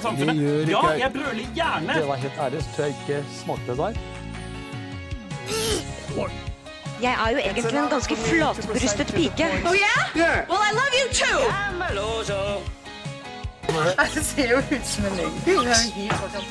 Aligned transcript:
i 0.00 0.04
samfunnet. 0.06 0.68
Ja, 0.68 0.82
jeg 0.98 1.12
brøler 1.14 1.46
gjerne. 1.54 1.98
Det 2.00 2.06
var 2.08 2.22
helt 2.24 2.40
ærlig, 2.46 2.62
så 2.64 2.76
tror 2.76 2.88
jeg 2.88 2.94
ikke 3.00 3.24
smakte 3.42 3.70
det 3.70 3.78
der. 3.78 3.92
Jeg 7.02 7.16
er 7.26 7.30
jo 7.30 7.38
egentlig 7.38 7.78
en 7.78 7.88
ganske 7.90 8.16
flatbrystet 8.16 9.06
pike. 9.06 9.46
Oh 9.66 9.74
yeah? 9.74 10.48
Well, 10.50 10.60
I 10.68 10.72
love 10.80 10.92
you 11.00 11.06
too. 11.22 11.40
Det 14.14 14.24
ser 14.24 14.50
jo 14.50 14.56
ut 14.56 14.86
som 14.86 15.04
en 15.04 15.16
løgn. 15.16 15.34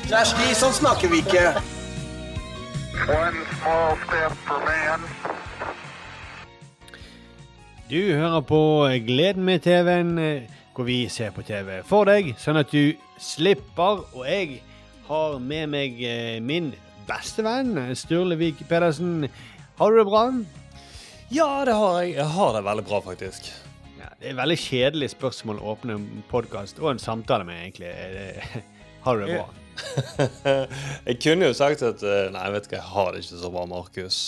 Kjersti, 0.08 0.54
sånn 0.56 0.72
snakker 0.74 1.10
vi 1.12 1.20
ikke. 1.20 1.52
Du 7.90 8.00
hører 8.14 8.40
på 8.40 8.62
Gleden 9.06 9.44
med 9.44 9.62
TV-en, 9.66 10.16
hvor 10.74 10.88
vi 10.88 11.08
ser 11.08 11.30
på 11.36 11.42
TV 11.42 11.82
for 11.86 12.08
deg, 12.08 12.34
sånn 12.40 12.60
at 12.60 12.72
du 12.72 12.96
slipper. 13.20 14.04
Og 14.16 14.24
jeg 14.28 14.60
har 15.08 15.38
med 15.42 15.70
meg 15.72 16.00
eh, 16.06 16.38
min 16.44 16.72
beste 17.08 17.42
venn, 17.46 17.74
Sturle 17.98 18.36
Vik 18.40 18.64
Pedersen. 18.70 19.28
Har 19.80 19.90
du 19.94 20.00
det 20.00 20.06
bra? 20.10 20.24
Ja, 21.30 21.48
det 21.66 21.74
har 21.78 22.00
jeg. 22.02 22.16
Jeg 22.18 22.26
har 22.36 22.54
det 22.56 22.64
veldig 22.66 22.84
bra, 22.88 23.00
faktisk. 23.04 23.48
Ja, 24.00 24.08
det 24.20 24.30
er 24.32 24.38
veldig 24.38 24.58
kjedelig 24.58 25.10
spørsmål 25.14 25.60
å 25.60 25.72
åpne 25.74 25.96
en 25.98 26.06
podkast 26.30 26.78
og 26.82 26.92
en 26.94 27.02
samtale 27.02 27.44
med, 27.48 27.60
egentlig. 27.68 27.90
Det- 27.90 28.64
Har 29.04 29.16
du 29.16 29.24
det 29.24 29.38
bra? 29.38 29.46
jeg 31.08 31.16
kunne 31.22 31.46
jo 31.48 31.54
sagt 31.56 31.80
at 31.86 32.02
eh, 32.04 32.26
Nei, 32.34 32.42
vet 32.52 32.66
du 32.66 32.74
hva, 32.74 32.80
jeg 32.82 32.88
har 32.92 33.12
det 33.14 33.22
ikke 33.24 33.38
så 33.40 33.50
bra, 33.54 33.62
Markus. 33.70 34.18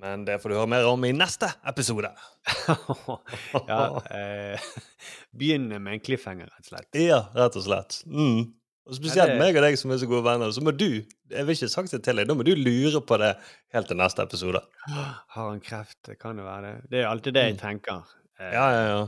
Men 0.00 0.22
det 0.24 0.38
får 0.40 0.52
du 0.52 0.56
høre 0.56 0.70
mer 0.72 0.86
om 0.88 1.04
i 1.04 1.10
neste 1.16 1.50
episode. 1.68 2.08
ja, 3.68 3.80
eh, 4.10 4.60
Begynne 5.38 5.78
med 5.80 5.96
en 5.98 6.02
cliffhanger, 6.04 6.50
rett 6.52 6.66
og 6.66 6.70
slett. 6.72 7.00
Ja, 7.00 7.22
rett 7.34 7.56
og 7.58 7.64
slett. 7.66 8.02
Mm. 8.06 8.52
Og 8.84 8.96
Spesielt 8.98 9.16
Ja, 9.30 9.32
det- 9.32 9.40
meg 9.40 9.56
og 9.56 9.62
deg 9.64 9.78
som 9.80 9.90
er 9.94 10.00
så 10.02 10.06
gode 10.10 10.24
venner. 10.26 10.50
Så 10.52 10.60
må 10.64 10.74
du 10.76 10.88
jeg 11.34 11.46
vil 11.48 11.54
ikke 11.56 11.70
sagt 11.72 11.90
det 11.90 12.02
til 12.04 12.16
deg, 12.20 12.28
da 12.28 12.34
må 12.36 12.44
du 12.44 12.52
lure 12.54 13.00
på 13.00 13.16
det 13.18 13.32
helt 13.72 13.88
til 13.88 13.96
neste 13.96 14.22
episode. 14.22 14.60
Har 15.34 15.48
han 15.50 15.60
kreft? 15.64 15.96
Det 16.06 16.18
kan 16.20 16.36
jo 16.38 16.44
være 16.44 16.62
det. 16.66 16.90
Det 16.92 17.00
er 17.02 17.08
alltid 17.10 17.34
det 17.34 17.44
jeg 17.48 17.54
Mm. 17.56 17.60
tenker. 17.64 18.02
Eh, 18.38 18.52
Ja, 18.52 18.66
ja, 18.76 18.82
ja. 18.92 19.04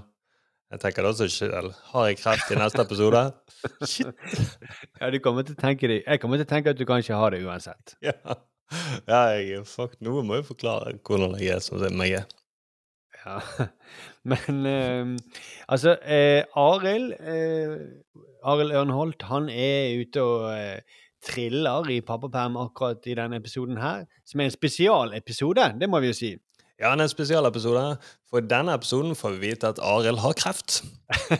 Jeg 0.73 0.81
tenker 0.83 1.03
det 1.05 1.11
også 1.13 1.29
selv. 1.31 1.75
Har 1.93 2.07
jeg 2.09 2.17
kreft 2.19 2.51
i 2.51 2.57
neste 2.59 2.83
episode? 2.83 3.21
Shit. 3.87 4.09
ja, 5.01 5.11
du 5.15 5.19
kommer 5.23 5.45
til 5.47 5.55
å 5.55 5.61
tenke 5.61 5.87
det. 5.87 6.01
Jeg 6.07 6.19
kommer 6.21 6.41
til 6.41 6.47
å 6.49 6.51
tenke 6.51 6.73
at 6.73 6.79
du 6.81 6.85
kanskje 6.89 7.15
har 7.15 7.31
det 7.31 7.45
uansett. 7.47 7.95
Ja, 8.03 8.17
ja 9.07 9.21
jeg, 9.39 9.61
fuck, 9.71 9.95
noe 10.03 10.25
må 10.27 10.41
jo 10.41 10.49
forklare 10.49 10.97
hvordan 11.07 11.37
jeg 11.39 11.53
er 11.55 11.61
som 11.63 11.79
meg 11.95 12.17
er. 12.19 12.27
Ja. 13.27 13.41
Men 14.31 14.67
eh, 14.71 15.17
altså 15.69 15.97
eh, 16.03 16.45
Arild 16.57 17.13
eh, 17.19 17.75
Arild 18.47 18.75
Ørnholt 18.79 19.27
han 19.27 19.49
er 19.51 19.99
ute 20.01 20.23
og 20.23 20.49
eh, 20.55 21.03
triller 21.27 21.91
i 21.91 22.01
pappaperm 22.07 22.59
akkurat 22.61 23.07
i 23.11 23.17
denne 23.19 23.41
episoden 23.41 23.81
her, 23.83 24.05
som 24.27 24.41
er 24.41 24.51
en 24.51 24.55
spesialepisode, 24.55 25.73
det 25.81 25.89
må 25.91 26.01
vi 26.05 26.13
jo 26.13 26.17
si. 26.17 26.33
Ja, 26.77 26.93
det 26.93 27.01
er 27.01 27.07
en 27.07 27.11
spesialepisode. 27.11 27.85
For 28.29 28.43
i 28.43 28.49
denne 28.51 28.75
episoden 28.77 29.17
får 29.17 29.37
vi 29.37 29.49
vite 29.49 29.71
at 29.73 29.81
Arild 29.83 30.21
har 30.21 30.37
kreft. 30.37 30.83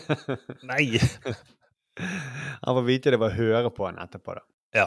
Nei! 0.71 0.97
Han 2.65 2.77
får 2.79 2.87
vite 2.87 3.13
det 3.13 3.21
ved 3.21 3.31
å 3.31 3.37
høre 3.37 3.73
på 3.77 3.87
han 3.89 4.01
etterpå, 4.01 4.39
da. 4.39 4.45
Ja. 4.77 4.87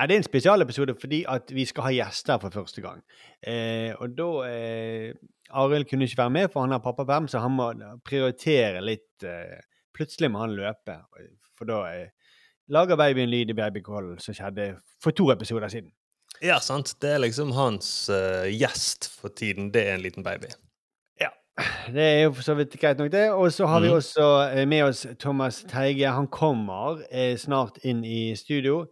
Nei, 0.00 0.06
Det 0.08 0.14
er 0.16 0.22
en 0.22 0.24
spesialepisode 0.24 0.94
fordi 0.96 1.18
at 1.28 1.50
vi 1.52 1.66
skal 1.68 1.84
ha 1.84 1.90
gjester 1.92 2.38
for 2.40 2.54
første 2.54 2.80
gang. 2.80 3.02
Eh, 3.44 3.92
og 4.00 4.14
da 4.16 4.28
eh, 4.48 5.12
Arild 5.60 5.84
kunne 5.90 6.06
ikke 6.08 6.22
være 6.22 6.30
med, 6.38 6.48
for 6.52 6.64
han 6.64 6.72
har 6.72 6.80
pappaperm, 6.80 7.28
så 7.28 7.42
han 7.44 7.52
må 7.52 7.66
prioritere 8.06 8.80
litt. 8.80 9.10
Eh, 9.28 9.58
plutselig 9.96 10.30
må 10.32 10.40
han 10.40 10.54
løpe, 10.56 10.96
for 11.58 11.68
da 11.68 11.82
eh, 11.92 12.08
lager 12.72 12.96
babyen 12.96 13.28
lyd 13.28 13.52
i 13.52 13.58
babycallen, 13.58 14.16
som 14.24 14.34
skjedde 14.38 14.70
for 15.04 15.12
to 15.12 15.28
episoder 15.34 15.68
siden. 15.68 15.92
Ja, 16.40 16.56
sant. 16.64 16.94
Det 17.02 17.10
er 17.10 17.20
liksom 17.20 17.50
hans 17.52 18.08
uh, 18.08 18.46
gjest 18.48 19.10
for 19.20 19.28
tiden. 19.36 19.68
Det 19.74 19.82
er 19.84 19.98
en 19.98 20.04
liten 20.06 20.24
baby. 20.24 20.48
Det 21.92 22.00
er 22.00 22.22
jo 22.22 22.30
for 22.32 22.46
så 22.46 22.54
vidt 22.56 22.72
greit 22.80 22.96
nok, 22.96 23.10
det. 23.12 23.26
Og 23.36 23.50
så 23.52 23.66
har 23.68 23.80
vi 23.82 23.88
Mhm. 23.90 23.96
også 23.98 24.26
eh, 24.54 24.66
med 24.68 24.82
oss 24.82 25.06
Thomas 25.18 25.58
Teige. 25.68 26.08
Han 26.08 26.26
kommer 26.32 27.02
eh, 27.10 27.36
snart 27.36 27.76
inn 27.84 28.04
i 28.04 28.34
studio. 28.36 28.86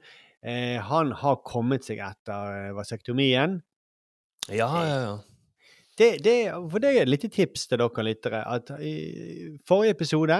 Eh, 0.46 0.76
han 0.86 1.10
har 1.18 1.40
kommet 1.46 1.84
seg 1.88 1.98
etter 2.04 2.52
eh, 2.68 2.74
vasektomien. 2.76 3.58
Ja, 4.48 4.68
ja, 4.86 4.98
ja. 5.02 5.16
Det, 5.98 6.12
det, 6.22 6.34
for 6.70 6.78
det 6.78 6.92
er 6.94 7.00
et 7.02 7.10
lite 7.10 7.28
tips 7.34 7.66
til 7.66 7.80
dere 7.82 8.04
lyttere. 8.06 8.44
At 8.46 8.70
i 8.78 8.92
forrige 9.66 9.96
episode 9.96 10.36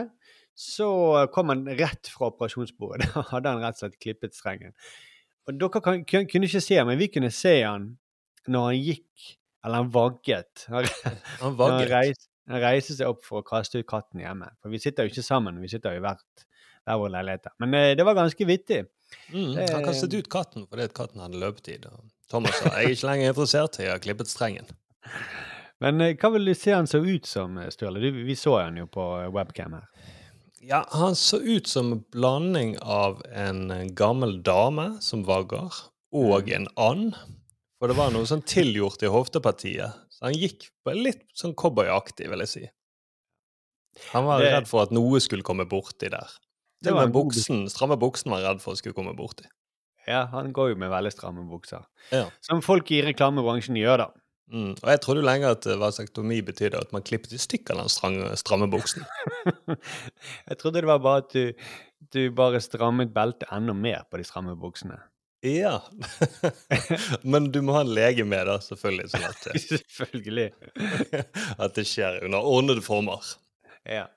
så 0.59 0.86
kom 1.34 1.50
han 1.53 1.64
rett 1.78 2.10
fra 2.14 2.28
operasjonsbordet. 2.32 3.10
Da 3.16 3.25
hadde 3.32 3.53
han 3.56 3.64
rett 3.64 3.78
og 3.81 3.82
slett 3.88 3.98
klippet 4.03 4.36
strengen. 4.38 4.75
Og 5.48 5.59
dere 5.59 5.82
kan, 5.82 6.04
kun- 6.06 6.28
kunne 6.30 6.47
ikke 6.47 6.62
se 6.62 6.78
men 6.84 6.98
vi 7.00 7.10
kunne 7.10 7.32
se 7.34 7.56
han 7.65 7.91
når 8.48 8.69
han 8.70 8.78
gikk, 8.80 9.26
eller 9.66 9.82
han 9.82 9.91
vagget. 9.92 10.62
Han, 11.42 11.56
vagget. 11.59 11.91
han, 11.91 11.91
reiste, 11.91 12.30
reis, 12.62 12.86
han 12.88 12.97
seg 12.97 13.10
opp 13.10 13.25
for 13.26 13.42
å 13.42 13.44
kaste 13.47 13.82
ut 13.82 13.88
katten 13.91 14.22
hjemme. 14.22 14.47
For 14.62 14.72
vi 14.72 14.78
sitter 14.80 15.04
jo 15.04 15.12
ikke 15.12 15.26
sammen, 15.26 15.59
vi 15.60 15.69
sitter 15.69 15.92
jo 15.97 16.00
i 16.00 16.04
hvert 16.06 16.44
hver 16.88 17.00
vår 17.03 17.12
leilighet. 17.19 17.50
Men 17.60 17.75
eh, 17.76 17.91
det 17.98 18.06
var 18.09 18.16
ganske 18.16 18.47
vittig. 18.48 18.78
Mm, 19.33 19.55
han 19.57 19.85
kastet 19.85 20.15
ut 20.15 20.29
katten 20.33 20.67
fordi 20.69 20.89
katten 20.97 21.21
hadde 21.21 21.41
løpetid. 21.41 21.87
Thomas 22.29 22.59
sa 22.61 22.73
jeg 22.77 22.85
er 22.91 22.95
ikke 22.97 23.09
lenger 23.09 23.33
interessert, 23.33 23.79
jeg 23.81 23.91
har 23.93 24.03
klippet 24.05 24.29
strengen. 24.31 24.69
Men 25.81 26.01
eh, 26.05 26.15
hva 26.19 26.31
vil 26.35 26.49
du 26.51 26.55
se 26.59 26.75
han 26.75 26.89
så 26.91 27.01
ut 27.05 27.27
som, 27.29 27.57
eh, 27.59 27.71
Sturle? 27.71 28.01
Vi 28.13 28.37
så 28.37 28.59
han 28.61 28.81
jo 28.81 28.87
på 28.91 29.05
eh, 29.23 29.31
webcam 29.33 29.79
her. 29.79 29.87
Ja, 30.61 30.83
han 30.91 31.15
så 31.17 31.39
ut 31.41 31.69
som 31.71 31.93
en 31.95 32.05
blanding 32.13 32.75
av 32.83 33.23
en 33.31 33.71
gammel 33.97 34.41
dame 34.43 34.99
som 35.05 35.23
vagger, 35.25 35.71
og 36.13 36.51
en 36.53 36.67
and. 36.77 37.15
For 37.79 37.89
det 37.89 37.97
var 37.97 38.11
noe 38.11 38.27
sånn 38.27 38.43
tilgjort 38.43 39.05
i 39.07 39.13
hoftepartiet. 39.13 39.95
Så 40.11 40.27
han 40.27 40.35
gikk 40.35 40.67
litt 40.99 41.23
sånn 41.39 41.55
cowboyaktig, 41.55 42.27
vil 42.29 42.43
jeg 42.43 42.51
si. 42.51 42.65
Han 44.11 44.27
var 44.27 44.43
Det- 44.43 44.51
redd 44.53 44.69
for 44.69 44.83
at 44.83 44.91
noe 44.91 45.21
skulle 45.21 45.47
komme 45.47 45.65
borti 45.65 46.11
der. 46.11 46.29
Til 46.84 46.94
og 46.94 46.99
var 46.99 47.09
med 47.09 47.11
en 47.11 47.16
buksen, 47.16 47.65
stramme 47.72 47.99
buksen 47.99 48.31
var 48.33 48.43
han 48.43 48.53
redd 48.53 48.62
for 48.62 48.78
skulle 48.78 48.97
komme 48.97 49.16
borti. 49.19 49.49
Ja, 50.09 50.25
han 50.33 50.55
går 50.56 50.72
jo 50.72 50.78
med 50.81 50.93
veldig 50.93 51.12
stramme 51.12 51.44
bukser. 51.50 51.84
Ja. 52.15 52.28
Som 52.44 52.62
folk 52.65 52.89
i 52.94 53.03
reklamebransjen 53.05 53.77
gjør, 53.77 54.06
da. 54.06 54.09
Mm. 54.49 54.71
Og 54.81 54.89
jeg 54.89 55.00
trodde 55.05 55.21
jo 55.21 55.28
lenge 55.28 55.50
at 55.53 55.66
eh, 55.69 55.77
vasektomi 55.77 56.39
betydde 56.47 56.81
at 56.81 56.94
man 56.94 57.05
klippet 57.05 57.34
i 57.37 57.41
stykker 57.41 57.77
den 57.77 57.91
stramme, 57.93 58.31
stramme 58.41 58.71
buksen. 58.72 59.05
Jeg 60.49 60.56
trodde 60.61 60.81
det 60.81 60.89
var 60.89 61.03
bare 61.05 61.21
at 61.21 61.34
du, 61.34 61.69
du 62.15 62.22
bare 62.33 62.62
strammet 62.65 63.12
beltet 63.12 63.45
enda 63.53 63.75
mer 63.77 64.06
på 64.09 64.21
de 64.21 64.25
stramme 64.25 64.56
buksene. 64.56 64.97
Ja. 65.45 65.83
Men 67.22 67.50
du 67.53 67.60
må 67.62 67.77
ha 67.77 67.84
en 67.84 67.93
lege 67.93 68.25
med, 68.25 68.49
da, 68.49 68.56
selvfølgelig. 68.65 69.10
Sånn 69.12 69.28
at, 69.28 69.45
eh, 69.53 69.60
Selvfølgelig. 69.66 70.49
at 71.59 71.77
det 71.77 71.84
skjer 71.91 72.22
under 72.25 72.49
ordnede 72.56 72.84
former. 72.87 73.28
Ja. 73.84 74.09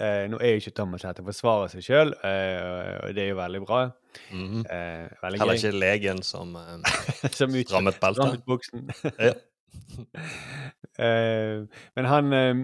Eh, 0.00 0.24
nå 0.32 0.38
er 0.40 0.54
jo 0.54 0.60
ikke 0.62 0.72
Thomas 0.78 1.02
her 1.04 1.12
til 1.12 1.24
å 1.26 1.28
forsvare 1.28 1.66
seg 1.68 1.82
sjøl, 1.84 2.14
eh, 2.24 3.00
og 3.04 3.14
det 3.14 3.24
er 3.26 3.28
jo 3.34 3.36
veldig 3.36 3.60
bra. 3.66 3.80
Mhm. 4.32 4.62
Eh, 4.64 5.08
veldig 5.22 5.40
Heller 5.42 5.58
ikke 5.60 5.72
legen 5.76 6.22
som 6.24 6.54
eh, 6.56 6.78
Som 7.38 7.54
ut- 7.54 7.68
strammet 7.68 8.00
beltet. 8.00 8.44
buksen. 8.48 8.88
Eh, 11.00 11.62
men 11.96 12.04
han 12.10 12.32
eh, 12.32 12.54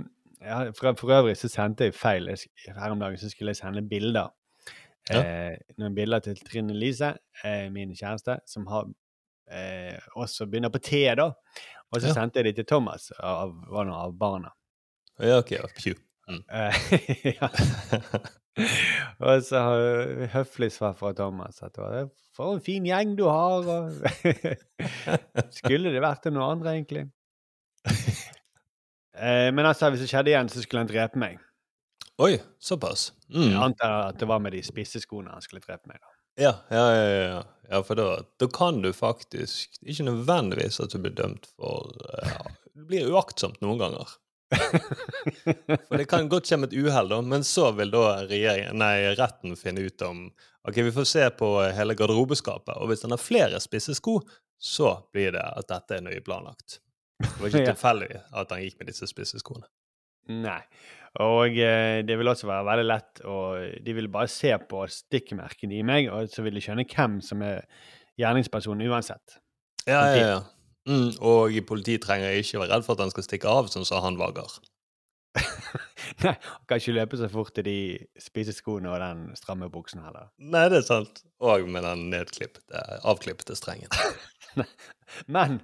ja, 0.42 0.56
for, 0.76 0.92
for 0.98 1.12
øvrig 1.14 1.36
så 1.38 1.48
sendte 1.48 1.86
jeg 1.88 1.94
feil. 1.96 2.26
Jeg 2.28 2.74
Her 2.76 2.90
om 2.92 3.00
dagen 3.00 3.16
så 3.20 3.30
skulle 3.30 3.54
jeg 3.54 3.60
sende 3.60 3.82
bilder. 3.88 4.32
Ja. 5.08 5.20
Eh, 5.22 5.56
noen 5.78 5.94
bilder 5.96 6.18
til 6.24 6.36
Trine 6.44 6.74
Lise, 6.76 7.12
min 7.72 7.94
kjæreste, 7.96 8.38
som 8.50 8.66
har 8.68 8.88
eh, 9.50 9.96
også 10.18 10.48
begynner 10.50 10.72
på 10.74 10.82
T, 10.82 11.04
da. 11.16 11.30
Og 11.92 12.00
så 12.02 12.08
Ja. 12.10 12.16
sendte 12.18 12.42
jeg 12.42 12.48
de 12.50 12.52
til 12.60 12.66
Thomas, 12.66 13.12
av, 13.20 13.54
av 13.70 14.12
barna. 14.18 14.50
Ja, 15.22 15.38
ok. 15.38 15.54
Pju. 15.78 15.94
Mm. 16.30 16.42
Eh, 18.56 19.20
og 19.20 19.42
så 19.44 19.60
høflig 20.32 20.70
svar 20.72 20.94
fra 20.96 21.10
Thomas 21.12 21.58
at 21.60 21.74
det 21.76 21.82
var, 21.82 22.06
for 22.32 22.54
en 22.54 22.62
fin 22.64 22.86
gjeng 22.88 23.12
du 23.18 23.26
har. 23.28 23.68
Skulle 25.58 25.92
det 25.92 26.00
vært 26.00 26.30
noe 26.32 26.46
andre, 26.54 26.72
egentlig? 26.78 27.04
Eh, 29.16 29.48
men 29.52 29.64
altså, 29.64 29.90
hvis 29.92 30.02
det 30.04 30.10
skjedde 30.10 30.32
igjen, 30.32 30.48
så 30.52 30.60
skulle 30.60 30.82
han 30.82 30.90
drepe 30.90 31.20
meg. 31.20 31.38
Oi, 32.20 32.34
såpass. 32.60 33.10
Mm. 33.28 33.46
Jeg 33.48 33.62
antar 33.68 33.94
at 34.10 34.20
det 34.20 34.28
var 34.28 34.42
med 34.44 34.52
de 34.56 34.60
spisse 34.64 35.00
skoene 35.00 35.32
han 35.32 35.44
skulle 35.44 35.64
drepe 35.64 35.88
meg. 35.88 36.00
da. 36.00 36.12
Ja, 36.36 36.52
ja, 36.68 36.84
ja, 36.92 37.04
ja, 37.08 37.42
ja. 37.70 37.80
for 37.80 37.96
da, 37.96 38.10
da 38.36 38.48
kan 38.52 38.82
du 38.84 38.90
faktisk 38.92 39.78
Ikke 39.80 40.04
nødvendigvis 40.04 40.76
at 40.84 40.92
du 40.92 40.98
blir 41.00 41.14
dømt 41.16 41.48
for 41.56 41.94
eh, 42.10 42.28
ja, 42.28 42.42
Det 42.76 42.84
blir 42.90 43.08
uaktsomt 43.08 43.62
noen 43.64 43.80
ganger. 43.80 44.12
For 45.88 45.98
det 45.98 46.06
kan 46.10 46.28
godt 46.30 46.48
komme 46.48 46.68
et 46.68 46.76
uhell, 46.78 47.08
da, 47.10 47.20
men 47.22 47.44
så 47.46 47.70
vil 47.76 47.90
da 47.94 48.02
nei, 48.76 48.94
retten 49.18 49.56
finne 49.58 49.86
ut 49.88 50.04
om 50.06 50.26
Ok, 50.66 50.80
vi 50.82 50.90
får 50.90 51.04
se 51.06 51.24
på 51.38 51.48
hele 51.76 51.94
garderobeskapet, 51.94 52.74
og 52.82 52.88
hvis 52.90 53.04
han 53.06 53.12
har 53.14 53.20
flere 53.22 53.60
spisse 53.62 53.94
sko, 53.94 54.16
så 54.58 54.96
blir 55.14 55.30
det 55.36 55.42
at 55.46 55.68
dette 55.70 55.94
er 55.94 56.02
nøye 56.02 56.22
planlagt. 56.26 56.80
Det 57.22 57.28
var 57.38 57.48
ikke 57.52 57.60
Ja. 57.62 57.74
tilfeldig 57.76 58.08
at 58.34 58.50
han 58.50 58.64
gikk 58.64 58.80
med 58.80 58.90
disse 58.90 59.06
spisse 59.06 59.38
skoene. 59.38 59.68
Nei. 60.42 60.58
Og 61.22 61.54
eh, 61.62 62.00
det 62.02 62.16
vil 62.18 62.28
også 62.32 62.48
være 62.50 62.66
veldig 62.66 62.86
lett 62.90 63.20
og 63.30 63.78
De 63.86 63.94
vil 63.94 64.08
bare 64.12 64.28
se 64.28 64.50
på 64.68 64.82
stikkmerkene 64.90 65.78
i 65.78 65.84
meg, 65.86 66.10
og 66.10 66.26
så 66.34 66.42
vil 66.42 66.58
de 66.58 66.64
skjønne 66.66 66.84
hvem 66.90 67.20
som 67.24 67.46
er 67.46 67.62
gjerningspersonen 68.18 68.90
uansett. 68.90 69.38
Ja, 69.86 70.02
ja, 70.10 70.26
ja. 70.34 70.40
Mm, 70.86 71.10
og 71.18 71.56
politiet 71.66 72.04
trenger 72.06 72.38
ikke 72.38 72.62
være 72.62 72.76
redd 72.76 72.86
for 72.86 72.94
at 72.94 73.04
han 73.06 73.12
skal 73.14 73.26
stikke 73.26 73.50
av, 73.50 73.70
sånn 73.72 73.86
som 73.88 74.04
han 74.04 74.18
vager. 74.20 74.58
Nei, 76.22 76.32
han 76.32 76.62
kan 76.68 76.80
ikke 76.80 76.94
løpe 76.96 77.18
så 77.20 77.28
fort 77.32 77.52
til 77.56 77.66
de 77.66 77.78
spiseskoene 78.22 78.92
og 78.92 79.00
den 79.02 79.26
stramme 79.38 79.68
buksen 79.72 80.04
heller. 80.04 80.30
Nei, 80.38 80.66
det 80.72 80.80
er 80.80 80.86
sant. 80.86 81.22
Og 81.44 81.66
med 81.68 81.84
den 81.84 82.06
nedklippete, 82.12 82.82
avklippete 83.04 83.56
strengen. 83.58 83.92
Men 85.36 85.60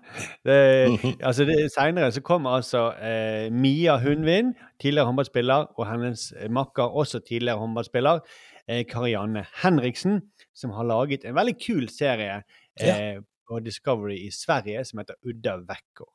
det, 0.47 1.17
altså 1.25 1.47
det, 1.49 1.57
senere 1.73 2.13
så 2.13 2.23
kom 2.25 2.47
altså 2.47 2.91
eh, 3.01 3.49
Mia 3.53 3.97
Hundvin, 4.03 4.53
tidligere 4.83 5.09
håndballspiller, 5.09 5.73
og 5.79 5.89
hennes 5.89 6.29
makker, 6.51 6.93
også 7.03 7.23
tidligere 7.25 7.63
håndballspiller, 7.63 8.21
eh, 8.69 8.85
Karianne 8.91 9.47
Henriksen, 9.63 10.21
som 10.55 10.75
har 10.77 10.87
laget 10.87 11.25
en 11.25 11.39
veldig 11.39 11.57
kul 11.63 11.89
serie 11.91 12.43
eh, 12.81 13.23
på 13.53 13.63
Discovery 13.65 14.19
i 14.27 14.31
Sverige 14.35 14.85
som 14.89 15.03
heter 15.03 15.19
Udda 15.29 15.59
vekkor. 15.69 16.11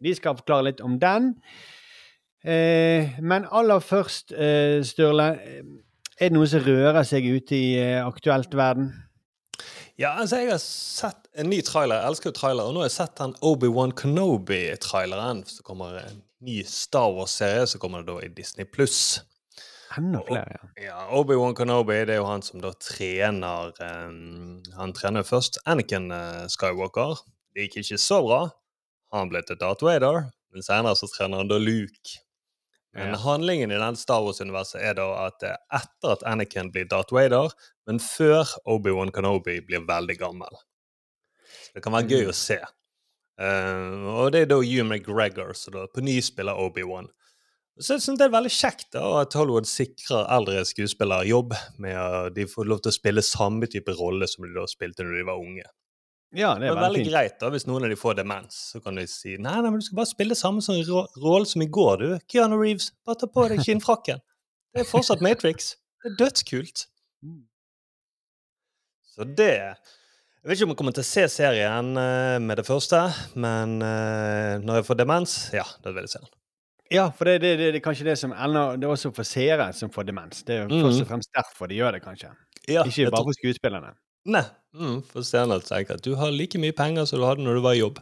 De 0.00 0.14
skal 0.16 0.38
forklare 0.38 0.70
litt 0.70 0.80
om 0.84 0.96
den. 1.00 1.34
Eh, 2.40 3.20
men 3.20 3.46
aller 3.52 3.82
først, 3.84 4.32
eh, 4.32 4.80
Sturle, 4.86 5.34
er 6.20 6.28
det 6.28 6.32
noe 6.32 6.48
som 6.48 6.64
rører 6.64 7.04
seg 7.04 7.28
ute 7.28 7.56
i 7.56 7.74
eh, 7.80 8.00
aktuelt 8.00 8.54
verden? 8.56 8.90
Ja, 10.00 10.14
altså 10.16 10.40
jeg 10.40 10.54
har 10.54 10.62
sett 10.64 11.28
en 11.36 11.50
ny 11.52 11.60
trailer. 11.60 12.00
Jeg 12.00 12.08
elsker 12.08 12.30
jo 12.30 12.38
trailer. 12.38 12.64
Og 12.64 12.72
nå 12.72 12.80
har 12.80 12.88
jeg 12.88 12.96
sett 12.96 13.18
den 13.20 13.34
Obi-Wan 13.44 13.92
Kenobi-traileren. 13.92 15.44
Så 15.44 15.64
kommer 15.66 15.98
en 16.00 16.22
ny 16.40 16.62
Star 16.64 17.12
Wars-serie 17.12 17.66
så 17.68 17.80
kommer 17.80 18.00
det 18.00 18.08
da 18.08 18.20
i 18.24 18.32
Disney 18.32 18.64
pluss. 18.64 19.20
Enda 19.98 20.20
flere, 20.26 20.54
ja. 20.54 20.68
Ja, 20.84 20.98
Obi-Wan 21.18 21.56
Kenobi 21.58 21.96
det 22.06 22.14
er 22.14 22.20
jo 22.20 22.28
han 22.28 22.44
som 22.46 22.62
da 22.62 22.70
trener 22.78 23.72
um, 23.82 24.60
Han 24.76 24.92
trener 24.94 25.26
først 25.26 25.58
Anakin 25.66 26.10
uh, 26.14 26.46
Skywalker. 26.52 27.18
Det 27.54 27.66
gikk 27.66 27.80
ikke 27.82 27.98
så 27.98 28.20
bra. 28.22 28.42
Han 29.16 29.32
ble 29.32 29.42
til 29.42 29.58
Darth 29.58 29.82
Vader. 29.84 30.28
Men 30.54 30.66
senere 30.66 30.94
så 30.98 31.08
trener 31.10 31.42
han 31.42 31.50
da 31.50 31.58
Luke. 31.58 32.20
Men 32.94 33.12
Ja. 33.14 33.18
handlingen 33.22 33.70
i 33.70 33.78
den 33.78 33.96
Star 33.96 34.22
Wars-universet 34.22 34.80
er 34.82 34.96
da 34.98 35.04
at 35.28 35.44
eh, 35.46 35.54
etter 35.78 36.10
at 36.16 36.24
Anakin 36.26 36.72
blir 36.74 36.88
Darth 36.90 37.14
Vader, 37.14 37.52
men 37.86 38.00
før 38.02 38.50
Obi-Wan 38.66 39.12
Kenobi 39.14 39.60
blir 39.62 39.84
veldig 39.86 40.16
gammel. 40.18 40.58
Det 41.74 41.84
kan 41.84 41.94
være 41.94 42.10
gøy 42.10 42.32
å 42.32 42.34
se. 42.34 42.58
Uh, 43.40 44.10
og 44.10 44.32
det 44.34 44.42
er 44.42 44.50
da 44.50 44.58
Hugh 44.58 44.82
McGregor 44.82 45.54
som 45.54 45.78
på 45.94 46.02
ny 46.02 46.18
spiller 46.20 46.58
Obi-Wan. 46.58 47.06
Så 47.80 47.96
jeg 47.96 48.04
synes 48.04 48.18
det 48.20 48.26
er 48.26 48.32
veldig 48.34 48.52
kjekt 48.52 48.90
da, 48.92 49.02
at 49.22 49.34
Hollywood 49.38 49.68
sikrer 49.68 50.26
eldre 50.36 50.62
skuespillere 50.68 51.24
jobb 51.30 51.54
med 51.80 51.96
at 51.96 52.34
de 52.36 52.44
får 52.50 52.68
lov 52.68 52.82
til 52.84 52.92
å 52.92 52.96
spille 52.96 53.24
samme 53.24 53.68
type 53.72 53.94
rolle 53.96 54.28
som 54.28 54.44
de 54.44 54.52
da 54.52 54.66
spilte 54.68 55.06
når 55.06 55.16
de 55.16 55.28
var 55.30 55.40
unge. 55.40 55.64
Ja, 56.36 56.52
det 56.54 56.68
Det 56.68 56.68
er 56.68 56.76
er 56.76 56.76
veldig 56.76 56.98
veldig 57.00 57.10
greit 57.10 57.38
da, 57.40 57.48
hvis 57.50 57.64
noen 57.66 57.86
av 57.88 57.90
de 57.90 57.96
får 57.98 58.18
demens, 58.20 58.58
så 58.70 58.80
kan 58.84 59.00
de 59.00 59.06
si 59.10 59.32
nei, 59.34 59.56
nei, 59.64 59.70
men 59.72 59.80
du 59.80 59.86
skal 59.86 59.98
bare 59.98 60.10
spille 60.12 60.36
samme 60.38 60.62
sånn 60.62 60.82
rolle 61.18 61.48
som 61.48 61.64
i 61.64 61.66
går, 61.66 62.04
du. 62.04 62.18
Keanu 62.30 62.58
Reeves, 62.60 62.92
bare 63.06 63.18
ta 63.18 63.26
på 63.32 63.46
deg 63.50 63.64
kinnfrakken. 63.66 64.20
Det 64.70 64.84
er 64.84 64.86
fortsatt 64.86 65.24
Matrix. 65.24 65.72
Det 66.04 66.12
er 66.12 66.18
dødskult. 66.20 66.84
Så 69.10 69.26
det 69.26 69.52
Jeg 69.52 70.48
vet 70.48 70.56
ikke 70.56 70.68
om 70.68 70.70
jeg 70.72 70.78
kommer 70.80 70.94
til 70.96 71.04
å 71.04 71.08
se 71.10 71.24
serien 71.28 71.90
eh, 72.00 72.38
med 72.40 72.56
det 72.56 72.64
første, 72.64 73.00
men 73.36 73.74
eh, 73.84 74.54
når 74.62 74.80
jeg 74.80 74.86
får 74.88 75.00
demens, 75.02 75.34
ja, 75.52 75.66
da 75.84 75.92
vil 75.92 76.06
jeg 76.06 76.14
se 76.14 76.22
den. 76.22 76.30
Ja, 76.90 77.10
for 77.14 77.24
det, 77.24 77.38
det, 77.42 77.52
det, 77.60 77.66
det 77.74 77.78
er 77.80 77.84
kanskje 77.84 78.04
det 78.08 78.16
som 78.18 78.32
ender 78.34 78.76
Det 78.80 78.84
er 78.88 78.90
også 78.96 79.12
for 79.14 79.22
seere 79.28 79.68
som 79.78 79.90
får 79.94 80.08
demens. 80.08 80.42
Det 80.42 80.56
er 80.56 80.62
jo 80.64 80.68
Mhm. 80.74 80.82
først 80.88 81.02
og 81.04 81.06
fremst 81.12 81.30
derfor 81.36 81.68
de 81.70 81.76
gjør 81.78 81.92
det, 81.92 82.02
kanskje. 82.02 82.30
Ja, 82.68 82.82
Ikke 82.84 83.10
bare 83.10 83.24
for 83.28 83.36
skuespillerne. 83.38 83.92
Nei, 84.26 84.42
mm, 84.74 85.02
for 85.08 85.22
seerne 85.22 85.60
tenker 85.64 85.94
at 85.94 86.02
du 86.04 86.14
har 86.16 86.30
like 86.30 86.58
mye 86.58 86.72
penger 86.76 87.06
som 87.06 87.18
du 87.20 87.24
hadde 87.26 87.42
når 87.46 87.54
du 87.54 87.60
var 87.60 87.72
i 87.74 87.80
jobb. 87.80 88.00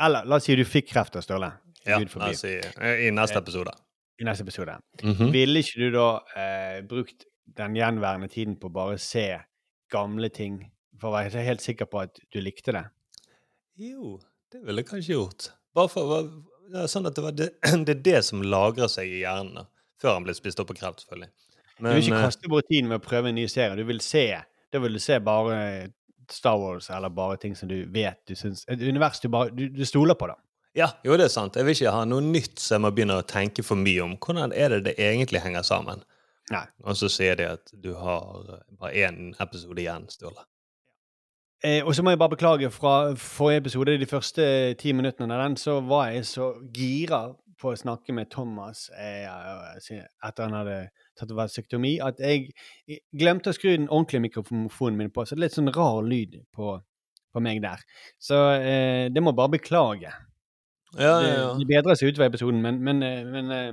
Eller 0.00 0.24
la 0.24 0.36
oss 0.36 0.44
si 0.44 0.56
du 0.56 0.64
fikk 0.64 0.88
kreft 0.90 1.16
av 1.16 1.22
Ståle. 1.22 1.52
Ja, 1.86 1.98
la 1.98 2.28
oss 2.28 2.40
si 2.42 2.48
i, 2.58 3.06
i 3.06 3.10
neste 3.14 3.38
episode. 3.38 3.72
I 4.20 4.24
neste 4.24 4.42
episode. 4.44 4.74
Mhm. 5.02 5.30
Ville 5.32 5.62
ikke 5.62 5.78
du 5.80 5.90
da 5.94 6.08
eh, 6.36 6.80
brukt 6.82 7.24
den 7.56 7.74
gjenværende 7.74 8.28
tiden 8.30 8.56
på 8.60 8.68
å 8.68 8.72
bare 8.74 8.98
se 8.98 9.38
gamle 9.90 10.28
ting, 10.30 10.70
for 11.00 11.08
å 11.10 11.16
være 11.16 11.42
helt 11.44 11.60
sikker 11.64 11.86
på 11.86 12.02
at 12.02 12.18
du 12.32 12.40
likte 12.40 12.72
det? 12.72 12.84
Jo, 13.78 14.18
det 14.52 14.60
ville 14.66 14.82
jeg 14.82 14.90
kanskje 14.90 15.14
gjort. 15.16 15.50
Bare 15.74 15.88
for 15.88 16.28
er 16.76 16.90
sånn 16.90 17.08
at 17.08 17.16
det, 17.16 17.22
var 17.24 17.36
det, 17.36 17.50
det 17.86 17.94
er 17.96 18.02
det 18.06 18.20
som 18.26 18.42
lagrer 18.44 18.90
seg 18.90 19.10
i 19.10 19.22
hjernen. 19.24 19.68
Før 20.00 20.16
han 20.16 20.26
blir 20.26 20.36
spist 20.36 20.60
opp 20.62 20.70
av 20.72 20.78
kreft, 20.78 21.04
selvfølgelig. 21.04 21.30
du 21.80 21.88
vil 21.88 22.04
ikke 22.04 22.18
eh, 22.18 22.26
kaste 22.28 22.52
bort 22.52 22.68
tiden 22.70 22.88
med 22.88 23.00
å 23.00 23.04
prøve 23.04 23.32
en 23.32 23.36
ny 23.36 23.46
serie. 23.52 23.76
Du 23.76 23.84
vil 23.88 24.00
se 24.04 24.26
Da 24.70 24.78
vil 24.78 24.94
du 24.94 25.02
se 25.02 25.18
bare 25.18 25.90
Star 26.30 26.60
Wars 26.60 26.90
eller 26.94 27.10
bare 27.10 27.36
ting 27.42 27.56
som 27.58 27.68
du 27.68 27.80
vet 27.90 28.20
du 28.28 28.36
syns 28.38 28.62
Et 28.70 28.80
univers 28.86 29.18
du 29.18 29.26
bare 29.28 29.50
du, 29.50 29.64
du 29.68 29.82
stoler 29.84 30.14
på, 30.14 30.28
da. 30.30 30.36
ja, 30.78 30.86
jo, 31.02 31.16
det 31.18 31.26
er 31.26 31.32
sant. 31.34 31.56
Jeg 31.58 31.66
vil 31.66 31.74
ikke 31.74 31.94
ha 31.96 32.04
noe 32.06 32.22
nytt 32.22 32.62
så 32.62 32.76
jeg 32.76 32.84
må 32.84 32.92
begynne 32.94 33.18
å 33.18 33.26
tenke 33.26 33.64
for 33.66 33.80
mye 33.80 34.04
om. 34.04 34.16
Hvordan 34.22 34.54
er 34.54 34.76
det 34.76 34.80
det 34.86 34.94
egentlig 35.02 35.42
henger 35.42 35.66
sammen? 35.66 36.04
Nei. 36.50 36.64
Og 36.86 36.96
så 36.98 37.10
sier 37.10 37.36
de 37.38 37.48
at 37.50 37.74
du 37.74 37.92
har 37.98 38.54
eh, 38.56 38.62
bare 38.78 39.06
én 39.06 39.34
episode 39.42 39.82
igjen, 39.82 40.06
Sturle. 40.10 40.46
Eh, 41.64 41.84
og 41.84 41.92
så 41.94 42.02
må 42.02 42.14
jeg 42.14 42.20
bare 42.22 42.32
beklage 42.32 42.70
fra 42.72 43.12
forrige 43.20 43.66
episode, 43.66 43.98
de 44.00 44.08
første 44.08 44.44
ti 44.80 44.94
minuttene 44.96 45.34
av 45.36 45.42
den, 45.44 45.58
så 45.60 45.80
var 45.84 46.08
jeg 46.14 46.24
så 46.28 46.54
gira 46.72 47.26
på 47.60 47.74
å 47.74 47.76
snakke 47.76 48.14
med 48.16 48.30
Thomas 48.32 48.86
eh, 48.96 49.26
etter 49.28 50.46
han 50.46 50.56
hadde 50.56 50.78
tatt 51.18 51.34
vasektomi, 51.36 51.98
at 52.00 52.22
jeg 52.24 52.54
glemte 53.12 53.52
å 53.52 53.56
skru 53.56 53.74
den 53.74 53.90
ordentlige 53.90 54.24
mikrofonen 54.24 54.96
min 54.96 55.12
på. 55.12 55.26
Så 55.26 55.36
det 55.36 55.42
er 55.42 55.44
litt 55.48 55.58
sånn 55.58 55.74
rar 55.76 56.00
lyd 56.06 56.40
på, 56.56 56.78
på 57.34 57.44
meg 57.44 57.60
der. 57.64 57.84
Så 58.16 58.40
eh, 58.56 59.12
det 59.12 59.24
må 59.24 59.36
bare 59.36 59.58
beklage. 59.58 60.14
Ja, 60.96 61.14
ja, 61.22 61.34
ja. 61.36 61.54
det 61.60 61.68
bedrer 61.68 61.98
seg 61.98 62.10
utover 62.10 62.32
episoden, 62.32 62.64
men 62.64 62.80
Men, 62.82 63.02
eh, 63.04 63.24
men, 63.28 63.50
eh, 63.54 63.72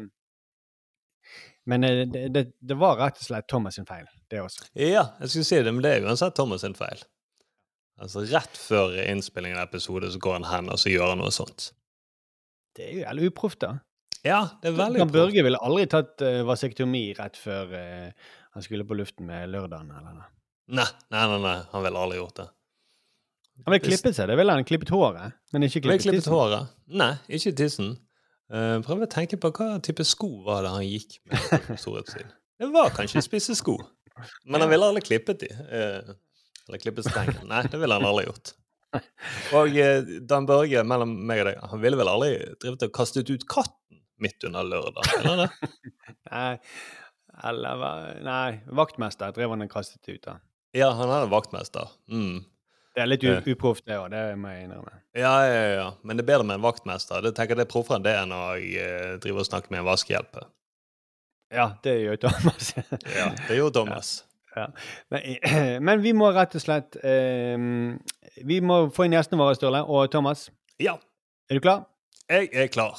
men 1.66 1.84
eh, 1.84 2.04
det, 2.06 2.28
det, 2.36 2.50
det 2.60 2.78
var 2.78 3.00
rett 3.00 3.24
og 3.24 3.30
slett 3.32 3.48
Thomas 3.48 3.80
sin 3.80 3.88
feil, 3.88 4.06
det 4.32 4.44
også. 4.44 4.68
Ja, 4.76 5.14
jeg 5.22 5.32
skulle 5.32 5.48
si 5.48 5.64
det, 5.64 5.74
men 5.74 5.84
det 5.86 5.96
er 5.96 6.06
uansett 6.06 6.36
Thomas 6.36 6.68
sin 6.68 6.76
feil. 6.76 7.08
Altså, 7.98 8.22
Rett 8.30 8.58
før 8.62 8.94
innspillingen 9.08 9.58
av 9.58 9.70
episode 9.72 10.10
så 10.14 10.20
går 10.22 10.40
han 10.40 10.48
hen 10.52 10.72
og 10.74 10.78
så 10.82 10.92
gjør 10.94 11.14
han 11.16 11.22
noe 11.24 11.34
sånt. 11.34 11.72
Det 12.78 12.86
er 12.86 12.92
jo 12.94 13.00
jævlig 13.02 13.30
uproft, 13.32 13.62
da. 13.64 13.72
Ja, 14.26 14.42
det 14.62 14.70
er 14.72 14.76
veldig 14.78 15.02
Jan 15.02 15.14
Børge 15.14 15.44
ville 15.46 15.60
aldri 15.66 15.86
tatt 15.90 16.22
uh, 16.26 16.44
vasektomi 16.46 17.04
rett 17.18 17.38
før 17.40 17.74
uh, 17.74 18.28
han 18.54 18.66
skulle 18.66 18.86
på 18.86 18.98
luften 18.98 19.26
med 19.30 19.50
lørdagen. 19.54 19.90
eller 19.94 20.14
noe. 20.20 20.30
Nei, 20.78 20.88
nei, 21.14 21.24
nei, 21.32 21.40
nei, 21.46 21.56
han 21.72 21.86
ville 21.86 22.04
aldri 22.04 22.20
gjort 22.20 22.42
det. 22.42 22.48
Han 23.66 23.74
ville 23.74 23.86
klippet 23.88 24.18
seg, 24.18 24.30
det 24.30 24.38
ville 24.38 24.54
han. 24.54 24.66
Klippet 24.68 24.92
håret, 24.94 25.38
men 25.56 25.66
ikke 25.66 25.82
klippet 25.88 26.06
klippet 26.06 26.22
tissen. 26.22 26.36
håret? 26.36 26.74
Nei, 27.02 27.12
ikke 27.40 27.56
tissen. 27.58 27.96
Uh, 28.54 28.78
prøv 28.86 29.06
å 29.08 29.10
tenke 29.12 29.40
på 29.42 29.52
hva 29.58 29.78
type 29.84 30.06
sko 30.08 30.30
var 30.46 30.68
det 30.68 30.74
han 30.76 30.86
gikk 30.86 31.18
med. 31.26 31.74
Det 32.58 32.68
var 32.74 32.90
kanskje 32.90 33.22
spisse 33.22 33.54
sko, 33.58 33.76
men 34.50 34.64
han 34.64 34.70
ville 34.72 34.86
aldri 34.90 35.04
klippet 35.06 35.44
de. 35.44 35.50
eh, 35.54 36.08
eller 36.70 36.82
klippet 36.82 37.08
stengen. 37.10 37.44
Nei, 37.50 37.64
det 37.72 37.80
ville 37.82 37.98
han 37.98 38.08
aldri 38.08 38.28
gjort. 38.28 38.54
Og 39.58 39.76
eh, 39.78 40.14
Dan 40.30 40.48
Børge, 40.48 40.84
mellom 40.88 41.14
meg 41.28 41.44
og 41.44 41.50
deg, 41.50 41.64
han 41.72 41.84
ville 41.84 42.00
vel 42.00 42.12
aldri 42.12 42.32
drevet 42.62 42.88
og 42.88 42.94
kastet 42.96 43.30
ut 43.32 43.46
katten 43.50 44.02
midt 44.24 44.48
under 44.48 44.66
lørdag? 44.66 45.10
Eller 45.20 45.44
det? 45.44 45.72
Nei, 46.34 46.52
eller 47.48 47.88
Nei, 48.26 48.60
vaktmester 48.80 49.34
drev 49.36 49.54
han 49.54 49.66
og 49.68 49.72
kastet 49.72 50.08
ut 50.10 50.24
da. 50.24 50.38
Ja, 50.76 50.92
han 50.98 51.10
er 51.10 51.26
en 51.26 51.34
vaktmester. 51.34 51.92
Mm. 52.12 52.46
Det 52.98 53.04
er 53.04 53.10
litt 53.12 53.24
uproft, 53.46 53.86
det 53.86 53.98
òg, 54.00 54.10
det 54.10 54.22
må 54.42 54.50
jeg 54.50 54.66
innrømme. 54.66 54.96
Ja, 55.18 55.34
ja, 55.46 55.66
ja. 55.70 55.90
Men 56.02 56.18
det 56.18 56.24
er 56.26 56.32
bedre 56.32 56.48
med 56.50 56.58
en 56.58 56.66
vaktmester. 56.66 57.22
Det 57.22 57.36
tenker 57.38 57.54
jeg 57.54 57.62
det 57.62 57.68
er 57.68 57.74
proffere 57.74 58.00
enn 58.00 58.08
det 58.08 58.16
enn 58.18 58.34
å 58.34 58.44
eh, 58.58 59.12
drive 59.22 59.44
og 59.44 59.50
snakke 59.50 59.70
med 59.70 59.84
en 59.84 59.90
vaskehjelpe. 59.92 60.48
Ja, 61.54 61.68
det 61.86 61.94
gjør 62.02 62.18
Thomas. 62.26 62.74
Ja, 63.14 63.30
det 63.48 63.60
gjorde 63.60 63.76
Thomas. 63.80 64.10
Men, 65.14 65.38
men 65.88 66.04
vi 66.04 66.14
må 66.18 66.32
rett 66.36 66.56
og 66.58 66.64
slett 66.64 66.98
eh, 67.04 67.58
Vi 68.48 68.60
må 68.62 68.82
få 68.94 69.08
inn 69.08 69.16
gjestene 69.18 69.42
våre, 69.42 69.58
Sturle, 69.58 69.84
og 69.86 70.12
Thomas. 70.14 70.50
Ja, 70.80 70.98
Er 71.50 71.60
du 71.60 71.64
klar? 71.64 71.86
jeg 72.30 72.50
er 72.54 72.68
klar. 72.68 72.98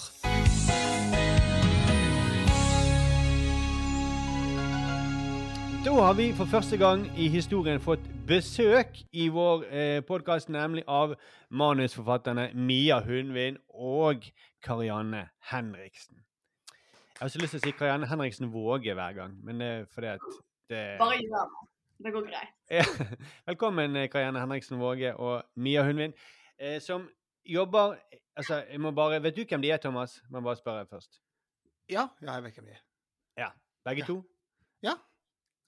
Da 5.84 5.92
har 5.94 6.14
vi 6.18 6.32
for 6.36 6.44
første 6.50 6.76
gang 6.76 7.04
i 7.16 7.28
historien 7.32 7.80
fått 7.80 8.02
besøk 8.28 8.98
i 9.12 9.28
vår 9.32 9.62
eh, 9.70 10.00
podkast, 10.04 10.50
nemlig 10.52 10.82
av 10.90 11.14
manusforfatterne 11.54 12.48
Mia 12.54 12.98
Hundvin 13.06 13.56
og 13.72 14.26
Karianne 14.64 15.28
Henriksen. 15.52 16.18
Jeg 17.14 17.20
har 17.24 17.32
så 17.32 17.40
lyst 17.42 17.54
til 17.56 17.62
å 17.62 17.66
si 17.66 17.74
Karianne 17.78 18.10
Henriksen 18.10 18.50
Våge 18.52 18.94
hver 18.94 19.16
gang, 19.16 19.38
men 19.46 19.62
det 19.62 19.70
er 19.70 19.86
fordi 19.94 20.10
at 20.16 20.26
det 20.68 20.98
Bare 21.00 21.18
gjør 21.18 21.44
det. 21.48 21.68
Det 22.04 22.12
går 22.14 22.26
greit. 22.28 22.54
Ja. 22.78 22.84
Velkommen, 23.46 23.96
eh, 23.96 24.08
Karianne 24.12 24.40
Henriksen 24.42 24.78
Våge 24.78 25.14
og 25.16 25.42
Mia 25.56 25.82
Hundvin, 25.86 26.12
eh, 26.60 26.80
som 26.80 27.08
jobber 27.44 27.96
Altså, 28.38 28.60
jeg 28.70 28.80
må 28.80 28.90
bare 28.94 29.22
Vet 29.22 29.36
du 29.36 29.42
hvem 29.48 29.62
de 29.62 29.70
er, 29.70 29.80
Thomas? 29.82 30.20
Må 30.30 30.40
bare 30.40 30.56
spørre 30.56 30.86
først. 30.86 31.18
Ja, 31.90 32.06
ja, 32.22 32.32
jeg 32.36 32.44
vet 32.44 32.54
hvem 32.54 32.66
de 32.68 32.76
er. 32.76 32.82
Ja. 33.38 33.48
Begge 33.84 34.04
to? 34.06 34.22
Ja. 34.82 34.92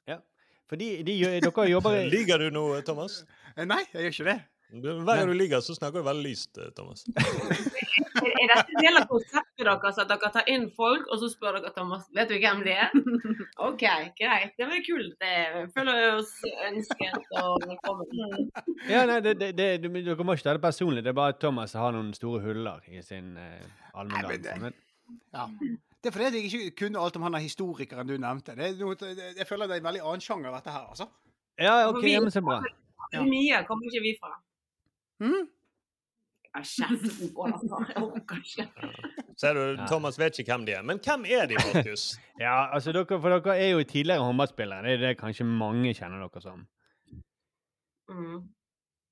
Ja. 0.07 0.21
Fordi 0.69 1.03
de, 1.03 1.17
dere 1.41 1.67
jobber 1.71 1.97
i 1.99 2.09
Liker 2.15 2.39
du 2.51 2.51
Thomas? 2.87 3.25
Eh, 3.57 3.65
Nei, 3.65 3.83
jeg 3.93 4.03
gjør 4.03 4.15
ikke 4.15 4.29
det. 4.31 4.39
Hver 4.71 5.17
gang 5.17 5.29
du 5.29 5.35
ligger, 5.35 5.61
så 5.61 5.75
snakker 5.75 5.99
du 5.99 6.07
veldig 6.07 6.29
lyst, 6.29 6.59
Thomas. 6.77 7.03
Er 8.21 8.51
dette 8.51 8.75
en 8.75 8.83
del 8.85 8.99
av 9.01 9.07
konseptet 9.11 9.65
deres 9.67 9.99
at 10.03 10.09
dere 10.11 10.31
tar 10.35 10.49
inn 10.53 10.67
folk, 10.77 11.07
og 11.11 11.21
så 11.23 11.29
spør 11.33 11.59
dere 11.59 11.73
Thomas 11.77 12.07
vet 12.17 12.31
du 12.33 12.37
hvem 12.41 12.63
det 12.67 12.77
er? 12.85 12.95
OK, 13.69 13.85
greit. 14.19 14.55
Det 14.59 14.69
var 14.71 14.83
kult. 14.87 15.15
Det 15.21 15.65
føler 15.77 16.01
oss 16.17 16.33
ønsket 16.69 17.37
og 17.43 17.61
velkommen. 17.67 18.49
Ja, 18.89 19.05
nei, 19.11 19.21
det, 19.25 19.37
det, 19.41 19.53
det, 19.59 19.69
Dere 19.85 20.25
må 20.27 20.37
ikke 20.37 20.49
ta 20.49 20.57
det 20.57 20.65
personlig. 20.65 21.05
Det 21.07 21.13
er 21.15 21.19
bare 21.21 21.35
at 21.37 21.41
Thomas 21.43 21.77
har 21.79 21.95
noen 21.97 22.13
store 22.17 22.43
huller 22.45 22.83
i 22.91 23.03
sin 23.05 23.37
eh, 23.37 23.63
det- 24.31 24.59
Men 24.61 24.75
Ja. 25.35 25.47
Det 26.01 26.09
er 26.09 26.15
fordi 26.17 26.39
jeg 26.39 26.49
ikke 26.49 26.77
kunne 26.87 26.99
alt 26.99 27.17
om 27.19 27.23
han 27.29 27.35
er 27.37 27.43
historikeren 27.45 28.09
du 28.09 28.15
nevnte. 28.17 28.55
Det 28.57 28.71
er 28.71 28.77
noe, 28.81 28.97
jeg 29.37 29.47
føler 29.47 29.69
det 29.69 29.75
er 29.77 29.81
en 29.83 29.89
veldig 29.91 30.01
annen 30.01 30.23
sjanger, 30.25 30.55
dette 30.55 30.73
her, 30.73 30.87
altså. 30.89 31.07
Ja, 31.61 31.75
OK, 31.91 32.05
ja, 32.09 32.21
men 32.25 32.33
så 32.33 32.41
bra. 32.41 32.63
Mye 33.21 33.59
kommer 33.69 33.85
ikke 33.91 34.01
vi 34.07 34.15
fra. 34.17 34.31
Hm? 35.21 35.43
Ja, 36.51 36.63
Kjeften 36.67 37.31
på 37.35 37.47
dere. 37.47 37.85
Jeg 37.89 38.03
orker 38.03 38.41
ikke. 38.43 38.65
Ser 39.39 39.55
du, 39.55 39.61
Thomas 39.87 40.19
vet 40.19 40.39
ikke 40.39 40.53
hvem 40.53 40.67
de 40.67 40.73
er. 40.75 40.83
Men 40.83 40.99
hvem 41.05 41.25
er 41.31 41.47
de, 41.47 41.59
Markus? 41.61 42.17
Ja, 42.41 42.73
altså 42.75 42.93
dere, 42.93 43.21
For 43.21 43.37
dere 43.37 43.57
er 43.59 43.69
jo 43.71 43.85
tidligere 43.85 44.25
håndballspillere. 44.25 44.83
Det 44.83 44.93
er 44.93 45.07
det 45.07 45.19
kanskje 45.21 45.47
mange 45.47 45.95
kjenner 45.95 46.27
dere 46.27 46.43
som. 46.43 46.67
Mm. 48.11 48.41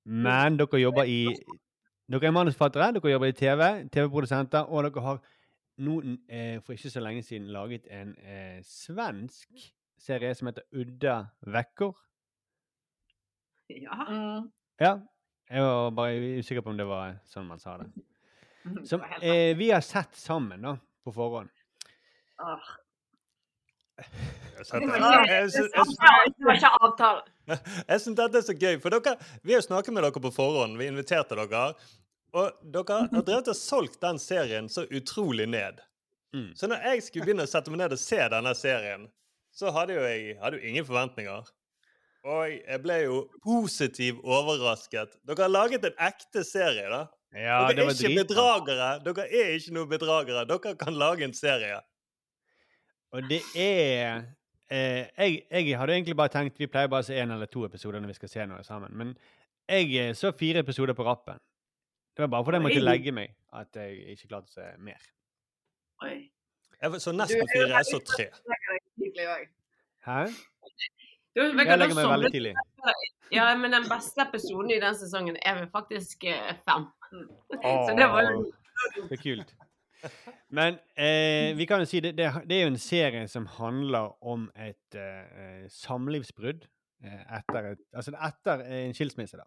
Men 0.05 0.59
dere 0.59 0.81
jobber 0.81 1.03
i 1.07 1.23
Dere 2.09 2.25
er 2.25 2.33
manusforfattere, 2.33 2.93
dere 2.97 3.11
jobber 3.11 3.29
i 3.29 3.35
TV, 3.37 3.65
TV-produsenter, 3.93 4.65
og 4.65 4.83
dere 4.83 5.01
har 5.05 5.19
nå 5.79 5.99
eh, 6.27 6.57
for 6.65 6.73
ikke 6.73 6.89
så 6.89 7.03
lenge 7.05 7.21
siden 7.23 7.51
laget 7.53 7.85
en 7.93 8.15
eh, 8.17 8.63
svensk 8.65 9.67
serie 9.99 10.33
som 10.35 10.49
heter 10.49 10.65
Udda 10.73 11.19
vekker. 11.53 11.93
Ja. 13.69 14.41
Ja. 14.81 14.93
Jeg 15.49 15.65
var 15.65 15.91
bare 15.97 16.35
usikker 16.39 16.61
på 16.61 16.69
om 16.73 16.77
det 16.77 16.85
var 16.85 17.15
sånn 17.29 17.47
man 17.49 17.61
sa 17.61 17.79
det. 17.81 17.89
Som 18.89 19.01
eh, 19.21 19.55
vi 19.57 19.71
har 19.71 19.81
sett 19.81 20.15
sammen, 20.19 20.61
da, 20.61 20.75
på 21.03 21.13
forhånd. 21.15 21.49
Ah. 22.37 22.69
Jeg 27.89 28.01
syns 28.01 28.15
dette 28.17 28.37
er 28.37 28.43
så 28.43 28.53
gøy, 28.53 28.75
for 28.83 28.91
dere, 28.91 29.15
vi 29.45 29.55
har 29.55 29.63
snakket 29.63 29.95
med 29.95 30.03
dere 30.05 30.21
på 30.23 30.31
forhånd. 30.35 30.77
Vi 30.79 30.89
inviterte 30.91 31.37
dere. 31.39 31.63
Og 32.35 32.45
dere 32.61 32.97
har 32.99 33.23
drevet 33.25 33.51
og 33.53 33.57
solgt 33.57 34.01
den 34.03 34.19
serien 34.21 34.69
så 34.69 34.83
utrolig 34.85 35.47
ned. 35.49 35.79
Mm. 36.35 36.51
Så 36.55 36.67
når 36.69 36.83
jeg 36.91 37.05
skulle 37.07 37.25
begynne 37.25 37.47
å 37.47 37.49
sette 37.49 37.71
meg 37.73 37.81
ned 37.81 37.95
og 37.95 38.01
se 38.01 38.19
denne 38.35 38.53
serien, 38.57 39.07
så 39.55 39.71
hadde 39.73 39.95
jo 39.95 40.03
jeg 40.05 40.37
hadde 40.43 40.59
jo 40.59 40.67
ingen 40.69 40.85
forventninger. 40.85 41.47
Og 42.27 42.51
jeg 42.51 42.81
ble 42.83 42.97
jo 43.05 43.19
positivt 43.43 44.19
overrasket. 44.27 45.13
Dere 45.27 45.45
har 45.45 45.51
laget 45.53 45.85
en 45.87 46.01
ekte 46.09 46.43
serie, 46.43 46.89
da. 46.91 47.05
Ja, 47.31 47.61
dere 47.69 47.75
det 47.77 47.83
er 47.83 47.87
var 47.87 47.95
ikke 47.95 48.23
bedragere. 48.23 48.89
Dere 49.05 49.27
er 49.29 49.53
ikke 49.55 49.75
noen 49.77 49.91
bedragere. 49.91 50.43
Dere 50.49 50.73
kan 50.79 50.97
lage 50.99 51.23
en 51.27 51.35
serie. 51.37 51.79
Og 53.15 53.29
det 53.29 53.39
er 53.55 54.25
eh, 54.69 55.05
jeg, 55.17 55.45
jeg 55.49 55.77
hadde 55.79 55.93
egentlig 55.95 56.13
bare 56.17 56.29
tenkt 56.29 56.59
Vi 56.61 56.67
pleier 56.69 56.91
bare 56.91 57.01
å 57.01 57.07
se 57.07 57.15
én 57.17 57.31
eller 57.33 57.49
to 57.49 57.63
episoder 57.65 58.01
når 58.03 58.11
vi 58.11 58.17
skal 58.19 58.33
se 58.33 58.49
noe 58.49 58.65
sammen. 58.67 58.93
Men 58.97 59.15
jeg 59.69 59.93
eh, 59.97 60.11
så 60.17 60.33
fire 60.35 60.65
episoder 60.65 60.97
på 60.97 61.05
rappen. 61.07 61.39
Det 62.17 62.25
var 62.25 62.33
bare 62.35 62.45
fordi 62.45 62.59
jeg 62.59 62.65
måtte 62.67 62.83
legge 62.83 63.15
meg 63.15 63.33
at 63.55 63.79
jeg 63.79 64.17
ikke 64.17 64.27
klarte 64.33 64.51
å 64.51 64.57
se 64.57 64.67
mer. 64.83 65.09
Oi. 66.03 66.17
Jeg 66.79 67.01
så 67.03 67.13
nesten 67.15 67.49
fire. 67.53 67.69
Jeg 67.77 67.87
så 67.87 67.99
tre. 68.07 68.29
Hæ? 70.05 70.21
Du, 71.39 71.45
vet 71.55 71.69
Jeg 71.69 71.79
legger 71.79 71.95
meg 71.95 72.03
meg 72.03 72.13
veldig 72.17 72.31
tidlig. 72.35 72.53
Ja, 73.29 73.51
men 73.53 73.69
den 73.69 73.83
beste 73.85 74.23
episoden 74.25 74.71
i 74.73 74.79
den 74.81 74.95
sesongen 74.97 75.35
er 75.45 75.59
vel 75.59 75.67
faktisk 75.69 76.23
eh, 76.25 76.55
fem. 76.65 76.87
Åh, 77.13 77.83
Så 77.85 77.93
det 77.93 78.07
var 78.09 78.25
jo 78.25 78.39
det 79.05 79.19
er 79.19 79.21
kult. 79.21 79.51
Men 80.49 80.79
eh, 80.97 81.51
vi 81.57 81.67
kan 81.69 81.83
jo 81.83 81.87
si 81.89 81.99
det, 82.01 82.15
det, 82.17 82.31
det 82.49 82.57
er 82.57 82.63
jo 82.65 82.71
en 82.73 82.81
serie 82.81 83.27
som 83.29 83.45
handler 83.59 84.15
om 84.25 84.47
et 84.57 84.97
eh, 84.97 85.67
samlivsbrudd 85.69 86.65
eh, 87.03 87.21
etter, 87.37 87.73
et, 87.75 87.83
altså 87.93 88.15
etter 88.17 88.63
en 88.65 88.97
skilsmisse, 88.97 89.37
da. 89.37 89.45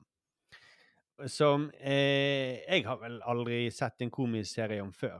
Som 1.27 1.71
eh, 1.81 2.63
jeg 2.63 2.87
har 2.87 3.01
vel 3.03 3.19
aldri 3.27 3.65
sett 3.75 4.05
en 4.05 4.15
komisk 4.15 4.61
serie 4.61 4.85
om 4.85 4.93
før. 4.95 5.19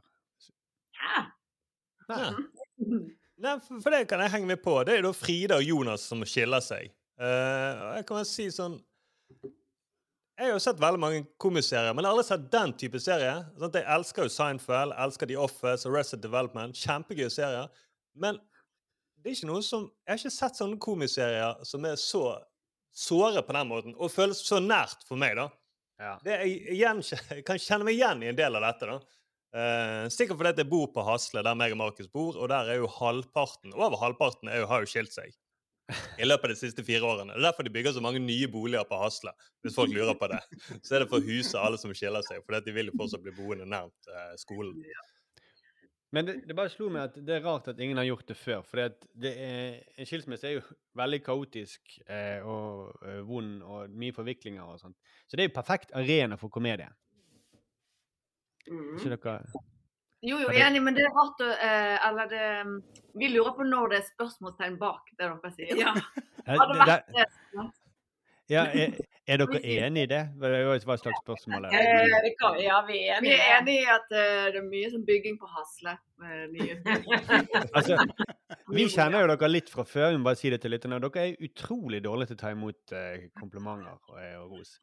Hæ? 1.03 1.27
Nei. 2.13 2.31
Nei, 3.43 3.57
for, 3.59 3.81
for 3.83 3.95
det 3.95 4.07
kan 4.11 4.23
jeg 4.23 4.33
henge 4.37 4.51
med 4.53 4.63
på. 4.63 4.77
Det 4.87 4.97
er 4.97 5.05
da 5.07 5.13
Frida 5.17 5.59
og 5.59 5.67
Jonas 5.67 6.05
som 6.07 6.23
skiller 6.29 6.63
seg. 6.63 6.93
Uh, 7.21 7.99
jeg 7.99 8.07
kan 8.09 8.19
vel 8.19 8.27
si 8.27 8.47
sånn 8.51 8.79
Jeg 9.45 10.47
har 10.47 10.55
jo 10.55 10.63
sett 10.65 10.81
veldig 10.81 10.99
mange 10.99 11.21
komiserier, 11.43 11.93
men 11.93 12.03
jeg 12.03 12.09
har 12.09 12.17
aldri 12.17 12.29
sett 12.31 12.47
den 12.55 12.73
type 12.81 13.01
serie. 13.03 13.35
Sånn 13.61 13.75
Jeg 13.79 13.89
elsker 13.97 14.27
jo 14.27 14.33
Seinfeld, 14.33 14.95
elsker 15.05 15.31
The 15.31 15.39
Office 15.39 15.89
Arrested 15.91 16.23
Development. 16.25 16.79
Kjempegøye 16.79 17.31
serier. 17.31 17.69
Men 18.15 18.39
det 19.23 19.31
er 19.31 19.37
ikke 19.37 19.51
noe 19.51 19.63
som 19.67 19.89
Jeg 19.91 20.13
har 20.13 20.23
ikke 20.23 20.35
sett 20.39 20.59
sånne 20.59 20.81
komiserier 20.83 21.67
som 21.69 21.87
er 21.87 21.99
så 22.01 22.25
såre 22.93 23.43
på 23.47 23.55
den 23.57 23.69
måten, 23.71 23.95
og 23.97 24.13
føles 24.13 24.43
så 24.45 24.59
nært 24.61 25.07
for 25.09 25.17
meg, 25.21 25.39
da. 25.39 25.49
Ja. 26.03 26.17
Det 26.25 26.35
jeg, 26.43 26.57
jeg, 26.77 27.19
jeg 27.31 27.45
kan 27.47 27.61
kjenne 27.63 27.87
meg 27.89 27.97
igjen 27.97 28.25
i 28.25 28.29
en 28.29 28.39
del 28.39 28.59
av 28.59 28.67
dette. 28.67 28.89
da. 28.91 29.22
Eh, 29.53 30.07
sikkert 30.09 30.39
fordi 30.41 30.63
jeg 30.63 30.69
bor 30.71 30.87
på 30.95 31.05
Hasle, 31.05 31.43
der 31.45 31.57
meg 31.59 31.75
og 31.75 31.81
Markus 31.83 32.09
bor, 32.09 32.37
og 32.41 32.49
der 32.49 32.73
er 32.73 32.81
jo 32.81 32.89
halvparten 32.89 33.75
over 33.77 34.01
halvparten 34.01 34.49
er 34.49 34.63
jo, 34.63 34.69
har 34.71 34.85
jo 34.85 34.89
skilt 34.89 35.13
seg 35.13 35.35
i 36.17 36.25
løpet 36.25 36.47
av 36.47 36.53
de 36.55 36.57
siste 36.57 36.85
fire 36.87 37.05
årene. 37.05 37.35
Det 37.35 37.43
er 37.43 37.49
derfor 37.51 37.67
de 37.67 37.73
bygger 37.75 37.93
så 37.93 38.01
mange 38.01 38.23
nye 38.23 38.49
boliger 38.49 38.87
på 38.89 38.97
Hasle, 39.03 39.35
hvis 39.61 39.77
folk 39.77 39.93
lurer 39.93 40.17
på 40.17 40.31
det. 40.33 40.41
Så 40.87 40.97
er 40.97 41.03
det 41.03 41.09
for 41.11 41.21
å 41.21 41.27
huse 41.27 41.61
alle 41.61 41.81
som 41.81 41.93
skiller 41.93 42.25
seg, 42.25 42.41
for 42.47 42.57
de 42.65 42.73
vil 42.73 42.89
jo 42.89 42.95
fortsatt 42.97 43.25
bli 43.25 43.35
boende 43.37 43.69
nærmt 43.69 44.09
eh, 44.09 44.31
skolen. 44.41 44.79
Men 46.13 46.29
det, 46.29 46.39
det 46.49 46.57
bare 46.57 46.73
slo 46.73 46.91
meg 46.93 47.11
at 47.11 47.21
det 47.25 47.39
er 47.39 47.45
rart 47.45 47.69
at 47.73 47.79
ingen 47.81 47.97
har 47.97 48.05
gjort 48.05 48.27
det 48.29 48.37
før. 48.37 48.65
For 48.69 48.81
en 48.85 50.09
skilsmisse 50.09 50.49
er 50.49 50.59
jo 50.59 50.65
veldig 51.01 51.21
kaotisk 51.25 51.95
eh, 52.05 52.45
og 52.45 52.93
og 53.01 53.23
vond 53.29 53.63
og 53.65 53.95
mye 53.97 54.17
forviklinger 54.17 54.65
og 54.65 54.81
sånt. 54.81 54.99
Så 55.27 55.37
det 55.37 55.45
er 55.45 55.49
jo 55.51 55.57
perfekt 55.57 55.95
arena 55.97 56.37
for 56.41 56.53
komedie. 56.53 56.89
Mm. 58.71 58.97
Ikke 58.99 59.11
dere 59.17 59.37
Jo, 60.23 60.37
jo, 60.39 60.49
det- 60.49 60.61
enig, 60.63 60.83
men 60.87 60.95
det 60.95 61.03
er 61.03 61.15
rart 61.17 61.41
å 61.43 61.49
eh, 61.51 62.09
Eller 62.09 62.29
det 62.31 62.83
Vi 63.19 63.29
lurer 63.33 63.57
på 63.57 63.65
når 63.67 63.89
det 63.91 63.99
er 64.03 64.11
spørsmålstegn 64.13 64.77
bak 64.79 65.11
det 65.19 65.27
dere 65.27 65.51
sier. 65.57 65.77
Ja. 65.81 65.95
Hadde 66.47 66.77
vært 66.83 67.09
det- 67.17 67.73
ja, 68.51 68.65
er, 68.75 68.93
er 69.27 69.39
dere 69.39 69.61
enig 69.87 70.03
i 70.03 70.07
det? 70.11 70.21
Det 70.39 70.51
var 70.67 70.75
et 70.75 70.83
slags 70.85 71.19
spørsmål. 71.23 71.67
her. 71.71 71.79
Eh, 71.79 72.17
det 72.27 72.33
ja, 72.65 72.81
vi 72.87 72.99
er 73.09 73.21
Vi 73.23 73.31
enige. 73.31 73.39
er 73.41 73.61
enig 73.61 73.77
i 73.81 73.85
at 73.89 74.11
eh, 74.13 74.51
det 74.53 74.59
er 74.61 74.67
mye 74.67 74.91
sånn 74.93 75.05
bygging 75.07 75.39
på 75.41 75.49
Hasle. 75.49 75.95
Altså, 77.75 77.97
vi 78.73 78.85
kjenner 78.93 79.25
jo 79.25 79.31
dere 79.35 79.49
litt 79.51 79.71
fra 79.73 79.85
før. 79.89 80.11
Vi 80.13 80.19
må 80.21 80.25
bare 80.31 80.39
si 80.39 80.51
det 80.53 80.61
til 80.63 80.71
lytterne. 80.75 81.01
Dere 81.03 81.25
er 81.31 81.47
utrolig 81.49 82.03
dårlige 82.05 82.33
til 82.33 82.39
å 82.39 82.43
ta 82.43 82.53
imot 82.55 82.95
komplimenter 83.41 83.95
og, 83.95 84.19
og 84.45 84.53
ros. 84.59 84.77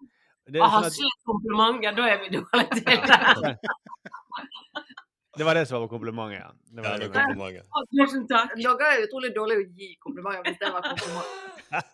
Det, 0.49 0.57
er 0.59 0.65
Å 0.65 0.69
ha 0.73 0.79
sånn 0.81 0.89
at, 0.89 0.95
syv 0.97 1.13
komplimenter, 1.29 1.95
da 1.99 2.07
er 2.09 2.17
vi 2.23 2.27
dårlige 2.35 2.69
til 2.79 2.85
det. 2.85 3.53
det 5.39 5.45
var 5.47 5.55
det 5.55 5.65
som 5.69 5.79
var 5.83 5.87
komplimentet, 5.91 6.39
ja. 6.41 6.49
Det 6.73 6.83
var 6.83 6.89
ja, 6.89 6.97
det. 7.03 7.09
komplimentet. 7.13 7.65
Tusen 7.93 8.25
takk. 8.31 8.55
Dere 8.59 8.89
er 8.95 9.05
utrolig 9.05 9.31
dårlige 9.37 9.63
å 9.63 9.69
gi 9.79 9.89
komplimenter 10.03 10.49
hvis 10.49 10.59
det 10.63 10.71
var 10.73 10.81
kompliment. 10.89 11.31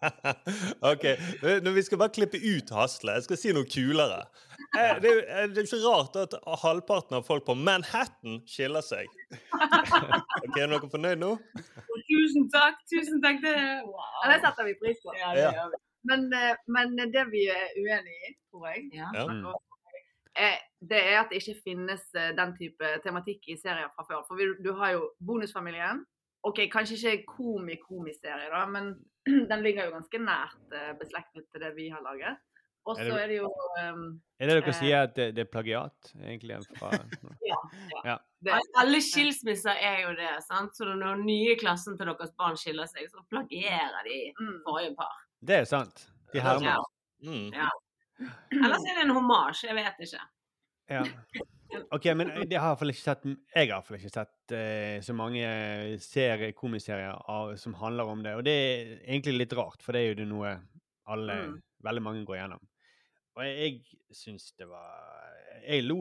OK. 0.92 1.04
eh, 1.12 1.58
Når 1.66 1.76
vi 1.76 1.84
skal 1.84 2.00
bare 2.00 2.14
klippe 2.16 2.40
ut 2.40 2.72
Hasle, 2.78 3.18
jeg 3.20 3.26
skal 3.28 3.40
si 3.42 3.54
noe 3.56 3.68
kulere. 3.68 4.22
Eh, 4.80 4.94
Det 5.04 5.12
er 5.12 5.16
jo 5.20 5.22
eh, 5.60 5.66
ikke 5.68 5.82
rart 5.84 6.16
at 6.24 6.36
halvparten 6.64 7.18
av 7.20 7.26
folk 7.28 7.46
på 7.48 7.58
Manhattan 7.60 8.40
skiller 8.50 8.86
seg. 8.86 9.12
Ok, 10.46 10.58
Er 10.62 10.68
dere 10.70 10.88
fornøyd 10.92 11.20
nå? 11.22 11.32
Tusen 12.06 12.48
takk. 12.54 12.80
Tusen 12.92 13.22
takk. 13.24 13.40
Det 13.44 13.54
wow. 13.88 14.26
det 14.30 14.40
setter 14.44 14.68
vi 14.68 14.76
pris 14.82 15.00
på. 15.04 15.14
Ja, 15.18 15.32
det 15.36 15.42
Ja. 15.46 15.52
gjør 15.60 15.72
vi. 15.74 15.80
Men, 16.10 16.28
eh, 16.34 16.56
men 16.68 16.96
det 17.14 17.24
vi 17.32 17.46
er 17.52 17.72
uenig 17.80 18.18
i, 18.30 18.34
tror 18.52 18.68
jeg, 18.72 18.90
Ja. 18.94 19.12
Ja. 19.16 19.54
Er, 20.36 20.58
det 20.84 21.00
er 21.00 21.22
at 21.22 21.30
det 21.32 21.40
ikke 21.40 21.62
finnes 21.64 22.02
eh, 22.20 22.34
den 22.36 22.52
type 22.58 22.90
tematikk 23.06 23.46
i 23.48 23.56
serier 23.56 23.88
fra 23.96 24.04
før. 24.04 24.26
For 24.28 24.36
vi, 24.36 24.50
du 24.66 24.74
har 24.76 24.92
jo 24.98 25.06
Bonusfamilien. 25.24 26.04
Ok, 26.46 26.60
kanskje 26.74 26.98
ikke 27.00 27.38
komi-komiserie, 27.38 28.50
da, 28.52 28.66
men 28.70 28.92
den 29.52 29.64
ligger 29.64 29.88
jo 29.88 29.96
ganske 29.96 30.20
nært 30.22 30.76
eh, 30.76 30.92
beslektet 31.00 31.48
til 31.50 31.64
det 31.64 31.72
vi 31.78 31.88
har 31.94 32.04
laget. 32.06 32.44
Og 32.86 33.00
så 33.00 33.16
er 33.18 33.32
det 33.32 33.40
jo 33.40 33.48
um, 33.50 34.02
Er 34.38 34.46
det 34.46 34.56
dere 34.60 34.70
Eh. 34.70 34.76
sier 34.78 35.08
at 35.08 35.16
det, 35.18 35.32
det 35.34 35.42
er 35.48 35.50
plagiat, 35.50 36.12
egentlig? 36.22 36.60
Fra, 36.78 36.92
det, 38.46 38.60
Alle 38.78 39.00
skilsmisser 39.02 39.74
er 39.74 40.04
jo 40.04 40.12
det. 40.20 40.36
sant? 40.46 40.78
Så 40.78 40.86
når 40.86 41.24
nye 41.24 41.56
klassen 41.58 41.98
til 41.98 42.12
deres 42.12 42.36
barn 42.38 42.60
skiller 42.60 42.86
seg, 42.92 43.08
så 43.10 43.24
plagierer 43.32 44.06
de 44.06 44.20
mm, 44.38 44.60
forrige 44.68 44.94
par. 45.00 45.25
Det 45.48 45.62
er 45.62 45.68
sant. 45.70 46.08
De 46.34 46.44
hermer. 46.44 46.76
Ja. 46.76 46.80
Mm. 47.26 47.50
Ja. 47.56 47.70
Ellers 48.54 48.86
er 48.90 48.98
det 48.98 49.04
en 49.08 49.16
hommage. 49.18 49.66
Jeg 49.68 49.78
vet 49.78 50.02
ikke. 50.08 50.24
Ja. 50.92 51.04
OK, 51.92 52.06
men 52.16 52.30
jeg 52.46 52.60
har 52.62 52.68
i 52.68 52.72
hvert 52.72 52.80
fall 52.80 52.92
ikke 52.94 53.02
sett 53.02 53.24
Jeg 53.26 53.72
har 53.72 53.96
ikke 53.98 54.12
sett 54.14 54.54
uh, 54.54 54.98
så 55.04 55.16
mange 55.18 55.48
serie, 56.04 56.52
komiserier 56.56 57.18
av, 57.32 57.56
som 57.60 57.76
handler 57.82 58.12
om 58.12 58.22
det. 58.24 58.36
Og 58.38 58.46
det 58.46 58.56
er 58.56 58.94
egentlig 59.08 59.40
litt 59.40 59.56
rart, 59.58 59.82
for 59.84 59.98
det 59.98 60.04
er 60.04 60.14
jo 60.14 60.20
det 60.22 60.30
noe 60.32 60.58
alle 61.12 61.42
Mm. 61.46 61.62
Veldig 61.86 62.02
mange 62.02 62.26
går 62.26 62.40
gjennom. 62.40 62.62
Og 63.36 63.44
jeg, 63.46 63.82
jeg 64.10 64.18
syns 64.18 64.48
det 64.58 64.66
var 64.70 65.36
Jeg 65.68 65.84
lo 65.86 66.00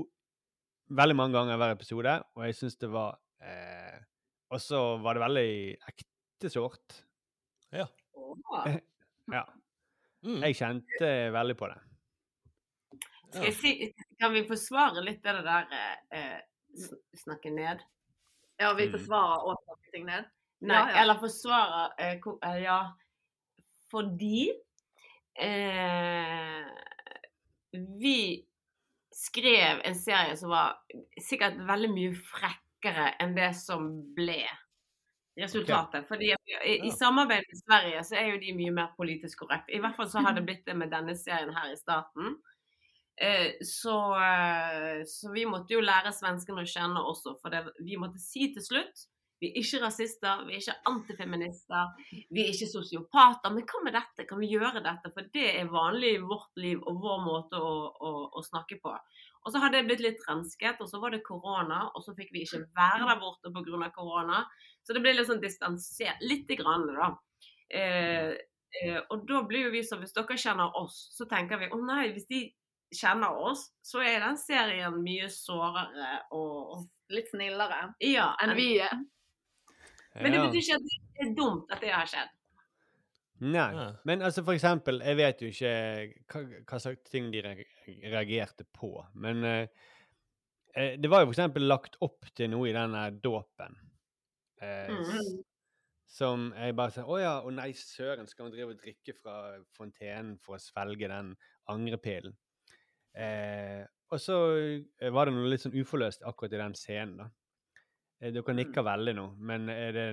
veldig 0.94 1.16
mange 1.18 1.36
ganger 1.36 1.58
hver 1.60 1.74
episode, 1.74 2.14
og 2.36 2.46
jeg 2.46 2.56
syns 2.56 2.78
det 2.80 2.90
var 2.92 3.18
eh, 3.42 3.98
Og 4.54 4.62
så 4.62 4.80
var 5.02 5.16
det 5.16 5.24
veldig 5.24 5.50
ekte 5.92 6.52
sårt. 6.52 7.02
Ja. 7.74 7.88
Ja. 9.32 9.44
Mm. 10.24 10.40
Jeg 10.42 10.56
kjente 10.56 11.10
veldig 11.34 11.56
på 11.60 11.68
det. 11.68 11.78
Skal 13.34 13.44
jeg 13.48 13.54
si, 13.58 13.72
kan 14.20 14.32
vi 14.32 14.44
forsvare 14.48 15.02
litt 15.04 15.22
det 15.24 15.34
der 15.44 15.66
eh, 16.14 16.40
snakke 17.18 17.50
ned? 17.50 17.82
Ja, 18.60 18.72
vi 18.78 18.86
Mm. 18.86 18.92
forsvarer 18.94 19.42
òg 19.50 19.56
snakke 19.64 19.90
ting 19.92 20.06
ned. 20.06 20.24
Nei, 20.62 20.76
Ja, 20.76 20.88
ja. 20.88 21.02
eller 21.02 21.18
forsvare 21.20 21.92
eh, 21.98 22.20
eh, 22.42 22.58
Ja, 22.62 22.78
fordi 23.90 24.50
eh, 25.36 26.64
vi 27.72 28.46
skrev 29.12 29.80
en 29.84 29.94
serie 29.98 30.36
som 30.36 30.50
var 30.50 30.78
sikkert 31.20 31.58
veldig 31.66 31.90
mye 31.92 32.14
frekkere 32.14 33.14
enn 33.20 33.34
det 33.36 33.52
som 33.58 33.90
ble 34.14 34.40
resultatet. 35.40 36.08
Fordi 36.08 36.32
i, 36.32 36.74
i 36.88 36.90
samarbeid 36.94 37.46
med 37.50 37.60
Sverige 37.60 38.02
så 38.08 38.18
er 38.20 38.32
jo 38.32 38.42
de 38.42 38.56
mye 38.56 38.74
mer 38.74 38.92
politisk 38.98 39.44
korrekte. 39.44 39.74
I 39.74 39.80
hvert 39.82 39.96
fall 39.98 40.10
så 40.10 40.24
har 40.24 40.36
det 40.36 40.44
blitt 40.46 40.66
det 40.68 40.76
med 40.78 40.92
denne 40.94 41.16
serien 41.18 41.54
her 41.54 41.72
i 41.72 41.80
staten. 41.80 42.36
Eh, 43.20 43.50
så, 43.62 43.96
eh, 44.18 45.02
så 45.06 45.32
vi 45.34 45.46
måtte 45.46 45.76
jo 45.76 45.82
lære 45.84 46.14
svenskene 46.14 46.64
å 46.64 46.70
kjenne 46.70 47.02
også, 47.02 47.36
for 47.42 47.54
det, 47.54 47.64
vi 47.82 47.98
måtte 48.00 48.22
si 48.22 48.48
til 48.54 48.64
slutt 48.64 49.08
vi 49.44 49.50
er 49.50 49.60
ikke 49.60 49.80
rasister, 49.82 50.44
vi 50.46 50.54
er 50.54 50.62
ikke 50.62 50.88
antifeminister, 50.88 51.90
vi 52.32 52.44
er 52.44 52.52
ikke 52.52 52.70
sosiopater. 52.70 53.52
Men 53.52 53.66
hva 53.68 53.82
med 53.84 53.96
dette? 53.98 54.24
Kan 54.28 54.40
vi 54.40 54.48
gjøre 54.54 54.80
dette? 54.84 55.10
For 55.12 55.28
det 55.34 55.48
er 55.58 55.72
vanlig 55.72 56.14
i 56.14 56.22
vårt 56.22 56.62
liv 56.62 56.80
og 56.80 57.02
vår 57.02 57.18
måte 57.26 57.60
å, 57.60 57.74
å, 57.92 58.12
å 58.32 58.44
snakke 58.46 58.78
på. 58.80 58.94
Og 59.44 59.52
så 59.52 59.60
hadde 59.60 59.76
det 59.76 59.88
blitt 59.90 60.02
litt 60.04 60.24
rensket, 60.28 60.80
og 60.80 60.88
så 60.88 60.98
var 61.02 61.12
det 61.12 61.24
korona, 61.26 61.82
og 61.92 62.04
så 62.04 62.14
fikk 62.16 62.32
vi 62.32 62.46
ikke 62.46 62.62
være 62.76 63.08
der 63.10 63.20
borte 63.20 63.52
pga. 63.52 63.90
korona. 63.92 64.44
Så 64.82 64.96
det 64.96 65.02
ble 65.04 65.12
litt 65.12 65.28
sånn 65.28 65.42
distansert. 65.42 66.20
Lite 66.24 66.56
grann, 66.56 66.86
da. 66.96 67.10
Eh, 67.68 68.32
eh, 68.80 69.00
og 69.10 69.26
da 69.28 69.42
blir 69.48 69.66
jo 69.66 69.70
vi 69.72 69.80
så 69.82 69.96
Hvis 70.00 70.12
dere 70.16 70.36
kjenner 70.36 70.76
oss, 70.76 71.08
så 71.16 71.26
tenker 71.28 71.58
vi 71.60 71.70
å 71.72 71.80
nei, 71.80 72.12
hvis 72.12 72.28
de 72.28 72.42
kjenner 72.94 73.36
oss, 73.36 73.70
så 73.82 74.02
er 74.04 74.20
den 74.20 74.36
serien 74.38 74.96
mye 75.02 75.28
sårere 75.32 76.20
og, 76.32 76.76
og 76.76 76.90
Litt 77.12 77.28
snillere 77.28 77.94
Ja. 78.00 78.30
enn 78.40 78.54
vi 78.56 78.78
er. 78.80 78.94
Men 80.14 80.32
det 80.32 80.40
betyr 80.40 80.62
ikke 80.62 80.76
at 80.78 80.86
det 80.88 81.26
er 81.26 81.34
dumt 81.36 81.72
at 81.74 81.82
det 81.82 81.90
har 81.92 82.08
skjedd. 82.08 82.30
Nei. 83.44 83.70
Ja. 83.76 83.86
Men 84.08 84.22
altså, 84.24 84.44
for 84.46 84.56
eksempel, 84.56 85.00
jeg 85.04 85.18
vet 85.18 85.42
jo 85.44 85.50
ikke 85.52 85.72
hva, 86.32 86.42
hva 86.70 86.78
slags 86.80 87.10
ting 87.10 87.30
de 87.34 87.42
reagerte 87.44 88.64
på. 88.72 88.92
Men 89.20 89.44
eh, 89.44 89.88
eh, 90.74 90.94
det 91.00 91.10
var 91.12 91.24
jo 91.24 91.28
for 91.30 91.36
eksempel 91.36 91.66
lagt 91.68 91.98
opp 92.04 92.30
til 92.36 92.52
noe 92.54 92.70
i 92.70 92.76
denne 92.76 93.08
dåpen. 93.24 93.76
Eh, 94.62 94.88
Mm. 94.94 95.42
Som 96.14 96.44
jeg 96.54 96.76
bare 96.78 96.92
sa 96.94 97.02
Å 97.10 97.16
ja, 97.18 97.32
å 97.42 97.50
nei, 97.50 97.72
søren, 97.74 98.28
skal 98.30 98.46
hun 98.46 98.52
drive 98.54 98.76
og 98.76 98.78
drikke 98.78 99.16
fra 99.18 99.56
fontenen 99.74 100.36
for 100.38 100.54
å 100.54 100.62
svelge 100.62 101.08
den 101.10 101.32
angrepillen? 101.72 102.36
Eh, 103.18 103.82
og 104.14 104.20
så 104.22 104.36
eh, 104.54 105.10
var 105.10 105.26
det 105.26 105.34
noe 105.34 105.50
litt 105.50 105.64
sånn 105.64 105.74
uforløst 105.74 106.22
akkurat 106.28 106.54
i 106.54 106.60
den 106.60 106.76
scenen, 106.78 107.16
da. 107.24 107.26
Eh, 108.20 108.30
Dere 108.36 108.54
nikker 108.54 108.86
veldig 108.86 109.14
nå, 109.18 109.26
men 109.42 109.66
er 109.74 109.96
det 109.96 110.06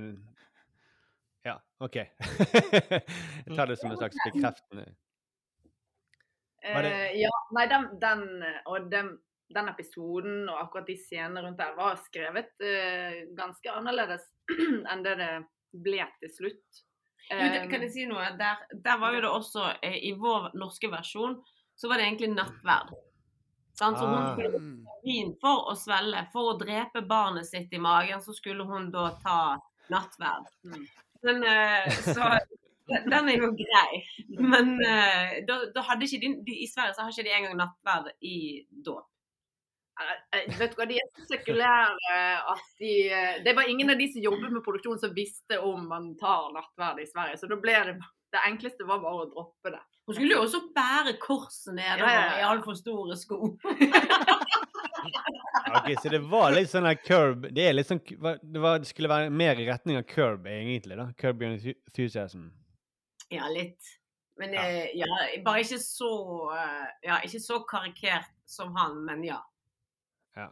Ja, 1.43 1.55
OK. 1.81 1.95
jeg 3.45 3.55
tar 3.55 3.67
det 3.71 3.77
som 3.81 3.91
en 3.91 3.97
slags 3.97 4.17
bekreftende 4.27 4.85
det- 4.85 4.97
Eh, 6.61 7.15
ja, 7.17 7.29
nei, 7.57 7.63
den, 7.65 7.87
den, 7.99 8.19
og 8.69 8.83
den, 8.91 9.07
den 9.49 9.69
episoden 9.71 10.43
og 10.49 10.59
akkurat 10.61 10.85
de 10.85 10.93
scenene 11.01 11.41
rundt 11.41 11.57
der 11.57 11.71
var 11.73 11.95
skrevet 12.05 12.51
uh, 12.61 13.15
ganske 13.33 13.71
annerledes 13.73 14.27
enn 14.93 15.01
det 15.01 15.15
det 15.17 15.29
ble 15.73 16.05
til 16.21 16.29
slutt. 16.35 16.81
Jo, 17.31 17.39
det, 17.39 17.63
Eh, 17.63 17.65
kan 17.71 17.81
jeg 17.81 17.91
si 17.95 18.05
noe? 18.05 18.27
Der, 18.37 18.61
der 18.85 19.01
var 19.01 19.15
jo 19.17 19.23
det 19.25 19.31
også 19.33 19.65
uh, 19.73 19.97
I 19.97 20.13
vår 20.21 20.51
norske 20.61 20.91
versjon 20.93 21.39
så 21.73 21.89
var 21.89 21.97
det 21.97 22.05
egentlig 22.11 22.29
nattverd. 22.35 22.93
Sant? 23.73 23.97
Så 23.97 24.05
hun 24.05 24.21
Ah. 24.21 24.31
skulle 24.35 24.53
ta 24.61 24.99
vin 25.07 25.33
for 25.41 25.65
å 25.73 25.75
svelle. 25.81 26.27
For 26.33 26.53
å 26.53 26.57
drepe 26.61 27.01
barnet 27.09 27.49
sitt 27.49 27.73
i 27.73 27.79
magen, 27.81 28.21
så 28.21 28.37
skulle 28.37 28.67
hun 28.69 28.91
da 28.93 29.07
ta 29.23 29.37
nattverd. 29.89 30.45
Mm. 30.69 30.85
Men 31.23 31.43
eh, 31.43 31.91
så 32.01 32.31
Den 33.07 33.29
er 33.29 33.37
jo 33.37 33.51
grei. 33.55 34.01
Men 34.41 34.73
eh, 34.83 35.37
da, 35.47 35.59
da 35.75 35.83
hadde 35.91 36.07
ikke 36.07 36.19
de, 36.23 36.31
de 36.47 36.55
I 36.65 36.67
Sverige 36.67 36.95
så 36.97 37.05
har 37.05 37.13
ikke 37.13 37.27
de 37.29 37.35
engang 37.37 37.57
nattverd 37.59 38.09
i 38.25 38.37
dåp. 38.85 39.05
Eh, 40.01 40.47
Vet 40.57 40.73
du 40.73 40.79
hva, 40.79 40.87
De 40.89 40.97
er 40.97 41.09
så 41.13 41.27
sekulære 41.29 42.17
at 42.51 42.65
de 42.81 42.93
Det 43.45 43.53
var 43.55 43.69
ingen 43.69 43.93
av 43.93 43.99
de 44.01 44.07
som 44.11 44.23
jobbet 44.25 44.51
med 44.55 44.65
produksjon 44.65 44.99
som 45.03 45.13
visste 45.15 45.59
om 45.61 45.85
man 45.91 46.11
tar 46.19 46.49
nattverd 46.55 47.03
i 47.03 47.07
Sverige. 47.11 47.37
Så 47.37 47.51
da 47.51 47.59
ble 47.61 47.77
det 47.91 47.95
Det 48.31 48.41
enkleste 48.47 48.87
var 48.87 49.01
bare 49.03 49.25
å 49.25 49.29
droppe 49.29 49.73
det. 49.75 49.81
Hun 50.07 50.15
skulle 50.17 50.33
jo 50.33 50.43
også 50.47 50.59
bære 50.75 51.13
korset 51.21 51.75
nedover 51.77 52.09
Ja, 52.09 52.15
ja, 52.15 52.21
ja. 52.31 52.37
i 52.41 52.47
altfor 52.49 52.75
store 52.79 53.15
sko. 53.19 53.37
Ok, 55.79 55.89
Så 56.03 56.09
det 56.11 56.19
var 56.31 56.51
litt 56.55 56.69
sånn 56.71 56.83
der 56.87 56.97
curb 56.99 57.47
Det 57.53 57.63
er 57.69 57.73
litt 57.73 57.87
sånn 57.89 58.01
det, 58.03 58.59
var, 58.61 58.79
det 58.81 58.89
skulle 58.89 59.09
være 59.11 59.29
mer 59.33 59.59
i 59.61 59.67
retning 59.69 59.97
av 59.99 60.03
curb, 60.09 60.47
egentlig. 60.47 60.97
da 60.99 61.09
Curb 61.17 61.41
your 61.43 61.53
enthusiasm. 61.55 62.49
Ja, 63.31 63.47
litt. 63.49 63.79
Men 64.39 64.53
Ja. 64.53 64.63
eh, 64.67 64.89
ja, 64.97 65.07
bare 65.45 65.61
ikke 65.63 65.79
så 65.83 66.11
eh, 66.55 66.87
Ja, 67.07 67.19
ikke 67.23 67.39
så 67.43 67.61
karikert 67.69 68.31
som 68.45 68.75
han, 68.75 69.03
men 69.05 69.23
ja. 69.23 69.39
Ja. 70.35 70.47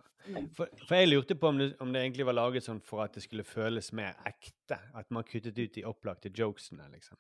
For, 0.56 0.68
for 0.88 0.96
jeg 1.00 1.08
lurte 1.10 1.36
på 1.40 1.48
om 1.48 1.58
det, 1.58 1.70
om 1.80 1.94
det 1.94 2.02
egentlig 2.04 2.26
var 2.28 2.36
laget 2.36 2.66
sånn 2.66 2.82
for 2.84 3.02
at 3.06 3.14
det 3.16 3.24
skulle 3.24 3.46
føles 3.48 3.92
mer 3.96 4.18
ekte. 4.28 4.78
At 4.94 5.08
man 5.16 5.24
kuttet 5.24 5.58
ut 5.58 5.74
de 5.74 5.86
opplagte 5.88 6.30
jokesene, 6.36 6.90
liksom. 6.92 7.18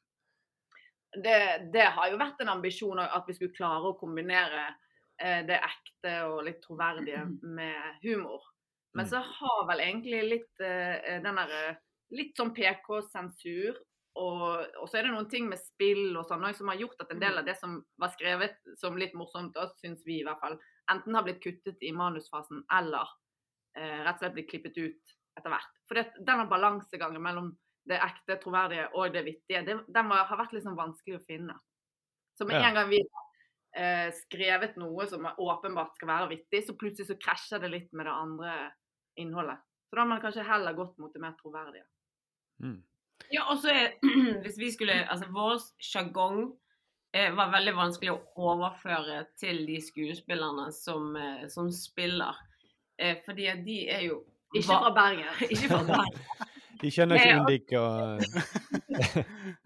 det, 1.24 1.38
det 1.74 1.88
har 1.96 2.12
jo 2.12 2.20
vært 2.20 2.42
en 2.44 2.52
ambisjon 2.54 3.00
at 3.02 3.24
vi 3.28 3.34
skulle 3.34 3.56
klare 3.56 3.90
å 3.90 3.96
kombinere 3.98 4.68
det 5.48 5.60
ekte 5.60 6.14
og 6.30 6.46
litt 6.48 6.62
troverdige 6.64 7.26
med 7.44 8.00
humor. 8.04 8.46
Men 8.94 9.06
Mm. 9.06 9.10
så 9.10 9.18
har 9.18 9.68
vel 9.68 9.80
egentlig 9.80 10.24
litt 10.24 10.62
eh, 10.66 11.22
den 11.24 11.36
derre 11.36 11.78
Litt 12.10 12.34
sånn 12.40 12.56
PK-sensur. 12.58 13.76
Og, 14.18 14.66
og 14.82 14.88
så 14.90 14.98
er 14.98 15.04
det 15.06 15.12
noen 15.14 15.28
ting 15.30 15.46
med 15.46 15.60
spill 15.62 16.18
og 16.18 16.26
sånn 16.26 16.42
som 16.58 16.72
har 16.72 16.80
gjort 16.80 17.04
at 17.04 17.12
en 17.14 17.22
del 17.22 17.38
av 17.38 17.46
det 17.46 17.54
som 17.60 17.76
var 18.02 18.10
skrevet 18.16 18.58
som 18.82 18.98
litt 18.98 19.14
morsomt, 19.14 19.54
da 19.54 19.68
syns 19.78 20.02
vi 20.08 20.18
i 20.20 20.24
hvert 20.26 20.42
fall, 20.42 20.58
enten 20.90 21.16
har 21.16 21.28
blitt 21.28 21.44
kuttet 21.44 21.78
i 21.86 21.92
manusfasen 21.94 22.64
eller 22.80 23.14
eh, 23.78 24.02
rett 24.02 24.18
og 24.18 24.24
slett 24.24 24.36
blitt 24.40 24.50
klippet 24.50 24.82
ut 24.82 25.14
etter 25.38 25.54
hvert. 25.54 25.78
For 25.88 26.02
det, 26.02 26.08
denne 26.26 26.50
balansegangen 26.50 27.22
mellom 27.22 27.54
det 27.90 28.02
ekte, 28.02 28.40
troverdige 28.42 28.90
og 28.98 29.14
det 29.14 29.24
vittige, 29.30 29.62
det, 29.70 29.78
den 29.88 30.10
var, 30.10 30.26
har 30.34 30.42
vært 30.42 30.58
litt 30.58 30.66
sånn 30.66 30.82
vanskelig 30.82 31.22
å 31.22 31.26
finne. 31.30 31.56
Så 32.38 32.50
med 32.50 32.58
en 32.58 32.74
gang 32.74 32.90
vi 32.90 33.04
eh, 33.78 34.10
skrevet 34.16 34.78
noe 34.80 35.08
som 35.10 35.26
er 35.30 35.40
åpenbart 35.42 35.98
skal 35.98 36.12
være 36.12 36.30
vittig, 36.34 36.64
så 36.66 36.78
plutselig 36.78 37.10
så 37.10 37.20
krasjer 37.22 37.64
det 37.64 37.74
litt 37.74 37.92
med 37.94 38.08
det 38.10 38.16
andre 38.16 38.56
innholdet. 39.20 39.60
Så 39.90 39.98
da 39.98 40.04
har 40.04 40.12
man 40.12 40.22
kanskje 40.22 40.46
heller 40.46 40.78
gått 40.78 40.98
mot 41.02 41.14
det 41.14 41.22
mer 41.24 41.36
troverdige. 41.40 41.86
Mm. 42.64 42.80
Ja, 43.34 43.46
og 43.52 43.60
så 43.62 43.72
er 43.74 43.94
Hvis 44.44 44.58
vi 44.60 44.72
skulle 44.72 44.96
Altså, 45.12 45.28
vår 45.32 45.60
sjargong 45.84 46.42
eh, 47.16 47.32
var 47.36 47.52
veldig 47.54 47.76
vanskelig 47.78 48.14
å 48.14 48.52
overføre 48.52 49.24
til 49.40 49.66
de 49.68 49.80
skuespillerne 49.84 50.70
som, 50.76 51.16
eh, 51.16 51.48
som 51.52 51.72
spiller. 51.74 52.38
Eh, 53.00 53.18
fordi 53.26 53.48
at 53.52 53.64
de 53.66 53.82
er 53.90 54.06
jo 54.10 54.22
Ikke 54.54 54.68
fra 54.72 54.94
Bergen. 54.96 55.44
Ikke 55.54 55.72
fra 55.72 55.84
Bergen. 55.88 56.48
De 56.80 56.92
skjønner 56.94 57.20
ikke 57.20 57.40
Undik 57.42 57.72
og 57.76 58.22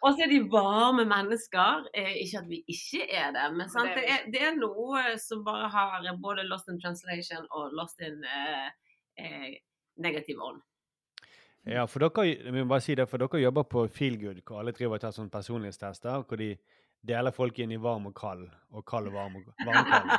Og 0.00 0.14
så 0.14 0.24
er 0.24 0.30
de 0.32 0.40
varme 0.52 1.04
mennesker. 1.08 1.84
Eh, 1.94 2.14
ikke 2.24 2.40
at 2.40 2.48
vi 2.48 2.62
ikke 2.72 3.04
er 3.04 3.34
det, 3.36 3.46
men 3.56 3.68
sant? 3.68 3.92
Det 3.92 4.00
Det, 4.00 4.14
er 4.14 4.30
det 4.32 4.42
er 4.48 4.56
noe 4.56 5.16
som 5.20 5.44
bare 5.44 5.68
har 5.68 6.08
både 6.22 6.46
lost 6.48 6.68
in 6.72 6.80
translation 6.80 7.46
og 7.50 7.74
lost 7.76 8.00
in 8.00 8.24
eh, 8.24 8.68
eh, 9.20 9.50
negativ 9.96 10.40
ånd. 10.40 10.62
Ja, 11.68 11.84
for 11.84 12.00
dere, 12.00 12.24
jeg 12.32 12.52
må 12.56 12.64
bare 12.64 12.80
si 12.80 12.94
det, 12.96 13.08
for 13.08 13.20
dere 13.20 13.42
jobber 13.42 13.66
på 13.68 13.84
Feelgood, 13.92 14.40
hvor 14.46 14.62
alle 14.62 14.72
driver 14.72 14.96
og 14.96 15.02
tar 15.02 15.12
sånne 15.12 15.32
personlighetstester, 15.32 16.24
hvor 16.24 16.40
de 16.40 16.54
deler 17.04 17.36
folk 17.36 17.58
inn 17.60 17.72
i 17.76 17.80
varm 17.80 18.08
og 18.08 18.16
kald, 18.16 18.46
og 18.72 18.86
kald 18.88 19.10
og 19.12 19.18
varm 19.18 19.36
og 19.36 19.52
varm 19.66 19.84
og 19.84 19.92
kald. 19.92 20.16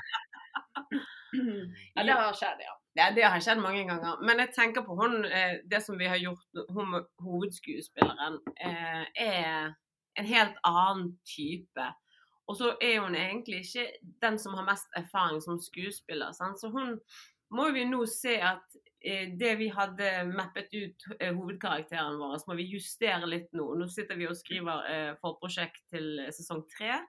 Ja, 1.96 2.04
det 2.04 2.14
har 2.14 2.34
skjedd, 2.36 2.60
ja. 2.60 2.74
Ja, 2.96 3.08
det 3.16 3.24
har 3.24 3.40
skjedd 3.40 3.62
mange 3.64 3.86
ganger. 3.88 4.20
Men 4.20 4.42
jeg 4.44 4.52
tenker 4.56 4.84
på 4.84 4.96
hun, 5.00 5.24
eh, 5.26 5.62
det 5.72 5.80
som 5.84 6.00
vi 6.00 6.10
har 6.12 6.20
gjort, 6.20 6.44
hun 6.76 6.98
hovedskuespilleren, 7.24 8.40
eh, 8.60 9.06
er 9.16 9.76
en 10.20 10.26
helt 10.26 10.58
annen 10.68 11.14
type. 11.24 11.86
Og 12.48 12.58
så 12.58 12.76
er 12.82 13.00
hun 13.00 13.16
egentlig 13.16 13.62
ikke 13.64 13.88
den 14.22 14.40
som 14.40 14.54
har 14.54 14.68
mest 14.68 14.88
erfaring 14.96 15.42
som 15.42 15.60
skuespiller. 15.60 16.34
Sant? 16.34 16.60
Så 16.60 16.70
hun 16.70 17.00
må 17.52 17.72
vi 17.72 17.86
nå 17.86 18.06
se 18.06 18.36
at 18.42 18.76
eh, 19.06 19.32
det 19.40 19.58
vi 19.58 19.70
hadde 19.72 20.34
mappet 20.36 20.68
ut 20.74 21.08
hovedkarakteren 21.22 22.20
vår, 22.20 22.38
så 22.38 22.52
må 22.52 22.60
vi 22.60 22.74
justere 22.76 23.26
litt 23.26 23.54
nå. 23.54 23.72
Nå 23.76 23.88
sitter 23.88 24.20
vi 24.20 24.28
og 24.28 24.36
skriver 24.36 25.16
forprosjekt 25.24 25.80
til 25.94 26.26
sesong 26.28 26.68
tre. 26.76 27.00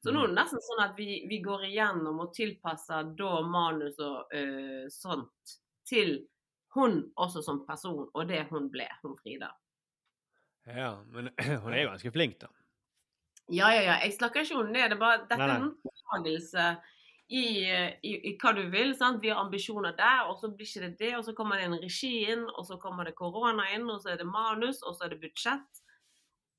Så 0.00 0.12
nå 0.14 0.22
er 0.24 0.30
det 0.30 0.38
nesten 0.38 0.62
sånn 0.64 0.84
at 0.86 0.94
vi, 0.96 1.22
vi 1.28 1.40
går 1.44 1.66
igjennom 1.68 2.22
og 2.24 2.30
tilpasser 2.32 3.10
da 3.18 3.32
manus 3.44 3.98
og 4.00 4.32
uh, 4.32 4.86
sånt 4.92 5.56
til 5.88 6.22
hun 6.74 7.02
også 7.18 7.42
som 7.42 7.64
person, 7.66 8.06
og 8.14 8.28
det 8.30 8.46
hun 8.52 8.70
ble, 8.72 8.86
hun 9.02 9.16
Frida. 9.18 9.50
Ja, 10.70 10.94
men 11.10 11.32
hun 11.64 11.74
er 11.74 11.84
jo 11.84 11.90
ganske 11.92 12.12
flink, 12.14 12.38
da. 12.40 12.48
Ja, 13.50 13.72
ja, 13.74 13.82
ja. 13.82 13.98
Jeg 14.04 14.14
snakker 14.14 14.46
ikke 14.46 14.60
om 14.60 14.70
ned. 14.70 14.92
Det 14.92 14.96
er 14.96 15.00
bare 15.00 15.24
dette 15.24 15.42
er 15.42 15.56
en 15.56 15.72
oppdagelse 15.74 16.66
i, 17.30 17.44
i, 18.06 18.12
i 18.30 18.34
hva 18.38 18.52
du 18.54 18.62
vil. 18.70 18.92
sant? 18.98 19.18
Vi 19.22 19.32
har 19.32 19.42
ambisjoner 19.42 19.96
der, 19.98 20.28
og 20.30 20.38
så 20.38 20.52
blir 20.54 20.68
ikke 20.68 20.86
det 20.86 20.92
det. 21.00 21.12
Og 21.18 21.24
så 21.26 21.34
kommer 21.34 21.58
det 21.58 21.66
en 21.66 21.80
regi 21.82 22.12
inn, 22.30 22.46
og 22.54 22.66
så 22.68 22.78
kommer 22.82 23.08
det 23.08 23.16
korona 23.18 23.66
inn, 23.74 23.88
og 23.90 23.98
så 24.02 24.14
er 24.14 24.20
det 24.22 24.28
manus, 24.30 24.84
og 24.86 24.94
så 24.94 25.08
er 25.08 25.14
det 25.16 25.22
budsjett. 25.24 25.82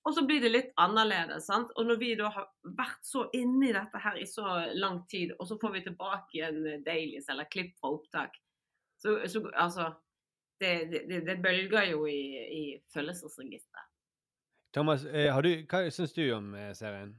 Og 0.04 0.16
så 0.16 0.24
blir 0.26 0.42
det 0.42 0.50
litt 0.50 0.70
annerledes. 0.82 1.46
sant? 1.46 1.72
Og 1.78 1.86
når 1.86 2.00
vi 2.02 2.14
da 2.18 2.32
har 2.34 2.48
vært 2.78 3.04
så 3.06 3.28
inni 3.38 3.70
dette 3.74 4.02
her 4.02 4.18
i 4.18 4.26
så 4.26 4.46
lang 4.74 5.04
tid, 5.12 5.36
og 5.38 5.48
så 5.48 5.58
får 5.62 5.76
vi 5.76 5.84
tilbake 5.86 6.40
igjen 6.40 6.64
dailies 6.86 7.30
eller 7.30 7.50
klipp 7.52 7.76
fra 7.78 7.94
opptak, 7.94 8.40
så, 9.02 9.20
så 9.30 9.44
altså 9.54 9.92
det, 10.62 10.74
det, 11.10 11.22
det, 11.26 11.38
bølger 11.42 11.92
jo 11.92 12.06
i, 12.10 12.22
i 12.62 12.64
følelsesregisteret. 12.94 13.88
Thomas, 14.74 15.06
eh, 15.06 15.34
har 15.34 15.42
du, 15.42 15.52
hva 15.70 15.84
syns 15.92 16.14
du 16.16 16.24
om 16.34 16.54
eh, 16.56 16.72
serien? 16.78 17.16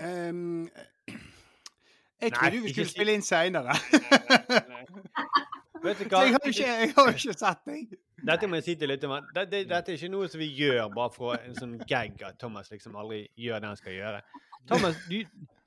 Um, 0.00 0.68
jeg 2.24 2.32
trodde 2.34 2.62
vi 2.64 2.72
skulle 2.72 2.90
spille 2.90 3.16
inn 3.16 3.24
seinere. 3.24 3.76
Vet 5.84 5.98
du 6.00 6.04
Så 6.04 6.10
hva? 6.14 6.22
jeg 6.24 6.34
har 6.36 6.48
ikke, 6.50 6.68
jeg 6.80 6.92
har 6.96 7.10
ikke 7.12 7.36
sett 7.38 7.64
deg. 7.68 7.94
Dette 8.24 8.48
må 8.48 8.56
jeg 8.60 8.64
si 8.68 8.74
til 8.80 8.88
lytterne. 8.88 9.18
Dette, 9.36 9.62
dette 9.68 9.92
er 9.92 9.98
ikke 9.98 10.12
noe 10.14 10.28
som 10.32 10.40
vi 10.40 10.48
gjør 10.56 10.88
bare 10.94 11.12
for 11.12 11.36
en 11.36 11.56
sånn 11.58 11.74
gag 11.88 12.22
at 12.24 12.38
Thomas 12.40 12.70
liksom 12.72 12.96
aldri 13.00 13.24
gjør 13.36 13.60
det 13.64 13.72
han 13.72 13.80
skal 13.80 13.98
gjøre. 13.98 14.22
Thomas, 14.70 14.96
du, 15.10 15.18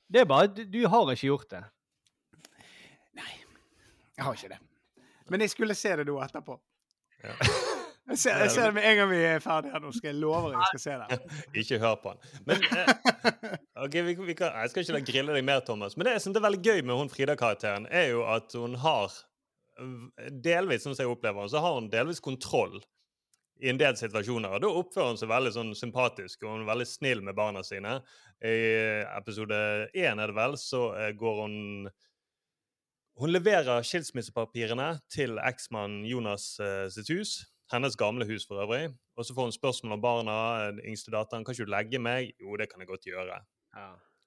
det 0.09 0.23
er 0.23 0.29
bare 0.29 0.49
at 0.49 0.55
du, 0.57 0.63
du 0.73 0.79
har 0.89 1.11
ikke 1.13 1.29
gjort 1.29 1.49
det. 1.53 1.63
Nei, 3.17 3.33
Jeg 4.17 4.25
har 4.25 4.33
ikke 4.39 4.53
det. 4.55 4.59
Men 5.29 5.43
jeg 5.43 5.51
skulle 5.53 5.75
se 5.77 5.95
det 5.99 6.05
nå 6.07 6.17
etterpå. 6.23 6.57
Ja. 7.23 7.37
Jeg 8.07 8.17
ser, 8.21 8.37
jeg 8.39 8.51
ser 8.53 8.69
det 8.69 8.75
med 8.77 8.85
en 8.87 8.93
gang 8.95 9.09
vi 9.11 9.17
er 9.27 9.41
ferdige 9.43 9.73
her 9.73 9.81
nå. 9.83 9.89
Skal 9.91 10.07
jeg 10.13 10.15
lover 10.21 10.53
jeg 10.53 10.67
skal 10.69 10.79
se 10.79 10.93
det. 11.01 11.17
Ikke 11.59 11.79
hør 11.81 11.97
på 11.99 12.13
han. 12.13 12.21
Men 12.47 12.61
eh, 12.71 13.57
ok, 13.83 13.97
vi, 14.07 14.13
vi 14.29 14.35
kan, 14.39 14.53
Jeg 14.61 14.71
skal 14.71 14.85
ikke 15.01 15.11
grille 15.11 15.35
deg 15.35 15.43
mer, 15.43 15.59
Thomas. 15.67 15.97
Men 15.99 16.07
det 16.07 16.13
jeg 16.13 16.21
synes 16.23 16.39
er 16.39 16.45
veldig 16.45 16.61
gøy 16.63 16.85
med 16.87 17.01
hun 17.01 17.11
Frida-karakteren, 17.11 17.89
er 17.91 18.05
jo 18.13 18.21
at 18.31 18.55
hun 18.55 18.77
har 18.79 19.11
Delvis, 20.43 20.83
som 20.83 20.95
jeg 20.97 21.09
opplever 21.09 21.49
så 21.51 21.61
har 21.63 21.75
hun 21.77 21.89
delvis 21.91 22.21
kontroll 22.23 22.79
i 23.61 23.69
en 23.71 23.79
del 23.79 23.97
situasjoner. 23.97 24.57
Og 24.57 24.63
da 24.63 24.71
oppfører 24.79 25.13
hun 25.13 25.19
seg 25.19 25.31
veldig 25.31 25.53
sånn 25.55 25.73
sympatisk, 25.77 26.43
og 26.43 26.53
hun 26.53 26.65
er 26.65 26.71
veldig 26.71 26.87
snill 26.89 27.23
med 27.25 27.37
barna 27.37 27.63
sine. 27.65 27.97
I 28.45 28.57
episode 29.17 29.57
én, 29.97 30.21
er 30.21 30.29
det 30.29 30.37
vel, 30.37 30.57
så 30.61 30.91
eh, 30.97 31.13
går 31.17 31.41
hun 31.45 31.57
Hun 33.17 33.31
leverer 33.33 33.81
skilsmissepapirene 33.81 34.99
til 35.09 35.39
eksmannen 35.41 36.03
Jonas 36.05 36.59
eh, 36.61 36.85
sitt 36.93 37.09
hus. 37.09 37.39
Hennes 37.73 37.97
gamle 37.97 38.27
hus, 38.29 38.45
for 38.45 38.61
øvrig. 38.61 38.91
Og 39.17 39.25
så 39.25 39.33
får 39.33 39.49
hun 39.49 39.55
spørsmål 39.55 39.95
om 39.97 40.03
barna. 40.03 40.35
Den 40.69 40.83
yngste 40.85 41.11
datteren 41.11 41.43
kan 41.43 41.57
ikke 41.57 41.65
du 41.65 41.73
legge 41.73 41.99
meg. 41.99 42.29
Jo, 42.37 42.53
det 42.61 42.69
kan 42.69 42.83
jeg 42.83 42.91
godt 42.93 43.09
gjøre. 43.09 43.41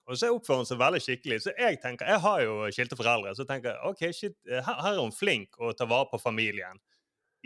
Og 0.08 0.18
så 0.18 0.30
oppfører 0.32 0.62
hun 0.62 0.68
seg 0.68 0.80
veldig 0.80 1.02
skikkelig. 1.04 1.42
Så 1.44 1.52
jeg 1.58 1.78
tenker, 1.82 2.08
jeg 2.08 2.22
har 2.24 2.40
jo 2.42 2.56
skilte 2.74 2.98
foreldre, 2.98 3.34
så 3.36 3.46
tenker 3.46 3.74
jeg 3.74 3.92
ok, 3.92 4.02
shit, 4.16 4.38
her, 4.48 4.80
her 4.80 4.94
er 4.94 5.02
hun 5.02 5.14
flink 5.14 5.58
og 5.60 5.76
tar 5.78 5.90
vare 5.90 6.08
på 6.10 6.18
familien. 6.22 6.80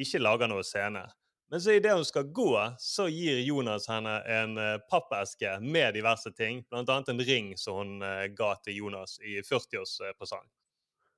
Ikke 0.01 0.23
lager 0.23 0.51
noe 0.51 0.65
scene. 0.67 1.05
Men 1.51 1.61
så 1.61 1.71
idet 1.77 1.93
hun 1.93 2.05
skal 2.05 2.25
gå, 2.35 2.51
så 2.79 3.09
gir 3.09 3.39
Jonas 3.45 3.89
henne 3.89 4.15
en 4.27 4.57
eh, 4.59 4.79
pappeske 4.91 5.59
med 5.61 5.95
diverse 5.95 6.33
ting. 6.33 6.65
Blant 6.71 6.91
annet 6.91 7.13
en 7.13 7.21
ring 7.21 7.53
som 7.61 7.77
hun 7.79 8.03
eh, 8.03 8.27
ga 8.35 8.55
til 8.65 8.81
Jonas 8.81 9.19
i 9.23 9.37
40-årspresang. 9.45 10.49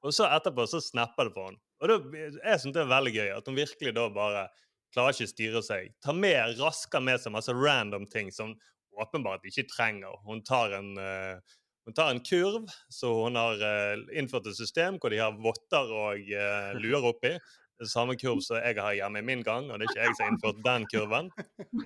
Og 0.05 0.14
så 0.14 0.27
etterpå 0.29 0.66
så 0.68 0.83
snapper 0.83 1.31
det 1.31 1.37
på 1.38 1.46
henne. 1.46 1.62
Og 1.81 1.88
da, 1.88 1.96
jeg 2.20 2.72
det 2.75 2.83
er 2.83 2.90
veldig 2.90 3.14
gøy 3.14 3.31
at 3.37 3.49
hun 3.49 3.57
virkelig 3.57 3.94
da 3.96 4.07
bare 4.12 4.46
klarer 4.94 5.16
ikke 5.16 5.29
å 5.29 5.33
styre 5.33 5.62
seg. 5.64 5.94
Tar 6.05 6.16
med, 6.16 6.59
rasker 6.61 7.05
med 7.05 7.22
seg 7.22 7.35
masse 7.35 7.55
random 7.57 8.07
ting 8.11 8.29
som 8.35 8.55
åpenbart 9.02 9.46
ikke 9.48 9.66
trenger. 9.70 10.16
Hun 10.26 10.42
tar 10.46 10.74
en, 10.78 10.94
uh, 10.98 11.61
hun 11.87 11.96
tar 11.96 12.12
en 12.12 12.22
kurv, 12.24 12.66
så 12.92 13.12
hun 13.22 13.38
har 13.38 13.62
uh, 13.62 14.02
innført 14.16 14.48
et 14.50 14.59
system 14.59 15.00
hvor 15.02 15.12
de 15.14 15.22
har 15.22 15.38
votter 15.42 15.94
og 15.94 16.32
uh, 16.32 16.74
luer 16.80 17.11
oppi. 17.12 17.37
Samme 17.85 18.16
kurv 18.16 18.40
som 18.40 18.56
jeg 18.56 18.78
har 18.80 18.94
hjemme 18.96 19.20
i 19.20 19.26
min 19.26 19.42
gang, 19.44 19.68
og 19.68 19.78
det 19.78 19.85
er 19.85 19.92
ikke 19.92 20.04
jeg 20.06 20.14
som 20.16 20.24
har 20.24 20.32
innført 20.32 20.62
den 20.64 20.87
kurven. 20.92 21.26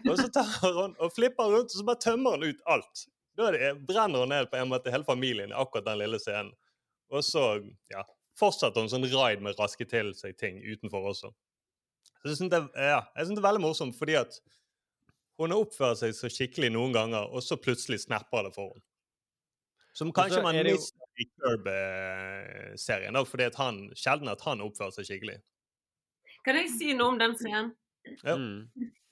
Og 0.05 0.13
så 0.21 0.29
tar 0.31 0.53
hun 0.63 0.95
og 1.03 1.11
flipper 1.17 1.51
rundt, 1.51 1.73
og 1.73 1.81
så 1.81 1.87
bare 1.89 2.05
tømmer 2.05 2.37
hun 2.37 2.47
ut 2.47 2.63
alt. 2.71 3.05
Da 3.39 3.51
det, 3.55 3.73
brenner 3.89 4.23
hun 4.23 4.31
ned 4.31 4.51
på 4.53 4.61
en 4.61 4.71
måte 4.71 4.93
hele 4.95 5.07
familien 5.07 5.51
i 5.51 5.59
akkurat 5.59 5.89
den 5.89 5.99
lille 6.03 6.21
scenen. 6.23 6.53
Og 7.11 7.25
så 7.27 7.45
ja, 7.91 8.05
fortsetter 8.39 8.85
hun 8.85 8.91
sånn 8.93 9.09
raid 9.11 9.43
med 9.43 9.59
raske 9.59 9.87
til 9.91 10.13
seg 10.15 10.37
ting 10.39 10.61
utenfor 10.63 11.11
også. 11.11 11.33
Så 12.21 12.29
jeg 12.29 12.39
synes 12.39 12.53
det, 12.53 12.61
ja, 12.77 13.01
det 13.17 13.27
er 13.27 13.47
veldig 13.49 13.63
morsomt, 13.65 13.97
fordi 13.99 14.19
at 14.21 14.37
hun 15.41 15.55
har 15.55 15.65
oppført 15.65 16.01
seg 16.03 16.15
så 16.17 16.31
skikkelig 16.33 16.71
noen 16.75 16.95
ganger, 16.95 17.29
og 17.33 17.45
så 17.45 17.57
plutselig 17.61 18.03
snapper 18.05 18.49
det 18.49 18.55
for 18.57 18.75
henne. 18.75 18.85
Som 19.97 20.13
kanskje 20.15 20.43
man 20.45 20.55
er 20.55 20.69
jo- 20.69 20.77
mister 20.77 21.07
i 21.19 21.27
Curb-serien, 21.41 23.17
for 23.17 23.33
fordi 23.33 23.45
at 23.49 23.57
han, 23.57 23.91
sjelden 23.97 24.29
at 24.29 24.41
han 24.47 24.61
oppfører 24.61 24.93
seg 24.95 25.09
skikkelig. 25.09 25.41
Kan 26.45 26.57
jeg 26.57 26.71
si 26.71 26.95
noe 26.95 27.09
om 27.09 27.19
den 27.19 27.35
scenen? 27.37 27.75
Ja. 28.25 28.37
Mm. 28.37 28.71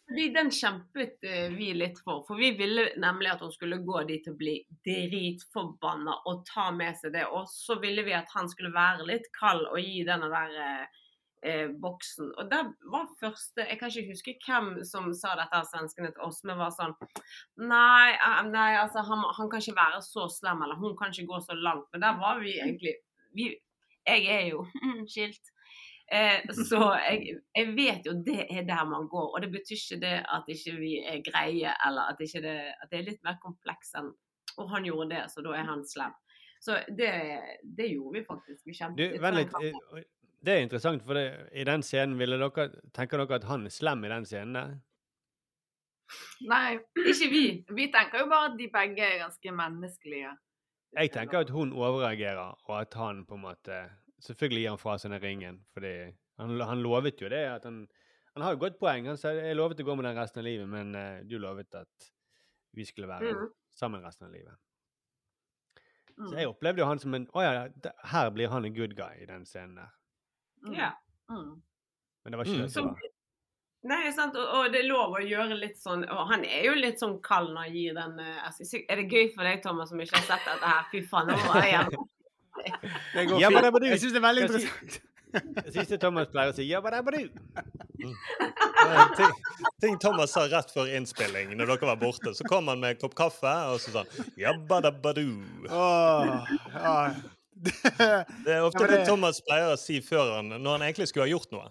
Fordi 0.09 0.29
Den 0.33 0.51
kjempet 0.51 1.25
eh, 1.25 1.51
vi 1.53 1.75
litt 1.75 1.99
for. 2.01 2.25
For 2.27 2.37
vi 2.37 2.55
ville 2.57 2.87
nemlig 2.97 3.29
at 3.29 3.41
hun 3.41 3.53
skulle 3.53 3.83
gå 3.85 4.07
dit 4.09 4.25
og 4.31 4.39
bli 4.39 4.55
dritforbanna 4.87 6.15
og 6.25 6.47
ta 6.49 6.71
med 6.73 6.97
seg 6.97 7.13
det. 7.13 7.27
Og 7.27 7.45
så 7.53 7.77
ville 7.83 8.03
vi 8.07 8.13
at 8.17 8.31
han 8.33 8.49
skulle 8.49 8.73
være 8.73 9.05
litt 9.05 9.29
kald 9.37 9.67
og 9.69 9.77
gi 9.83 10.05
denne 10.09 10.31
der 10.33 10.89
eh, 11.43 11.69
boksen. 11.83 12.33
Og 12.39 12.51
det 12.51 12.61
var 12.93 13.11
første 13.21 13.67
Jeg 13.67 13.79
kan 13.81 13.93
ikke 13.93 14.15
huske 14.15 14.35
hvem 14.47 14.71
som 14.87 15.11
sa 15.17 15.35
dette 15.39 15.61
av 15.61 15.69
svenskene 15.69 16.11
til 16.15 16.25
oss, 16.27 16.41
men 16.49 16.61
var 16.61 16.75
sånn 16.75 16.97
Nei, 17.63 18.15
eh, 18.15 18.41
nei 18.49 18.71
altså, 18.81 19.05
han, 19.09 19.25
han 19.39 19.51
kan 19.51 19.63
ikke 19.63 19.79
være 19.79 20.03
så 20.07 20.29
slem, 20.33 20.65
eller 20.67 20.81
hun 20.81 20.97
kan 20.99 21.15
ikke 21.15 21.29
gå 21.31 21.43
så 21.45 21.59
langt. 21.59 21.89
Men 21.93 22.07
der 22.07 22.19
var 22.21 22.43
vi 22.43 22.59
egentlig 22.59 22.99
vi, 23.37 23.53
Jeg 24.09 24.29
er 24.35 24.45
jo 24.53 24.67
skilt. 25.13 25.55
Eh, 26.09 26.41
så 26.57 26.79
jeg, 27.05 27.35
jeg 27.53 27.73
vet 27.77 28.07
jo 28.09 28.15
det 28.25 28.47
er 28.49 28.65
der 28.65 28.87
man 28.89 29.11
går, 29.13 29.27
og 29.35 29.43
det 29.45 29.51
betyr 29.53 29.77
ikke 29.77 30.01
det 30.01 30.15
at 30.25 30.47
ikke 30.49 30.79
vi 30.79 30.95
er 31.05 31.21
greie, 31.27 31.75
eller 31.85 32.09
at, 32.09 32.23
det, 32.23 32.55
at 32.81 32.89
det 32.89 33.01
er 33.01 33.11
litt 33.11 33.21
mer 33.27 33.37
kompleks 33.43 33.93
enn 33.99 34.15
Og 34.59 34.71
han 34.73 34.87
gjorde 34.89 35.13
det, 35.13 35.27
så 35.31 35.45
da 35.45 35.53
er 35.55 35.69
han 35.69 35.85
slem. 35.87 36.15
Så 36.61 36.79
det, 36.99 37.13
det 37.63 37.87
gjorde 37.93 38.19
vi 38.19 38.25
faktisk. 38.27 38.65
Vi 38.67 38.73
Du, 38.73 38.79
kjempet 38.79 39.21
vent 39.23 39.37
litt. 39.39 40.09
Det 40.45 40.55
er 40.55 40.63
interessant, 40.63 41.03
for 41.03 41.19
det, 41.19 41.25
i 41.53 41.65
den 41.67 41.83
scenen 41.83 42.19
ville 42.19 42.39
dere 42.39 42.69
Tenker 42.95 43.19
dere 43.19 43.41
at 43.41 43.49
han 43.49 43.67
er 43.67 43.75
slem 43.75 44.05
i 44.07 44.13
den 44.13 44.27
scenen 44.29 44.55
der? 44.55 44.77
Nei, 46.49 46.79
ikke 46.97 47.31
vi. 47.33 47.45
Vi 47.75 47.89
tenker 47.93 48.23
jo 48.23 48.29
bare 48.31 48.53
at 48.53 48.59
de 48.61 48.69
begge 48.73 49.05
er 49.05 49.19
ganske 49.25 49.53
menneskelige. 49.53 50.31
Jeg 50.97 51.13
tenker 51.13 51.43
at 51.45 51.51
hun 51.53 51.75
overreagerer, 51.77 52.55
og 52.65 52.81
at 52.81 52.95
han 52.97 53.27
på 53.29 53.37
en 53.37 53.47
måte 53.51 53.87
Selvfølgelig 54.19 54.63
gir 54.65 54.73
han 54.73 54.81
fra 54.83 54.97
seg 54.99 55.13
den 55.13 55.21
ringen, 55.23 55.59
fordi 55.71 55.93
han, 56.41 56.61
han 56.67 56.81
lovet 56.83 57.21
jo 57.23 57.29
det. 57.31 57.45
Han 57.63 57.85
han 58.39 58.45
har 58.45 58.55
jo 58.55 58.61
godt 58.63 58.79
poeng. 58.79 59.09
Han 59.11 59.19
sa 59.19 59.33
jeg 59.35 59.57
lovet 59.59 59.81
å 59.83 59.85
gå 59.89 59.95
med 59.99 60.07
den 60.07 60.19
resten 60.21 60.39
av 60.39 60.45
livet, 60.47 60.69
men 60.71 60.95
uh, 60.95 61.21
du 61.27 61.41
lovet 61.43 61.75
at 61.75 62.05
vi 62.79 62.85
skulle 62.87 63.11
være 63.11 63.33
mm. 63.35 63.49
sammen 63.75 64.05
resten 64.07 64.29
av 64.29 64.37
livet. 64.37 64.55
Mm. 66.15 66.29
Så 66.29 66.37
jeg 66.39 66.51
opplevde 66.53 66.85
jo 66.85 66.87
han 66.87 67.03
som 67.03 67.17
en 67.19 67.27
Å 67.35 67.43
ja, 67.43 67.65
her 68.13 68.31
blir 68.35 68.51
han 68.53 68.67
en 68.67 68.77
good 68.77 68.95
guy 68.99 69.25
i 69.25 69.27
den 69.27 69.43
scenen 69.47 69.81
der. 69.81 69.91
Mm. 70.67 70.75
Ja. 70.75 70.91
Mm. 71.31 71.55
Men 72.25 72.33
det 72.35 72.39
var 72.41 72.45
ikke 72.49 72.57
Mm. 72.59 72.63
det 72.67 72.73
som 72.73 72.87
var. 72.91 73.15
Nei, 73.89 74.11
sant, 74.13 74.35
og, 74.37 74.47
og 74.59 74.73
det 74.73 74.81
er 74.83 74.89
lov 74.89 75.13
å 75.15 75.21
gjøre 75.23 75.55
litt 75.55 75.77
sånn 75.79 76.03
Og 76.11 76.23
han 76.33 76.43
er 76.45 76.65
jo 76.67 76.73
litt 76.75 76.99
sånn 76.99 77.13
kald 77.23 77.53
når 77.55 77.69
han 77.69 77.77
gir 77.77 77.95
den 77.95 78.17
eh, 78.19 78.49
Er 78.91 78.97
det 78.99 79.05
gøy 79.07 79.29
for 79.37 79.47
deg, 79.47 79.63
Thomas, 79.63 79.93
som 79.93 80.01
ikke 80.03 80.19
har 80.19 80.27
sett 80.27 80.49
dette 80.49 80.73
her? 80.73 80.89
Fy 80.91 81.03
faen, 81.07 81.31
nå 81.31 81.37
var 81.47 81.63
jeg 81.63 81.77
hjemme. 81.77 82.09
Ja, 83.39 83.51
men 83.55 83.63
det 83.63 83.71
var 83.73 83.81
du. 83.81 83.87
Jeg 83.87 84.01
syns 84.03 84.17
det 84.17 84.19
er 84.19 84.27
veldig 84.27 84.49
interessant. 84.49 84.99
Det 85.63 85.73
siste 85.77 85.99
Thomas 86.03 86.29
pleier 86.33 86.51
å 86.51 86.57
si, 86.57 86.65
ja, 86.67 86.81
hva 86.83 86.91
er 86.91 87.03
det 87.07 87.23
du 87.23 88.15
ting, 89.17 89.33
ting 89.81 89.99
Thomas 90.01 90.33
sa 90.33 90.47
rett 90.49 90.71
før 90.73 90.89
innspilling, 90.97 91.51
når 91.59 91.73
dere 91.75 91.91
var 91.91 91.99
borte, 92.01 92.33
så 92.35 92.47
kom 92.49 92.71
han 92.71 92.81
med 92.81 92.97
en 92.97 93.01
kopp 93.03 93.17
kaffe, 93.19 93.55
og 93.73 93.81
så 93.83 93.93
sa 93.93 94.05
han 94.05 94.09
Oh, 95.69 96.47
Åh, 96.75 97.19
Det 97.65 98.53
er 98.55 98.63
ofte 98.63 98.83
Ja, 98.83 98.87
det 98.87 98.99
det- 99.01 99.07
Thomas 99.09 99.41
pleier 99.47 99.73
å 99.73 99.79
si 99.81 100.01
før 100.05 100.37
han, 100.37 100.49
når 100.63 100.71
han 100.79 100.83
egentlig 100.89 101.09
skulle 101.11 101.27
ha 101.27 101.33
gjort 101.33 101.51
noe. 101.53 101.67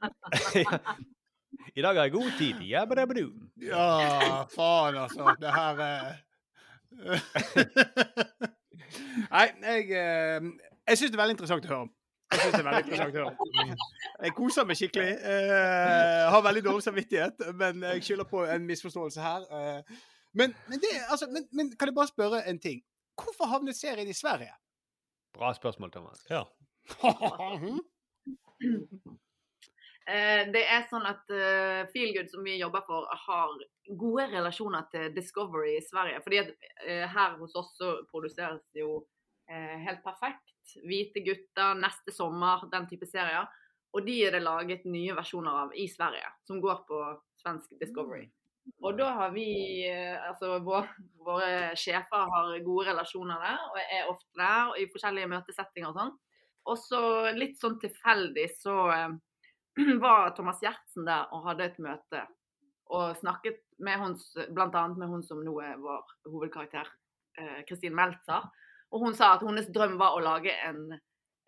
I 1.76 1.82
dag 1.84 1.94
har 1.96 2.04
jeg 2.08 2.12
god 2.12 2.32
tid. 2.38 2.56
Ja, 2.66 2.84
hva 2.88 2.94
det 2.98 3.24
Ja, 3.62 4.44
faen, 4.54 4.96
altså. 4.96 5.34
Det 5.40 5.52
her 5.54 5.74
er 5.86 6.18
Nei, 9.30 9.46
jeg, 9.62 9.90
eh, 9.94 10.40
jeg 10.88 10.98
syns 10.98 11.10
det 11.10 11.16
er 11.16 11.22
veldig 11.22 11.36
interessant 11.36 11.66
å 11.66 11.70
høre 11.70 11.84
om. 11.86 11.92
Jeg 12.30 12.40
synes 12.40 12.54
det 12.54 12.60
er 12.60 12.66
veldig 12.68 12.82
interessant 12.84 13.10
å 13.10 13.18
høre 13.18 13.30
om. 13.30 13.36
Jeg 14.24 14.34
koser 14.36 14.66
meg 14.68 14.76
skikkelig. 14.76 15.12
Eh, 15.32 16.24
har 16.34 16.42
veldig 16.44 16.62
dårlig 16.66 16.84
samvittighet, 16.84 17.38
men 17.56 17.80
jeg 17.86 18.02
skylder 18.04 18.26
på 18.28 18.42
en 18.52 18.66
misforståelse 18.68 19.22
her. 19.24 19.46
Eh, 19.48 19.80
men, 20.36 20.52
men, 20.68 20.82
det, 20.82 20.90
altså, 21.08 21.24
men, 21.32 21.46
men 21.56 21.70
kan 21.72 21.88
jeg 21.88 21.96
bare 21.96 22.10
spørre 22.10 22.42
en 22.50 22.58
ting? 22.60 22.82
Hvorfor 23.16 23.48
havnet 23.48 23.78
serien 23.78 24.08
i 24.08 24.16
Sverige? 24.18 24.52
Bra 25.36 25.54
spørsmål, 25.54 25.90
Thomas. 25.90 26.26
Ja. 26.30 26.44
Eh, 30.10 30.48
det 30.50 30.62
er 30.66 30.88
sånn 30.90 31.04
at 31.06 31.28
uh, 31.30 31.84
Feelgood, 31.92 32.30
som 32.32 32.42
vi 32.42 32.56
jobber 32.58 32.82
for, 32.82 33.06
har 33.26 33.52
gode 34.00 34.24
relasjoner 34.32 34.88
til 34.90 35.12
Discovery 35.14 35.76
i 35.76 35.84
Sverige. 35.86 36.22
Fordi 36.24 36.40
at 36.40 36.50
eh, 36.82 37.04
her 37.06 37.36
hos 37.38 37.54
oss 37.54 37.68
så 37.78 37.92
produseres 38.10 38.64
det 38.74 38.82
jo 38.82 38.96
eh, 39.50 39.76
helt 39.84 40.02
perfekt. 40.02 40.50
Hvite 40.82 41.22
gutter, 41.28 41.78
Neste 41.78 42.14
sommer, 42.16 42.64
den 42.72 42.88
type 42.90 43.06
serier. 43.06 43.46
Og 43.94 44.02
de 44.06 44.16
er 44.24 44.34
det 44.34 44.42
laget 44.42 44.88
nye 44.88 45.14
versjoner 45.14 45.62
av 45.64 45.78
i 45.78 45.86
Sverige, 45.90 46.26
som 46.48 46.58
går 46.64 46.82
på 46.90 47.00
svensk 47.44 47.78
Discovery. 47.78 48.26
Og 48.80 48.96
da 48.96 49.10
har 49.16 49.32
vi, 49.34 49.46
eh, 49.88 50.16
altså 50.28 50.58
vår, 50.64 50.88
våre 51.24 51.50
sjefer 51.78 52.28
har 52.32 52.52
gode 52.64 52.88
relasjoner 52.90 53.40
der, 53.42 53.64
og 53.70 53.78
er 53.82 54.08
ofte 54.08 54.40
der 54.40 54.72
og 54.72 54.78
i 54.80 54.88
forskjellige 54.92 55.30
møtesettinger 55.32 55.90
og 55.90 55.98
sånn. 55.98 56.14
Og 56.70 56.78
så 56.80 57.02
litt 57.36 57.58
sånn 57.60 57.78
tilfeldig 57.80 58.46
så 58.60 58.76
eh, 58.94 59.10
var 60.04 60.32
Thomas 60.36 60.62
Gjertsen 60.64 61.08
der 61.08 61.28
og 61.34 61.46
hadde 61.48 61.68
et 61.68 61.82
møte. 61.82 62.24
Og 62.90 63.14
snakket 63.20 63.60
med 63.78 64.00
hun, 64.02 64.16
blant 64.50 64.74
annet 64.74 64.98
med 64.98 65.12
hun 65.12 65.22
som 65.26 65.44
nå 65.44 65.54
er 65.62 65.78
vår 65.80 66.16
hovedkarakter, 66.26 66.88
eh, 67.38 67.60
Kristin 67.68 67.96
Meltzer. 67.96 68.48
Og 68.90 69.06
hun 69.06 69.14
sa 69.14 69.34
at 69.36 69.44
hennes 69.46 69.68
drøm 69.70 69.96
var 70.00 70.16
å 70.16 70.24
lage 70.24 70.52
en, 70.66 70.88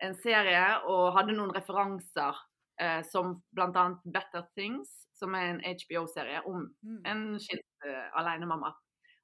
en 0.05 0.15
serie, 0.23 0.63
og 0.87 1.13
hadde 1.17 1.35
noen 1.35 1.51
referanser 1.55 2.39
eh, 2.83 3.01
som 3.07 3.37
bl.a. 3.55 3.85
Better 4.05 4.43
Things, 4.57 4.91
som 5.15 5.35
er 5.39 5.53
en 5.53 5.61
HBO-serie 5.63 6.41
om 6.49 6.65
en 7.07 7.21
skilt 7.39 7.85
eh, 7.87 8.09
alenemamma. 8.19 8.73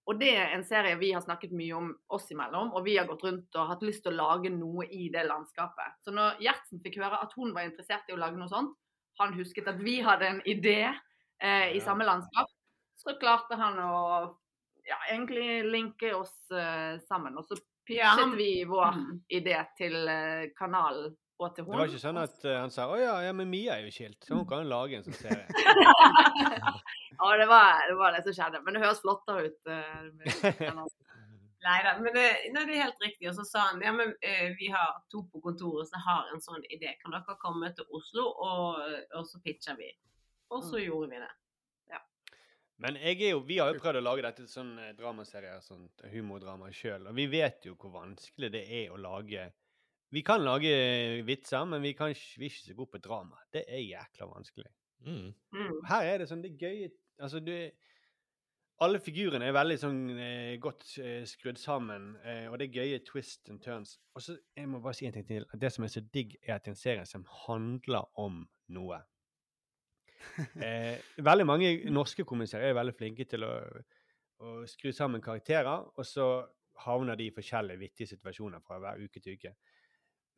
Og 0.10 0.18
det 0.18 0.30
er 0.42 0.54
en 0.56 0.64
serie 0.66 0.96
vi 0.98 1.12
har 1.14 1.22
snakket 1.22 1.52
mye 1.54 1.76
om 1.78 1.90
oss 2.16 2.32
imellom, 2.34 2.72
og 2.74 2.86
vi 2.88 2.96
har 2.98 3.06
gått 3.06 3.24
rundt 3.28 3.56
og 3.60 3.68
hatt 3.70 3.84
lyst 3.86 4.02
til 4.08 4.16
å 4.16 4.18
lage 4.24 4.50
noe 4.50 4.88
i 4.90 5.10
det 5.14 5.22
landskapet. 5.28 6.00
Så 6.02 6.14
når 6.16 6.40
Gjertsen 6.42 6.82
fikk 6.82 6.98
høre 7.04 7.20
at 7.22 7.36
hun 7.38 7.52
var 7.54 7.68
interessert 7.68 8.10
i 8.10 8.16
å 8.16 8.22
lage 8.22 8.40
noe 8.40 8.50
sånt, 8.50 8.74
han 9.20 9.36
husket 9.38 9.68
at 9.68 9.78
vi 9.84 10.00
hadde 10.02 10.26
en 10.32 10.42
idé 10.50 10.80
eh, 10.88 11.76
i 11.76 11.82
samme 11.84 12.08
landskap, 12.08 12.48
så 12.98 13.14
klarte 13.22 13.58
han 13.60 13.78
å 13.84 13.92
ja, 14.88 14.98
egentlig 15.12 15.60
linke 15.70 16.14
oss 16.18 16.34
eh, 16.52 16.98
sammen. 17.06 17.38
Og 17.38 17.46
så 17.46 17.60
pitchet 17.86 18.00
Ja, 18.02 18.16
han- 18.18 18.34
vi 18.40 18.64
vår 18.66 18.96
Mm. 18.96 19.22
idé 19.30 19.60
til 19.78 20.08
eh, 20.08 20.48
kanalen 20.58 21.14
og 21.40 21.56
til 21.56 21.66
Det 21.66 21.78
var 21.80 21.92
ikke 21.92 22.02
sånn 22.02 22.20
at 22.20 22.46
eh, 22.46 22.58
han 22.60 22.72
sa 22.74 22.88
'Å 22.92 22.98
ja, 23.00 23.14
ja, 23.28 23.34
men 23.36 23.50
Mia 23.50 23.78
er 23.78 23.86
jo 23.88 23.94
skilt, 23.96 24.20
så 24.24 24.36
hun 24.36 24.48
kan 24.48 24.64
jo 24.64 24.70
lage 24.70 24.98
en 25.00 25.06
sånn 25.06 25.20
serie'. 25.20 25.48
ja, 27.20 27.30
det 27.42 27.48
var, 27.48 27.86
det 27.88 27.96
var 28.00 28.16
det 28.16 28.24
som 28.28 28.36
skjedde. 28.36 28.62
Men 28.66 28.76
det 28.76 28.84
høres 28.84 29.02
flottere 29.06 29.48
ut. 29.48 29.60
eh. 29.72 30.74
Nei 31.60 31.80
da, 31.84 31.98
men 32.00 32.14
det, 32.16 32.28
nei, 32.56 32.62
det 32.68 32.76
er 32.78 32.86
helt 32.88 33.02
riktig. 33.04 33.28
Og 33.32 33.36
så 33.36 33.44
sa 33.44 33.66
han 33.72 33.82
ja, 33.84 33.92
men 33.92 34.14
eh, 34.24 34.54
vi 34.60 34.70
har 34.72 35.02
to 35.12 35.26
på 35.32 35.42
kontoret 35.44 35.90
som 35.90 36.04
har 36.06 36.30
en 36.32 36.44
sånn 36.44 36.64
idé. 36.72 36.94
Kan 37.02 37.12
dere 37.16 37.36
komme 37.42 37.72
til 37.76 37.88
Oslo, 37.92 38.30
og, 38.32 38.80
og 39.12 39.28
så 39.28 39.42
pitcher 39.44 39.76
vi. 39.80 39.92
Og 40.56 40.64
så 40.64 40.80
gjorde 40.80 41.12
vi 41.12 41.20
det. 41.20 41.34
Men 42.80 42.96
jeg 42.96 43.18
er 43.28 43.34
jo, 43.34 43.42
vi 43.44 43.58
har 43.60 43.74
jo 43.74 43.80
prøvd 43.82 44.00
å 44.00 44.04
lage 44.06 44.24
dette 44.24 44.46
sånn 44.48 44.72
eh, 44.80 44.94
dramaserie, 44.96 45.58
sånn 45.66 45.90
humordrama 46.14 46.70
sjøl, 46.72 47.10
og 47.12 47.18
vi 47.18 47.26
vet 47.28 47.68
jo 47.68 47.74
hvor 47.76 47.92
vanskelig 47.98 48.50
det 48.54 48.62
er 48.72 48.94
å 48.96 49.00
lage 49.04 49.50
Vi 50.10 50.22
kan 50.26 50.42
lage 50.42 50.72
vitser, 51.26 51.66
men 51.70 51.84
vi, 51.86 51.94
kan, 51.94 52.14
vi 52.38 52.48
er 52.48 52.50
ikke 52.50 52.66
så 52.66 52.76
gode 52.78 52.94
på 52.96 53.02
drama. 53.04 53.38
Det 53.54 53.64
er 53.68 53.84
jækla 53.84 54.26
vanskelig. 54.32 54.72
Mm. 55.06 55.30
Mm. 55.54 55.78
Her 55.88 56.08
er 56.08 56.20
det 56.20 56.28
sånn 56.28 56.42
det 56.44 56.52
er 56.52 56.66
gøye 56.66 56.90
Altså, 57.20 57.40
du 57.40 57.54
Alle 58.84 59.00
figurene 59.04 59.48
er 59.48 59.56
veldig 59.56 59.76
sånn 59.80 60.00
eh, 60.16 60.54
godt 60.64 60.86
eh, 61.04 61.24
skrudd 61.28 61.60
sammen, 61.60 62.14
eh, 62.24 62.46
og 62.48 62.56
det 62.60 62.70
er 62.70 62.78
gøye 62.80 63.00
twist 63.04 63.50
and 63.52 63.60
turns. 63.60 63.98
Og 64.16 64.24
så 64.24 64.38
jeg 64.56 64.70
må 64.72 64.80
bare 64.80 64.96
si 64.96 65.08
en 65.08 65.16
ting 65.18 65.26
til. 65.28 65.44
at 65.52 65.60
Det 65.60 65.72
som 65.76 65.84
er 65.84 65.92
så 65.92 66.04
digg, 66.14 66.38
er 66.46 66.56
at 66.56 66.64
det 66.64 66.72
er 66.72 66.78
en 66.78 66.80
serie 66.80 67.08
som 67.10 67.26
handler 67.46 68.08
om 68.20 68.46
noe. 68.76 69.02
Eh, 70.64 71.00
veldig 71.24 71.46
mange 71.48 71.68
norske 71.92 72.24
kommissærer 72.28 72.70
er 72.70 72.76
veldig 72.76 72.94
flinke 72.96 73.26
til 73.28 73.44
å, 73.48 73.52
å 74.44 74.56
skru 74.68 74.92
sammen 74.96 75.24
karakterer, 75.24 75.86
og 75.96 76.08
så 76.08 76.26
havner 76.86 77.20
de 77.20 77.28
i 77.28 77.36
forskjellige 77.36 77.80
vittige 77.80 78.14
situasjoner 78.14 78.64
fra 78.64 78.80
hver 78.80 79.00
uke 79.04 79.20
til 79.20 79.36
uke. 79.40 79.54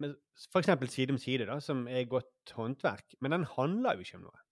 Men 0.01 0.15
for 0.51 0.63
eksempel 0.63 0.89
Side 0.89 1.13
om 1.13 1.19
side, 1.21 1.47
da, 1.49 1.59
som 1.63 1.85
er 1.87 2.09
godt 2.09 2.53
håndverk. 2.57 3.17
Men 3.21 3.37
den 3.37 3.47
handler 3.55 3.97
jo 3.97 4.05
ikke 4.05 4.21
om 4.21 4.29
noe. 4.29 4.45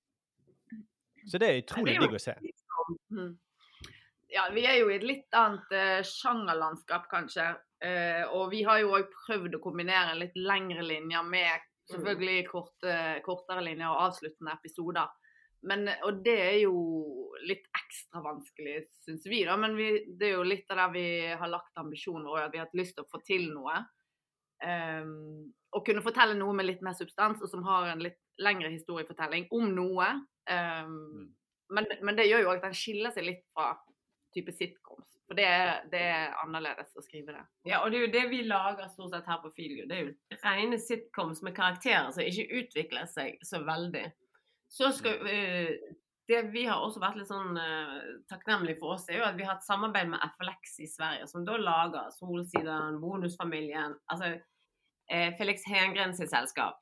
Så 1.28 1.40
det 1.42 1.50
er 1.50 1.62
utrolig 1.64 1.96
det 1.96 2.04
digg 2.06 2.18
å 2.18 2.24
se. 2.24 2.36
Mhm. 3.10 3.38
Ja, 4.30 4.44
vi 4.54 4.62
er 4.70 4.76
jo 4.78 4.92
i 4.92 4.98
et 5.00 5.06
litt 5.10 5.34
annet 5.34 5.72
uh, 5.74 6.04
sjangerlandskap, 6.06 7.08
kanskje. 7.10 7.48
Uh, 7.82 8.30
og 8.38 8.52
vi 8.52 8.62
har 8.68 8.84
jo 8.84 8.92
òg 8.94 9.08
prøvd 9.26 9.58
å 9.58 9.62
kombinere 9.64 10.14
litt 10.20 10.38
lengre 10.38 10.84
linjer 10.86 11.26
med 11.26 11.66
selvfølgelig 11.90 12.44
korte, 12.52 12.98
kortere 13.26 13.64
linjer 13.66 13.90
og 13.90 14.04
avsluttende 14.10 14.54
episoder. 14.54 15.10
Men, 15.66 15.90
og 16.08 16.22
det 16.24 16.36
er 16.40 16.58
jo 16.62 16.76
litt 17.50 17.66
ekstra 17.76 18.22
vanskelig, 18.24 18.78
syns 19.04 19.26
vi, 19.28 19.42
da. 19.48 19.58
Men 19.60 19.74
vi, 19.76 19.90
det 20.20 20.30
er 20.30 20.38
jo 20.38 20.46
litt 20.48 20.70
av 20.72 20.84
der 20.84 20.94
vi 20.94 21.08
har 21.42 21.52
lagt 21.52 21.82
ambisjoner 21.82 22.30
og 22.30 22.40
at 22.44 22.54
vi 22.54 22.62
har 22.62 22.70
hatt 22.70 22.78
lyst 22.80 22.96
til 22.96 23.08
å 23.08 23.12
få 23.12 23.24
til 23.28 23.50
noe. 23.52 23.82
Um, 24.64 25.52
kunne 25.86 26.04
fortelle 26.04 26.36
noe 26.38 26.56
med 26.58 26.68
litt 26.68 26.82
mer 26.86 26.98
substans, 26.98 27.42
og 27.44 27.52
som 27.52 27.64
har 27.68 27.92
en 27.92 28.04
litt 28.04 28.20
lengre 28.42 28.72
historiefortelling 28.74 29.48
om 29.56 29.70
noe. 29.76 30.10
Um, 30.50 31.30
men, 31.70 31.88
men 32.02 32.18
det 32.18 32.28
gjør 32.30 32.48
jo 32.48 32.52
at 32.56 32.66
den 32.66 32.76
skiller 32.78 33.14
seg 33.14 33.28
litt 33.28 33.46
fra 33.54 33.74
type 34.34 34.54
sitcoms. 34.54 35.20
For 35.30 35.38
det 35.38 35.46
er, 35.46 35.84
det 35.92 36.02
er 36.10 36.32
annerledes 36.42 36.96
å 36.98 37.04
skrive 37.06 37.36
det. 37.36 37.44
Ja, 37.70 37.84
og 37.84 37.92
det 37.92 38.00
er 38.00 38.06
jo 38.08 38.14
det 38.16 38.24
vi 38.32 38.42
lager 38.50 38.90
stort 38.90 39.14
sett 39.14 39.30
her 39.30 39.42
på 39.44 39.52
Feelgood. 39.54 39.90
Det 39.92 39.98
er 39.98 40.08
jo 40.08 40.40
rene 40.42 40.80
sitcoms 40.82 41.44
med 41.46 41.54
karakterer 41.58 42.10
som 42.16 42.26
ikke 42.26 42.64
utvikler 42.64 43.10
seg 43.10 43.38
så 43.46 43.62
veldig. 43.66 44.08
Så 44.74 44.90
skal 44.98 45.30
eh, 45.30 45.76
Det 46.30 46.44
vi 46.54 46.66
har 46.70 46.84
også 46.86 47.02
vært 47.02 47.18
litt 47.18 47.30
sånn 47.32 47.58
uh, 47.58 47.96
takknemlige 48.30 48.78
for 48.82 48.96
oss, 48.96 49.08
er 49.10 49.18
jo 49.18 49.26
at 49.26 49.38
vi 49.40 49.48
har 49.48 49.58
et 49.58 49.66
samarbeid 49.66 50.12
med 50.12 50.22
FLX 50.36 50.76
i 50.86 50.90
Sverige, 50.90 51.26
som 51.32 51.46
da 51.48 51.56
lager 51.58 52.12
Solsidan, 52.14 53.00
Bonusfamilien, 53.02 53.96
altså 54.14 54.36
uh, 54.38 55.30
Felix 55.40 55.66
Hengren 55.66 56.14
sitt 56.14 56.30
selskap. 56.30 56.78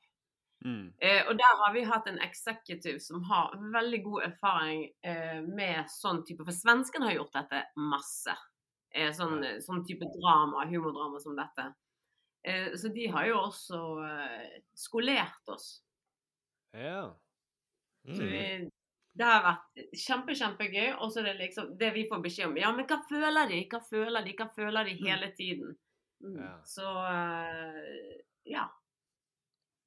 Mm. 0.66 0.90
Uh, 1.00 1.22
og 1.30 1.38
der 1.38 1.56
har 1.62 1.72
vi 1.72 1.86
hatt 1.86 2.08
en 2.10 2.20
executive 2.20 3.00
som 3.00 3.22
har 3.30 3.56
veldig 3.72 4.00
god 4.04 4.24
erfaring 4.26 4.80
eh, 5.06 5.38
med 5.46 5.86
sånn 5.92 6.24
type 6.26 6.42
For 6.42 6.56
svenskene 6.56 7.06
har 7.08 7.14
gjort 7.20 7.36
dette 7.38 7.60
masse. 7.78 8.34
Eh, 8.90 9.12
sånn, 9.14 9.44
sånn 9.62 9.84
type 9.86 10.08
drama, 10.18 10.64
humordrama 10.66 11.20
som 11.22 11.36
dette. 11.38 11.68
Eh, 12.48 12.72
så 12.80 12.90
de 12.94 13.06
har 13.14 13.28
jo 13.30 13.38
også 13.46 13.80
eh, 14.08 14.58
skolert 14.76 15.54
oss. 15.54 15.78
Ja. 16.76 17.14
Så 18.08 18.22
Mm. 18.24 18.28
vi, 18.32 18.70
det 19.18 19.26
har 19.26 19.44
vært 19.44 19.98
kjempe, 19.98 20.34
kjempegøy. 20.38 20.88
Og 20.98 21.12
så 21.12 21.22
er 21.22 21.32
det 21.32 21.36
liksom 21.42 21.72
det 21.80 21.90
vi 21.96 22.06
får 22.10 22.22
beskjed 22.24 22.50
om. 22.50 22.58
Ja, 22.60 22.72
men 22.74 22.86
hva 22.88 23.00
føler 23.08 23.50
de? 23.50 23.62
Hva 23.72 23.82
føler 23.84 24.26
de? 24.26 24.34
Hva 24.38 24.48
føler 24.54 24.90
de 24.90 24.96
hele 25.02 25.32
tiden? 25.38 25.76
ja. 26.18 26.52
Så 26.66 26.86
eh, 27.06 28.14
ja. 28.50 28.64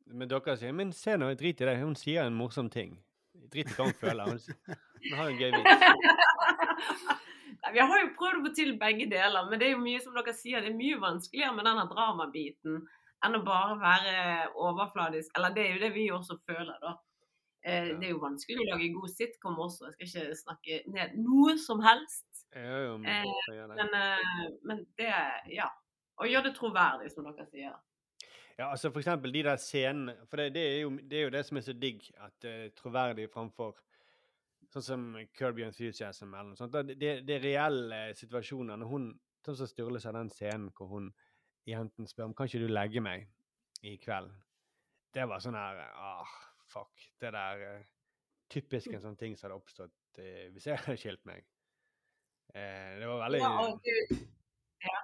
Men 0.06 0.28
dere 0.28 0.56
sier 0.58 0.72
'men 0.72 0.92
se 0.94 1.16
nå, 1.18 1.34
drit 1.40 1.62
i 1.62 1.66
det'. 1.66 1.80
Hun 1.84 1.96
sier 1.96 2.26
en 2.28 2.36
morsom 2.36 2.70
ting. 2.70 2.98
Drit 3.52 3.72
i 3.72 3.76
hva 3.76 3.88
hun 3.88 4.00
føler. 4.00 4.30
Hun, 4.30 4.40
hun 5.10 5.18
har 5.20 5.30
en 5.30 5.40
gøy 5.40 5.52
vits. 5.56 7.04
Vi 7.74 7.80
har 7.80 8.00
jo 8.02 8.08
prøvd 8.18 8.40
å 8.40 8.44
få 8.48 8.52
til 8.58 8.74
begge 8.80 9.06
deler, 9.08 9.46
men 9.48 9.60
det 9.60 9.68
er 9.68 9.76
jo 9.76 9.84
mye 9.84 10.00
som 10.02 10.16
dere 10.16 10.34
sier, 10.34 10.64
det 10.64 10.72
er 10.72 10.80
mye 10.80 10.98
vanskeligere 11.00 11.54
med 11.56 11.68
denne 11.70 11.86
dramabiten 11.92 12.80
enn 13.22 13.38
å 13.38 13.44
bare 13.46 13.78
være 13.80 14.16
overfladisk. 14.58 15.30
Eller 15.38 15.54
det 15.56 15.64
er 15.64 15.76
jo 15.76 15.84
det 15.84 15.92
vi 15.94 16.08
også 16.12 16.40
føler, 16.50 16.74
da. 16.82 16.96
Eh, 17.64 17.92
det 18.00 18.08
er 18.08 18.14
jo 18.16 18.24
vanskelig 18.24 18.64
å 18.64 18.70
lage 18.72 18.90
god 18.96 19.12
sitcom 19.14 19.60
også. 19.62 19.92
Jeg 20.00 20.10
skal 20.10 20.26
ikke 20.26 20.40
snakke 20.40 20.80
ned 20.90 21.14
noe 21.22 21.58
som 21.62 21.82
helst. 21.86 22.26
Jo 22.56 22.98
Eh, 22.98 23.24
gjør 23.54 23.68
det. 23.70 23.78
Men, 23.78 23.94
eh, 23.94 24.50
men 24.64 24.86
det 24.98 25.14
Ja. 25.58 25.70
Og 26.18 26.28
gjør 26.28 26.44
det 26.44 26.56
troverdig, 26.56 27.12
som 27.12 27.24
dere 27.24 27.46
sier. 27.50 27.74
Ja, 28.58 28.70
altså 28.72 28.92
for 28.92 29.00
eksempel 29.00 29.34
de 29.34 29.44
der 29.44 29.56
scenene 29.56 30.16
For 30.28 30.38
det, 30.38 30.54
det, 30.54 30.62
er, 30.62 30.82
jo, 30.82 30.90
det 30.90 31.14
er 31.14 31.24
jo 31.24 31.30
det 31.30 31.46
som 31.46 31.58
er 31.58 31.62
så 31.62 31.74
digg, 31.74 32.12
at 32.18 32.34
det 32.42 32.52
er 32.52 32.70
troverdig 32.70 33.30
framfor 33.32 33.76
Sånn 34.72 34.84
som 34.84 35.18
Kirby 35.36 35.64
Enthusiasm 35.64 36.34
eller 36.34 36.54
noe 36.54 36.56
sånt. 36.56 36.72
Det 36.72 37.30
er 37.30 37.44
reelle 37.44 38.14
situasjoner. 38.16 38.78
Når 38.78 38.88
hun 38.88 39.20
Sånn 39.42 39.58
som 39.58 39.68
Sturle 39.68 40.00
sa 40.00 40.12
den 40.14 40.30
scenen 40.30 40.70
hvor 40.78 40.88
hun 40.88 41.14
jenten 41.66 42.08
spør 42.08 42.30
om 42.30 42.34
kan 42.38 42.46
ikke 42.46 42.62
du 42.62 42.70
legge 42.70 43.02
meg 43.02 43.26
i 43.82 43.96
kveld. 43.98 44.30
Det 45.14 45.26
var 45.28 45.42
sånn 45.44 45.58
her 45.58 45.82
ah, 45.98 46.36
Fuck. 46.72 47.10
Det 47.20 47.34
der 47.36 47.66
eh, 47.68 47.82
Typisk 48.52 48.92
en 48.92 49.04
sånn 49.04 49.16
ting 49.20 49.38
som 49.38 49.48
hadde 49.48 49.62
oppstått 49.62 50.20
eh, 50.20 50.50
hvis 50.52 50.68
jeg 50.68 50.80
hadde 50.82 51.00
skilt 51.00 51.24
meg. 51.30 51.46
Eh, 52.54 53.00
det 53.00 53.08
var 53.08 53.26
veldig 53.26 53.42
Ja, 53.42 53.52
og 53.64 53.92
ja. 54.82 55.02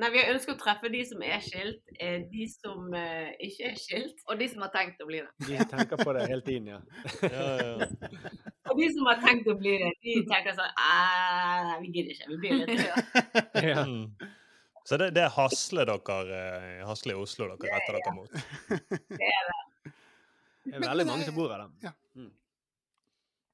Nei, 0.00 0.08
vi 0.14 0.20
ønsker 0.30 0.54
å 0.54 0.58
treffe 0.60 0.88
de 0.92 1.00
som 1.04 1.22
er 1.26 1.40
skilt, 1.42 1.80
eh, 1.98 2.20
de 2.30 2.44
som 2.48 2.92
eh, 2.94 3.32
ikke 3.42 3.72
er 3.72 3.78
skilt, 3.80 4.20
Og 4.28 4.38
de 4.38 4.46
som 4.52 4.62
har 4.62 4.70
tenkt 4.74 5.00
å 5.02 5.06
bli 5.08 5.22
det. 5.24 5.48
De 5.48 5.64
tenker 5.72 5.98
på 5.98 6.14
det 6.14 6.26
hele 6.30 6.44
tiden, 6.46 6.68
ja. 6.70 6.78
Ja, 7.24 7.48
ja. 7.58 7.88
og 8.70 8.78
de 8.78 8.90
som 8.94 9.08
har 9.10 9.18
tenkt 9.24 9.50
å 9.50 9.56
bli 9.58 9.74
det, 9.82 9.90
de 10.04 10.18
tenker 10.30 10.54
sånn 10.56 10.76
Nei, 10.78 11.80
Vi 11.82 11.94
gidder 11.96 12.14
ikke, 12.14 12.28
vi 12.30 12.38
blir 12.44 12.60
litt 12.60 12.84
ja. 13.72 13.86
Mm. 13.88 14.30
Så 14.86 15.00
det, 15.00 15.10
det 15.16 15.26
hasler 15.34 15.90
dere 15.90 16.44
hasler 16.88 17.16
i 17.16 17.20
Oslo 17.20 17.50
dere 17.50 17.74
retter 17.74 17.98
dere 17.98 18.14
mot? 18.16 18.38
Det 19.10 19.26
er 19.26 19.50
veldig 20.78 21.06
mange 21.08 21.24
som 21.26 21.34
bor 21.34 21.50
her, 21.52 21.66
da. 21.66 21.92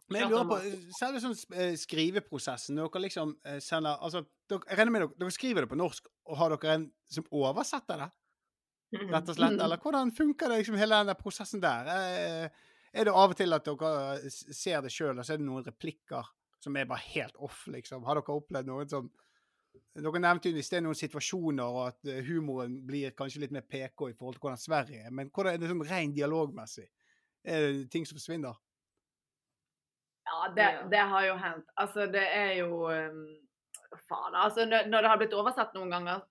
Men 0.08 0.20
jeg 0.20 0.30
lurer 0.30 0.46
på, 0.46 0.56
selve 0.94 1.20
sånn 1.22 1.34
eh, 1.58 1.72
skriveprosessen, 1.74 2.76
når 2.78 2.92
dere 2.94 3.02
liksom 3.08 3.32
eh, 3.42 3.56
sender 3.58 3.96
Altså, 4.06 4.20
dere, 4.46 4.62
jeg 4.70 4.78
regner 4.78 4.92
med 4.94 5.02
dere, 5.02 5.16
dere 5.18 5.34
skriver 5.34 5.64
det 5.66 5.70
på 5.72 5.78
norsk, 5.80 6.06
og 6.30 6.38
har 6.38 6.54
dere 6.54 6.74
en 6.76 6.84
som 7.10 7.26
oversetter 7.34 8.04
det? 8.04 8.06
Rett 9.10 9.28
og 9.32 9.34
slett? 9.34 9.58
Eller 9.64 9.82
hvordan 9.82 10.12
funker 10.14 10.52
det, 10.52 10.60
liksom, 10.62 10.78
hele 10.78 11.00
den 11.00 11.10
der 11.10 11.18
prosessen 11.18 11.60
der? 11.64 11.90
Eh, 11.90 12.64
Er 12.96 13.04
det 13.04 13.12
av 13.12 13.34
og 13.34 13.36
til 13.36 13.52
at 13.52 13.66
dere 13.66 14.30
ser 14.30 14.80
det 14.86 14.92
sjøl, 14.94 15.18
og 15.18 15.26
så 15.26 15.34
er 15.34 15.40
det 15.42 15.44
noen 15.48 15.66
replikker 15.66 16.30
som 16.62 16.76
er 16.78 16.86
bare 16.88 17.02
helt 17.12 17.34
off, 17.42 17.66
liksom? 17.66 18.06
Har 18.06 18.16
dere 18.20 18.36
opplevd 18.38 18.70
noen 18.70 18.88
som 18.88 19.10
Dere 19.96 20.20
nevnte 20.20 20.48
jo 20.48 20.56
i 20.56 20.64
sted 20.64 20.80
noen 20.84 20.96
situasjoner, 20.96 21.64
og 21.66 21.82
at 21.90 22.08
eh, 22.08 22.22
humoren 22.24 22.78
blir 22.86 23.10
kanskje 23.16 23.42
litt 23.42 23.52
mer 23.52 23.64
PK 23.66 24.06
i 24.10 24.14
forhold 24.16 24.36
til 24.38 24.42
hvordan 24.44 24.60
Sverige 24.60 25.02
er, 25.04 25.10
men 25.12 25.28
hvordan 25.32 25.54
er 25.56 25.60
det 25.60 25.68
sånn 25.70 25.82
rent 25.88 26.14
dialogmessig? 26.16 26.86
Er 27.46 27.60
det 27.60 27.90
ting 27.90 28.06
som 28.06 28.18
forsvinner? 28.18 28.56
Ja, 30.26 30.48
det, 30.56 30.90
det 30.90 31.02
har 31.12 31.26
jo 31.26 31.36
hendt. 31.38 31.68
Altså, 31.78 32.06
det 32.10 32.24
er 32.34 32.52
jo 32.58 32.90
um, 32.90 33.26
Faen. 34.08 34.34
Altså, 34.34 34.66
når 34.66 35.00
det 35.00 35.10
har 35.10 35.20
blitt 35.20 35.36
oversatt 35.38 35.76
noen 35.76 35.92
ganger, 35.94 36.24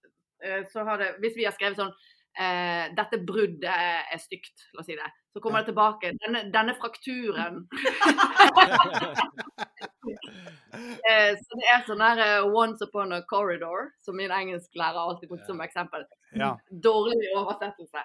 eh, 0.43 0.65
så 0.71 0.83
har 0.83 0.99
det 0.99 1.13
Hvis 1.23 1.37
vi 1.37 1.45
har 1.47 1.55
skrevet 1.55 1.79
sånn 1.79 1.93
eh, 2.35 2.91
'Dette 2.95 3.21
bruddet 3.27 3.71
er, 3.71 4.03
er 4.11 4.19
stygt', 4.21 4.67
la 4.73 4.83
oss 4.83 4.89
si 4.89 4.97
det. 4.99 5.07
Så 5.33 5.41
kommer 5.43 5.63
det 5.63 5.71
tilbake. 5.71 6.11
Denne, 6.25 6.41
denne 6.51 6.75
frakturen 6.79 7.63
eh, 11.11 11.31
Så 11.39 11.51
det 11.59 11.67
er 11.71 11.87
sånn 11.87 12.03
der 12.03 12.23
eh, 12.25 12.43
'Once 12.43 12.83
upon 12.83 13.15
a 13.15 13.23
corridor', 13.31 13.93
som 14.03 14.19
min 14.19 14.31
engelsklærer 14.35 14.99
alltid 14.99 15.31
brukte 15.31 15.49
som 15.51 15.63
eksempel. 15.63 16.05
Ja. 16.35 16.55
Dårlig 16.69 17.31
oversettelse. 17.39 18.03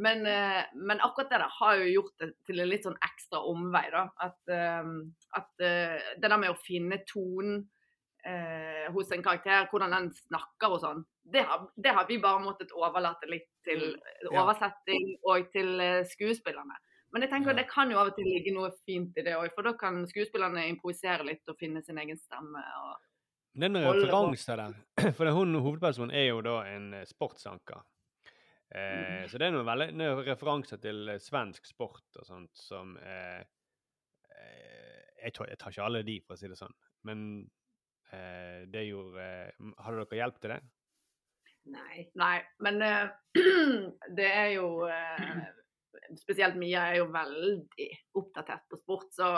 Men, 0.00 0.24
eh, 0.26 0.62
men 0.74 1.02
akkurat 1.04 1.32
det 1.32 1.40
der 1.42 1.56
har 1.58 1.80
jo 1.80 1.90
gjort 1.94 2.22
det 2.22 2.30
til 2.48 2.62
en 2.62 2.70
litt 2.70 2.86
sånn 2.86 2.98
ekstra 3.04 3.42
omvei, 3.50 3.84
da. 3.92 4.06
At, 4.26 4.40
eh, 4.48 4.90
at 5.38 5.66
eh, 5.66 6.10
det 6.16 6.30
der 6.30 6.40
med 6.40 6.54
å 6.54 6.60
finne 6.60 7.02
tonen 7.08 7.60
eh, 8.24 8.86
hos 8.94 9.12
en 9.12 9.24
karakter, 9.24 9.68
hvordan 9.70 9.96
den 9.96 10.10
snakker 10.16 10.76
og 10.76 10.84
sånn, 10.84 11.02
det 11.30 11.44
har, 11.46 11.66
det 11.76 11.94
har 11.96 12.06
vi 12.08 12.20
bare 12.22 12.42
måttet 12.42 12.72
overlate 12.76 13.28
litt 13.30 13.48
til 13.66 13.92
oversetting 14.30 15.12
og 15.28 15.50
til 15.54 15.76
eh, 15.82 16.00
skuespillerne. 16.08 16.78
Men 17.10 17.26
jeg 17.26 17.32
tenker 17.32 17.56
det 17.58 17.66
kan 17.70 17.90
jo 17.90 17.98
av 17.98 18.12
og 18.12 18.18
til 18.18 18.28
ligge 18.30 18.52
noe 18.54 18.70
fint 18.86 19.16
i 19.18 19.24
det 19.26 19.34
òg, 19.34 19.50
for 19.56 19.66
da 19.66 19.74
kan 19.78 20.04
skuespillerne 20.08 20.68
improvisere 20.70 21.26
litt 21.26 21.48
og 21.50 21.58
finne 21.58 21.82
sin 21.86 21.98
egen 21.98 22.18
stemme. 22.20 22.62
Og... 22.84 23.06
Det 23.50 23.66
er 23.66 23.72
noen 23.74 23.88
referanser 23.98 24.62
der. 24.62 24.76
For 25.18 25.30
hun 25.34 25.58
hovedpersonen 25.58 26.14
er 26.14 26.28
jo 26.28 26.42
da 26.46 26.60
en 26.70 26.92
eh, 27.00 27.08
sportsanker. 27.08 27.82
Eh, 28.70 29.26
så 29.26 29.38
det 29.38 29.48
er 29.48 29.54
noen, 29.54 29.66
veldig, 29.66 29.88
noen 29.98 30.20
referanser 30.28 30.78
til 30.82 31.08
eh, 31.10 31.22
svensk 31.22 31.64
sport 31.66 32.20
og 32.20 32.26
sånt 32.26 32.52
som 32.54 32.92
eh, 33.02 33.40
eh, 34.30 35.00
jeg, 35.24 35.32
tar, 35.34 35.48
jeg 35.50 35.58
tar 35.58 35.74
ikke 35.74 35.86
alle 35.88 36.04
de, 36.06 36.20
for 36.22 36.36
å 36.36 36.38
si 36.38 36.50
det 36.50 36.58
sånn. 36.58 36.76
Men 37.08 37.24
eh, 38.14 38.68
det 38.70 38.86
gjorde 38.86 39.24
eh, 39.24 39.72
Hadde 39.82 40.04
dere 40.04 40.20
hjelp 40.22 40.38
til 40.38 40.54
det? 40.54 40.60
Nei. 41.74 42.06
Nei, 42.18 42.36
men 42.62 42.78
det 44.18 44.28
er 44.28 44.54
jo 44.54 44.70
Spesielt 46.18 46.56
Mia 46.58 46.86
er 46.92 47.00
jo 47.02 47.10
veldig 47.12 47.88
oppdatert 48.18 48.64
på 48.70 48.78
sport, 48.78 49.10
så, 49.14 49.28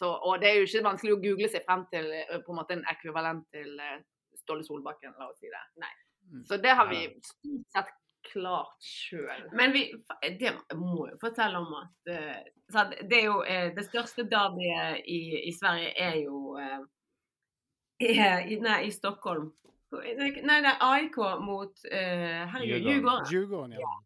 så 0.00 0.10
Og 0.28 0.40
det 0.40 0.48
er 0.48 0.58
jo 0.58 0.66
ikke 0.66 0.86
vanskelig 0.88 1.14
å 1.14 1.22
google 1.22 1.48
seg 1.52 1.64
frem 1.68 1.84
til 1.92 2.08
på 2.44 2.54
en 2.54 2.58
måte 2.58 2.76
en 2.76 2.88
ekvivalent 2.90 3.46
til 3.52 3.76
Ståle 4.40 4.64
Solbakken, 4.64 5.12
la 5.20 5.28
oss 5.28 5.38
si 5.40 5.52
det. 5.52 5.62
Nei. 5.80 5.92
Så 6.48 6.56
det 6.60 6.72
har 6.76 6.88
vi 6.90 7.04
stort 7.24 7.76
sett 7.76 7.92
klart 8.32 8.76
sjøl. 8.84 9.46
Men 9.56 9.72
vi, 9.74 9.84
det 10.40 10.54
må 10.78 11.06
jo 11.08 11.18
fortelle 11.20 11.60
om 11.60 11.72
at 11.80 12.10
eh, 12.12 12.98
det 13.08 13.16
er 13.18 13.24
jo 13.26 13.40
eh, 13.42 13.70
Det 13.74 13.84
største 13.88 14.26
derbyet 14.30 15.06
i, 15.10 15.20
i 15.48 15.54
Sverige 15.56 15.94
er 15.98 16.20
jo 16.22 16.58
eh, 16.60 16.84
i, 18.00 18.60
Nei, 18.62 18.78
i 18.86 18.92
Stockholm. 18.94 19.50
Nei, 19.90 20.30
det 20.62 20.70
er 20.70 20.84
AIK 20.86 21.18
mot 21.42 21.82
Herregud, 21.90 22.86
Djurgården. 23.28 23.74
Ja. 23.80 23.96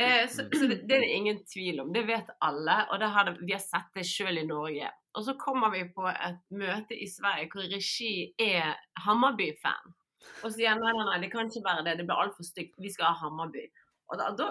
Eh, 0.00 0.28
så, 0.28 0.42
så 0.58 0.66
det, 0.66 0.74
det 0.88 0.96
er 0.96 1.00
det 1.00 1.06
ingen 1.06 1.44
tvil 1.44 1.80
om. 1.80 1.92
Det 1.92 2.02
vet 2.02 2.30
alle. 2.38 2.86
Og 2.90 3.00
det 3.00 3.06
har 3.06 3.24
det, 3.24 3.36
vi 3.40 3.52
har 3.52 3.60
sett 3.60 3.90
det 3.94 4.06
sjøl 4.08 4.38
i 4.40 4.46
Norge. 4.48 4.88
Og 5.18 5.24
så 5.26 5.34
kommer 5.38 5.72
vi 5.74 5.84
på 5.92 6.06
et 6.08 6.40
møte 6.54 6.96
i 6.96 7.08
Sverige 7.10 7.50
hvor 7.52 7.66
regi 7.68 8.30
er 8.40 8.78
Hammarby-fan. 9.04 9.96
Og 10.44 10.52
sier 10.54 10.76
nei, 10.78 10.92
nei, 10.96 11.06
nei, 11.08 11.22
det 11.24 11.30
kan 11.32 11.48
ikke 11.48 11.64
være 11.66 11.86
det. 11.88 11.96
Det 12.00 12.06
blir 12.08 12.20
altfor 12.24 12.46
stygt. 12.46 12.76
Vi 12.80 12.92
skal 12.92 13.12
ha 13.12 13.24
Hammarby. 13.24 13.66
Og 14.10 14.20
da, 14.20 14.30
da, 14.36 14.48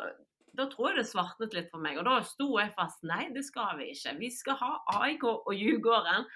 da 0.57 0.65
tror 0.71 0.91
jeg 0.91 0.99
det 0.99 1.09
svartnet 1.09 1.55
litt 1.55 1.71
for 1.71 1.83
meg. 1.83 1.97
Og 1.99 2.07
da 2.07 2.19
sto 2.27 2.49
jeg 2.57 2.73
fast. 2.77 3.01
Nei, 3.07 3.27
det 3.35 3.45
skal 3.47 3.77
vi 3.79 3.89
ikke. 3.93 4.15
Vi 4.19 4.29
skal 4.33 4.59
ha 4.61 4.71
AIK 4.99 5.25
og 5.31 5.51
Djurgården. 5.55 6.29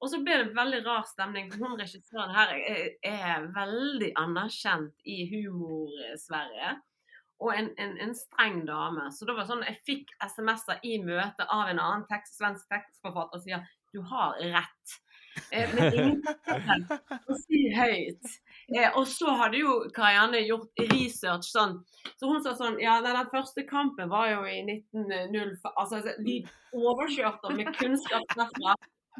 Og 0.00 0.12
så 0.12 0.20
ble 0.24 0.38
det 0.42 0.54
veldig 0.56 0.84
rar 0.86 1.04
stemning. 1.08 1.50
Hun 1.60 1.76
regissøren 1.80 2.32
her 2.34 2.54
er, 2.56 2.86
er 3.06 3.50
veldig 3.56 4.14
anerkjent 4.20 5.04
i 5.08 5.18
humor-Sverige. 5.32 6.78
Og 7.40 7.54
en, 7.56 7.70
en, 7.80 7.94
en 8.04 8.16
streng 8.16 8.64
dame. 8.68 9.06
Så 9.16 9.28
det 9.28 9.36
var 9.36 9.48
sånn, 9.48 9.64
Jeg 9.68 9.80
fikk 9.88 10.16
SMS-er 10.24 10.82
i 10.84 10.98
møte 11.00 11.46
av 11.48 11.70
en 11.70 11.80
annen 11.80 12.08
tekst, 12.10 12.36
svensk 12.36 12.68
tekstforfatter 12.72 13.40
som 13.40 13.46
sier 13.46 13.68
du 13.90 14.02
har 14.06 14.36
rett. 14.52 14.98
Eh, 15.50 15.74
men 15.74 15.94
ingen 15.94 16.22
å 17.30 17.36
si 17.38 17.64
høyt. 17.74 18.32
Eh, 18.76 18.88
og 18.98 19.06
så 19.10 19.34
hadde 19.40 19.62
jo 19.62 19.76
Karianne 19.94 20.42
gjort 20.44 20.84
research 20.92 21.48
sånn. 21.50 21.78
Så 22.20 22.30
hun 22.30 22.42
sa 22.44 22.54
sånn 22.58 22.78
Ja, 22.82 23.00
den 23.04 23.18
første 23.32 23.64
kampen 23.68 24.10
var 24.12 24.30
jo 24.30 24.44
i 24.46 24.60
1905. 24.66 25.74
Altså, 25.74 26.02
vi 26.24 26.40
overkjørte 26.76 27.54
med 27.56 27.72
kunnskap 27.78 28.36
derfra. 28.36 28.76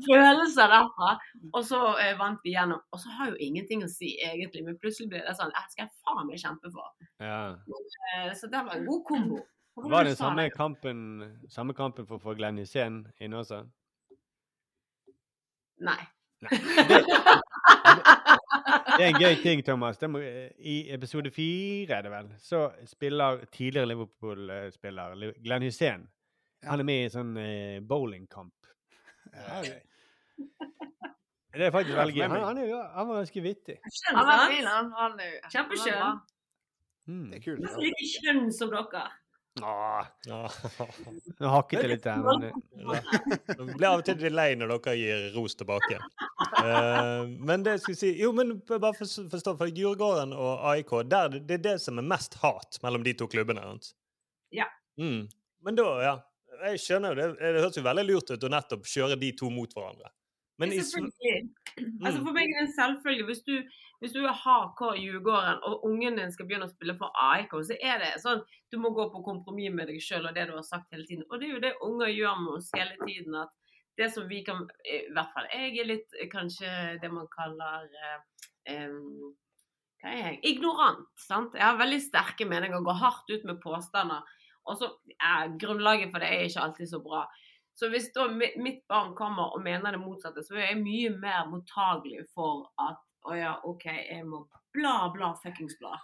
Følelser 0.06 0.70
derfra. 0.70 1.14
Og 1.52 1.64
så 1.66 1.80
eh, 2.02 2.12
vant 2.18 2.42
vi 2.44 2.54
gjennom. 2.54 2.82
Og 2.94 3.02
så 3.02 3.12
har 3.18 3.32
jo 3.32 3.40
ingenting 3.42 3.82
å 3.84 3.90
si, 3.90 4.14
egentlig. 4.24 4.64
Men 4.66 4.78
plutselig 4.82 5.10
ble 5.12 5.24
det 5.26 5.34
sånn 5.38 5.54
Jeg 5.56 5.74
skal 5.74 5.90
faen 6.04 6.28
meg 6.28 6.42
kjempe 6.42 6.70
for. 6.74 6.92
Ja. 7.22 7.40
Eh, 8.14 8.30
så 8.38 8.50
det 8.50 8.62
var 8.66 8.78
en 8.78 8.86
god 8.88 9.02
kombo. 9.08 9.42
Var 9.80 10.04
det 10.04 10.16
samme 10.18 10.48
kampen, 10.52 10.98
samme 11.48 11.74
kampen 11.74 12.06
for 12.06 12.18
å 12.18 12.22
få 12.22 12.34
Glenn 12.36 12.58
Hysén 12.60 13.04
inne 13.22 13.38
også? 13.40 13.62
Nei. 15.80 16.00
Det 18.90 19.04
er 19.04 19.08
en 19.14 19.20
gøy 19.22 19.34
ting, 19.42 19.62
Thomas. 19.64 19.98
Det 20.00 20.08
må, 20.10 20.20
I 20.20 20.74
episode 20.94 21.30
fire, 21.32 21.96
er 21.98 22.02
det 22.06 22.10
vel, 22.12 22.30
så 22.42 22.64
spiller 22.88 23.44
tidligere 23.54 23.88
Liverpool-spiller 23.88 25.14
Glenn 25.44 25.62
Hussein 25.64 26.06
Han 26.68 26.80
er 26.82 26.84
med 26.88 26.98
i 27.00 27.04
en 27.08 27.14
sånn 27.14 27.30
eh, 27.40 27.78
bowlingkamp. 27.80 28.52
Ja, 29.32 29.60
det- 29.64 29.82
Det 31.52 31.66
er 31.66 31.72
faktisk 31.74 31.96
veldig 31.98 32.14
gøy. 32.14 32.28
Han, 32.30 32.44
han, 32.44 32.58
er, 32.62 32.74
han 32.94 33.08
var 33.08 33.16
ganske 33.24 33.40
vittig. 33.42 33.74
Han 34.14 34.26
var 34.28 34.44
fin, 34.52 34.66
han. 34.70 34.92
han 34.94 35.16
er 35.20 35.32
Kjempeskjønn. 35.50 36.20
Mm. 37.10 37.24
Det 37.32 37.38
er 37.40 37.42
kult. 37.42 37.60
Nesten 37.64 37.82
like 37.88 38.06
skjønn 38.12 38.52
som 38.54 38.70
dere. 38.70 39.02
Nå 39.58 41.48
hakket 41.50 41.82
jeg 41.82 41.90
litt 41.90 42.04
der, 42.04 42.20
men 42.22 42.44
Det 43.48 43.56
blir 43.74 43.88
av 43.88 43.98
og 43.98 44.04
til 44.06 44.20
litt 44.22 44.36
lei 44.36 44.52
når 44.58 44.70
dere 44.76 44.94
gir 44.98 45.24
ros 45.34 45.58
tilbake. 45.58 45.98
Uh, 46.60 47.26
men 47.42 47.64
det 47.66 47.74
jeg 47.76 47.82
skulle 47.84 48.00
si 48.00 48.12
Jo, 48.20 48.30
men 48.36 48.60
bare 48.70 48.94
forstå, 48.94 49.56
for 49.58 49.66
Djurgården 49.66 50.32
og 50.36 50.64
AIK, 50.72 50.94
der, 51.10 51.40
det 51.40 51.58
er 51.58 51.64
det 51.66 51.76
som 51.82 51.98
er 51.98 52.06
mest 52.06 52.38
hat 52.44 52.78
mellom 52.84 53.04
de 53.06 53.16
to 53.18 53.28
klubbene? 53.30 53.64
sant? 53.66 53.92
Ja. 54.54 54.68
Mm. 55.00 55.26
Men 55.66 55.78
da, 55.78 55.88
ja. 56.04 56.16
Jeg 56.60 56.80
skjønner 56.82 57.14
jo 57.14 57.18
det. 57.18 57.28
Det 57.40 57.62
høres 57.64 57.78
jo 57.78 57.84
veldig 57.86 58.06
lurt 58.06 58.32
ut 58.34 58.44
å 58.44 58.52
nettopp 58.52 58.88
kjøre 58.88 59.16
de 59.20 59.30
to 59.36 59.50
mot 59.52 59.70
hverandre. 59.72 60.12
Men 60.60 60.72
i 60.76 60.82
Sv- 60.84 61.08
Altså 62.04 62.18
Mm. 62.20 62.24
For 62.26 62.34
meg 62.34 62.50
er 62.50 62.56
det 62.58 62.62
en 62.66 62.72
selvfølge. 62.74 63.24
Hvis 63.28 63.42
du, 63.46 63.52
hvis 64.02 64.12
du 64.12 64.24
er 64.26 64.34
HK 64.36 64.80
Djurgården, 64.98 65.60
og 65.64 65.84
ungen 65.86 66.16
din 66.18 66.32
skal 66.34 66.48
begynne 66.48 66.66
å 66.66 66.72
spille 66.72 66.96
for 66.98 67.14
AIK, 67.14 67.54
så 67.68 67.76
er 67.80 68.02
det 68.02 68.08
sånn 68.20 68.42
du 68.72 68.76
må 68.82 68.90
gå 68.96 69.06
på 69.12 69.22
kompromiss 69.24 69.72
med 69.72 69.88
deg 69.88 70.00
sjøl 70.02 70.26
og 70.28 70.34
det 70.36 70.48
du 70.50 70.56
har 70.56 70.66
sagt 70.66 70.90
hele 70.92 71.06
tiden. 71.06 71.24
Og 71.30 71.40
det 71.40 71.48
er 71.48 71.54
jo 71.54 71.62
det 71.62 71.72
unger 71.86 72.10
gjør 72.12 72.40
med 72.42 72.58
oss 72.58 72.70
hele 72.76 72.96
tiden. 73.06 73.34
at 73.38 73.54
det 73.98 74.08
som 74.14 74.26
vi 74.28 74.42
kan 74.44 74.66
I 74.88 74.98
hvert 75.12 75.32
fall 75.34 75.46
jeg 75.52 75.78
er 75.78 75.88
litt 75.88 76.14
kanskje 76.32 77.00
det 77.02 77.10
man 77.12 77.26
kaller 77.32 77.86
eh, 78.66 78.98
Hva 80.00 80.10
er 80.10 80.20
jeg? 80.24 80.38
Ignorant. 80.54 81.06
sant? 81.20 81.54
Jeg 81.54 81.62
har 81.66 81.78
veldig 81.80 82.00
sterke 82.02 82.46
meninger 82.48 82.82
går 82.86 83.00
hardt 83.02 83.30
ut 83.30 83.44
med 83.44 83.60
påstander. 83.62 84.22
Og 84.66 84.76
så 84.80 84.90
ja, 85.12 85.46
Grunnlaget 85.60 86.10
for 86.12 86.18
det 86.22 86.28
er 86.32 86.46
ikke 86.48 86.64
alltid 86.66 86.88
så 86.88 87.00
bra. 87.04 87.26
Så 87.80 87.88
hvis 87.88 88.10
da 88.12 88.26
mitt 88.60 88.82
barn 88.92 89.14
kommer 89.16 89.54
og 89.56 89.62
mener 89.64 89.94
det 89.96 90.02
motsatte, 90.02 90.42
så 90.44 90.58
er 90.58 90.66
jeg 90.74 90.82
mye 90.82 91.12
mer 91.16 91.46
mottagelig 91.48 92.26
for 92.34 92.66
at 92.76 93.00
å 93.24 93.36
ja, 93.36 93.54
OK, 93.64 93.86
jeg 93.88 94.26
må 94.28 94.42
bla, 94.76 95.08
bla, 95.14 95.30
fuckings 95.40 95.78
bla. 95.80 95.94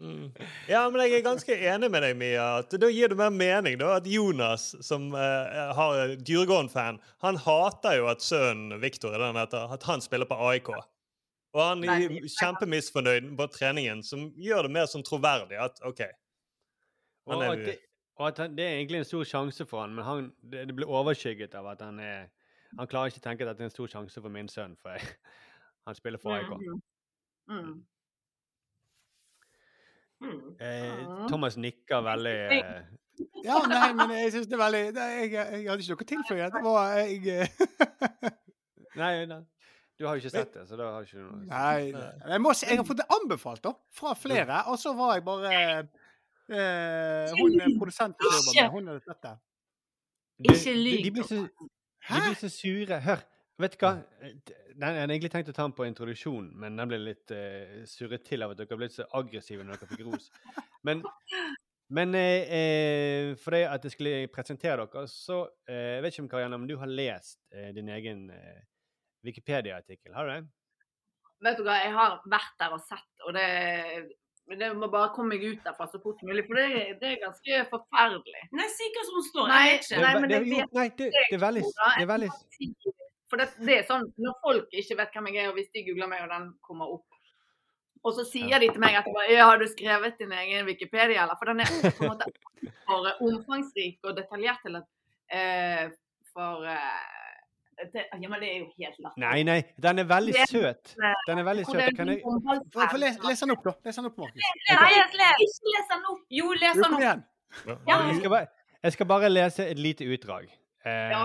Mm. 0.00 0.32
Ja, 0.68 0.82
men 0.90 1.00
jeg 1.04 1.18
er 1.20 1.24
ganske 1.24 1.54
enig 1.54 1.90
med 1.92 2.02
deg, 2.04 2.16
Mia. 2.18 2.46
at 2.60 2.72
Da 2.80 2.88
gir 2.90 3.12
det 3.12 3.18
mer 3.20 3.32
mening 3.32 3.78
da, 3.80 3.94
at 4.00 4.06
Jonas, 4.08 4.70
som 4.84 5.10
eh, 5.14 5.60
har 5.76 6.14
Djurgården-fan, 6.20 7.00
han 7.24 7.40
hater 7.44 8.00
jo 8.00 8.08
at 8.12 8.24
sønnen 8.24 8.80
Viktor 8.82 9.16
den 9.20 9.38
heter, 9.40 9.72
at 9.72 9.86
han 9.88 10.02
spiller 10.04 10.28
på 10.28 10.38
AIK. 10.50 10.72
Og 11.56 11.62
han 11.64 11.84
er 11.88 12.06
kjempemisfornøyd 12.36 13.30
på 13.38 13.46
treningen, 13.56 14.02
som 14.06 14.28
gjør 14.38 14.68
det 14.68 14.74
mer 14.76 14.90
sånn 14.90 15.06
troverdig 15.06 15.58
at 15.60 15.80
OK. 15.86 16.04
Han 17.30 17.42
er- 17.46 17.56
jo 17.56 17.78
og 18.20 18.26
at 18.28 18.38
han, 18.42 18.56
det 18.56 18.66
er 18.66 18.76
egentlig 18.76 19.00
en 19.00 19.08
stor 19.08 19.24
sjanse 19.24 19.64
for 19.66 19.80
han, 19.80 19.94
men 19.96 20.04
han, 20.04 20.26
det, 20.52 20.66
det 20.68 20.76
blir 20.76 20.90
overskygget 20.92 21.54
av 21.56 21.70
at 21.72 21.80
han 21.86 22.00
er 22.04 22.28
Han 22.78 22.86
klarer 22.86 23.10
ikke 23.10 23.18
å 23.18 23.24
tenke 23.24 23.46
at 23.48 23.58
det 23.58 23.64
er 23.64 23.66
en 23.66 23.72
stor 23.72 23.88
sjanse 23.90 24.20
for 24.22 24.30
min 24.30 24.46
sønn, 24.48 24.76
for 24.78 24.94
jeg, 24.94 25.02
han 25.88 25.96
spiller 25.98 26.20
for 26.22 26.36
AIK. 26.36 26.52
Mhm. 26.60 26.82
Mm. 27.50 27.78
Mm. 30.20 30.42
Eh, 30.60 31.00
Thomas 31.30 31.56
nikker 31.56 32.02
veldig 32.04 32.34
eh, 32.52 32.82
Ja, 33.42 33.56
nei, 33.66 33.86
men 33.96 34.12
jeg 34.12 34.34
syns 34.34 34.50
det 34.50 34.54
er 34.54 34.60
veldig 34.60 34.82
nei, 34.92 35.06
jeg, 35.16 35.32
jeg 35.32 35.64
hadde 35.70 35.86
ikke 35.86 35.94
noe 35.96 36.04
å 36.04 36.08
tilføye. 36.12 36.50
Det 36.52 36.62
var 36.66 36.92
jeg 37.00 37.32
eh, 37.32 38.28
Nei, 39.00 39.10
nei. 39.32 39.40
Du 39.96 40.06
har 40.06 40.16
jo 40.16 40.22
ikke 40.22 40.32
sett 40.32 40.54
det, 40.54 40.66
så 40.68 40.76
da 40.78 40.92
har 40.94 41.08
ikke 41.08 41.18
du 41.18 41.24
noe 41.24 41.40
Nei. 41.48 41.90
nei. 41.96 42.04
Jeg, 42.34 42.42
må, 42.44 42.52
jeg 42.56 42.78
har 42.80 42.86
fått 42.88 43.00
det 43.00 43.08
anbefalt, 43.16 43.64
da. 43.64 43.74
Fra 43.96 44.14
flere. 44.16 44.62
Og 44.72 44.78
så 44.80 44.94
var 44.96 45.16
jeg 45.16 45.24
bare 45.26 45.56
eh, 46.50 47.32
Hun 47.38 47.60
er 47.60 47.74
produsenten 47.78 48.32
som 48.36 48.54
jobber 48.54 48.62
med, 48.62 48.70
hun 48.76 48.88
har 48.92 49.00
sett 49.04 49.22
det. 49.26 49.34
De- 50.40 50.54
Ikke 50.54 50.72
de- 50.74 50.82
lyv, 50.84 51.02
De 51.04 51.10
blir 51.16 51.28
så, 51.28 51.40
de 52.10 52.20
blir 52.26 52.38
så 52.40 52.48
sure. 52.52 53.00
Hør, 53.04 53.24
vet 53.60 53.74
du 53.76 53.84
hva? 53.86 53.92
Den, 54.20 54.94
jeg 54.94 55.00
hadde 55.02 55.12
egentlig 55.14 55.30
tenkt 55.34 55.50
å 55.52 55.56
ta 55.56 55.66
den 55.66 55.74
på 55.76 55.84
introduksjonen, 55.84 56.52
men 56.56 56.76
den 56.80 56.88
ble 56.88 56.98
litt 57.02 57.32
uh, 57.34 57.82
surret 57.90 58.24
til 58.24 58.42
av 58.46 58.54
at 58.54 58.62
dere 58.62 58.78
ble 58.80 58.88
så 58.88 59.04
aggressive 59.18 59.64
når 59.66 59.76
dere 59.82 59.90
fikk 59.90 60.06
ros. 60.06 60.30
Men, 60.88 61.02
men 61.92 62.14
uh, 62.16 62.54
eh, 62.60 63.34
for 63.42 63.52
det 63.52 63.66
at 63.68 63.84
jeg 63.84 63.92
skulle 63.98 64.14
presentere 64.32 64.86
dere, 64.86 65.04
så 65.12 65.42
uh, 65.44 65.74
Jeg 65.96 66.02
vet 66.06 66.14
ikke 66.14 66.24
om 66.24 66.30
Karianne, 66.32 66.56
om 66.62 66.64
du 66.70 66.78
har 66.80 66.88
lest 66.88 67.36
uh, 67.52 67.68
din 67.76 67.88
egen 67.92 68.30
eh, 68.32 68.62
Wikipedia-artikkel? 69.28 70.14
Har 70.16 70.24
du 70.24 70.32
det? 70.38 70.40
Vet 71.44 71.56
du 71.60 71.62
hva, 71.64 71.76
jeg 71.84 71.92
har 71.92 72.16
vært 72.28 72.56
der 72.60 72.72
og 72.76 72.80
sett, 72.88 73.10
og 73.26 73.36
det, 73.36 73.44
men 74.50 74.58
det 74.58 74.68
må 74.74 74.88
bare 74.90 75.12
komme 75.14 75.36
meg 75.36 75.44
ut 75.46 75.60
derfra 75.62 75.86
så 75.86 76.00
fort 76.02 76.18
som 76.18 76.26
mulig. 76.26 76.42
For 76.48 76.58
det, 76.58 76.96
det 76.98 77.12
er 77.12 77.20
ganske 77.22 77.60
forferdelig. 77.70 78.40
Nei, 78.58 78.64
si 78.74 78.88
hva 78.96 79.04
som 79.06 79.20
står. 79.28 79.52
Nei, 79.52 79.60
ikke. 79.76 80.00
nei, 80.02 80.10
men 80.16 80.32
det, 80.32 80.40
jeg 80.40 80.48
jo, 80.50 80.64
nei, 80.74 80.86
det, 80.98 81.06
det 81.14 81.36
er 81.36 81.42
veldig, 81.44 81.62
det 81.70 81.92
er 82.02 82.08
veldig 82.10 82.30
For 83.30 83.38
det, 83.38 83.46
det 83.62 83.76
er 83.76 83.86
sånn, 83.86 84.08
når 84.18 84.34
folk 84.42 84.74
ikke 84.82 84.98
vet 84.98 85.14
hvem 85.14 85.30
jeg 85.30 85.44
er, 85.44 85.52
og 85.52 85.60
hvis 85.60 85.70
de 85.70 85.84
googler 85.86 86.10
meg, 86.10 86.24
og 86.26 86.34
den 86.34 86.50
kommer 86.66 86.96
opp, 86.96 87.06
og 88.00 88.16
så 88.16 88.24
sier 88.26 88.58
de 88.58 88.72
til 88.72 88.82
meg 88.82 88.98
at 88.98 89.06
ja, 89.30 89.46
har 89.46 89.60
du 89.60 89.68
skrevet 89.70 90.18
din 90.18 90.34
egen 90.34 90.66
Wikipedia, 90.66 91.22
eller? 91.22 91.38
For 91.38 91.52
den 91.52 91.62
er 91.62 91.70
på 91.70 92.08
en 92.08 92.14
måte 92.16 92.26
for 92.88 93.10
omfangsrik 93.28 94.02
og 94.02 94.18
detaljert 94.18 94.64
til 94.66 94.80
at 94.80 94.88
eh, 95.30 95.90
For 96.34 96.66
eh, 96.66 97.19
det, 97.92 98.04
Ja, 98.22 98.28
men 98.28 98.40
det 98.40 98.48
er 98.50 98.58
jo 98.60 98.66
helt 98.76 98.98
latterlig. 99.00 99.24
Nei, 99.24 99.42
nei, 99.48 99.58
den 99.80 99.98
er 99.98 100.04
veldig 100.04 100.32
Det- 100.34 100.48
søt. 100.50 100.94
Den 101.26 101.38
er 101.38 101.44
veldig 101.44 101.66
søt. 101.66 101.80
er 101.82 101.96
Kan 101.96 102.08
jeg, 102.08 102.22
Få 102.24 102.96
les, 102.98 103.18
les 103.24 103.40
den 103.40 103.50
opp, 103.56 103.64
da. 103.64 103.72
Les 103.84 103.96
den 103.96 104.06
opp, 104.06 104.18
Markus. 104.18 104.40
Nei. 104.68 104.90
Ikke 105.00 105.74
les 105.74 105.90
den 105.94 106.04
opp! 106.12 106.20
Jo, 106.30 106.52
les 106.52 106.74
den 106.74 106.82
Kom 106.84 106.94
opp. 106.94 107.00
igjen. 107.00 107.24
Ja, 107.88 107.98
jeg, 108.06 108.16
skal 108.20 108.30
bare, 108.30 108.46
jeg 108.82 108.92
skal 108.92 109.06
bare 109.06 109.28
lese 109.30 109.66
et 109.70 109.78
lite 109.78 110.04
utdrag. 110.04 110.48
Eh, 110.84 111.10
Ja, 111.10 111.24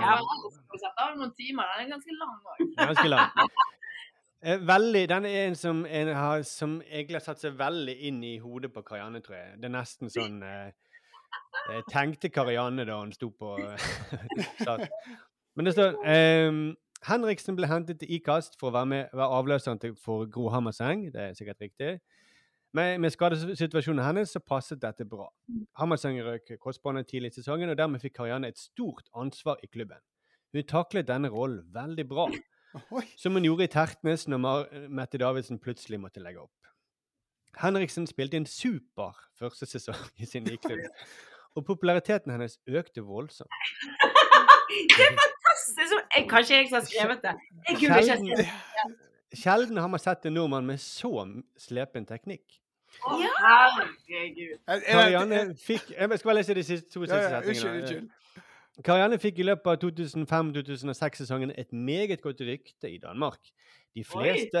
vi 0.72 0.78
sette 0.78 1.00
av 1.00 1.16
noen 1.16 1.32
timer. 1.36 1.64
Den 1.78 1.86
er 1.86 1.96
ganske 1.96 2.12
lang 2.18 2.34
òg. 2.44 2.76
Ganske 2.76 3.08
lang. 3.08 3.30
Eh, 4.42 4.58
Veldig, 4.58 5.08
Den 5.08 5.24
er 5.26 5.46
en 5.46 5.54
som, 5.54 5.86
en 5.86 6.08
har, 6.14 6.42
som 6.42 6.80
egentlig 6.82 7.14
har 7.16 7.20
satt 7.24 7.40
seg 7.40 7.56
veldig 7.56 7.94
inn 8.08 8.22
i 8.24 8.38
hodet 8.38 8.72
på 8.72 8.82
Karianne, 8.84 9.20
tror 9.24 9.36
jeg. 9.36 9.54
Det 9.60 9.64
er 9.64 9.72
nesten 9.78 10.10
sånn 10.12 10.42
eh, 10.42 10.70
eh, 11.72 11.80
Tenkte 11.90 12.28
Karianne 12.30 12.84
da 12.86 12.98
hun 13.00 13.12
sto 13.16 13.30
på 13.30 13.56
eh, 13.58 13.76
start. 14.60 14.90
Men 15.56 15.68
det 15.68 15.72
står 15.76 15.96
um, 16.48 16.76
Henriksen 17.06 17.56
ble 17.56 17.68
hentet 17.70 18.00
til 18.00 18.12
IKAST 18.18 18.58
for 18.60 18.70
å 18.70 18.76
være, 18.76 18.90
med, 18.90 19.14
være 19.14 19.38
avløseren 19.38 19.80
til, 19.80 19.94
for 20.00 20.26
Gro 20.32 20.48
Hammerseng. 20.52 21.06
Det 21.14 21.22
er 21.22 21.36
sikkert 21.38 21.62
riktig. 21.64 21.98
Men 22.76 23.00
med 23.00 23.12
skadesituasjonen 23.14 24.04
hennes 24.04 24.32
så 24.34 24.42
passet 24.42 24.82
dette 24.82 25.06
bra. 25.08 25.28
Hammerseng 25.80 26.18
røk 26.24 26.56
korsbåndet 26.60 27.08
tidlig 27.08 27.32
i 27.32 27.38
sesongen, 27.38 27.70
og 27.72 27.78
dermed 27.78 28.02
fikk 28.02 28.18
Karianne 28.18 28.50
et 28.52 28.60
stort 28.60 29.08
ansvar 29.16 29.62
i 29.64 29.70
klubben. 29.70 30.02
Hun 30.52 30.66
taklet 30.68 31.08
denne 31.08 31.30
rollen 31.32 31.64
veldig 31.72 32.06
bra. 32.08 32.28
Som 33.16 33.38
hun 33.38 33.46
gjorde 33.46 33.64
i 33.64 33.72
Tertnes 33.72 34.26
når 34.28 34.40
Mar 34.42 34.66
Mette 34.92 35.20
Davidsen 35.20 35.60
plutselig 35.62 36.00
måtte 36.02 36.20
legge 36.20 36.42
opp. 36.42 36.52
Henriksen 37.56 38.04
spilte 38.08 38.36
en 38.36 38.48
super 38.50 39.16
første 39.38 39.64
sesong 39.70 40.02
i 40.20 40.28
sin 40.28 40.44
klubb, 40.44 40.84
og 41.56 41.64
populariteten 41.64 42.34
hennes 42.34 42.58
økte 42.68 43.00
voldsomt. 43.00 43.48
Det 44.92 45.06
er 45.06 45.35
fantastisk! 45.56 45.88
som 45.88 45.98
Jeg, 46.16 46.28
kanskje 46.30 46.56
jeg 46.56 46.68
som 46.68 46.78
har 46.78 46.86
skrevet 46.90 47.24
det. 47.24 47.34
Jeg 47.68 47.78
kunne 47.80 47.98
ikke 48.02 48.18
skrevet 48.20 48.38
det. 48.44 49.38
sjelden 49.42 49.76
har 49.76 49.90
man 49.92 50.00
sett 50.00 50.26
en 50.26 50.38
nordmann 50.38 50.66
med 50.66 50.78
så 50.82 51.12
slepen 51.58 52.06
teknikk. 52.06 52.60
Ja! 53.04 53.32
herregud. 53.42 54.58
Karianne 54.66 55.40
fikk 55.60 55.90
Jeg 55.90 56.18
skal 56.18 56.28
bare 56.28 56.36
lese 56.38 56.54
de 56.54 56.62
siste 56.64 56.88
to 56.92 57.02
siste 57.04 57.16
ja, 57.16 57.40
setningene. 57.42 58.08
Karianne 58.84 59.18
fikk 59.20 59.40
i 59.40 59.46
løpet 59.48 59.70
av 59.72 59.78
2005-2006-sesongen 59.84 61.52
et 61.56 61.72
meget 61.72 62.20
godt 62.22 62.40
rykte 62.44 62.90
i 62.92 62.98
Danmark. 63.00 63.40
De 63.96 64.04
fleste, 64.04 64.60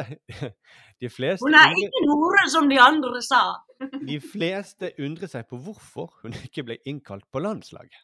de 1.02 1.08
fleste, 1.12 1.44
Hun 1.44 1.54
er 1.54 1.74
ikke 1.76 2.04
noe 2.08 2.44
som 2.48 2.70
de 2.70 2.78
andre 2.80 3.20
sa. 3.22 3.42
de 4.08 4.16
fleste 4.24 4.94
undrer 5.04 5.28
seg 5.28 5.44
på 5.50 5.58
hvorfor 5.60 6.14
hun 6.22 6.32
ikke 6.32 6.64
ble 6.64 6.78
innkalt 6.88 7.26
på 7.32 7.42
landslaget. 7.44 7.98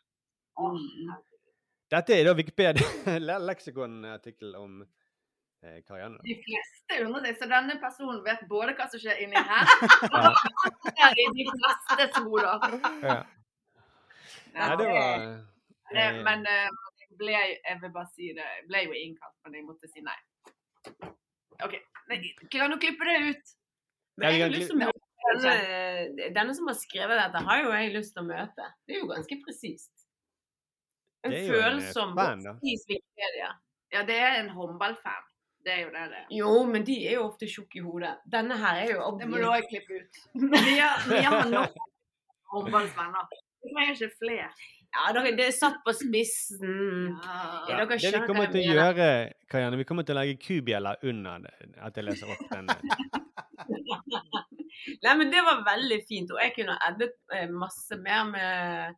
Dette 1.92 2.16
er 2.16 2.24
da 2.28 2.32
Wikipedia 2.38 2.86
le- 3.28 3.38
leksikonartikkel 3.50 4.54
om 4.56 4.78
eh, 4.82 5.78
Karianne. 5.84 6.20
De 6.24 6.36
fleste 6.44 7.00
undrer 7.04 7.26
seg, 7.34 7.38
så 7.42 7.48
denne 7.52 7.76
personen 7.82 8.22
vet 8.24 8.46
både 8.50 8.74
hva 8.78 8.86
som 8.92 9.02
skjer 9.02 9.20
inni 9.26 9.42
her, 9.52 9.74
og 10.08 10.40
hva 10.88 11.10
i 11.12 11.28
de 11.36 11.46
fleste 11.52 12.24
hoder. 12.24 12.78
Ja. 13.04 13.18
Nei, 14.52 14.68
det 14.80 14.88
var 14.88 15.22
Det, 15.92 16.02
eh, 16.06 16.18
men 16.24 16.46
eh, 16.48 16.68
ble, 17.20 17.32
jeg 17.36 17.78
vil 17.82 17.92
bare 17.94 18.08
si 18.14 18.32
det, 18.36 18.44
jeg 18.56 18.66
ble 18.70 18.84
jo 18.86 18.96
innkalt, 18.96 19.36
men 19.44 19.58
jeg 19.60 19.66
måtte 19.68 19.88
si 19.92 20.04
nei. 20.04 20.16
OK. 21.62 21.76
Men 22.08 22.24
Kan 22.50 22.72
du 22.72 22.78
klippe 22.82 23.06
det 23.08 23.18
ut? 23.28 23.52
Men 24.18 24.28
jeg 24.32 24.40
Ja, 24.40 24.46
har 24.48 24.52
lyst 24.52 24.72
til 24.72 24.76
å 24.76 24.84
møte 24.86 25.08
denne, 25.22 26.30
denne 26.34 26.54
som 26.56 26.66
har 26.68 26.76
skrevet 26.80 27.20
dette, 27.20 27.42
har 27.46 27.60
jo 27.62 27.70
jeg 27.72 27.92
lyst 27.94 28.16
til 28.16 28.24
å 28.24 28.28
møte. 28.28 28.66
Det 28.88 28.96
er 28.96 29.04
jo 29.04 29.10
ganske 29.12 29.38
presist. 29.44 29.92
En 31.22 31.34
eh, 31.36 31.46
følsom, 31.50 32.16
da. 32.18 32.56
Wikipedia. 32.62 33.52
Ja, 33.92 34.02
det 34.08 34.16
er 34.16 34.40
en 34.40 34.50
håndballfan. 34.56 35.28
Det 35.62 35.72
er 35.72 35.80
jo 35.84 35.90
det 35.94 36.04
det 36.10 36.18
er. 36.18 36.26
Jo, 36.34 36.52
men 36.66 36.84
de 36.86 36.96
er 37.06 37.18
jo 37.20 37.26
ofte 37.28 37.46
tjukke 37.46 37.78
i 37.78 37.84
hodet. 37.84 38.16
Denne 38.32 38.56
her 38.58 38.80
er 38.82 38.92
jo 38.96 39.12
Det 39.20 39.28
må 39.30 39.38
du 39.38 39.46
òg 39.46 39.66
klippe 39.70 40.00
ut. 40.00 40.22
Vi 40.42 40.50
Mia 40.50 40.88
har 41.06 41.50
nok 41.50 41.76
håndballvenner. 42.54 43.34
Vi 43.62 43.74
trenger 43.74 43.92
ikke 43.94 44.16
flere. 44.18 44.48
Ja, 44.92 45.12
dere, 45.16 45.30
det 45.38 45.46
er 45.46 45.54
satt 45.56 45.78
på 45.86 45.94
spissen. 45.96 47.14
Ja. 47.14 47.36
Dere 47.68 47.86
Det 47.88 48.10
vi 48.12 48.26
kommer 48.26 48.50
til 48.52 48.60
å 48.60 48.74
gjøre, 48.74 49.06
Karianne, 49.48 49.78
vi 49.80 49.86
kommer 49.88 50.04
til 50.04 50.16
å 50.16 50.20
legge 50.20 50.34
kubjeller 50.42 51.00
under 51.08 51.46
det, 51.46 51.54
at 51.80 51.96
jeg 51.96 52.04
leser 52.10 52.34
opp 52.34 52.42
den. 52.50 52.68
Nei, 55.04 55.14
men 55.16 55.30
det 55.32 55.40
var 55.46 55.62
veldig 55.64 56.00
fint, 56.08 56.34
og 56.34 56.42
jeg 56.42 56.52
kunne 56.58 56.76
eddet 56.90 57.14
eh, 57.32 57.48
masse 57.48 57.96
mer 58.02 58.26
med 58.28 58.90
eh, 58.90 58.92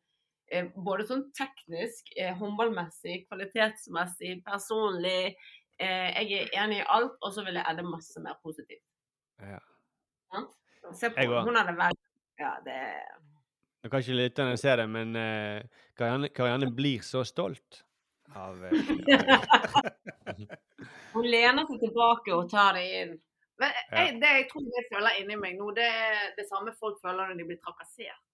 både 0.76 1.06
sånn 1.08 1.24
teknisk, 1.36 2.12
eh, 2.20 2.34
håndballmessig, 2.38 3.24
kvalitetsmessig, 3.28 4.44
personlig. 4.46 5.36
Eh, 5.78 6.22
jeg 6.22 6.44
er 6.44 6.48
enig 6.62 6.82
i 6.82 6.88
alt, 6.88 7.16
og 7.22 7.32
så 7.34 7.44
vil 7.46 7.58
jeg 7.58 7.66
edde 7.70 7.86
masse 7.86 8.20
mer 8.22 8.36
positivt. 8.42 8.84
Ja. 9.42 9.60
ja? 10.34 10.40
Se 10.94 11.10
på, 11.10 11.40
hun 11.46 11.56
hadde 11.56 11.74
veldig 11.74 12.02
Ja, 12.38 12.52
det 12.64 12.78
Nå 13.82 13.88
kan 13.90 14.00
ikke 14.00 14.16
lytterne 14.16 14.56
se 14.56 14.76
det, 14.78 14.86
men 14.88 15.16
eh, 15.18 15.62
Karianne, 15.98 16.28
Karianne 16.32 16.70
blir 16.72 17.02
så 17.04 17.24
stolt 17.26 17.84
av 18.34 18.64
eh, 18.64 18.72
Hun 21.14 21.26
lener 21.28 21.66
seg 21.68 21.78
tilbake 21.82 22.34
og 22.34 22.50
tar 22.50 22.74
det 22.78 22.84
inn. 23.00 23.12
Men 23.60 23.70
jeg, 23.92 24.16
det 24.22 24.30
jeg 24.38 24.46
tror 24.50 24.64
jeg 24.76 24.86
føler 24.90 25.18
inni 25.20 25.36
meg 25.38 25.58
nå, 25.58 25.66
det 25.76 25.86
er 25.86 26.32
det 26.38 26.46
samme 26.48 26.72
folk 26.78 26.96
føler 27.02 27.30
når 27.30 27.36
de 27.38 27.44
blir 27.50 27.60
trakassert. 27.62 28.33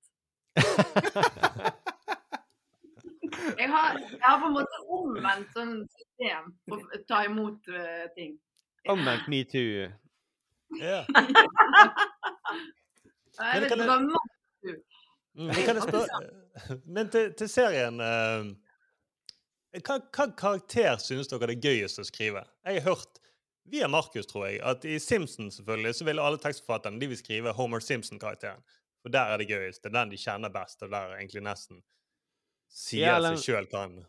Jeg 3.59 3.69
har, 3.71 3.99
jeg 3.99 4.25
har 4.25 4.39
på 4.41 4.47
en 4.49 4.55
måte 4.57 4.79
omvendt 4.93 5.53
sånn 5.57 5.75
system 5.95 6.51
for 6.69 6.83
å 6.83 7.01
ta 7.09 7.23
imot 7.29 7.69
uh, 7.73 8.07
ting. 8.17 8.35
Omvendt 8.91 9.29
metoo. 9.31 9.87
Ja. 10.81 11.01
Jeg 13.41 13.63
vet 13.65 13.71
ikke 13.71 13.87
hva 13.87 14.01
man- 14.07 14.29
Mm, 15.31 15.47
men 15.47 15.61
kan 15.63 15.77
jeg 15.79 15.85
spørre 15.87 16.75
Men 16.91 17.09
til, 17.09 17.29
til 17.39 17.49
serien 17.49 18.01
uh, 18.03 18.49
hva, 19.79 20.01
hva 20.11 20.25
karakter 20.37 20.99
synes 21.01 21.31
dere 21.31 21.47
det 21.53 21.55
er 21.55 21.69
gøyest 21.69 22.01
å 22.03 22.05
skrive? 22.09 22.43
Jeg 22.67 22.83
har 22.83 22.89
hørt 22.97 23.21
via 23.71 23.87
Markus, 23.89 24.27
tror 24.27 24.49
jeg, 24.49 24.59
at 24.67 24.83
i 24.85 24.99
Simpsons 24.99 25.61
selvfølgelig, 25.61 25.95
så 26.01 26.05
vil 26.09 26.19
alle 26.19 26.41
tekstforfatterne 26.43 26.99
de 26.99 27.07
vil 27.13 27.21
skrive 27.21 27.55
Homer 27.55 27.79
Simpson-karakteren. 27.87 28.59
For 29.03 29.13
der 29.15 29.33
er 29.33 29.41
det 29.41 29.49
gøyest. 29.49 29.83
Det 29.83 29.91
er 29.91 29.97
den 30.01 30.11
de 30.13 30.19
kjenner 30.21 30.53
best, 30.53 30.83
og 30.83 30.91
der 30.93 31.15
egentlig 31.17 31.43
nesten 31.47 31.83
sier 32.69 33.07
Ja, 33.07 33.17
eller- 33.17 33.37
seg 33.37 33.55
sjøl 33.55 33.69
hva 33.71 33.85
han 33.87 34.01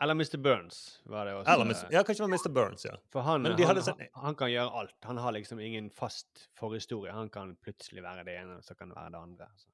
Eller 0.00 0.14
Mr. 0.16 0.38
Burns 0.40 1.00
var 1.04 1.26
det 1.26 1.34
også. 1.34 1.52
Eller 1.52 1.92
Ja, 1.92 2.02
kanskje 2.02 2.24
det 2.24 2.30
var 2.30 2.38
Mr. 2.38 2.52
Burns, 2.54 2.84
ja. 2.84 2.94
For 3.12 3.20
han, 3.20 3.44
han, 3.44 3.52
hadde 3.58 3.82
sånn- 3.84 3.98
han, 4.00 4.22
han 4.24 4.34
kan 4.34 4.48
gjøre 4.48 4.72
alt. 4.72 4.94
Han 5.04 5.18
har 5.18 5.32
liksom 5.32 5.60
ingen 5.60 5.90
fast 5.90 6.48
forhistorie. 6.56 7.12
Han 7.12 7.28
kan 7.28 7.56
plutselig 7.56 8.02
være 8.02 8.24
det 8.24 8.38
ene, 8.40 8.56
og 8.56 8.64
så 8.64 8.74
kan 8.78 8.88
det 8.88 8.96
være 8.96 9.12
det 9.12 9.20
andre. 9.20 9.46
Så. 9.58 9.68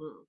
Mm. 0.00 0.26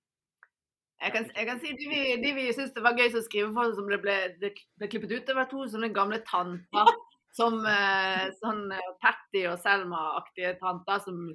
Jeg 1.02 1.12
kan, 1.12 1.30
jeg 1.34 1.46
kan 1.46 1.60
si 1.60 1.72
de 1.72 1.88
vi, 1.88 2.02
de 2.22 2.34
vi 2.36 2.52
syntes 2.52 2.74
det 2.76 2.82
var 2.84 2.92
gøy 2.94 3.08
å 3.08 3.22
skrive 3.24 3.52
for, 3.56 3.72
som 3.74 3.88
det 3.88 3.98
ble, 4.04 4.18
det 4.38 4.52
ble 4.78 4.88
klippet 4.92 5.10
ut, 5.16 5.26
det 5.26 5.34
var 5.34 5.48
to 5.50 5.64
sånne 5.66 5.92
gamle 5.94 6.20
tanter. 6.28 6.92
Som 7.32 7.62
eh, 7.64 8.26
sånn 8.42 8.66
eh, 8.76 8.88
Patty 9.00 9.46
og 9.48 9.56
Selma-aktige 9.62 10.50
tanter 10.60 10.98
som 11.00 11.30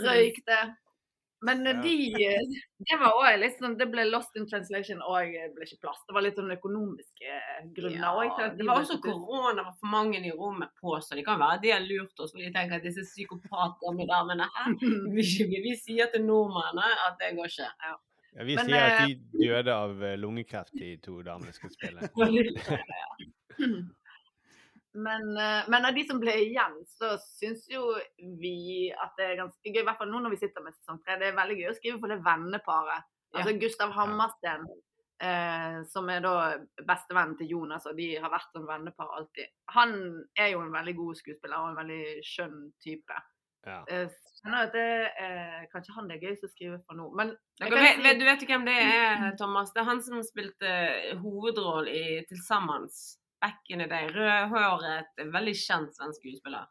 røykte. 0.00 0.56
Men 1.40 1.66
eh, 1.66 1.76
Ja. 1.76 1.82
de 1.82 2.24
eh, 2.26 2.40
Det 2.78 2.96
var 2.98 3.12
også 3.14 3.36
litt 3.38 3.58
sånn 3.60 3.76
Det 3.78 3.86
ble 3.92 4.04
lost 4.10 4.34
in 4.36 4.46
translation 4.50 5.02
og 5.02 5.30
det 5.34 5.52
ble 5.54 5.66
ikke 5.68 5.80
plass. 5.84 6.00
Det 6.08 6.16
var 6.16 6.24
litt 6.26 6.38
sånn 6.38 6.50
økonomiske 6.54 7.38
grunner 7.76 8.02
Ja, 8.02 8.12
også 8.14 8.48
de 8.50 8.56
det 8.58 8.66
var 8.66 8.82
også 8.82 8.98
korona, 9.02 9.62
var 9.62 9.76
for 9.78 9.92
mange 9.92 10.18
i 10.18 10.32
rommet 10.34 10.72
på, 10.80 10.96
så 11.04 11.14
det 11.14 11.24
kan 11.28 11.38
være 11.38 11.62
de 11.62 11.72
har 11.76 11.86
lurt 11.86 12.18
oss. 12.24 12.34
De 12.34 12.50
tenker 12.50 12.80
at 12.80 12.86
disse 12.86 13.06
psykopatgamle 13.06 14.08
damene 14.10 14.48
her 14.56 14.74
vi, 15.14 15.22
vi, 15.22 15.62
vi 15.68 15.76
sier 15.78 16.10
til 16.12 16.26
nordmennene 16.26 16.90
at 17.06 17.18
det 17.22 17.34
går 17.38 17.50
ikke. 17.54 17.70
Ja. 17.86 17.94
Ja, 18.38 18.44
vi 18.44 18.54
Men, 18.54 18.66
sier 18.68 18.84
at 18.84 19.00
eh, 19.00 19.06
de 19.08 19.46
døde 19.48 19.74
av 19.74 20.02
eh, 20.04 20.18
lungekreft, 20.20 20.74
de 20.78 20.96
to 21.02 21.22
damene 21.26 21.54
skal 21.56 21.72
spille. 21.74 22.10
Men, 25.04 25.28
eh, 25.36 25.68
men 25.70 25.84
av 25.88 25.94
de 25.94 26.04
som 26.08 26.18
ble 26.22 26.32
igjen, 26.46 26.74
så 26.98 27.14
syns 27.22 27.66
jo 27.70 27.84
vi 28.40 28.90
at 28.92 29.14
det 29.18 29.26
er 29.30 29.40
ganske 29.42 29.70
gøy, 29.72 29.80
i 29.82 29.86
hvert 29.86 29.98
fall 30.00 30.10
nå 30.10 30.20
når 30.24 30.34
vi 30.34 30.40
sitter 30.42 30.64
med 30.64 30.74
sesong 30.78 31.00
tre, 31.04 31.18
det 31.20 31.30
er 31.32 31.36
veldig 31.38 31.56
gøy 31.60 31.70
å 31.70 31.76
skrive 31.78 32.00
for 32.02 32.08
det 32.14 32.20
venneparet. 32.26 33.06
Altså 33.36 33.52
Gustav 33.60 33.90
Hammersten, 33.92 34.62
eh, 35.20 35.78
som 35.92 36.08
er 36.08 36.20
da 36.24 36.34
bestevennen 36.88 37.36
til 37.38 37.50
Jonas, 37.52 37.86
og 37.90 37.96
de 37.98 38.14
har 38.16 38.30
vært 38.32 38.52
som 38.54 38.64
vennepar 38.66 39.10
alltid. 39.18 39.50
Han 39.76 39.96
er 40.38 40.52
jo 40.54 40.62
en 40.64 40.72
veldig 40.72 40.94
god 40.96 41.18
skuespiller 41.20 41.58
og 41.58 41.72
en 41.74 41.80
veldig 41.82 42.04
skjønn 42.24 42.62
type. 42.84 43.18
Ja. 43.66 43.82
Eh, 43.90 44.08
skjønner 44.38 44.62
at 44.68 44.72
det 44.72 44.86
er 45.20 45.66
kanskje 45.74 45.94
han 45.96 46.08
det 46.08 46.16
er 46.16 46.28
gøyest 46.28 46.44
å 46.46 46.50
skrive 46.54 46.78
for 46.86 46.96
nå, 46.96 47.10
men 47.18 47.34
Dere 47.60 47.74
vet, 47.74 47.96
si- 48.00 48.18
du 48.20 48.24
vet 48.24 48.40
jo 48.44 48.46
hvem 48.52 48.64
det 48.64 48.76
er, 48.80 49.36
Thomas? 49.36 49.72
Det 49.74 49.82
er 49.82 49.88
han 49.90 50.00
som 50.00 50.22
spilte 50.22 50.70
hovedroll 51.20 51.88
i 51.90 52.24
Til 52.30 52.38
sammen. 52.46 52.86
Back 53.40 53.60
in 53.70 53.78
the 53.78 53.86
day. 53.86 54.08
Rødhåret, 54.14 55.12
veldig 55.32 55.54
kjent 55.54 55.94
svensk 55.96 56.20
skuespiller. 56.22 56.66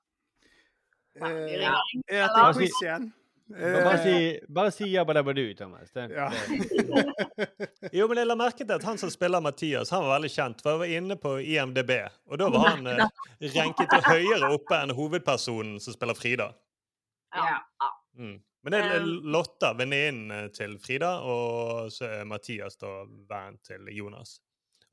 Eh, 1.22 1.62
ja, 1.62 1.72
Bare 2.10 2.28
tar 2.36 2.54
si- 2.54 2.60
quiz 2.60 2.82
igjen. 2.84 3.14
Bare 3.50 3.94
Eh, 3.94 4.04
si, 4.04 4.40
bare 4.52 4.72
si 4.76 4.90
jabba 4.92 5.14
dabba 5.16 5.34
du, 5.34 5.54
Thomas. 5.56 5.92
Det, 5.96 6.10
Ja. 6.12 6.26
Jo, 7.94 8.08
men 8.08 8.18
jeg 8.18 8.28
la 8.28 8.36
merke 8.36 8.66
til 8.66 8.74
at 8.76 8.84
han 8.84 8.98
som 9.00 9.10
spiller 9.10 9.40
Mathias, 9.42 9.90
han 9.90 10.04
var 10.04 10.18
veldig 10.20 10.32
kjent. 10.34 10.62
For 10.62 10.72
jeg 10.76 10.80
var 10.82 10.92
inne 10.98 11.16
på 11.16 11.32
IMDb, 11.40 11.92
og 12.28 12.38
da 12.42 12.50
var 12.52 12.68
han 12.74 12.88
eh, 12.88 13.08
renket 13.56 13.96
høyere 14.10 14.50
oppe 14.52 14.76
enn 14.84 14.92
hovedpersonen 14.98 15.80
som 15.80 15.96
spiller 15.96 16.14
Frida. 16.20 16.50
Ja. 17.36 17.62
Mm. 18.18 18.42
Men 18.64 18.74
det 18.74 18.80
er 18.84 19.00
Um, 19.00 19.22
Lotta, 19.32 19.70
venninnen 19.80 20.52
til 20.52 20.76
Frida, 20.84 21.14
og 21.24 21.88
så 21.94 22.04
er 22.20 22.26
Mathias 22.28 22.76
da 22.82 22.90
vennen 23.30 23.60
til 23.64 23.88
Jonas. 23.96 24.42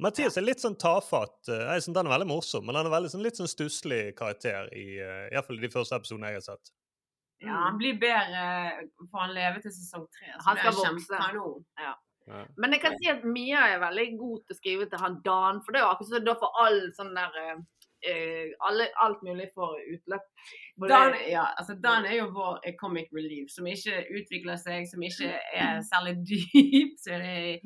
Mathias 0.02 0.36
er 0.36 0.42
litt 0.42 0.62
sånn 0.62 0.74
tafatt. 0.80 1.48
eh, 1.48 1.74
Jeg 1.74 1.82
synes 1.84 1.96
Han 2.00 2.06
er 2.06 2.16
veldig 2.16 2.30
morsom, 2.30 2.64
men 2.66 2.74
han 2.74 2.86
er 2.86 2.90
veldig 2.90 3.10
sånn, 3.12 3.22
litt 3.22 3.38
sånn 3.38 3.50
stusslig 3.50 4.14
karakter 4.18 4.66
i, 4.74 4.98
eh, 4.98 5.28
i 5.30 5.34
hvert 5.36 5.46
fall 5.46 5.60
i 5.60 5.66
de 5.66 5.70
første 5.74 5.94
episodene 6.00 6.32
jeg 6.32 6.40
har 6.40 6.48
sett. 6.48 6.72
Ja, 7.44 7.58
han 7.68 7.78
blir 7.78 7.98
bedre 8.00 8.88
for 9.10 9.20
han 9.20 9.34
leve 9.36 9.60
til 9.62 9.70
sesong 9.74 10.06
tre. 10.16 10.32
Han 10.46 10.56
skal 10.56 10.72
vokse. 10.72 11.20
Ja. 11.78 11.94
ja. 12.26 12.44
Men 12.56 12.72
jeg 12.72 12.80
kan 12.80 12.96
si 12.98 13.10
at 13.10 13.24
Mia 13.24 13.66
er 13.74 13.82
veldig 13.82 14.06
god 14.18 14.44
til 14.46 14.54
å 14.54 14.58
skrive 14.58 14.88
til 14.90 15.02
han 15.02 15.20
Dan, 15.26 15.60
for 15.62 15.72
det 15.72 15.80
er 15.80 15.84
jo 15.84 15.90
akkurat 15.92 16.12
som 16.14 16.24
da 16.24 16.36
får 16.40 16.60
all 16.64 16.80
sånn 16.96 17.12
der 17.18 17.36
eh, 17.42 17.58
eh, 18.10 18.54
alle, 18.68 18.88
Alt 19.04 19.22
mulig 19.26 19.50
får 19.54 19.76
utløp. 19.96 20.24
Dan, 20.88 21.18
ja, 21.28 21.44
altså 21.58 21.76
Dan 21.84 22.08
er 22.08 22.16
jo 22.22 22.30
vår 22.34 22.60
eh, 22.64 22.74
comic 22.80 23.12
relief, 23.12 23.50
som 23.52 23.68
ikke 23.68 24.06
utvikler 24.10 24.56
seg, 24.56 24.88
som 24.88 25.04
ikke 25.04 25.34
er 25.34 25.82
særlig 25.92 26.16
dyp. 26.24 26.96
Så 27.02 27.20
det 27.20 27.60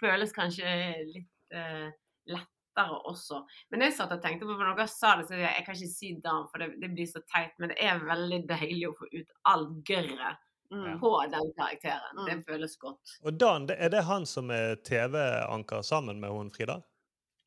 føles 0.00 0.34
kanskje 0.36 0.72
litt 1.12 1.54
eh, 1.56 1.88
lettere 2.30 2.98
også. 3.10 3.42
Men 3.72 3.86
jeg 3.86 3.96
satt 3.96 4.12
og 4.14 4.22
tenkte 4.22 4.46
på, 4.46 4.54
for 4.54 4.64
noen 4.66 4.78
dere 4.78 4.90
sa 4.92 5.16
det, 5.18 5.28
så 5.30 5.38
jeg, 5.38 5.48
jeg 5.50 5.66
kan 5.66 5.78
ikke 5.78 5.94
si 5.94 6.12
Dan, 6.24 6.44
for 6.52 6.62
det, 6.62 6.72
det 6.82 6.92
blir 6.94 7.08
så 7.10 7.22
teit. 7.32 7.54
Men 7.58 7.72
det 7.72 7.80
er 7.82 8.04
veldig 8.06 8.42
deilig 8.50 8.90
å 8.90 8.96
få 8.98 9.08
ut 9.14 9.34
all 9.54 9.70
gørret 9.88 10.44
Mm. 10.70 10.98
på 11.00 11.10
den 11.32 11.46
karakteren. 11.56 12.18
Mm. 12.18 12.26
Det 12.28 12.44
føles 12.44 12.74
godt. 12.76 13.12
Og 13.24 13.38
Dan, 13.40 13.70
er 13.72 13.88
det 13.88 14.02
han 14.04 14.26
som 14.28 14.50
er 14.52 14.74
TV-anker 14.84 15.80
sammen 15.80 16.20
med 16.20 16.28
hun 16.28 16.50
Frida? 16.52 16.82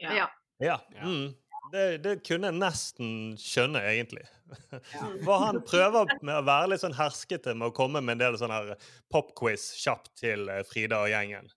Ja. 0.01 0.15
Ja. 0.57 0.79
Ja. 0.89 1.03
Mm. 1.05 1.35
Det, 1.71 1.83
det 2.01 2.15
kunne 2.25 2.49
jeg 2.49 2.57
nesten 2.57 3.11
skjønne, 3.37 3.83
egentlig. 3.91 4.25
Ja. 4.73 4.79
For 5.27 5.37
han 5.37 5.61
prøver 5.61 6.09
med 6.25 6.39
å 6.39 6.45
være 6.49 6.71
litt 6.73 6.81
sånn 6.81 6.97
herskete 6.97 7.53
med 7.53 7.69
å 7.69 7.75
komme 7.77 8.01
med 8.01 8.17
en 8.17 8.23
del 8.23 8.39
sånn 8.41 8.55
her 8.55 8.73
popquiz 9.13 9.69
kjapt 9.77 10.15
til 10.19 10.49
eh, 10.49 10.63
Frida 10.65 11.03
og 11.05 11.13
gjengen. 11.13 11.53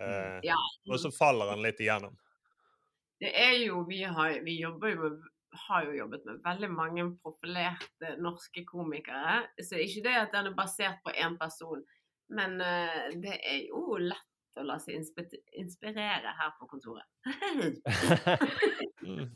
Eh, 0.00 0.40
Ja. 0.48 0.56
Og 0.90 0.98
så 1.02 1.10
faller 1.12 1.52
han 1.52 1.62
litt 1.64 1.80
igjennom. 1.80 2.16
Det 3.20 3.34
er 3.36 3.58
jo, 3.66 3.82
vi 3.88 4.02
har, 4.02 4.38
vi 4.46 4.54
jobber 4.62 4.94
jo 4.94 5.02
med, 5.02 5.20
har 5.66 5.84
jo 5.84 5.92
jobbet 5.98 6.24
med 6.24 6.38
veldig 6.44 6.70
mange 6.72 7.04
profilerte 7.20 8.14
norske 8.22 8.62
komikere. 8.64 9.42
Så 9.60 9.76
ikke 9.82 10.04
det 10.06 10.16
at 10.22 10.32
den 10.32 10.48
er 10.52 10.56
basert 10.56 11.02
på 11.04 11.12
én 11.12 11.36
person, 11.40 11.82
men 12.32 12.60
eh, 12.64 13.10
det 13.20 13.36
er 13.44 13.64
jo 13.68 13.98
lett 14.00 14.58
å 14.58 14.64
la 14.66 14.78
seg 14.82 14.96
inspirere 15.60 16.32
her 16.40 16.54
på 16.58 16.66
kontoret. 16.70 17.06
Mm. 19.00 19.30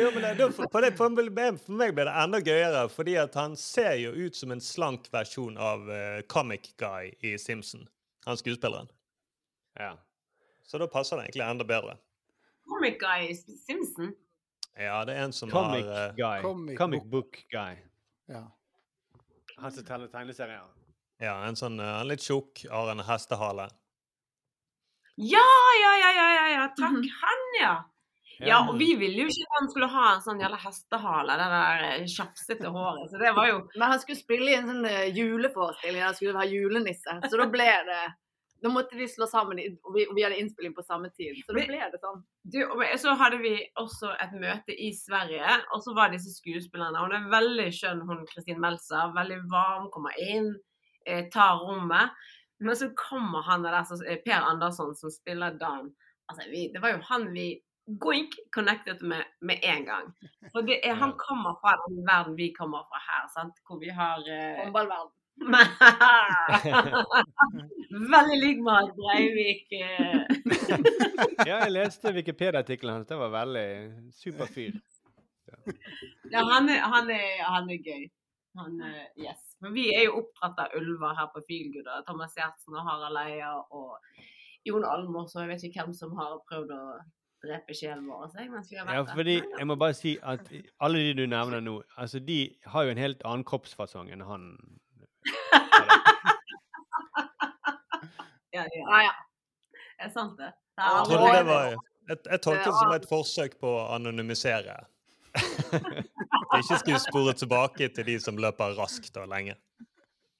Jo, 0.00 0.06
men 0.14 0.22
det, 0.38 0.46
for, 0.56 0.66
på 0.72 0.80
det, 0.80 0.88
for, 0.96 1.12
meg- 1.12 1.92
ble 1.94 2.06
det 2.08 2.12
enda 2.16 2.38
gøyere, 2.40 2.86
fordi 2.88 3.12
at 3.20 3.34
han 3.36 3.52
ser 3.60 3.98
jo 4.00 4.14
ut 4.16 4.34
som 4.38 4.54
en 4.54 4.62
slank 4.64 5.10
versjon 5.12 5.58
av 5.60 5.84
uh, 5.84 6.22
Comic 6.32 6.70
Guy 6.80 7.10
i 7.20 7.34
Simpson. 7.38 7.84
Han 8.24 8.40
skuespilleren. 8.40 8.88
Ja. 9.78 9.96
Så 10.66 10.78
da 10.78 10.88
passer 10.90 11.16
det 11.16 11.28
egentlig 11.28 11.44
enda 11.46 11.64
bedre. 11.64 11.96
Comic 12.66 12.98
Guy 13.00 13.34
Simpson. 13.34 14.14
Ja, 14.76 15.04
det 15.04 15.14
er 15.14 15.24
en 15.24 15.32
som 15.32 15.50
Comic 15.50 15.86
har 15.86 16.10
uh, 16.10 16.14
guy. 16.16 16.42
Comic 16.42 16.78
Comic, 16.78 17.02
book. 17.02 17.10
book 17.10 17.46
guy. 17.50 17.76
ja. 18.28 18.44
Han 19.56 19.72
som 19.72 19.84
teller 19.84 20.10
tegneserier. 20.12 20.66
Ja, 21.22 21.38
en 21.48 21.56
sånn 21.56 21.78
uh, 21.80 22.00
en 22.02 22.10
litt 22.10 22.20
tjukk, 22.20 22.66
har 22.68 22.90
en 22.92 23.00
hestehale. 23.06 23.70
Ja, 25.16 25.46
ja, 25.80 25.92
ja, 26.02 26.10
ja, 26.12 26.26
ja, 26.34 26.48
ja, 26.52 26.64
takk. 26.76 26.98
Mhm. 26.98 27.06
Han, 27.22 27.46
ja. 27.60 27.76
Ja, 28.36 28.58
og 28.68 28.74
vi 28.76 28.90
ville 29.00 29.22
jo 29.22 29.30
ikke 29.32 29.46
at 29.46 29.54
han 29.62 29.70
skulle 29.72 29.86
ha 29.88 30.08
en 30.12 30.20
sånn 30.20 30.42
jævla 30.42 30.58
hestehale, 30.60 31.38
det 31.40 31.46
der 31.54 31.84
eh, 31.86 32.02
tjafsete 32.12 32.68
håret. 32.74 33.08
Så 33.08 33.20
det 33.22 33.30
var 33.32 33.48
jo 33.48 33.62
Men 33.78 33.94
han 33.94 34.02
skulle 34.02 34.18
spille 34.20 34.50
i 34.52 34.58
en 34.58 34.68
sånn 34.68 34.88
juleforestilling, 35.16 36.02
han 36.04 36.18
skulle 36.18 36.36
være 36.36 36.52
julenisse. 36.52 37.16
Så 37.24 37.40
da 37.40 37.46
ble 37.48 37.70
det 37.88 38.02
Da 38.62 38.70
måtte 38.72 38.96
vi 38.96 39.08
slå 39.08 39.26
sammen, 39.28 39.58
og 39.84 39.90
vi, 39.94 40.06
og 40.08 40.14
vi 40.16 40.22
hadde 40.24 40.38
innspilling 40.40 40.72
på 40.76 40.84
samme 40.86 41.10
tid. 41.12 41.36
Så 41.44 41.52
da 41.52 41.64
ble 41.68 41.80
det 41.92 42.00
sånn. 42.00 42.22
Du, 42.54 42.60
så 43.02 43.12
hadde 43.20 43.40
vi 43.42 43.52
også 43.80 44.14
et 44.22 44.32
møte 44.40 44.72
i 44.72 44.88
Sverige, 44.96 45.58
og 45.76 45.84
så 45.84 45.92
var 45.96 46.14
disse 46.14 46.32
skuespillerne. 46.38 47.02
Hun 47.04 47.14
er 47.18 47.28
veldig 47.34 47.68
skjønn, 47.76 48.00
hun 48.08 48.24
Kristin 48.30 48.62
Melser. 48.62 49.12
Veldig 49.16 49.42
varm, 49.52 49.90
kommer 49.94 50.16
inn, 50.22 50.54
eh, 51.04 51.26
tar 51.32 51.60
rommet. 51.62 52.16
Men 52.58 52.76
så 52.80 52.88
kommer 52.96 53.44
han 53.44 53.66
der, 53.66 53.82
så, 53.84 54.00
eh, 54.08 54.22
Per 54.24 54.40
Andersson, 54.40 54.94
som 54.96 55.12
spiller 55.12 55.58
Dan. 55.60 55.92
Altså, 56.28 56.48
vi, 56.50 56.70
det 56.72 56.82
var 56.82 56.96
jo 56.96 57.04
han 57.10 57.32
vi 57.34 57.50
goink 57.86 58.34
connected 58.54 59.02
med 59.02 59.24
med 59.40 59.60
en 59.62 59.84
gang. 59.84 60.06
For 60.52 60.60
det 60.62 60.80
er, 60.82 60.94
han 60.94 61.12
kommer 61.18 61.54
fra 61.60 61.76
den 61.86 62.00
verden 62.06 62.36
vi 62.36 62.52
kommer 62.58 62.82
fra 62.88 62.98
her, 63.10 63.28
sant? 63.34 63.54
hvor 63.66 63.78
vi 63.78 63.88
har 63.88 64.18
eh, 64.26 64.64
Håndballverden. 64.64 65.12
Veldig 68.14 68.36
lik 68.40 68.58
Marit 68.64 68.94
Breivik. 68.96 69.66
eh. 69.72 70.20
Ja, 71.48 71.56
jeg 71.64 71.72
leste 71.72 72.12
Wikipedia-artikkelen 72.16 72.94
hans. 72.94 73.08
Det 73.08 73.16
var 73.20 73.30
veldig 73.34 73.66
super 74.16 74.46
fyr. 74.50 74.72
Ja, 76.32 76.42
han 76.44 76.68
er, 76.72 76.80
han 76.82 77.10
er, 77.10 77.42
han 77.46 77.70
er 77.70 77.76
gøy. 77.82 78.06
Han, 78.56 78.80
er, 78.80 79.08
yes. 79.20 79.42
Men 79.60 79.74
vi 79.76 79.90
er 79.94 80.02
jo 80.08 80.16
oppdratt 80.22 80.58
av 80.64 80.68
ulver 80.78 81.14
her 81.18 81.28
på 81.34 81.40
Feelgood. 81.48 81.88
Thomas 82.08 82.34
Gjertsen 82.36 82.74
og 82.76 82.82
Harald 82.88 83.18
Eia 83.20 83.52
og 83.60 83.98
Jon 84.66 84.84
Almaas 84.88 85.34
og 85.36 85.42
jeg 85.44 85.50
vet 85.52 85.64
ikke 85.68 85.82
hvem 85.84 85.94
som 85.96 86.10
har 86.18 86.30
prøvd 86.48 86.70
å 86.74 86.80
drepe 87.44 87.72
sjelen 87.76 88.06
vår. 88.08 88.32
Ja, 88.74 89.04
fordi 89.12 89.36
jeg 89.38 89.66
må 89.68 89.74
bare 89.78 89.94
si 89.94 90.16
at 90.24 90.48
alle 90.82 90.98
de 91.04 91.12
du 91.20 91.26
nevner 91.30 91.60
nå, 91.62 91.74
altså 92.00 92.18
de 92.18 92.40
har 92.72 92.82
jo 92.88 92.92
en 92.96 93.02
helt 93.04 93.20
annen 93.28 93.44
kroppsfasong 93.46 94.08
enn 94.14 94.24
han. 94.26 94.42
Ja, 98.56 98.62
ja. 98.72 98.84
Ja, 98.88 98.98
ja. 99.04 99.14
Det 99.98 100.04
er 100.06 100.12
sant, 100.12 100.38
det. 100.38 100.52
det 100.76 100.84
er 100.84 100.96
Jeg 100.96 101.06
trodde 101.10 101.32
det 101.36 101.46
var 101.46 101.64
jeg, 102.06 102.18
jeg 102.30 102.40
tolket 102.40 102.66
det 102.66 102.74
som 102.78 102.92
et 102.94 103.06
forsøk 103.10 103.56
på 103.60 103.70
å 103.80 103.86
anonymisere. 103.96 104.76
ikke 106.60 106.78
skulle 106.78 107.00
spore 107.02 107.34
tilbake 107.36 107.88
til 107.96 108.06
de 108.06 108.16
som 108.22 108.38
løper 108.40 108.76
raskt 108.78 109.18
og 109.20 109.28
lenge. 109.32 109.56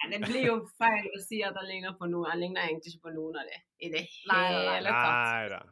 Det 0.07 0.21
blir 0.23 0.45
jo 0.47 0.57
feil 0.79 1.09
å 1.11 1.21
si 1.25 1.41
at 1.43 1.57
han 1.59 1.67
ligner 1.67 1.97
på 1.99 2.07
noen. 2.07 2.29
Han 2.31 2.41
ligner 2.41 2.69
egentlig 2.69 2.95
ikke 2.95 3.09
på 3.09 3.15
noen 3.17 3.41
av 3.41 3.49
de 3.49 3.59
i 3.83 3.91
det 3.91 4.05
hele 4.07 4.93
tatt. 4.93 5.17
Nei 5.17 5.49
da. 5.51 5.63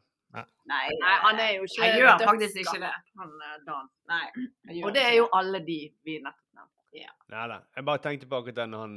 Nei, 0.66 0.86
Nei, 0.98 1.16
han 1.22 1.38
er 1.38 1.50
jo 1.54 1.66
ikke 1.68 1.84
Han 1.84 2.00
gjør 2.00 2.22
faktisk 2.26 2.56
ikke 2.64 2.80
det. 2.82 2.94
Han, 3.20 3.34
eh, 3.46 3.58
Dan. 3.68 3.90
Nei, 4.10 4.24
han 4.34 4.74
gjør 4.74 4.88
Og 4.88 4.96
det 4.96 5.04
er 5.06 5.12
jo 5.20 5.28
alle 5.38 5.60
de 5.62 5.76
vi 6.02 6.16
nettopp 6.24 6.43
nevnte. 6.94 7.28
Nei 7.34 7.44
da. 7.50 7.58
Jeg 7.76 7.84
bare 7.90 8.02
tenkte 8.04 8.28
på 8.30 8.38
akkurat 8.40 8.58
den 8.62 8.72
han 8.78 8.96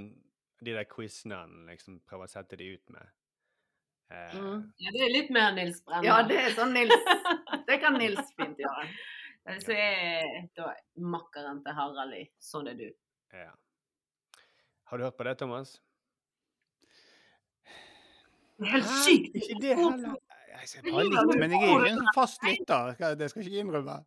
De 0.64 0.74
der 0.74 0.88
quizene 0.90 1.36
han 1.38 1.68
liksom 1.70 2.00
prøver 2.10 2.26
å 2.26 2.32
sette 2.32 2.58
de 2.58 2.72
ut 2.74 2.90
med. 2.90 3.10
Eh, 4.10 4.34
Mm. 4.38 4.62
Ja, 4.80 4.92
det 4.96 5.02
er 5.06 5.12
litt 5.14 5.30
mer 5.36 5.52
Nils 5.54 5.82
Brenner. 5.86 6.06
Ja, 6.08 6.22
det 6.24 6.38
er 6.40 6.56
sånn 6.56 6.74
Nils 6.74 6.94
Det 7.68 7.80
kan 7.84 7.98
Nils 8.00 8.32
fint 8.40 8.58
gjøre. 8.58 8.88
Så 9.64 9.72
er 9.76 10.48
da 10.58 10.72
makkeren 11.00 11.62
til 11.64 11.76
Harald 11.78 12.14
i 12.18 12.24
Sånn 12.40 12.68
er 12.72 12.76
du. 12.80 12.88
ja. 13.34 13.52
Har 14.88 14.98
du 14.98 15.04
hørt 15.04 15.18
på 15.20 15.24
det, 15.28 15.34
Thomas? 15.38 15.74
Det 18.58 18.68
er 18.68 18.72
helt 18.78 18.92
sykt. 19.04 19.34
Ikke 19.36 19.58
det 19.62 19.74
heller. 19.78 20.14
Jeg 20.58 20.70
ser 20.72 20.86
bare 20.88 21.04
litt, 21.06 21.34
men 21.42 21.52
jeg 21.54 21.60
er 21.68 21.74
ikke 21.84 21.90
en 21.92 22.08
fast 22.16 22.46
lytter. 22.48 22.96
Det 23.20 23.28
skal 23.30 23.44
jeg 23.44 23.52
ikke 23.52 23.66
innrømme. 23.66 23.98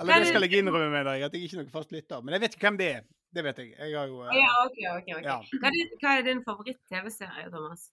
Eller 0.00 0.24
det 0.24 0.30
skal 0.32 0.46
jeg 0.48 0.58
innrømme 0.64 0.88
med 0.90 1.04
deg, 1.06 1.22
at 1.28 1.36
jeg 1.36 1.44
ikke 1.46 1.58
er 1.58 1.62
noen 1.62 1.74
fast 1.74 1.92
lytter. 1.94 2.24
Men 2.24 2.34
jeg 2.34 2.42
vet 2.46 2.56
ikke 2.56 2.66
hvem 2.66 2.78
det 2.80 2.88
er. 2.96 3.04
Det 3.34 3.42
vet 3.44 3.58
jeg. 3.58 3.74
Jeg 3.78 3.98
har 3.98 4.06
jo 4.10 4.22
uh, 4.22 4.30
Ja, 4.36 4.50
ok, 4.64 4.78
ok. 4.92 5.08
okay. 5.16 5.26
Ja. 5.26 5.36
Hva, 5.42 5.68
er 5.68 5.74
din, 5.74 5.92
hva 6.00 6.14
er 6.18 6.24
din 6.28 6.40
favoritt-TV-serie, 6.46 7.50
Thomas? 7.50 7.88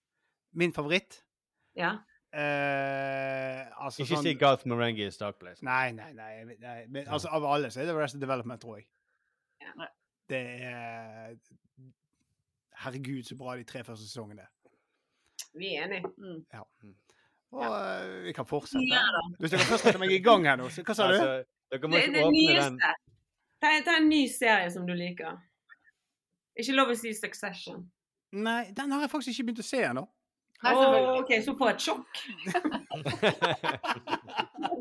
Min 0.54 0.74
favoritt 0.76 1.22
Ja? 1.78 1.96
Uh, 2.32 3.66
Altså 3.82 4.04
Ikke 4.04 4.16
sånn 4.16 4.28
si 4.28 4.36
Garth 4.40 4.68
Marenghi 4.70 5.08
i 5.08 5.12
Stark 5.12 5.40
Place. 5.42 5.64
Nei, 5.66 5.92
nei, 5.98 6.12
nei. 6.16 6.56
nei. 6.62 6.78
Men, 6.88 7.08
altså, 7.08 7.32
av 7.34 7.48
alle 7.50 7.72
så 7.74 7.82
er 7.82 7.90
det 7.90 7.96
Arrested 7.96 8.22
Development, 8.24 8.62
tror 8.62 8.80
jeg. 8.80 8.88
Ja. 9.64 9.90
Det 10.32 10.42
er 10.70 11.36
Herregud, 12.82 13.24
så 13.28 13.36
bra 13.38 13.58
de 13.60 13.66
tre 13.68 13.84
første 13.86 14.08
sesongene. 14.08 14.48
Vi 15.58 15.74
er 15.76 15.86
enige. 15.86 16.08
Mm. 16.18 16.40
Ja. 16.54 16.64
Og 17.52 17.66
uh, 17.68 18.24
vi 18.24 18.32
kan 18.34 18.48
fortsette. 18.48 18.86
Ja. 18.94 19.04
Hvis 19.40 19.52
dere 19.52 19.68
først 19.68 19.84
setter 19.90 20.00
meg 20.02 20.14
i 20.16 20.22
gang 20.24 20.48
her 20.48 20.62
nå, 20.62 20.70
så 20.72 20.86
hva 20.88 20.96
sa 20.96 21.10
du? 21.12 21.18
Altså, 21.18 21.50
dere 21.74 21.90
må 21.92 22.00
Det, 22.00 22.06
ikke 22.08 22.16
det 22.16 22.24
åpne 22.30 22.62
den. 22.62 22.80
Ta, 23.62 23.68
ta 23.86 23.98
en 23.98 24.10
ny 24.10 24.28
serie 24.30 24.72
som 24.74 24.86
du 24.88 24.94
liker. 24.98 25.38
Ikke 26.60 26.74
lov 26.76 26.92
å 26.92 26.98
si 26.98 27.14
Succession. 27.16 27.84
Nei, 28.32 28.72
den 28.76 28.92
har 28.92 29.04
jeg 29.06 29.12
faktisk 29.12 29.36
ikke 29.36 29.52
begynt 29.52 29.64
å 29.64 29.68
se 29.68 29.84
ennå. 29.86 30.06
Nei, 30.62 30.74
Åh. 30.78 31.20
OK, 31.22 31.32
så 31.46 31.56
på 31.58 31.68
et 31.70 31.82
sjokk. 31.82 32.22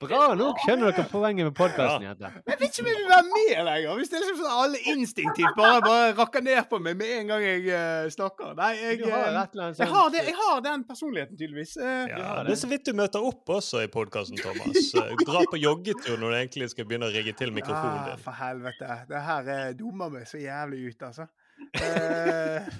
Bra 0.00 0.22
nok 0.38 0.60
skjønner 0.64 0.92
dere 0.92 1.06
poenget 1.10 1.48
med 1.48 1.54
podkasten, 1.56 2.04
Ja. 2.04 2.14
Jeg 2.14 2.58
vet 2.60 2.64
ikke 2.68 2.84
om 2.84 2.88
jeg 2.90 2.98
vil 2.98 3.08
være 3.10 3.26
med 3.30 3.64
lenger. 3.68 3.98
Hvis 3.98 4.12
det 4.12 4.18
er 4.18 4.24
liksom 4.24 4.40
sånn 4.42 4.58
alle 4.64 4.80
instinktivt 4.94 5.56
bare, 5.58 5.80
bare 5.84 6.10
rakker 6.18 6.44
ned 6.44 6.60
på 6.70 6.80
meg 6.82 6.98
med 7.00 7.12
en 7.18 7.32
gang 7.32 7.44
jeg 7.46 7.64
uh, 7.70 8.08
snakker. 8.14 8.54
Nei, 8.58 8.72
jeg, 8.80 9.00
har 9.08 9.28
eh, 9.30 9.72
jeg, 9.78 9.88
har 9.94 10.10
det, 10.14 10.24
jeg 10.28 10.36
har 10.40 10.64
den 10.68 10.84
personligheten, 10.88 11.38
tydeligvis. 11.40 11.76
Uh, 11.80 12.04
Ja, 12.10 12.42
det 12.46 12.54
er 12.54 12.60
så 12.60 12.70
vidt 12.70 12.86
du 12.86 12.92
møter 12.96 13.24
opp 13.24 13.48
også 13.56 13.84
i 13.84 13.90
podkasten, 13.92 14.40
Thomas. 14.40 14.92
Eh, 15.04 15.10
Dra 15.26 15.40
på 15.50 15.58
joggetur 15.58 16.18
når 16.20 16.30
du 16.30 16.36
egentlig 16.38 16.68
skal 16.70 16.86
begynne 16.88 17.08
å 17.08 17.12
rigge 17.12 17.32
til 17.36 17.50
mikrofonen 17.52 18.04
din. 18.04 18.14
din. 18.14 18.22
for 18.24 18.36
helvete. 18.38 18.98
Det 19.10 19.22
her 19.26 19.48
eh, 19.54 19.72
dummer 19.78 20.12
meg 20.12 20.28
så 20.30 20.38
jævlig 20.40 20.92
ut, 20.92 21.02
altså. 21.08 21.26
Eh, 21.74 22.62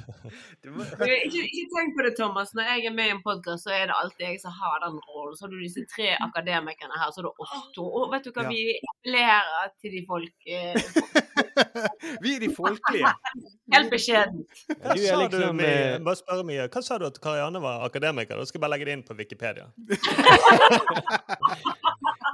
Du 0.64 0.70
må- 0.72 0.84
ikke, 0.86 1.42
ikke 1.44 1.66
tenk 1.74 1.90
på 1.98 2.02
det, 2.06 2.12
Thomas. 2.16 2.54
Når 2.56 2.64
jeg 2.70 2.78
er 2.88 2.94
med 2.96 3.06
i 3.10 3.12
en 3.12 3.20
podkast, 3.22 3.62
så 3.66 3.70
er 3.76 3.84
det 3.90 3.96
alltid 4.00 4.22
jeg 4.24 4.38
som 4.40 4.52
har 4.56 4.78
den 4.86 4.96
rollen. 5.04 5.34
Så 5.36 5.44
har 5.44 5.50
du 5.52 5.58
disse 5.60 5.82
tre 5.92 6.14
akademikerne 6.24 6.96
her, 6.96 7.10
så 7.12 7.20
er 7.20 7.24
det 7.28 7.34
oss 7.44 7.66
to. 7.76 7.84
Og 7.84 8.08
vet 8.14 8.24
du 8.24 8.30
hva, 8.32 8.42
Ja. 8.46 8.48
vi 8.48 8.60
appellerer 8.92 9.68
til 9.82 9.90
de 9.92 10.00
folk 10.08 10.36
eh, 10.48 10.74
vi 12.24 12.30
er 12.36 12.40
de 12.46 12.50
folkelige. 12.56 13.12
helt 13.74 13.90
beskjedent. 13.92 14.48
Hva 14.80 14.96
sa 14.96 15.20
du, 15.28 15.36
liksom, 15.36 15.60
eh, 15.60 15.98
Bare 16.08 16.16
spørre 16.22 16.44
Mie. 16.48 16.64
Hva 16.72 16.80
sa 16.88 16.96
du 16.98 17.04
at 17.10 17.20
Karianne 17.20 17.60
var 17.62 17.84
akademiker? 17.90 18.34
Da 18.40 18.44
skal 18.48 18.56
jeg 18.58 18.64
bare 18.64 18.72
legge 18.78 18.88
det 18.88 18.94
inn 18.98 19.04
på 19.04 19.12
Wikipedia. 19.20 19.68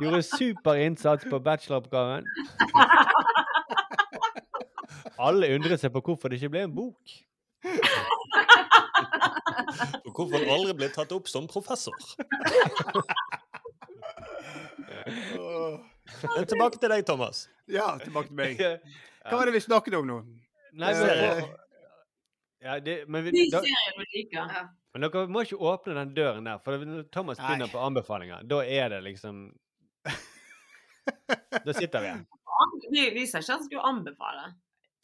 Gjorde 0.01 0.23
super 0.25 0.75
innsats 0.81 1.25
på 1.29 1.37
bacheloroppgaven. 1.45 2.25
Alle 5.21 5.51
undret 5.55 5.83
seg 5.83 5.93
på 5.93 6.01
hvorfor 6.05 6.33
det 6.33 6.41
ikke 6.41 6.53
ble 6.55 6.63
en 6.69 6.75
bok. 6.75 7.17
Og 10.07 10.13
hvorfor 10.17 10.37
han 10.39 10.51
aldri 10.55 10.75
ble 10.81 10.89
tatt 10.95 11.13
opp 11.15 11.29
som 11.31 11.47
professor. 11.51 11.95
Men 15.07 16.49
tilbake 16.49 16.81
til 16.81 16.93
deg, 16.93 17.05
Thomas. 17.07 17.45
Ja, 17.71 17.93
tilbake 18.03 18.29
til 18.33 18.39
meg. 18.39 18.61
Hva 19.29 19.37
var 19.37 19.51
det 19.51 19.55
vi 19.59 19.63
snakket 19.65 19.97
om 20.01 20.09
nå? 20.09 20.19
Nei, 20.81 20.93
men, 20.97 21.43
ja, 22.63 22.79
det, 22.81 22.97
men, 23.11 23.25
vi, 23.27 23.49
da, 23.51 23.61
men 24.95 25.05
dere 25.05 25.25
må 25.33 25.43
ikke 25.45 25.59
åpne 25.59 25.97
den 25.99 26.13
døren 26.17 26.47
der, 26.47 26.61
for 26.65 26.87
når 26.87 27.09
Thomas 27.13 27.41
Nei. 27.41 27.49
begynner 27.49 27.73
på 27.73 27.83
anbefalinger, 27.83 28.45
da 28.49 28.61
er 28.63 28.93
det 28.95 29.01
liksom 29.09 29.49
Da 31.67 31.75
sitter 31.75 32.05
vi 32.05 32.13
her. 32.13 32.23
Vi, 32.87 33.05
vi 33.17 33.27
sa 33.27 33.41
ikke 33.43 33.51
at 33.51 33.57
han 33.57 33.67
skulle 33.67 33.87
anbefale. 33.91 34.45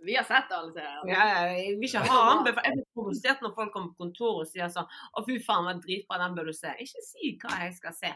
Vi 0.05 0.16
har 0.16 0.24
sett 0.28 0.53
alle 0.53 0.72
serier. 0.72 1.05
Ja, 1.09 1.22
ja, 1.30 1.44
jeg 1.57 1.76
vil 1.80 1.88
ikke 1.88 2.03
ha 2.05 2.18
anbefale. 2.34 2.68
Jeg 2.68 2.78
blir 2.80 2.88
provosert 2.97 3.44
når 3.44 3.55
folk 3.57 3.72
kommer 3.74 3.94
på 3.94 4.05
kontoret 4.05 4.42
og 4.44 4.51
sier 4.51 4.68
sånn 4.72 4.86
Å, 4.86 5.22
fy 5.24 5.38
faen, 5.42 5.68
var 5.68 5.80
dritbra, 5.80 6.18
den 6.24 6.36
bør 6.36 6.51
du 6.51 6.57
se. 6.57 6.72
Ikke 6.84 7.05
si 7.05 7.32
hva 7.40 7.61
jeg 7.64 7.76
skal 7.78 7.97
se. 7.97 8.12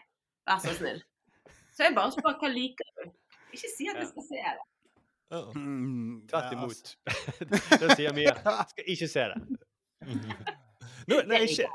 Vær 0.48 0.60
så 0.64 0.74
snill. 0.76 1.00
Så 1.76 1.86
jeg 1.86 1.96
bare 1.96 2.12
spør 2.12 2.36
hva 2.42 2.50
liker 2.52 2.90
du. 2.98 3.14
Ikke 3.56 3.72
si 3.72 3.88
at 3.90 3.98
jeg 4.02 4.10
skal 4.12 4.26
se 4.28 4.44
det. 4.44 4.66
Oh. 5.30 5.52
Mm, 5.54 6.26
Tvert 6.30 6.52
ja, 6.52 6.58
imot. 6.58 6.96
da 7.80 7.94
sier 7.94 8.14
Mia 8.16 8.34
skal 8.72 8.88
ikke 8.94 9.08
se 9.10 9.26
det. 9.32 9.60
Nå, 11.10 11.20
nei, 11.30 11.44
ikke, 11.46 11.68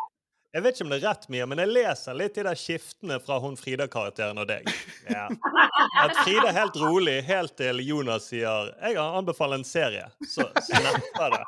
jeg 0.56 0.64
vet 0.64 0.78
ikke 0.78 0.86
om 0.86 0.92
det 0.94 0.98
er 1.02 1.10
rett, 1.10 1.26
Mia, 1.34 1.46
men 1.52 1.60
jeg 1.60 1.68
leser 1.76 2.16
litt 2.16 2.38
de 2.38 2.44
der 2.48 2.56
skiftene 2.56 3.18
fra 3.20 3.42
hun 3.44 3.58
Frida-karakteren 3.60 4.38
og 4.40 4.46
deg. 4.48 4.70
Ja. 5.12 5.26
At 6.00 6.14
Frida 6.22 6.48
er 6.48 6.56
helt 6.56 6.78
rolig, 6.80 7.16
helt 7.28 7.58
til 7.60 7.82
Jonas 7.84 8.30
sier 8.32 8.72
'Jeg 8.72 8.96
har 8.96 9.18
anbefalt 9.20 9.54
en 9.58 9.68
serie', 9.68 10.08
så 10.24 10.48
snapper 10.64 11.36
det. 11.36 11.44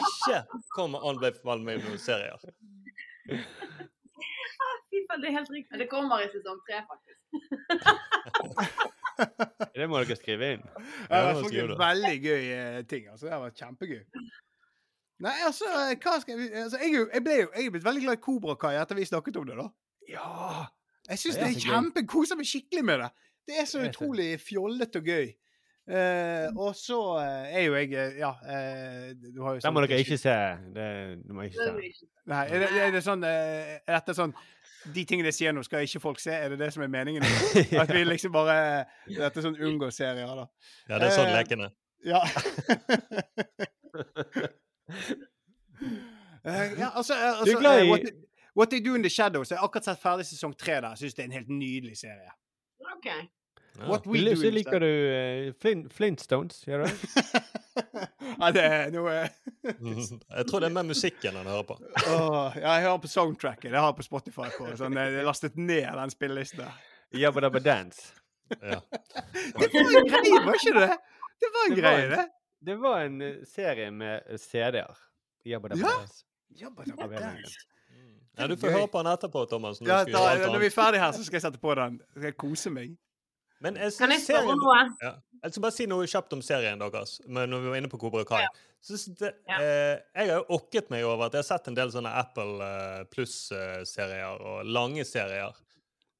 Ikke 0.00 0.38
kom 0.72 0.96
og 0.96 1.04
anbefal 1.12 1.60
meg 1.60 1.84
noen 1.84 2.00
serier. 2.00 2.40
Fy 4.88 5.04
faen, 5.04 5.20
det 5.20 5.28
er 5.28 5.36
helt 5.36 5.52
riktig. 5.52 5.78
Det 5.84 5.88
kommer 5.92 6.24
i 6.24 6.32
sesong 6.32 6.58
tre, 6.64 6.80
faktisk. 6.88 7.20
Det 9.74 9.88
må 9.90 10.00
dere 10.00 10.16
skrive 10.16 10.52
inn. 10.56 10.64
Det 10.64 11.10
var 11.10 11.28
har 11.28 11.42
vært 11.42 11.60
en 11.60 11.78
veldig 11.84 12.16
gøy 12.24 12.44
eh, 12.48 12.82
ting. 12.88 13.08
altså. 13.12 13.26
Det 13.26 13.32
har 13.36 13.44
vært 13.44 13.60
kjempegøy. 13.60 14.04
Nei, 15.22 15.34
altså, 15.46 15.64
hva 16.02 16.16
skal 16.20 16.40
jeg 16.40 16.50
altså, 16.64 16.78
jeg, 16.82 16.90
jo- 16.96 17.10
jeg 17.12 17.22
ble 17.22 17.34
jo 17.44 17.50
jeg 17.54 17.66
er 17.66 17.70
blitt 17.76 17.84
veldig 17.84 18.02
glad 18.02 18.16
i 18.18 18.22
Kobra 18.24 18.56
Kai 18.58 18.74
etter 18.80 18.98
vi 18.98 19.04
snakket 19.06 19.36
om 19.38 19.46
det, 19.46 19.54
da. 19.60 19.68
Ja! 20.10 20.64
Jeg 21.08 21.18
syns 21.20 21.36
Det 21.38 21.42
er 21.44 21.52
er 21.54 21.60
kjempe 21.62 22.02
Koser 22.08 22.36
meg 22.40 22.46
skikkelig 22.48 22.84
med 22.84 22.98
det. 23.04 23.10
Det 23.46 23.58
er 23.60 23.66
så 23.68 23.78
Det 23.78 23.86
er 23.86 23.92
utrolig 23.92 24.28
fjollete 24.40 24.98
og 25.02 25.04
gøy. 25.12 25.32
Uh, 25.84 26.48
og 26.64 26.70
så 26.80 26.96
eh, 27.20 27.56
er 27.58 27.64
jo 27.66 27.74
jeg 27.76 27.90
eh, 27.92 28.14
Ja, 28.16 28.30
Uh, 28.40 29.12
du 29.20 29.42
har 29.44 29.52
jo 29.52 29.60
det 29.60 29.68
må 29.68 29.82
sånn- 29.82 29.88
dere 29.90 29.98
ikke 30.00 30.16
se. 30.16 30.36
Det, 30.72 30.86
det 31.26 31.34
må 31.36 31.44
jeg 31.44 31.52
ikke 31.52 31.66
se. 31.68 32.06
Nei, 32.32 32.40
er 32.48 32.58
det, 32.64 32.70
er 32.86 32.90
det 32.94 33.02
sånn 33.04 33.22
uh, 33.22 33.74
Er 33.84 33.92
dette 33.98 34.14
sånn 34.16 34.32
De 34.96 35.04
tingene 35.04 35.28
jeg 35.28 35.36
sier 35.42 35.52
nå, 35.52 35.60
skal 35.66 35.84
ikke 35.84 36.00
folk 36.00 36.20
se? 36.24 36.32
Er 36.32 36.54
det 36.54 36.58
det 36.64 36.70
som 36.72 36.82
er 36.86 36.88
meningen? 36.88 37.22
At 37.84 37.92
vi 37.92 38.00
liksom 38.08 38.32
bare 38.32 38.56
Dette 39.10 39.28
er 39.42 39.44
sånn 39.44 39.60
unngå-serier, 39.60 40.24
da. 40.40 40.48
Ja, 40.88 40.98
det 41.04 41.10
er 41.12 41.16
sånn 41.20 41.32
lekene. 41.36 41.68
leken. 41.68 41.78
Ja. 42.08 42.24
Eh, 46.46 46.72
ja, 46.78 46.90
altså, 46.94 47.14
eh, 47.14 47.38
altså 47.40 47.52
Du 47.52 47.56
er 47.56 47.60
glad 47.60 47.78
eh, 47.80 47.86
i- 47.86 47.90
What, 47.90 48.00
They- 48.04 48.24
What 48.56 48.68
They 48.70 48.80
Do 48.84 48.94
In 48.94 49.02
The 49.02 49.10
Shadows. 49.10 49.50
Jeg 49.50 49.58
har 49.58 49.64
akkurat 49.66 49.84
sett 49.84 49.98
ferdig 50.02 50.26
sesong 50.28 50.52
tre 50.60 50.74
der. 50.74 50.88
Jeg 50.92 50.98
syns 50.98 51.14
det 51.16 51.22
er 51.22 51.28
en 51.30 51.32
helt 51.38 51.48
nydelig 51.48 51.96
serie. 51.96 52.30
OK. 52.96 53.06
Ja. 53.78 53.88
What 53.88 54.04
We 54.06 54.20
Do 54.20 54.34
In 54.44 54.52
liker 54.54 54.78
du 54.78 54.86
uh, 54.86 55.54
Flint, 55.62 55.88
Flintstones, 55.96 56.60
gjør 56.68 56.84
du? 56.84 56.92
ja, 58.42 58.50
det 58.54 58.62
er 58.64 58.92
noe 58.94 59.14
Jeg 59.16 60.46
tror 60.50 60.60
det 60.62 60.68
er 60.68 60.76
mer 60.76 60.86
musikken 60.86 61.34
han 61.40 61.48
hører 61.48 61.64
på. 61.72 61.78
oh, 62.12 62.52
Ja, 62.60 62.76
jeg 62.76 62.84
hører 62.90 63.00
på 63.02 63.10
soundtracket. 63.16 63.70
Det 63.72 63.80
har 63.80 63.88
jeg 63.90 63.98
på 64.02 64.06
Spotify. 64.10 64.52
på 64.58 64.68
sånn, 64.78 64.94
Jeg 65.00 65.16
har 65.16 65.26
lastet 65.32 65.56
ned 65.56 65.88
den 65.96 66.12
spillelista. 66.14 66.68
Jabba 67.16 67.40
Dabba 67.48 67.58
Dance. 67.64 68.12
Ja. 68.60 68.78
Det 68.84 69.72
var 69.72 69.98
en 69.98 70.12
greie, 70.12 70.44
var 70.44 70.60
ikke 70.60 70.76
det? 70.78 70.92
Det 71.40 71.50
var 71.56 71.70
en 71.70 71.74
Det 71.74 71.82
var 71.82 71.82
greie, 71.82 72.04
en- 72.04 72.16
det. 72.18 72.28
Det 72.64 72.76
var 72.80 73.04
en 73.04 73.20
eh, 73.22 73.42
serie 73.48 73.90
med 73.92 74.22
eh, 74.26 74.38
CD-er. 74.40 74.96
Jabba 75.44 75.68
Dabba 75.74 75.82
Ja. 75.84 75.94
Dance. 76.00 76.24
Jabba 76.60 76.84
Dabba 76.88 77.04
Av 77.04 77.12
en 77.12 77.44
ja, 78.36 78.46
du 78.50 78.56
får 78.58 78.72
høre 78.74 78.88
på 78.90 78.98
den 79.04 79.12
etterpå, 79.12 79.44
Thomas. 79.46 79.78
Når 79.80 79.86
Ja, 79.92 79.98
da, 80.10 80.46
når 80.50 80.58
vi 80.64 80.66
er 80.66 80.72
ferdig 80.74 80.98
her, 80.98 81.12
så 81.14 81.22
skal 81.22 81.36
jeg 81.38 81.42
sette 81.44 81.60
på 81.62 81.74
den. 81.78 82.00
Skal 82.16 82.24
jeg 82.32 82.36
kose 82.40 82.70
meg. 82.74 82.96
Men 83.62 83.76
jeg 83.78 83.92
Kan 83.94 84.10
jeg 84.10 84.24
spørre 84.24 84.40
serien- 84.40 84.50
om 84.50 84.58
noe? 84.58 84.80
Ja. 85.02 85.12
Jeg 85.44 85.52
skal 85.54 85.62
bare 85.62 85.72
si 85.76 85.86
noe 85.86 86.06
kjapt 86.10 86.32
om 86.34 86.42
serien 86.42 86.80
deres, 86.82 87.20
men 87.28 87.50
når 87.52 87.60
vi 87.62 87.68
var 87.68 87.76
inne 87.78 87.90
på 87.92 88.00
Kobra 88.02 88.24
Kai. 88.26 88.40
Synes 88.82 89.04
det, 89.20 89.30
Ja. 89.48 89.60
eh, 89.60 90.00
jeg 90.16 90.28
har 90.30 90.40
jo 90.42 90.44
okket 90.58 90.90
meg 90.90 91.04
over 91.04 91.26
at 91.26 91.32
jeg 91.32 91.44
har 91.44 91.58
sett 91.58 91.68
en 91.68 91.74
del 91.78 91.88
sånne 91.94 92.10
Apple 92.10 92.58
eh, 92.64 93.04
Pluss-serier 93.04 94.40
og 94.40 94.64
lange 94.66 95.04
serier. 95.06 95.54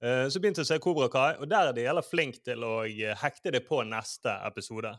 Eh, 0.02 0.28
Så 0.28 0.38
begynte 0.40 0.62
jeg 0.62 0.66
å 0.68 0.72
se 0.74 0.78
Cobra 0.78 1.08
Kai, 1.08 1.34
og 1.40 1.48
der 1.48 1.68
er 1.68 1.72
de 1.72 1.82
jævla 1.82 2.02
flinke 2.04 2.42
til 2.44 2.62
å 2.62 2.84
eh, 2.86 3.14
hekte 3.16 3.50
det 3.50 3.66
på 3.66 3.82
neste 3.84 4.30
episode. 4.46 4.94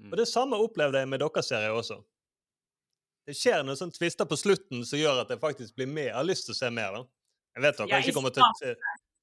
Mm. 0.00 0.12
Og 0.12 0.16
det 0.16 0.26
samme 0.30 0.56
opplevde 0.56 1.02
jeg 1.02 1.08
med 1.12 1.20
deres 1.20 1.50
serie 1.52 1.70
også. 1.76 2.00
Det 3.28 3.36
skjer 3.36 3.60
noen 3.62 3.76
sånne 3.78 3.94
tvister 3.94 4.26
på 4.26 4.38
slutten 4.40 4.80
som 4.88 4.98
gjør 4.98 5.22
at 5.22 5.30
jeg 5.30 5.42
faktisk 5.42 5.76
blir 5.76 5.90
med. 5.90 6.08
Jeg 6.08 6.16
har 6.16 6.26
lyst 6.26 6.48
til 6.48 6.56
å 6.56 6.58
se 6.58 6.70
mer, 6.72 6.96
da. 6.96 7.02
Jeg 7.58 7.64
vet 7.66 7.78
dere 7.78 7.90
Ja, 7.92 8.00
ikke 8.00 8.16
kommer 8.16 8.32
til. 8.34 8.74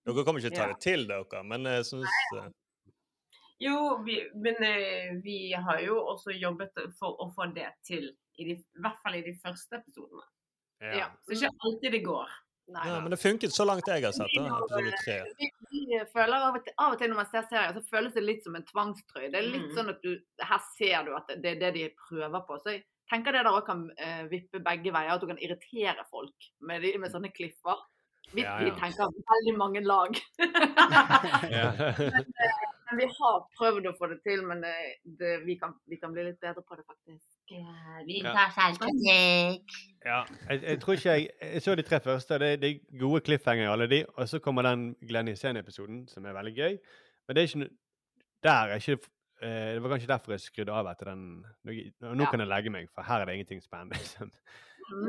Dere 0.08 0.24
kommer 0.28 0.40
ikke 0.44 0.54
til 0.54 0.56
å 0.56 0.62
ta 0.62 0.68
Ja. 0.70 0.74
det 0.76 0.82
til 0.86 1.06
dere, 1.10 1.44
men 1.44 1.66
jeg 1.66 1.86
syns 1.90 2.22
eh, 2.38 2.48
Jo, 3.60 3.78
vi, 4.06 4.20
men 4.38 4.62
eh, 4.64 5.16
vi 5.24 5.38
har 5.54 5.82
jo 5.82 5.98
også 6.14 6.36
jobbet 6.38 6.78
for 7.00 7.18
å 7.24 7.32
få 7.34 7.50
det 7.56 7.72
til. 7.84 8.12
I, 8.38 8.46
de, 8.46 8.54
I 8.62 8.84
hvert 8.86 9.00
fall 9.02 9.18
i 9.18 9.24
de 9.26 9.34
første 9.42 9.80
episodene. 9.82 10.28
Ja. 10.78 11.08
Så 11.26 11.32
det 11.34 11.40
er 11.40 11.48
ikke 11.48 11.66
alltid 11.66 11.96
det 11.98 12.04
går. 12.06 12.36
Nei. 12.68 12.84
Ja, 12.90 13.00
men 13.00 13.14
det 13.14 13.18
funket 13.22 13.54
så 13.56 13.64
langt 13.64 13.88
jeg 13.88 14.04
har 14.04 14.12
sett. 14.12 14.34
da, 14.36 14.58
Episode 14.60 14.92
tre. 15.00 15.18
Av 16.28 16.56
og, 16.56 16.58
til, 16.66 16.74
av 16.78 16.94
og 16.94 17.00
til 17.00 17.10
når 17.14 17.20
man 17.22 17.30
ser 17.32 17.46
serier, 17.48 17.72
så 17.78 17.84
føles 17.88 18.14
det 18.18 18.24
litt 18.26 18.44
som 18.44 18.58
en 18.60 18.66
tvangstrøye. 18.68 19.30
Det 19.32 19.40
er 19.40 19.48
litt 19.48 19.70
Mm. 19.70 19.76
sånn 19.78 19.90
at 19.94 20.02
du 20.04 20.18
Her 20.44 20.60
ser 20.76 21.04
du 21.08 21.14
at 21.16 21.28
det 21.42 21.54
er 21.56 21.60
det 21.62 21.74
de 21.78 21.86
prøver 22.10 22.44
på. 22.48 22.60
Så 22.64 22.74
jeg 22.76 22.84
tenker 23.10 23.32
det 23.32 23.46
der 23.46 23.52
òg 23.56 23.66
kan 23.66 23.86
uh, 23.90 24.24
vippe 24.32 24.60
begge 24.60 24.92
veier. 24.92 25.14
At 25.16 25.22
du 25.24 25.28
kan 25.28 25.40
irritere 25.40 26.04
folk 26.12 26.50
med, 26.60 26.82
de, 26.84 26.98
med 26.98 27.12
sånne 27.12 27.32
klipper. 27.32 27.80
Vi, 28.34 28.42
Ja, 28.44 28.60
ja. 28.60 28.74
tenker 28.76 29.08
veldig 29.32 29.58
mange 29.58 29.80
lag. 29.88 30.20
Ja. 31.56 31.72
Men 32.90 33.00
vi 33.02 33.06
har 33.18 33.40
prøvd 33.58 33.88
å 33.90 33.92
få 34.00 34.08
det 34.14 34.18
til, 34.24 34.44
men 34.48 34.62
det, 34.64 34.74
det, 35.20 35.32
vi, 35.46 35.58
kan, 35.60 35.74
vi 35.92 35.98
kan 36.00 36.14
bli 36.16 36.24
litt 36.30 36.40
bedre 36.40 36.62
på 36.64 36.76
det, 36.80 36.86
faktisk. 36.88 37.26
vi 38.08 38.22
Ja. 38.24 38.32
tar 38.36 38.54
selvkritikk. 38.56 39.74
Ja, 40.06 40.22
jeg, 40.50 40.62
jeg 40.64 40.80
tror 40.84 40.94
ikke 40.96 41.16
jeg 41.18 41.30
Jeg 41.42 41.62
så 41.66 41.76
de 41.76 41.84
tre 41.88 42.00
første. 42.00 42.40
Det, 42.40 42.50
det 42.62 42.70
er 42.72 43.00
gode 43.00 43.22
cliffhanger, 43.28 43.70
alle 43.72 43.88
de. 43.92 44.06
Og 44.16 44.30
så 44.32 44.40
kommer 44.40 44.64
den 44.64 44.96
Glenn 45.08 45.28
Hysén-episoden, 45.28 46.08
som 46.08 46.26
er 46.26 46.34
veldig 46.40 46.56
gøy. 46.56 46.78
Men 47.28 47.36
det 47.36 47.44
er 47.44 47.48
ikke 47.52 47.70
Der 48.44 48.72
er 48.72 48.76
ikke 48.80 49.00
eh, 49.42 49.74
Det 49.76 49.84
var 49.84 49.90
kanskje 49.90 50.08
derfor 50.14 50.32
jeg 50.38 50.40
skrudde 50.48 50.72
av 50.80 50.88
etter 50.94 51.12
den. 51.12 51.26
Nå, 51.64 51.72
nå 52.14 52.24
Ja. 52.24 52.30
kan 52.32 52.40
jeg 52.40 52.48
legge 52.48 52.70
meg, 52.72 52.88
for 52.96 53.02
her 53.04 53.20
er 53.22 53.26
det 53.26 53.36
ingenting 53.36 53.62
spennende. 53.64 54.00
Sånn. 54.88 55.08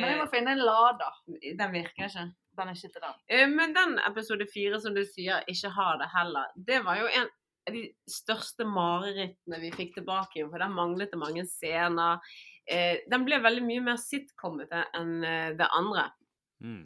Men 0.00 0.10
jeg 0.10 0.18
må 0.20 0.26
finne 0.32 0.54
en 0.56 0.64
lader. 0.64 1.22
den 1.58 1.72
virker 1.74 2.06
ikke. 2.08 2.26
Den 2.56 2.70
er 2.70 2.78
ikke 2.78 2.92
til 2.92 3.04
den. 3.04 3.16
Eh, 3.28 3.48
Men 3.52 3.74
den 3.76 3.98
episode 4.06 4.46
fire 4.52 4.80
som 4.80 4.94
du 4.96 5.02
sier 5.04 5.44
ikke 5.50 5.72
har 5.76 5.98
det 6.00 6.08
heller, 6.14 6.52
det 6.56 6.80
var 6.86 7.02
jo 7.02 7.10
en 7.20 7.28
av 7.66 7.74
de 7.74 7.82
største 8.08 8.64
marerittene 8.70 9.58
vi 9.60 9.72
fikk 9.74 9.96
tilbake 9.98 10.44
for 10.46 10.62
den 10.62 10.76
manglet 10.76 11.12
det 11.12 11.20
mange 11.20 11.44
scener. 11.50 12.22
Eh, 12.66 13.02
den 13.10 13.26
ble 13.26 13.40
veldig 13.42 13.64
mye 13.66 13.84
mer 13.90 13.98
sitcomete 14.00 14.86
enn 14.96 15.18
eh, 15.24 15.50
det 15.58 15.68
andre. 15.74 16.08
Mm. 16.62 16.84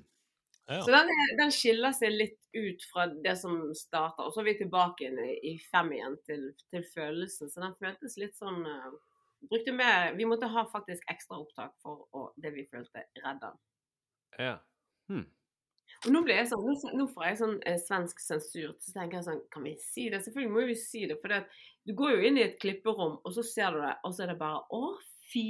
Ja. 0.70 0.80
Så 0.86 0.92
den, 0.94 1.08
er, 1.10 1.30
den 1.40 1.52
skiller 1.54 1.94
seg 1.96 2.14
litt 2.14 2.36
ut 2.54 2.84
fra 2.92 3.06
det 3.24 3.36
som 3.40 3.56
starter. 3.74 4.26
Og 4.26 4.34
så 4.34 4.42
er 4.42 4.50
vi 4.50 4.58
tilbake 4.60 5.04
igjen 5.04 5.18
i, 5.22 5.32
i 5.52 5.54
fem 5.70 5.90
igjen 5.96 6.16
til, 6.26 6.44
til 6.70 6.84
følelsen. 6.94 7.50
Så 7.50 7.62
den 7.62 7.74
føltes 7.80 8.16
litt 8.22 8.36
sånn 8.38 8.62
eh, 8.66 8.90
brukte 9.48 9.72
mer, 9.72 10.14
Vi 10.14 10.26
måtte 10.28 10.46
ha 10.46 10.64
faktisk 10.72 11.04
ekstra 11.10 11.40
opptak 11.40 11.76
for 11.82 12.06
å, 12.12 12.30
det 12.36 12.52
vi 12.54 12.66
følte 12.68 13.06
redda. 13.24 13.54
Ja. 14.38 14.56
Hmm. 15.08 15.26
Og 16.06 16.12
nå, 16.14 16.22
jeg 16.30 16.48
sånn, 16.48 16.96
nå, 16.96 17.06
får 17.12 17.26
jeg 17.26 17.38
sånn 17.40 17.56
eh, 17.68 17.78
svensk 17.80 18.22
sensur. 18.22 18.74
Så 18.80 18.94
tenker 18.94 19.18
jeg 19.18 19.26
sånn 19.26 19.42
Kan 19.52 19.66
vi 19.66 19.74
si 19.82 20.08
det? 20.12 20.22
Selvfølgelig 20.24 20.54
må 20.54 20.66
vi 20.70 20.76
si 20.78 21.04
det. 21.10 21.18
For 21.20 21.32
det, 21.32 21.42
du 21.88 21.92
går 21.98 22.14
jo 22.14 22.28
inn 22.28 22.40
i 22.40 22.46
et 22.46 22.58
klipperom, 22.62 23.18
og 23.24 23.36
så 23.36 23.44
ser 23.46 23.76
du 23.76 23.82
det, 23.82 23.94
og 24.06 24.14
så 24.16 24.24
er 24.24 24.32
det 24.32 24.40
bare 24.40 24.62
Å, 24.76 24.94
fy 25.32 25.46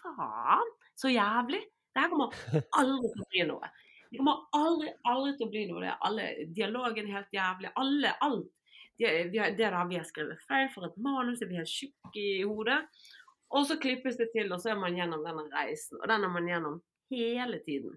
faen! 0.00 0.74
Så 0.98 1.12
jævlig! 1.14 1.62
Det 1.94 2.04
her 2.04 2.12
kommer 2.12 2.34
aldri 2.78 3.12
til 3.14 3.22
å 3.22 3.28
bli 3.32 3.46
noe. 3.48 3.70
Det 4.08 4.20
kommer 4.20 4.44
aldri, 4.56 4.92
aldri 5.08 5.32
til 5.36 5.46
å 5.48 5.52
bli 5.52 5.64
noe. 5.68 5.82
Det 5.82 5.90
er 5.90 6.06
alle, 6.08 6.28
dialogen 6.56 7.08
er 7.08 7.18
helt 7.18 7.34
jævlig. 7.34 7.72
Alle, 7.80 8.12
alt. 8.24 8.52
Det, 8.98 9.08
har, 9.38 9.52
det 9.54 9.62
der 9.62 9.76
vi 9.86 9.98
har 9.98 10.06
skrevet 10.06 10.40
feil 10.48 10.68
for 10.72 10.88
et 10.88 10.96
manus, 11.02 11.42
er 11.42 11.50
vi 11.50 11.58
helt 11.60 11.70
tjukke 11.70 12.22
i 12.22 12.42
hodet. 12.42 12.80
Og 13.56 13.66
så 13.68 13.78
klippes 13.80 14.18
det 14.20 14.28
til, 14.34 14.52
og 14.52 14.60
så 14.60 14.74
er 14.74 14.80
man 14.80 14.96
gjennom 14.96 15.24
denne 15.24 15.46
reisen. 15.54 16.00
Og 16.02 16.08
den 16.10 16.24
er 16.26 16.32
man 16.32 16.48
gjennom 16.48 16.80
hele 17.12 17.60
tiden. 17.64 17.96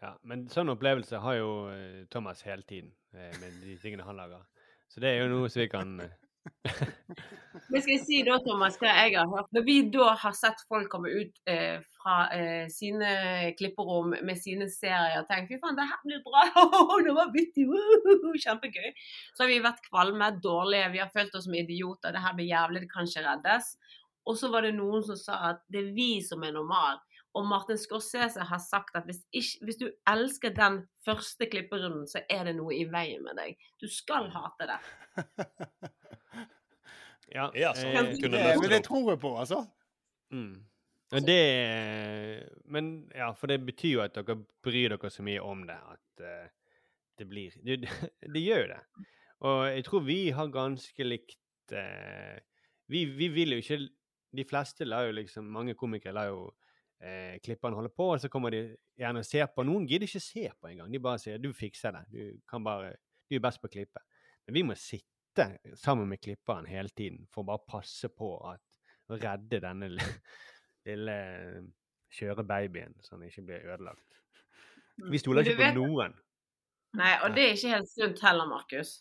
Ja, 0.00 0.14
men 0.24 0.46
sånn 0.52 0.72
opplevelse 0.72 1.20
har 1.20 1.36
jo 1.38 1.52
eh, 1.72 2.02
Thomas 2.12 2.42
hele 2.46 2.64
tiden 2.68 2.92
eh, 3.14 3.32
med 3.40 3.60
de 3.64 3.76
tingene 3.80 4.06
han 4.06 4.20
lager. 4.20 4.44
Så 4.92 5.00
det 5.04 5.12
er 5.12 5.22
jo 5.22 5.32
noe 5.32 5.50
som 5.52 5.62
vi 5.62 5.68
kan 5.72 5.98
eh, 6.00 6.14
Men 7.70 7.82
skal 7.82 7.92
jeg 7.92 8.02
si 8.04 8.20
da, 8.26 8.38
Thomas, 8.44 8.76
hva 8.80 8.92
jeg 8.96 9.14
har 9.18 9.28
hørt? 9.30 9.50
Når 9.54 9.64
vi 9.66 9.76
da 9.92 10.12
har 10.18 10.34
sett 10.36 10.62
folk 10.70 10.88
komme 10.92 11.12
ut 11.12 11.40
eh, 11.50 11.78
fra 11.96 12.16
eh, 12.34 12.66
sine 12.72 13.52
klipperom 13.58 14.14
med 14.24 14.40
sine 14.40 14.68
serier 14.72 15.20
og 15.20 15.28
tenkt 15.30 15.52
fy 15.52 15.60
faen, 15.62 15.76
det 15.78 15.86
her 15.90 16.00
blir 16.04 16.22
bra, 16.24 16.46
det 17.06 17.16
var 17.16 17.32
vittig, 17.34 17.66
kjempegøy. 18.44 18.90
Så 19.36 19.44
har 19.44 19.52
vi 19.52 19.60
vært 19.64 19.84
kvalme, 19.88 20.32
dårlige, 20.44 20.92
vi 20.96 21.02
har 21.04 21.12
følt 21.12 21.36
oss 21.38 21.46
som 21.48 21.58
idioter, 21.58 22.14
det 22.14 22.24
her 22.24 22.36
blir 22.38 22.50
jævlig, 22.50 22.84
det 22.84 22.92
kan 22.92 23.08
ikke 23.08 23.26
reddes. 23.28 23.74
Og 24.28 24.36
så 24.38 24.50
var 24.52 24.66
det 24.66 24.74
noen 24.76 25.02
som 25.06 25.18
sa 25.18 25.38
at 25.50 25.64
det 25.72 25.80
er 25.82 25.94
vi 25.96 26.10
som 26.24 26.44
er 26.46 26.54
normal. 26.54 27.00
Og 27.32 27.46
Martin 27.48 27.78
Scorsese 27.80 28.44
har 28.44 28.60
sagt 28.60 28.96
at 28.98 29.06
hvis, 29.08 29.22
ikke, 29.32 29.64
hvis 29.66 29.78
du 29.80 29.86
elsker 30.10 30.52
den 30.54 30.82
første 31.06 31.48
klipperunden, 31.48 32.04
så 32.08 32.20
er 32.30 32.44
det 32.50 32.58
noe 32.58 32.74
i 32.76 32.84
veien 32.92 33.24
med 33.24 33.38
deg. 33.40 33.56
Du 33.80 33.88
skal 33.90 34.30
hate 34.34 34.68
det. 34.70 34.80
Ja, 37.32 37.46
Ja, 37.56 37.70
så 37.72 37.86
jeg, 37.88 38.18
kunne 38.20 38.36
Det, 38.36 38.60
men 38.60 38.70
det 38.70 38.82
tror 38.84 39.06
jeg 39.10 39.18
på, 39.22 39.30
altså. 39.40 39.62
Mm. 40.30 40.64
Men 41.12 41.24
det 41.24 42.48
Men 42.64 42.90
ja, 43.14 43.30
for 43.32 43.46
det 43.46 43.62
betyr 43.64 43.92
jo 43.92 44.02
at 44.04 44.14
dere 44.16 44.36
bryr 44.64 44.92
dere 44.92 45.10
så 45.10 45.24
mye 45.24 45.40
om 45.40 45.62
det 45.68 45.76
at 45.76 46.24
uh, 46.24 46.50
det 47.18 47.28
blir 47.28 47.56
Det, 47.64 47.88
det 48.34 48.42
gjør 48.42 48.60
jo 48.66 48.68
det. 48.74 48.80
Og 49.48 49.58
jeg 49.68 49.84
tror 49.84 50.04
vi 50.04 50.20
har 50.30 50.52
ganske 50.52 51.04
likt 51.04 51.72
uh, 51.72 52.36
vi, 52.88 53.04
vi 53.04 53.28
vil 53.28 53.56
jo 53.56 53.62
ikke 53.64 53.80
De 54.32 54.44
fleste 54.48 54.86
lar 54.88 55.06
jo 55.06 55.16
liksom 55.16 55.48
Mange 55.52 55.74
komikere 55.78 56.14
lar 56.16 56.30
jo 56.30 56.46
eh, 57.02 57.38
klipperne 57.44 57.76
holde 57.76 57.92
på, 57.92 58.12
og 58.14 58.20
så 58.20 58.30
kommer 58.32 58.54
de 58.54 58.62
gjerne 58.98 59.22
og 59.22 59.28
ser 59.28 59.48
på. 59.52 59.64
Noen 59.68 59.86
gidder 59.88 60.08
ikke 60.08 60.24
se 60.24 60.48
på 60.58 60.70
engang. 60.70 60.92
De 60.92 61.02
bare 61.02 61.20
sier 61.20 61.38
'du 61.38 61.52
fikser 61.52 61.92
det', 61.92 62.06
du 62.10 62.40
kan 62.48 62.64
bare 62.64 62.94
Du 63.30 63.36
er 63.36 63.40
best 63.40 63.62
på 63.62 63.68
å 63.68 63.72
klippe. 63.72 64.00
Men 64.46 64.54
vi 64.54 64.62
må 64.62 64.74
sitte 64.76 65.46
sammen 65.74 66.08
med 66.08 66.20
klipperen 66.20 66.66
hele 66.66 66.88
tiden 66.88 67.26
for 67.32 67.42
å 67.42 67.46
bare 67.52 67.64
passe 67.66 68.08
på 68.08 68.34
at 68.50 68.60
å 69.08 69.16
redde 69.16 69.60
denne 69.62 69.88
lille, 70.86 71.18
skjøre 72.12 72.34
kjørebabyen, 72.36 72.98
så 73.00 73.16
den 73.16 73.30
ikke 73.30 73.46
blir 73.46 73.70
ødelagt. 73.72 74.18
Vi 75.10 75.18
stoler 75.18 75.46
ikke 75.46 75.70
på 75.70 75.70
noen. 75.78 76.12
Nei, 76.98 77.14
og 77.24 77.32
det 77.36 77.46
er 77.46 77.54
ikke 77.56 77.72
helt 77.72 77.88
sunt 77.88 78.20
heller, 78.20 78.48
Markus. 78.50 78.98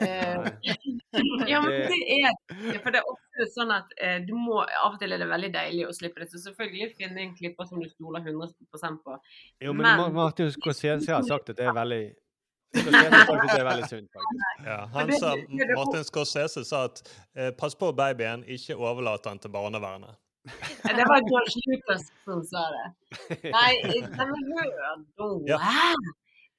Eh, 0.00 0.06
ja, 1.50 1.60
men 1.60 1.70
Det- 1.70 2.04
er 2.16 2.30
det. 2.30 2.80
For 2.82 2.90
det 2.94 3.00
er 3.02 3.08
ofte 3.10 3.46
sånn 3.54 3.72
at 3.74 3.90
eh, 4.00 4.18
du 4.26 4.32
må 4.38 4.60
Av 4.62 4.92
og 4.94 4.98
til 5.00 5.12
er 5.12 5.18
det 5.18 5.28
veldig 5.28 5.50
deilig 5.54 5.86
å 5.88 5.94
slippe 5.96 6.22
det. 6.22 6.28
Så 6.30 6.40
selvfølgelig 6.44 6.94
finne 6.98 7.20
en 7.24 7.34
klipper 7.36 7.66
som 7.68 7.80
du 7.82 7.88
stoler 7.90 8.20
100 8.22 8.52
på. 9.04 9.18
Jo, 9.60 9.72
men, 9.72 9.82
Men- 9.98 10.12
Martin 10.14 10.50
Scorsese 10.54 11.10
har 11.12 11.22
sagt 11.22 11.50
at 11.50 11.56
det 11.56 11.66
er 11.66 11.72
veldig 11.74 12.04
det 12.74 12.90
er 12.90 13.64
veldig 13.64 13.86
sunt. 13.86 14.10
Ja, 14.66 14.80
han 14.90 15.12
sa, 15.12 15.34
Martin 15.76 16.02
Scorsese 16.04 16.64
sa 16.66 16.84
at 16.88 17.02
eh, 17.36 17.50
pass 17.54 17.74
på 17.78 17.92
babyen, 17.94 18.42
ikke 18.50 18.74
overlat 18.76 19.22
den 19.24 19.38
til 19.38 19.50
barnevernet. 19.54 20.16
Eh, 20.44 20.96
Det 20.96 21.06
var 21.08 21.22
George 21.28 21.62
Lucas 21.70 22.08
som 22.24 22.42
sa 22.44 22.64
det. 22.74 22.88
Nei, 23.56 23.78
den 23.94 24.20
er 24.20 24.42
hør. 24.50 25.46
Ja. 25.46 25.58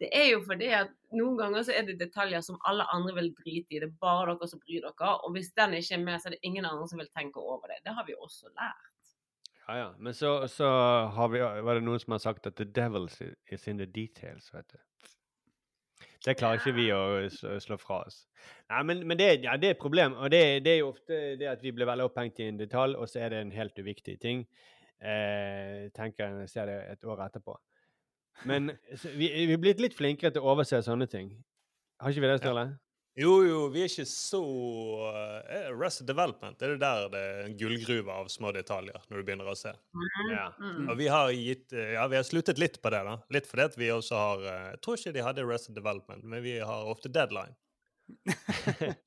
Det 0.01 0.09
er 0.11 0.25
jo 0.33 0.41
fordi 0.43 0.67
at 0.75 0.89
noen 1.15 1.37
ganger 1.39 1.63
så 1.63 1.75
er 1.75 1.85
det 1.87 1.99
detaljer 2.01 2.43
som 2.43 2.57
alle 2.67 2.83
andre 2.91 3.13
vil 3.15 3.29
drite 3.37 3.71
i. 3.71 3.79
Det 3.79 3.87
er 3.87 3.93
bare 4.01 4.33
dere 4.33 4.49
som 4.51 4.59
bryr 4.59 4.83
dere. 4.83 5.11
Og 5.23 5.31
hvis 5.35 5.53
den 5.55 5.77
ikke 5.77 5.95
er 5.95 6.03
med, 6.03 6.19
så 6.19 6.29
er 6.29 6.35
det 6.35 6.43
ingen 6.43 6.67
andre 6.67 6.87
som 6.91 6.99
vil 6.99 7.11
tenke 7.15 7.39
over 7.39 7.71
det. 7.71 7.79
Det 7.85 7.95
har 7.95 8.07
vi 8.07 8.17
også 8.19 8.51
lært. 8.51 8.91
Ja, 9.67 9.77
ja. 9.77 9.87
Men 9.97 10.13
så, 10.13 10.47
så 10.51 10.67
har 11.15 11.31
vi, 11.31 11.39
var 11.39 11.79
det 11.79 11.85
noen 11.85 12.01
som 12.03 12.17
har 12.17 12.25
sagt 12.25 12.47
at 12.47 12.59
the 12.59 12.67
devil 12.67 13.07
is 13.47 13.67
in 13.67 13.79
the 13.79 13.87
details, 13.87 14.51
vet 14.53 14.67
du. 14.75 14.81
Det 16.25 16.33
klarer 16.39 16.57
ikke 16.57 16.73
vi 16.73 16.87
å 16.93 17.59
slå 17.61 17.77
fra 17.77 18.01
oss. 18.07 18.23
Nei, 18.71 18.81
men, 18.89 19.03
men 19.07 19.17
det, 19.19 19.27
ja, 19.45 19.55
det 19.61 19.69
er 19.69 19.75
et 19.75 19.81
problem. 19.81 20.17
Og 20.17 20.31
det, 20.33 20.41
det 20.65 20.73
er 20.73 20.79
jo 20.81 20.91
ofte 20.91 21.19
det 21.39 21.49
at 21.51 21.61
vi 21.63 21.73
blir 21.75 21.87
veldig 21.87 22.07
opphengt 22.09 22.41
i 22.41 22.49
en 22.49 22.59
detalj, 22.59 22.97
og 22.97 23.09
så 23.09 23.21
er 23.21 23.31
det 23.31 23.43
en 23.43 23.53
helt 23.53 23.77
uviktig 23.77 24.17
ting. 24.21 24.41
Eh, 25.05 25.85
tenker 25.95 26.33
jeg 26.41 26.49
ser 26.49 26.71
det 26.71 26.77
et 26.95 27.05
år 27.05 27.27
etterpå. 27.27 27.55
Men 28.43 28.73
vi, 29.19 29.29
vi 29.29 29.51
er 29.53 29.61
blitt 29.61 29.83
litt 29.83 29.95
flinkere 29.97 30.33
til 30.35 30.43
å 30.43 30.55
overse 30.55 30.81
sånne 30.85 31.07
ting. 31.11 31.31
Har 32.01 32.11
ikke 32.11 32.25
vi 32.25 32.31
det, 32.33 32.41
Sturle? 32.41 32.65
Jo, 33.15 33.31
jo, 33.47 33.59
vi 33.71 33.79
er 33.79 33.87
ikke 33.87 34.03
så 34.11 34.41
uh, 35.07 35.69
Arrested 35.69 36.09
Development 36.09 36.59
er 36.59 36.73
det 36.73 36.81
der 36.81 37.05
det 37.13 37.19
er 37.23 37.37
en 37.45 37.53
gullgruve 37.55 38.11
av 38.11 38.27
små 38.27 38.51
detaljer 38.51 39.05
når 39.07 39.21
du 39.21 39.27
begynner 39.29 39.47
å 39.47 39.55
se. 39.55 39.71
Ja. 40.33 40.49
Mm. 40.59 40.89
Og 40.89 40.97
vi 40.99 41.07
har 41.07 41.31
gitt 41.31 41.71
eh, 41.71 41.93
Ja, 41.95 42.09
vi 42.11 42.19
har 42.19 42.27
sluttet 42.27 42.59
litt 42.59 42.81
på 42.83 42.91
det, 42.91 42.99
da. 43.07 43.15
Litt 43.31 43.47
fordi 43.47 43.69
at 43.69 43.77
vi 43.79 43.87
også 43.93 44.19
har 44.19 44.43
Jeg 44.49 44.81
tror 44.83 44.99
ikke 44.99 45.15
de 45.15 45.23
hadde 45.29 45.45
Arrested 45.45 45.79
Development, 45.79 46.27
men 46.27 46.43
vi 46.43 46.57
har 46.59 46.91
ofte 46.91 47.07
deadline. 47.07 47.55
Skal 48.35 48.97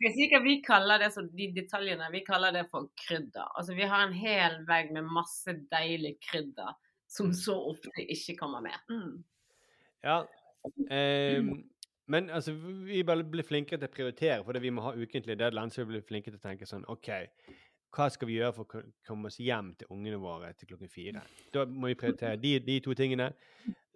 jeg 0.08 0.16
si 0.16 0.26
hva 0.34 0.42
vi 0.42 0.56
kaller 0.66 1.04
det, 1.04 1.12
så 1.14 1.22
de 1.22 1.46
detaljene? 1.54 2.10
Vi 2.18 2.24
kaller 2.26 2.50
det 2.56 2.66
for 2.72 2.90
krydder. 3.06 3.46
Altså 3.54 3.78
Vi 3.78 3.86
har 3.86 4.08
en 4.08 4.18
hel 4.26 4.58
vegg 4.66 4.90
med 4.96 5.06
masse 5.06 5.54
deilig 5.70 6.16
krydder 6.32 6.74
som 7.16 7.32
så 7.34 7.56
ofte 7.70 7.90
ikke 8.04 8.36
kommer 8.38 8.64
med. 8.64 8.76
Mm. 8.92 9.24
Ja. 10.04 10.18
ehm, 10.90 11.52
men 12.06 12.30
altså, 12.30 12.52
vi 12.86 13.02
bare 13.02 13.24
blir 13.24 13.46
flinkere 13.46 13.80
til 13.80 13.88
å 13.88 13.94
prioritere, 13.94 14.42
fordi 14.44 14.62
vi 14.62 14.74
må 14.74 14.84
ha 14.84 14.94
ukentlig 14.94 15.38
deadlines. 15.38 15.74
Så 15.74 15.84
vi 15.84 15.96
blir 15.96 16.04
flinkere 16.06 16.36
til 16.36 16.42
å 16.42 16.48
tenke 16.48 16.68
sånn 16.68 16.86
OK, 16.92 17.10
hva 17.96 18.08
skal 18.12 18.28
vi 18.28 18.38
gjøre 18.38 18.54
for 18.54 18.66
å 18.68 18.82
komme 19.08 19.30
oss 19.30 19.38
hjem 19.40 19.72
til 19.80 19.90
ungene 19.94 20.18
våre 20.20 20.52
til 20.54 20.70
klokken 20.70 20.92
fire? 20.92 21.22
Da 21.54 21.64
må 21.66 21.90
vi 21.90 21.98
prioritere 21.98 22.38
de, 22.40 22.58
de 22.62 22.78
to 22.84 22.94
tingene. 22.98 23.30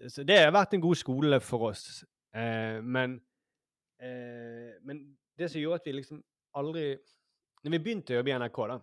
Så 0.09 0.25
det 0.27 0.39
har 0.41 0.55
vært 0.57 0.75
en 0.75 0.83
god 0.83 0.99
skole 0.99 1.41
for 1.45 1.71
oss. 1.71 2.03
Eh, 2.35 2.81
men, 2.83 3.19
eh, 4.01 4.79
men 4.87 5.05
det 5.39 5.51
som 5.51 5.61
gjorde 5.61 5.83
at 5.83 5.89
vi 5.89 5.97
liksom 5.99 6.23
aldri 6.55 6.85
Når 7.61 7.73
vi 7.75 7.79
begynte 7.85 8.15
å 8.15 8.17
jobbe 8.17 8.31
i 8.31 8.37
NRK, 8.41 8.59
da, 8.71 8.77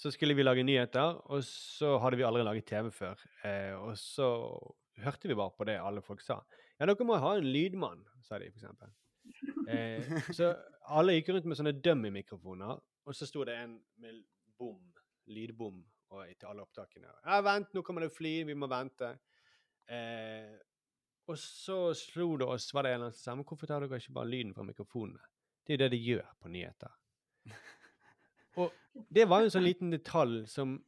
så 0.00 0.10
skulle 0.14 0.34
vi 0.34 0.44
lage 0.44 0.64
nyheter, 0.64 1.18
og 1.28 1.44
så 1.44 1.98
hadde 2.00 2.16
vi 2.16 2.24
aldri 2.24 2.44
laget 2.46 2.68
TV 2.70 2.88
før. 2.94 3.20
Eh, 3.44 3.74
og 3.76 3.98
så 4.00 4.28
hørte 5.04 5.28
vi 5.28 5.36
bare 5.36 5.52
på 5.56 5.66
det 5.68 5.76
alle 5.76 6.00
folk 6.04 6.22
sa. 6.24 6.38
Ja, 6.78 6.88
dere 6.88 7.04
må 7.04 7.18
ha 7.20 7.34
en 7.36 7.48
lydmann, 7.52 8.06
sa 8.24 8.38
de 8.40 8.48
eksempel. 8.48 8.94
Eh, 9.68 10.08
så 10.38 10.54
alle 10.96 11.18
gikk 11.18 11.28
rundt 11.34 11.50
med 11.50 11.58
sånne 11.58 11.74
dummy-mikrofoner, 11.84 12.80
og 12.80 13.16
så 13.16 13.28
sto 13.28 13.44
det 13.44 13.58
en 13.60 13.76
med 14.00 14.22
bom, 14.58 14.80
lydbom 15.28 15.82
og, 16.16 16.24
til 16.32 16.48
alle 16.48 16.64
opptakene. 16.64 17.12
Ja, 17.20 17.42
vent, 17.44 17.68
nå 17.76 17.84
kommer 17.84 18.06
det 18.06 18.14
fly, 18.16 18.38
vi 18.48 18.56
må 18.56 18.70
vente. 18.72 19.12
Eh, 19.84 20.56
og 21.28 21.36
så 21.38 21.92
slo 21.98 22.32
det 22.40 22.48
oss, 22.48 22.70
var 22.72 22.88
det 22.88 22.94
en 22.94 23.02
eller 23.02 23.10
annen 23.12 23.20
som 23.20 23.36
sa, 23.36 23.50
hvorfor 23.52 23.68
tar 23.68 23.84
dere 23.84 24.00
ikke 24.00 24.16
bare 24.16 24.32
lyden 24.32 24.56
fra 24.56 24.64
mikrofonene? 24.64 25.28
Det 25.60 25.76
er 25.76 25.76
jo 25.76 25.84
det 25.84 25.92
de 25.92 26.02
gjør 26.08 26.32
på 26.40 26.56
nyheter. 26.56 26.96
Og 28.56 28.72
det 29.12 29.28
var 29.28 29.40
jo 29.40 29.44
en 29.50 29.50
sånn 29.54 29.66
liten 29.66 29.90
detalj 29.90 30.46
som 30.50 30.78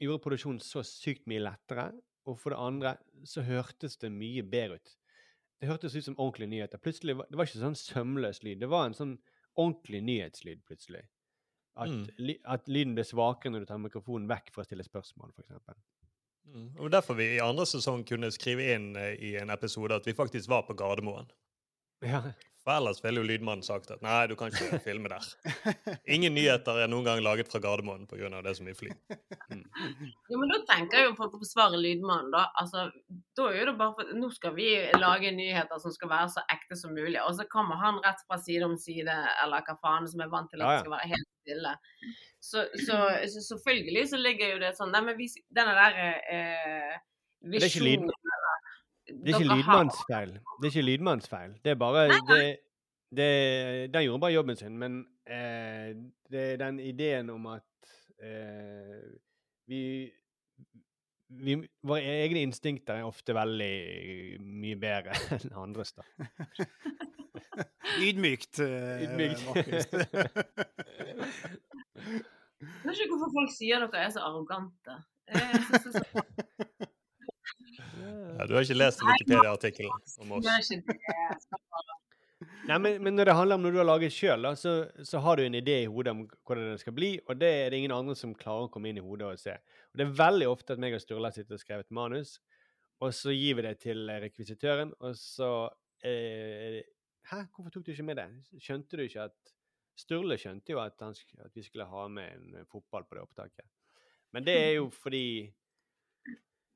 gjorde 0.00 0.22
produksjonen 0.24 0.60
så 0.60 0.82
sykt 0.82 1.26
mye 1.30 1.40
lettere. 1.44 1.92
Og 2.26 2.38
for 2.40 2.50
det 2.50 2.58
andre 2.58 2.96
så 3.28 3.42
hørtes 3.44 3.96
det 4.00 4.10
mye 4.12 4.42
bedre 4.42 4.76
ut. 4.80 4.96
Det 5.60 5.68
hørtes 5.68 5.94
ut 5.96 6.04
som 6.04 6.16
ordentlige 6.18 6.48
nyheter. 6.50 6.78
Plutselig, 6.78 7.16
Det 7.30 7.36
var 7.36 7.44
ikke 7.46 7.60
sånn 7.62 7.76
sømløs 7.78 8.42
lyd. 8.42 8.60
Det 8.60 8.68
var 8.68 8.86
en 8.86 8.94
sånn 8.94 9.18
ordentlig 9.56 10.02
nyhetslyd 10.02 10.64
plutselig. 10.64 11.04
At, 11.76 11.88
Mm. 11.90 12.06
ly- 12.18 12.40
at 12.44 12.66
lyden 12.68 12.94
ble 12.94 13.02
svakere 13.04 13.50
når 13.52 13.60
du 13.60 13.66
tar 13.66 13.78
mikrofonen 13.78 14.28
vekk 14.28 14.50
for 14.52 14.62
å 14.62 14.66
stille 14.66 14.84
spørsmål, 14.84 15.32
f.eks. 15.34 15.76
Mm. 16.46 16.78
Og 16.78 16.90
derfor 16.90 17.14
vi 17.16 17.36
i 17.36 17.40
andre 17.40 17.64
sesong 17.66 18.04
kunne 18.06 18.30
skrive 18.30 18.74
inn 18.74 18.96
eh, 18.96 19.14
i 19.16 19.36
en 19.40 19.50
episode 19.50 19.92
at 19.94 20.04
vi 20.04 20.12
faktisk 20.12 20.48
var 20.48 20.62
på 20.62 20.74
Gardermoen. 20.76 21.28
Ja. 22.02 22.20
For 22.64 22.72
ellers 22.78 23.02
ville 23.04 23.20
jo 23.20 23.26
lydmannen 23.28 23.64
sagt 23.64 23.90
at 23.92 24.00
nei, 24.04 24.22
du 24.30 24.34
kan 24.40 24.48
ikke 24.48 24.78
filme 24.86 25.10
der. 25.12 25.26
Ingen 26.08 26.32
nyheter 26.36 26.78
er 26.80 26.88
noen 26.88 27.04
gang 27.04 27.20
laget 27.24 27.50
fra 27.52 27.60
Gardermoen 27.60 28.06
pga. 28.08 28.30
det 28.32 28.50
er 28.50 28.56
så 28.56 28.64
mye 28.64 28.78
fly. 28.78 28.90
Jo, 30.30 30.38
men 30.40 30.48
da 30.48 30.60
tenker 30.70 31.04
jo 31.04 31.12
folk 31.18 31.36
å 31.36 31.42
forsvare 31.42 31.80
lydmannen, 31.80 32.32
da. 32.32 32.46
Altså, 32.60 32.86
da 33.36 33.50
er 33.52 33.68
det 33.68 33.76
bare 33.80 33.98
for 33.98 34.14
Nå 34.16 34.30
skal 34.32 34.56
vi 34.56 34.70
lage 34.96 35.34
nyheter 35.36 35.82
som 35.82 35.92
skal 35.92 36.12
være 36.14 36.32
så 36.38 36.44
ekte 36.56 36.78
som 36.80 36.96
mulig. 36.96 37.18
Og 37.20 37.36
så 37.36 37.44
kommer 37.52 37.80
han 37.82 38.00
rett 38.06 38.24
fra 38.24 38.40
side 38.40 38.64
om 38.64 38.78
side, 38.80 39.18
eller 39.44 39.66
hva 39.68 39.76
faen, 39.84 40.08
som 40.08 40.24
er 40.24 40.32
vant 40.32 40.48
til 40.52 40.64
at 40.64 40.64
Ja, 40.64 40.72
ja. 40.72 40.80
det 40.80 40.86
skal 40.86 40.96
være 40.96 41.12
helt 41.12 41.30
stille. 41.44 41.74
Så, 42.40 42.64
så, 42.86 42.96
så 43.32 43.44
selvfølgelig 43.52 44.08
så 44.08 44.20
ligger 44.20 44.54
jo 44.54 44.62
det 44.62 44.74
sånn 44.78 44.92
Nei, 44.94 45.04
men 45.04 45.16
vi, 45.20 45.28
denne 45.52 45.76
der 45.76 46.00
eh, 46.32 46.96
visjonen 47.52 48.08
Det 49.06 49.12
er 49.12 49.34
ikke 49.34 49.38
dere 49.44 49.48
har- 49.48 49.58
lydmannens 49.60 50.00
feil. 50.08 50.30
Det 50.60 50.64
er 50.66 50.70
ikke 50.72 50.82
lydmannsfeil. 50.88 51.54
Det 51.64 51.70
er 51.70 51.78
bare 51.80 52.04
det, 52.30 52.58
det, 53.16 53.28
Den 53.94 54.02
gjorde 54.06 54.20
bare 54.20 54.32
jobben 54.34 54.56
sin, 54.56 54.78
men 54.80 55.00
eh, 55.26 55.92
det 56.30 56.44
er 56.52 56.56
den 56.64 56.80
ideen 56.80 57.30
om 57.30 57.46
at 57.52 57.90
eh, 58.22 59.02
vi, 59.68 59.80
vi 61.28 61.56
Våre 61.82 62.00
egne 62.24 62.42
instinkter 62.46 62.94
er 63.00 63.04
ofte 63.08 63.34
veldig 63.36 64.40
mye 64.40 64.76
bedre 64.80 65.12
enn 65.36 65.52
andres, 65.66 65.92
da. 65.96 66.02
Ydmykt, 68.08 68.58
eh, 68.64 69.04
Ydmykt. 69.04 69.40
Jeg 72.64 72.84
vet 72.84 73.00
ikke 73.00 73.12
hvorfor 73.12 73.32
folk 73.36 73.52
sier 73.54 73.82
dere 73.84 74.06
er 74.06 74.10
så 74.14 74.22
arrogante. 74.26 74.96
Jeg 75.28 75.60
synes 75.68 75.84
det 75.84 75.94
er 75.94 76.04
så- 76.08 76.70
Ja, 78.38 78.46
du 78.48 78.54
har 78.56 78.64
ikke 78.66 78.76
lest 78.76 79.02
Wikipedia-artikkelen 79.04 79.92
om 80.24 80.32
oss. 80.38 80.70
Nei, 82.68 82.78
men, 82.80 82.96
men 83.04 83.16
når 83.16 83.28
det 83.28 83.36
handler 83.36 83.58
om 83.58 83.64
når 83.64 83.74
du 83.74 83.78
har 83.80 83.86
laget 83.88 84.12
sjøl, 84.12 84.46
så, 84.56 84.72
så 85.04 85.20
har 85.24 85.36
du 85.36 85.44
en 85.44 85.56
idé 85.56 85.78
i 85.82 85.88
hodet 85.90 86.14
om 86.14 86.24
hvordan 86.48 86.72
det 86.72 86.80
skal 86.80 86.96
bli, 86.96 87.10
og 87.28 87.38
det 87.40 87.50
er 87.60 87.70
det 87.72 87.80
ingen 87.80 87.94
andre 87.94 88.16
som 88.18 88.34
klarer 88.36 88.68
å 88.68 88.72
komme 88.72 88.90
inn 88.90 89.00
i 89.00 89.04
hodet 89.04 89.28
og 89.28 89.40
se. 89.40 89.56
Og 89.92 90.00
det 90.00 90.06
er 90.06 90.16
veldig 90.20 90.48
ofte 90.50 90.76
at 90.76 90.82
meg 90.82 90.96
og 90.96 91.02
Sturla 91.04 91.30
sitter 91.34 91.58
og 91.58 91.62
skrevet 91.62 91.92
manus, 91.94 92.38
og 93.04 93.12
så 93.16 93.34
gir 93.34 93.58
vi 93.58 93.66
det 93.66 93.74
til 93.84 94.08
eh, 94.08 94.20
rekvisitøren, 94.24 94.94
og 95.00 95.16
så 95.18 95.50
eh, 96.04 96.82
Hæ, 97.24 97.38
hvorfor 97.54 97.72
tok 97.72 97.86
du 97.86 97.94
ikke 97.94 98.04
med 98.04 98.18
det? 98.20 98.26
Skjønte 98.60 98.98
du 99.00 99.06
ikke 99.06 99.28
at 99.30 99.54
Sturle 99.96 100.36
skjønte 100.40 100.74
jo 100.74 100.80
at, 100.82 100.98
han, 101.00 101.14
at 101.40 101.54
vi 101.56 101.62
skulle 101.64 101.86
ha 101.88 102.06
med 102.12 102.32
en 102.34 102.58
eh, 102.60 102.66
fotball 102.68 103.06
på 103.08 103.16
det 103.16 103.22
opptaket. 103.24 103.68
Men 104.34 104.44
det 104.44 104.56
er 104.60 104.72
jo 104.76 104.90
fordi 105.04 105.24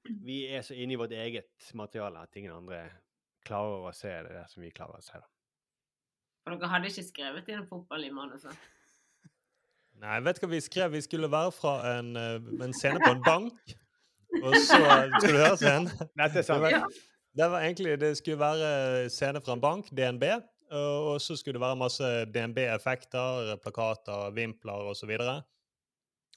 vi 0.04 0.46
er 0.46 0.62
så 0.62 0.76
inne 0.76 0.94
i 0.94 1.00
vårt 1.00 1.12
eget 1.12 1.70
materiale 1.74 2.22
at 2.22 2.36
ingen 2.36 2.54
andre 2.54 2.84
klarer 3.46 3.88
å 3.88 3.92
se 3.96 4.12
det 4.26 4.34
der 4.34 4.48
som 4.50 4.62
vi 4.62 4.72
klarer 4.74 5.00
å 5.00 5.04
se. 5.04 5.18
det. 5.18 5.28
For 6.44 6.56
dere 6.56 6.70
hadde 6.72 6.90
ikke 6.92 7.06
skrevet 7.06 7.48
inn 7.52 7.66
fotball 7.68 8.06
i 8.06 8.12
manuset? 8.14 8.68
Nei, 9.98 10.20
vet 10.22 10.38
du 10.38 10.44
hva 10.46 10.52
vi 10.52 10.60
skrev? 10.62 10.92
Vi 10.94 11.02
skulle 11.04 11.30
være 11.30 11.52
fra 11.52 11.74
en, 11.96 12.14
eh, 12.16 12.38
en 12.64 12.74
scene 12.76 13.00
på 13.02 13.10
en 13.16 13.24
bank. 13.24 13.74
Og 14.42 14.54
så 14.54 14.78
Skal 14.78 15.32
du 15.32 15.40
høre 15.40 15.56
scenen? 15.58 15.88
Dette 16.20 16.38
er 16.38 16.46
sant. 16.46 16.62
Det 16.62 16.72
var, 16.76 16.98
det 17.40 17.50
var 17.50 17.64
egentlig 17.66 17.98
Det 18.00 18.12
skulle 18.18 18.38
være 18.38 19.10
scene 19.10 19.40
fra 19.40 19.56
en 19.56 19.60
bank, 19.60 19.90
DNB. 19.90 20.24
Og 20.70 21.14
og 21.14 21.20
så 21.24 21.36
skulle 21.36 21.56
det 21.56 21.64
være 21.64 21.80
masse 21.80 22.08
DNB-effekter, 22.34 23.56
plakater, 23.64 24.30
vimpler 24.36 24.90
osv. 24.92 25.10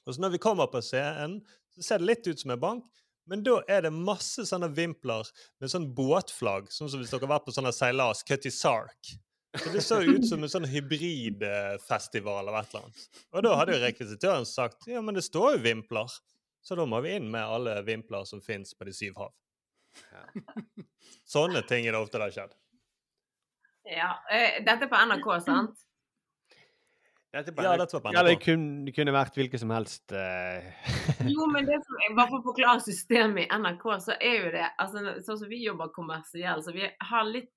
Og 0.06 0.14
så 0.14 0.20
når 0.20 0.30
vi 0.34 0.38
kommer 0.38 0.66
på 0.72 0.80
scenen, 0.80 1.42
så 1.76 1.82
ser 1.82 1.98
det 1.98 2.08
litt 2.08 2.26
ut 2.26 2.40
som 2.40 2.50
en 2.50 2.60
bank. 2.60 3.01
Men 3.30 3.44
da 3.46 3.60
er 3.70 3.84
det 3.86 3.92
masse 3.94 4.44
sånne 4.48 4.68
vimpler 4.74 5.28
med 5.62 5.70
sånn 5.70 5.90
båtflagg, 5.94 6.70
sånn 6.74 6.90
som 6.90 7.02
hvis 7.02 7.12
dere 7.12 7.26
har 7.26 7.36
vært 7.36 7.46
på 7.46 7.54
sånne 7.54 7.72
seilas, 7.74 8.24
Cutty 8.26 8.50
Sark. 8.50 9.12
Så 9.52 9.68
det 9.72 9.82
så 9.84 9.98
ut 10.00 10.24
som 10.26 10.42
en 10.42 10.50
sånn 10.50 10.64
hybridfestival 10.66 12.48
av 12.48 12.56
et 12.56 12.72
eller 12.72 12.86
annet. 12.86 13.02
Og 13.36 13.44
da 13.44 13.52
hadde 13.60 13.76
jo 13.76 13.82
rekvisitøren 13.82 14.46
sagt 14.48 14.88
ja, 14.88 15.02
men 15.04 15.18
det 15.18 15.26
står 15.26 15.58
jo 15.58 15.64
vimpler. 15.66 16.08
Så 16.62 16.78
da 16.78 16.86
må 16.88 17.02
vi 17.04 17.16
inn 17.18 17.28
med 17.30 17.42
alle 17.44 17.76
vimpler 17.86 18.24
som 18.28 18.40
fins 18.40 18.72
på 18.78 18.86
de 18.88 18.94
syv 18.96 19.18
hav. 19.20 19.32
Sånne 21.28 21.62
ting 21.68 21.86
er 21.86 21.92
det 21.94 22.00
ofte 22.00 22.18
det 22.18 22.28
har 22.30 22.36
skjedd. 22.36 22.54
Ja. 23.92 24.10
eh, 24.30 24.60
Dette 24.64 24.86
er 24.86 24.90
på 24.90 25.00
NRK, 25.10 25.28
sant? 25.44 25.82
Ja, 27.32 27.40
det, 27.42 27.52
Ja, 28.12 28.22
det 28.26 28.34
kunne, 28.44 28.92
kunne 28.92 29.12
vært 29.14 29.36
hvilket 29.40 29.62
som 29.62 29.70
helst 29.72 30.12
uh... 30.12 30.60
Jo, 31.24 31.46
men 31.48 31.64
det 31.64 31.78
som 31.80 31.96
jeg, 32.02 32.12
bare 32.18 32.28
for 32.28 32.42
å 32.42 32.48
forklare 32.50 32.82
systemet 32.84 33.46
i 33.46 33.60
NRK, 33.62 33.86
så 34.04 34.16
er 34.18 34.34
jo 34.36 34.50
det 34.52 34.66
altså, 34.82 35.14
Sånn 35.24 35.40
som 35.40 35.48
vi 35.48 35.62
jobber 35.64 35.88
kommersielt, 35.96 36.66
så 36.66 36.76
vi 36.76 36.84
har 36.84 37.24
litt 37.30 37.48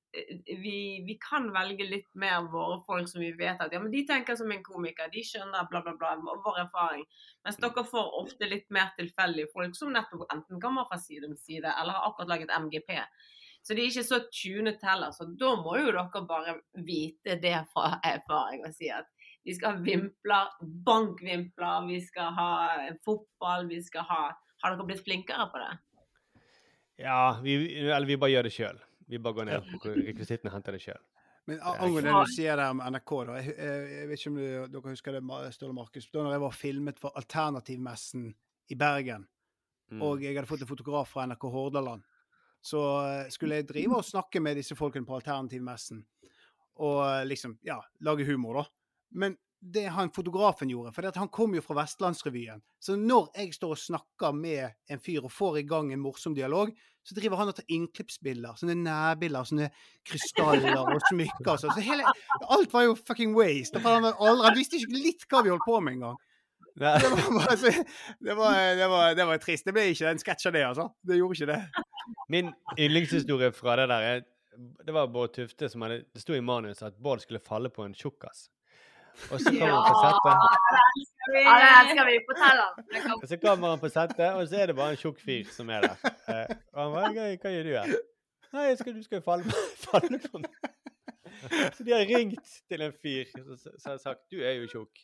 vi, 0.47 1.03
vi 1.03 1.17
kan 1.19 1.49
velge 1.51 1.83
litt 1.89 2.07
mer 2.15 2.45
våre 2.51 2.77
folk 2.85 3.09
som 3.11 3.19
vi 3.19 3.33
vet 3.35 3.59
at 3.59 3.73
ja, 3.73 3.81
men 3.83 3.91
de 3.91 4.05
tenker 4.07 4.37
som 4.39 4.51
en 4.51 4.63
komiker, 4.63 5.09
de 5.11 5.23
skjønner 5.27 5.67
bla, 5.67 5.81
bla, 5.83 5.91
bla, 5.99 6.13
vår 6.45 6.61
erfaring. 6.61 7.03
Mens 7.43 7.59
dere 7.59 7.83
får 7.89 8.13
ofte 8.21 8.47
litt 8.47 8.69
mer 8.71 8.93
tilfeldige 8.95 9.51
folk 9.51 9.75
som 9.75 9.91
nettopp 9.91 10.23
enten 10.31 10.61
kommer 10.63 10.87
fra 10.87 11.01
side 11.01 11.27
om 11.27 11.35
side, 11.35 11.67
eller 11.67 11.97
har 11.97 12.07
akkurat 12.07 12.31
laget 12.31 12.53
MGP. 12.55 12.95
Så 13.65 13.73
de 13.73 13.81
er 13.81 13.89
ikke 13.89 14.05
så 14.05 14.19
tunet 14.29 14.83
heller. 14.85 15.11
Så 15.11 15.25
da 15.39 15.55
må 15.57 15.75
jo 15.81 15.89
dere 15.89 16.23
bare 16.29 16.59
vite 16.85 17.39
det 17.41 17.57
fra 17.73 17.95
erfaring 18.05 18.63
og 18.67 18.75
si 18.77 18.91
at 18.93 19.09
vi 19.45 19.53
skal 19.55 19.75
ha 19.75 19.83
vimpler, 19.85 20.53
bankvimpler, 20.87 21.87
vi 21.87 21.99
skal 22.01 22.33
ha 22.33 22.49
fotball, 23.05 23.67
vi 23.69 23.81
skal 23.85 24.07
ha 24.09 24.21
Har 24.63 24.73
dere 24.73 24.85
blitt 24.87 25.03
flinkere 25.05 25.45
på 25.51 25.59
det? 25.61 25.73
Ja, 27.03 27.37
vi, 27.43 27.57
eller 27.83 28.07
vi 28.07 28.15
bare 28.17 28.31
gjør 28.31 28.47
det 28.47 28.53
sjøl. 28.55 28.79
Vi 29.11 29.19
bare 29.21 29.37
går 29.37 29.45
ned 29.49 29.67
på 29.83 29.91
rekvisittene 29.91 30.49
og 30.49 30.55
henter 30.55 30.77
det 30.77 30.81
sjøl. 30.81 31.01
Men 31.45 31.59
angående 31.61 32.07
det 32.09 32.23
du 32.25 32.31
sier 32.33 32.57
der 32.57 32.73
med 32.73 32.95
NRK, 32.95 33.11
da. 33.27 33.35
Jeg, 33.37 33.53
jeg, 33.59 33.83
jeg 33.91 34.07
vet 34.09 34.21
ikke 34.21 34.31
om 34.31 34.39
du, 34.39 34.47
dere 34.73 34.93
husker 34.95 35.17
det, 35.19 35.23
Ståle 35.53 35.75
Markus. 35.77 36.07
Da 36.09 36.23
når 36.25 36.33
jeg 36.37 36.43
var 36.45 36.55
filmet 36.57 37.01
for 37.03 37.19
Alternativmessen 37.21 38.31
i 38.73 38.79
Bergen, 38.79 39.27
Mm. 39.91 40.01
og 40.01 40.23
jeg 40.23 40.33
hadde 40.33 40.49
fått 40.49 40.63
en 40.65 40.69
fotograf 40.69 41.11
fra 41.13 41.27
NRK 41.29 41.43
Hordaland, 41.53 42.01
så 42.65 42.79
eh, 43.05 43.27
skulle 43.29 43.59
jeg 43.59 43.67
drive 43.69 43.99
og 43.99 44.07
snakke 44.07 44.41
med 44.41 44.57
disse 44.57 44.73
folkene 44.73 45.05
på 45.05 45.19
Alternativmessen. 45.19 45.99
Og 46.81 47.01
eh, 47.05 47.25
liksom, 47.29 47.59
ja, 47.61 47.77
lage 48.01 48.25
humor, 48.25 48.63
da. 48.63 48.65
Men 49.15 49.37
det 49.65 49.87
han 49.89 50.11
fotografen 50.13 50.69
gjorde, 50.69 50.91
for 50.93 51.07
han 51.15 51.31
kom 51.33 51.55
jo 51.57 51.63
fra 51.65 51.79
Vestlandsrevyen. 51.79 52.61
Så 52.79 52.97
når 52.99 53.31
jeg 53.39 53.55
står 53.55 53.73
og 53.73 53.81
snakker 53.81 54.35
med 54.37 54.75
en 54.91 55.01
fyr 55.01 55.25
og 55.25 55.33
får 55.33 55.61
i 55.61 55.65
gang 55.69 55.89
en 55.93 56.03
morsom 56.03 56.35
dialog, 56.37 56.73
så 57.05 57.17
driver 57.17 57.39
han 57.41 57.49
og 57.49 57.57
tar 57.57 57.73
innklippsbilder. 57.73 58.59
Sånne 58.59 58.75
nærbilder, 58.81 59.47
sånne 59.49 59.71
krystaller 60.05 60.77
og 60.81 61.01
smykker. 61.09 61.51
og 61.53 61.63
sånn. 61.63 61.73
Så 61.77 61.85
hele, 61.85 62.13
alt 62.53 62.73
var 62.73 62.87
jo 62.87 62.95
fucking 62.97 63.33
waste. 63.37 63.81
Han, 63.81 64.05
var 64.05 64.21
aldri, 64.21 64.47
han 64.49 64.57
visste 64.57 64.79
ikke 64.79 65.01
litt 65.01 65.27
hva 65.29 65.43
vi 65.45 65.53
holdt 65.53 65.67
på 65.67 65.81
med 65.81 65.97
engang. 65.97 66.21
Det 66.75 66.91
det, 66.99 68.33
var, 68.35 68.57
det, 68.75 68.87
det 69.15 69.27
var 69.29 69.37
trist. 69.41 69.65
Det 69.65 69.73
ble 69.75 69.89
ikke 69.93 70.09
en 70.11 70.19
sketsj 70.21 70.49
av 70.49 70.57
det, 70.57 70.63
altså. 70.67 70.89
Det 71.07 71.19
gjorde 71.21 71.39
ikke 71.39 71.53
det. 71.53 71.85
Min 72.33 72.51
yndlingshistorie 72.77 73.53
fra 73.55 73.77
det 73.79 73.85
der 73.89 74.07
er 74.09 74.25
Det 74.85 74.93
var 74.93 75.07
Bård 75.11 75.33
Tufte 75.33 75.67
som 75.71 75.81
hadde 75.83 76.03
Det 76.13 76.21
sto 76.21 76.35
i 76.35 76.41
manus 76.41 76.83
at 76.85 76.97
Bård 77.01 77.23
skulle 77.23 77.41
falle 77.43 77.71
på 77.73 77.85
en 77.85 77.95
tjukkas. 77.97 78.45
Og 79.31 79.39
så 79.41 79.51
kommer 79.51 79.75
han 79.75 79.85
på 79.89 79.95
settet. 80.03 80.35
Ja, 81.35 81.53
det 81.61 81.69
elsker 81.81 82.09
vi. 82.09 82.17
Fortell 82.29 82.61
han. 82.63 83.13
Og 83.21 83.27
så 83.31 83.37
kommer 83.41 83.73
han 83.73 83.79
på 83.83 83.91
settet, 83.93 84.27
og 84.33 84.47
så 84.49 84.59
er 84.61 84.71
det 84.71 84.75
bare 84.75 84.95
en 84.95 85.01
tjukk 85.01 85.21
fyr 85.23 85.49
som 85.55 85.71
er 85.73 85.87
der. 85.87 85.95
Eh, 86.05 86.55
og 86.73 86.81
han 86.83 86.93
bare 86.97 87.13
hva, 87.15 87.55
gjør 87.55 87.69
du 87.69 87.73
her?' 87.77 87.95
'Nei, 88.55 88.67
jeg 88.69 88.77
skal, 88.79 88.93
du 88.95 89.03
skal 89.03 89.19
jo 89.19 89.23
falle, 89.25 89.43
falle 89.87 90.19
på 90.27 90.39
meg.' 90.43 91.73
Så 91.75 91.83
de 91.83 91.91
har 91.91 92.05
ringt 92.07 92.53
til 92.69 92.81
en 92.81 92.93
fyr 93.03 93.25
som 93.33 93.91
har 93.91 93.97
sagt 94.03 94.21
'Du 94.31 94.39
er 94.39 94.61
jo 94.61 94.69
tjukk'. 94.71 95.03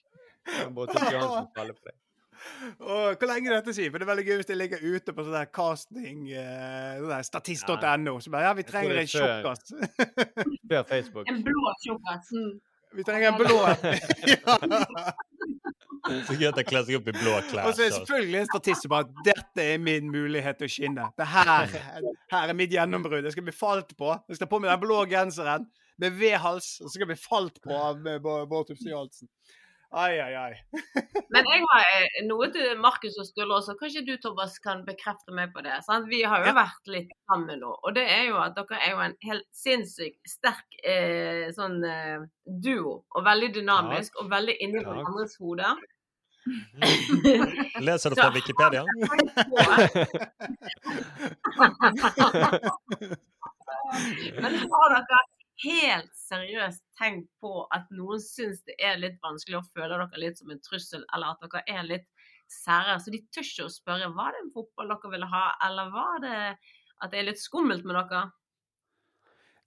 Og 2.79 3.17
hvor 3.17 3.27
lenge 3.29 3.51
er 3.51 3.55
dette, 3.59 3.73
sier, 3.75 3.91
For 3.91 4.01
det 4.01 4.07
er 4.07 4.09
veldig 4.09 4.25
gøy 4.25 4.35
hvis 4.39 4.49
det 4.49 4.57
ligger 4.57 4.81
ute 4.81 5.13
på 5.13 5.25
sånn 5.25 5.35
der 5.35 5.49
casting 5.53 6.23
eh, 6.33 6.97
sånn 7.03 7.27
Statist.no. 7.27 8.15
Så 8.23 8.33
bare 8.33 8.47
Ja, 8.49 8.53
vi 8.57 8.65
trenger 8.65 9.01
en 9.01 9.09
tjukkas. 9.11 9.73
Før 10.71 10.87
Facebook. 10.89 11.29
En 11.29 11.43
blå 11.45 11.73
tjukkas. 11.83 12.31
Mm. 12.33 12.55
Vi 12.95 13.03
trenger 13.07 13.31
en 13.31 13.37
blå. 13.39 13.57
ja. 14.33 14.55
Så 16.27 16.35
gøy 16.35 16.47
at 16.49 16.57
jeg 16.59 16.67
kler 16.67 16.85
seg 16.87 16.97
opp 16.97 17.09
i 17.11 17.13
blå 17.15 17.35
klær. 17.51 17.69
Og 17.69 17.75
så 17.77 17.85
er 17.85 17.91
det 17.91 17.97
selvfølgelig 17.99 18.39
en 18.41 18.49
statist 18.49 18.85
som 18.85 18.93
bare 18.93 19.23
Dette 19.27 19.67
er 19.75 19.77
min 19.81 20.09
mulighet 20.11 20.59
til 20.59 20.67
å 20.67 20.73
skinne. 20.73 21.05
Det 21.19 21.27
her, 21.33 21.75
her 22.33 22.51
er 22.51 22.57
mitt 22.57 22.73
gjennombrudd. 22.73 23.23
Jeg 23.27 23.35
skal 23.35 23.47
bli 23.47 23.55
falt 23.55 23.95
på. 23.99 24.09
Jeg 24.27 24.39
skal 24.39 24.47
ta 24.47 24.51
på 24.51 24.61
meg 24.63 24.73
den 24.73 24.83
blå 24.83 25.03
genseren 25.11 25.69
med 26.01 26.17
V-hals, 26.17 26.73
og 26.81 26.89
så 26.89 26.95
skal 26.95 27.05
jeg 27.05 27.13
bli 27.13 27.21
falt 27.21 27.61
på 27.63 27.77
av 27.77 28.01
Bård 28.23 28.71
Tufte 28.71 28.89
Johansen. 28.89 29.29
Ai, 29.93 30.19
ai, 30.23 30.33
ai. 30.39 30.53
Men 31.35 31.43
jeg 31.51 31.63
har 31.67 31.81
eh, 31.99 32.21
noe 32.23 32.47
til 32.53 32.77
Markus 32.79 33.17
og 33.19 33.25
Sturle 33.27 33.57
også. 33.57 33.73
Kanskje 33.79 34.05
du, 34.07 34.13
Thomas, 34.23 34.53
kan 34.63 34.85
bekrefte 34.87 35.35
meg 35.35 35.51
på 35.51 35.59
det? 35.65 35.77
Sant? 35.83 36.07
Vi 36.11 36.21
har 36.23 36.39
jo 36.45 36.51
Ja. 36.51 36.55
vært 36.61 36.87
litt 36.93 37.11
sammen 37.27 37.59
nå. 37.59 37.73
Og 37.83 37.95
det 37.97 38.05
er 38.07 38.23
jo 38.29 38.37
at 38.39 38.55
dere 38.55 38.79
er 38.79 38.91
jo 38.95 39.01
en 39.03 39.15
helt 39.27 39.47
sinnssykt 39.51 40.21
sterk 40.31 40.69
eh, 40.87 41.51
sånn 41.57 41.83
eh, 41.83 42.23
duo. 42.47 43.01
Og 43.15 43.25
veldig 43.27 43.51
dynamisk, 43.59 44.15
og 44.23 44.31
veldig 44.31 44.55
inni 44.63 44.79
Takk. 44.79 44.87
hverandres 44.95 45.35
hoder. 45.43 45.75
Leser 47.85 48.09
du 48.09 48.15
fra 48.17 48.31
Wikipedia? 48.37 48.81
Men 54.41 54.55
har 54.71 54.95
dere 54.95 55.19
helt 55.63 56.11
seriøst 56.17 56.83
tenkt 56.99 57.29
på 57.43 57.65
at 57.75 57.89
noen 57.93 58.21
syns 58.23 58.61
det 58.67 58.75
er 58.81 58.99
litt 59.01 59.17
vanskelig 59.23 59.59
og 59.61 59.71
føler 59.75 60.01
dere 60.03 60.21
litt 60.23 60.39
som 60.41 60.51
en 60.53 60.61
trussel, 60.63 61.05
eller 61.13 61.33
at 61.35 61.43
dere 61.45 61.63
er 61.79 61.87
litt 61.87 62.07
sære? 62.51 62.99
Så 63.01 63.13
de 63.13 63.21
tør 63.31 63.47
ikke 63.47 63.67
å 63.67 63.73
spørre 63.73 64.11
var 64.15 64.35
det 64.35 64.45
en 64.45 64.53
fotball 64.55 64.93
dere 64.93 65.13
ville 65.15 65.31
ha, 65.33 65.43
eller 65.67 65.91
var 65.93 66.23
det 66.23 66.37
at 67.01 67.11
det 67.13 67.19
er 67.21 67.29
litt 67.31 67.41
skummelt 67.41 67.85
med 67.87 67.97
dere? 67.99 68.25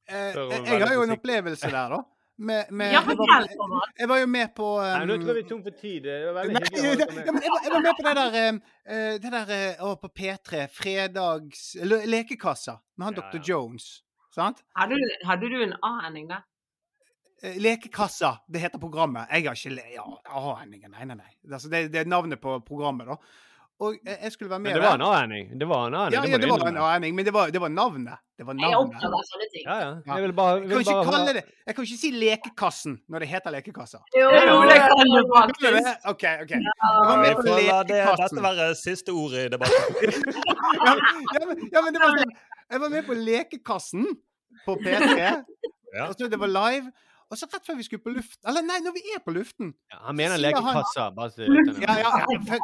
Eh, 0.05 0.37
jeg 0.37 0.83
har 0.85 0.93
jo 0.95 1.07
en 1.07 1.17
opplevelse 1.17 1.71
der, 1.71 1.97
da. 1.97 2.03
Med, 2.37 2.67
med, 2.75 2.91
Ja, 2.93 3.01
jeg, 3.07 3.17
var, 3.17 3.91
jeg 3.99 4.09
var 4.11 4.19
jo 4.19 4.27
med 4.27 4.49
på 4.57 4.69
Nei, 4.83 5.05
nå 5.07 5.15
um, 5.15 5.21
tror 5.23 5.29
jeg 5.31 5.37
vi 5.37 5.43
er 5.45 5.51
tom 5.53 5.61
for 5.63 5.77
tid. 5.79 5.99
Det 6.03 6.15
var 6.27 6.35
veldig 6.41 6.63
hyggelig 6.65 6.81
å 6.83 6.95
ja, 6.99 7.07
jeg, 7.29 7.35
var, 7.55 7.61
jeg 7.63 7.73
var 7.75 7.85
med 7.85 7.95
på 8.01 8.07
det 8.07 8.15
der 8.19 8.39
eh, 8.41 8.57
eh, 8.97 9.13
Det 9.23 9.31
der 9.35 9.53
uh, 9.79 9.93
på 10.03 10.11
P3, 10.19 10.65
fredags 10.75 11.63
le- 11.87 12.01
Lekekassa 12.11 12.75
med 12.99 13.07
han 13.07 13.21
Ja, 13.21 13.29
Dr. 13.29 13.39
ja. 13.39 13.45
Jones. 13.53 13.87
Sant? 14.35 14.65
Hadde 14.75 14.99
du, 14.99 15.15
hadde 15.29 15.49
du 15.53 15.63
en 15.63 15.77
A-ending 15.87 16.29
der? 16.33 16.43
Eh, 17.43 17.57
Lekekassa, 17.63 18.37
det 18.51 18.65
heter 18.65 18.83
programmet. 18.83 19.31
Jeg 19.31 19.47
har 19.47 19.59
ikke 19.59 19.95
ja, 19.95 20.05
A-endingen. 20.27 20.91
Nei, 20.91 21.07
nei, 21.07 21.19
nei. 21.21 21.33
Altså, 21.53 21.71
det, 21.71 21.89
det 21.95 22.03
er 22.03 22.11
navnet 22.11 22.43
på 22.43 22.59
programmet, 22.67 23.07
da. 23.07 23.19
Og 23.83 23.97
jeg 24.07 24.31
skulle 24.31 24.51
være 24.51 24.63
med 24.63 24.71
Men 24.71 24.77
det 24.79 24.87
var 24.87 24.95
en 24.95 25.03
A-ending. 25.03 25.49
Det 25.61 25.67
var 25.69 25.87
en 25.87 25.95
A-ending. 25.99 26.15
Ja, 26.15 26.21
det 26.23 26.31
ja, 26.31 26.39
var 26.39 26.63
en 26.63 26.69
innrømme. 26.69 26.83
A-ending, 26.89 27.15
men 27.15 27.27
det 27.27 27.35
var, 27.35 27.51
det 27.51 27.61
var 27.61 27.69
navnet. 27.75 28.23
Det 28.39 28.47
var 28.47 28.55
Jeg 28.59 28.71
er 28.71 28.79
opptatt 28.79 29.17
av 29.19 29.25
sånne 29.31 29.49
ting. 29.55 29.65
Ja, 29.67 29.77
ja. 29.81 29.91
Jeg 30.15 30.23
vil 30.23 30.33
bare, 30.39 30.55
Jeg 30.55 30.69
vil 30.69 30.71
kan 30.71 30.81
ikke 30.81 30.95
bare 30.95 31.11
kalle 31.11 31.35
det 31.37 31.43
Jeg 31.67 31.75
kan 31.75 31.87
ikke 31.89 31.99
si 31.99 32.11
Lekekassen 32.15 32.97
når 33.11 33.25
det 33.25 33.29
heter 33.35 33.55
Lekekassa. 33.55 34.01
Jo, 34.15 34.31
det 34.31 34.41
kan 34.47 35.03
du 35.11 35.19
Kan 35.21 35.53
faktisk. 35.53 36.09
OK. 36.13 36.25
ok. 36.47 36.55
Jeg 36.55 37.07
var 37.11 37.23
med 37.23 37.35
på 37.35 37.47
får 37.47 37.63
la 37.69 37.79
det, 37.91 38.01
dette 38.23 38.47
være 38.49 38.69
siste 38.79 39.15
ordet 39.15 39.47
i 39.47 39.55
debatten. 39.55 39.95
Ja, 40.85 40.93
ja, 40.95 41.47
men, 41.49 41.59
ja, 41.73 41.81
men 41.85 41.95
det 41.95 42.01
var 42.03 42.19
sånn 42.19 42.33
Jeg 42.71 42.81
var 42.81 42.93
med 42.93 43.07
på 43.07 43.15
Lekekassen 43.19 44.07
på 44.65 44.77
P3. 44.85 45.45
Ja. 45.95 46.09
Det 46.13 46.39
var 46.41 46.51
live. 46.51 46.93
Og 47.33 47.39
så 47.41 47.47
rett 47.51 47.65
før 47.67 47.79
vi 47.79 47.85
skulle 47.87 48.03
på 48.05 48.13
luft 48.15 48.37
Eller 48.47 48.63
nei, 48.67 48.77
når 48.85 48.95
vi 48.95 49.03
er 49.15 49.23
på 49.25 49.33
luften. 49.35 49.71
Ja, 49.91 50.01
Han 50.09 50.17
mener 50.19 50.39
lekekassa. 50.39 51.07
han- 51.17 51.81
Ja, 51.85 51.97
ja, 51.99 52.11
ja, 52.21 52.59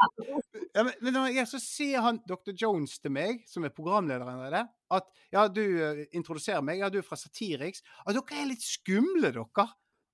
ja 0.77 0.85
men, 0.85 0.93
men 1.01 1.17
når 1.17 1.47
så 1.49 1.59
sier 1.63 2.05
han 2.05 2.21
Dr. 2.29 2.53
Jones 2.55 2.99
til 3.01 3.11
meg, 3.15 3.41
som 3.51 3.65
er 3.67 3.73
programlederen 3.75 4.43
av 4.45 4.53
det, 4.55 4.63
at 5.01 5.09
ja, 5.33 5.47
du 5.49 5.63
uh, 5.63 6.03
introduserer 6.13 6.63
meg, 6.63 6.83
ja, 6.85 6.91
du 6.93 6.99
er 7.01 7.07
fra 7.07 7.17
Satiriks, 7.19 7.83
at 8.05 8.15
dere 8.15 8.43
er 8.43 8.51
litt 8.53 8.63
skumle, 8.63 9.33
dere. 9.33 9.67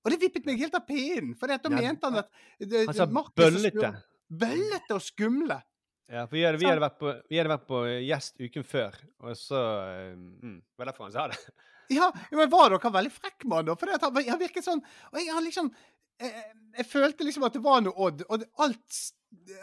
Og 0.07 0.13
det 0.15 0.21
vippet 0.23 0.47
meg 0.47 0.61
helt 0.63 0.77
av 0.79 0.85
pinnen, 0.87 1.35
for 1.37 1.51
da 1.51 1.59
Ja, 1.59 1.75
mente 1.75 2.07
han 2.07 2.21
at 2.23 2.31
det, 2.61 2.87
Han 2.87 2.95
sa 2.95 3.07
bøllete. 3.11 3.91
Bøllete 4.31 4.95
og 4.95 5.03
skumle. 5.03 5.59
Ja, 6.07 6.23
for 6.27 6.37
vi 6.37 6.45
hadde, 6.47 6.61
vi, 6.63 6.69
hadde 6.69 6.85
vært 6.85 6.99
på, 7.01 7.13
vi 7.27 7.39
hadde 7.41 7.51
vært 7.51 7.67
på 7.67 7.81
gjest 8.07 8.37
uken 8.39 8.67
før, 8.67 8.99
og 9.27 9.35
så 9.39 9.63
eh, 9.91 10.13
mm, 10.15 10.59
Det 10.63 10.79
var 10.83 10.91
derfor 10.93 11.09
han 11.09 11.17
sa 11.17 11.27
det. 11.33 11.41
Ja, 11.97 12.11
men 12.35 12.51
var 12.51 12.71
dere 12.71 12.93
veldig 12.95 13.13
frekk 13.15 13.47
med 13.47 13.61
han 13.61 13.69
da? 13.69 13.77
For 13.79 13.91
han, 13.95 14.17
han 14.27 14.41
virket 14.41 14.67
sånn 14.67 14.81
Og 15.13 15.19
jeg 15.23 15.43
liksom 15.45 15.69
jeg, 16.19 16.45
jeg 16.79 16.87
følte 16.89 17.27
liksom 17.27 17.45
at 17.47 17.55
det 17.55 17.63
var 17.63 17.83
noe 17.85 17.95
Odd, 18.09 18.25
og 18.27 18.47
alt 18.65 19.03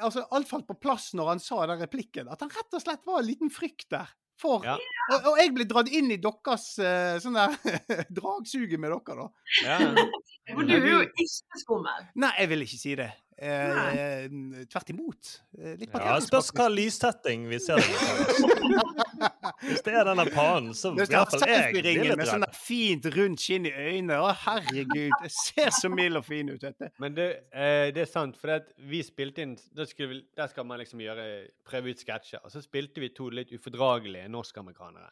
Altså, 0.04 0.26
alt 0.36 0.50
falt 0.50 0.68
på 0.68 0.76
plass 0.78 1.14
når 1.18 1.30
han 1.32 1.42
sa 1.42 1.64
den 1.66 1.80
replikken. 1.82 2.28
At 2.30 2.44
han 2.44 2.52
rett 2.52 2.76
og 2.76 2.82
slett 2.84 3.08
var 3.08 3.22
en 3.22 3.26
liten 3.26 3.50
frykt 3.52 3.88
der. 3.94 4.12
For 4.40 4.66
Ja. 4.66 4.76
og, 5.14 5.30
og 5.32 5.40
jeg 5.40 5.54
ble 5.56 5.66
dratt 5.70 5.90
inn 5.94 6.12
i 6.14 6.20
deres 6.22 6.66
uh, 6.84 7.16
sånn 7.24 7.38
der 7.38 7.56
dragsuget 8.18 8.82
med 8.82 8.94
dere, 8.94 9.24
da. 9.24 9.28
Ja. 9.64 9.78
For 10.52 10.68
du 10.68 10.74
er 10.76 10.88
jo 10.90 11.00
ikke 11.06 11.26
skummel. 11.62 12.08
Nei, 12.20 12.34
jeg 12.42 12.52
vil 12.52 12.66
ikke 12.68 12.82
si 12.82 12.96
det. 13.00 13.10
Eh, 13.44 14.66
tvert 14.72 14.90
imot. 14.94 15.30
Eh, 15.58 15.74
Litt 15.80 15.96
Ja, 15.98 16.16
Spørs 16.24 16.52
hva 16.56 16.70
lyssetting 16.72 17.48
vi 17.50 17.60
ser. 17.60 17.82
Hvis 19.64 19.84
det 19.84 19.96
er 19.96 20.08
denne 20.08 20.26
pannen, 20.32 20.74
så 20.78 20.92
i 20.94 21.02
hvert 21.02 21.14
er 21.14 21.32
fall 21.32 21.44
jeg 21.50 21.74
blir 21.76 21.88
litt 22.00 22.20
med 22.20 22.30
sånn 22.30 22.46
fint 22.56 23.08
rundt 23.16 23.44
skinn 23.44 23.68
i 23.68 23.74
øynene. 23.74 24.20
Å, 24.24 24.32
herregud. 24.46 25.16
Jeg 25.26 25.34
ser 25.36 25.74
så 25.76 25.92
mild 25.92 26.20
og 26.20 26.28
fin 26.28 26.52
ut, 26.54 26.62
dette. 26.64 26.92
Men 27.04 27.18
det, 27.18 27.28
eh, 27.52 27.90
det 27.96 28.06
er 28.06 28.12
sant, 28.12 28.38
for 28.40 28.56
at 28.56 28.72
vi 28.78 29.02
spilte 29.06 29.44
inn 29.44 29.58
Der, 29.76 29.88
skulle 29.90 30.10
vi, 30.14 30.22
Der 30.38 30.48
skal 30.52 30.68
man 30.68 30.80
liksom 30.82 31.02
gjøre, 31.04 31.50
prøve 31.68 31.92
ut 31.92 32.04
sketsjer. 32.04 32.44
Og 32.44 32.54
så 32.54 32.64
spilte 32.64 33.04
vi 33.04 33.12
to 33.16 33.30
litt 33.34 33.52
ufordragelige 33.56 34.32
norskamerikanere 34.32 35.12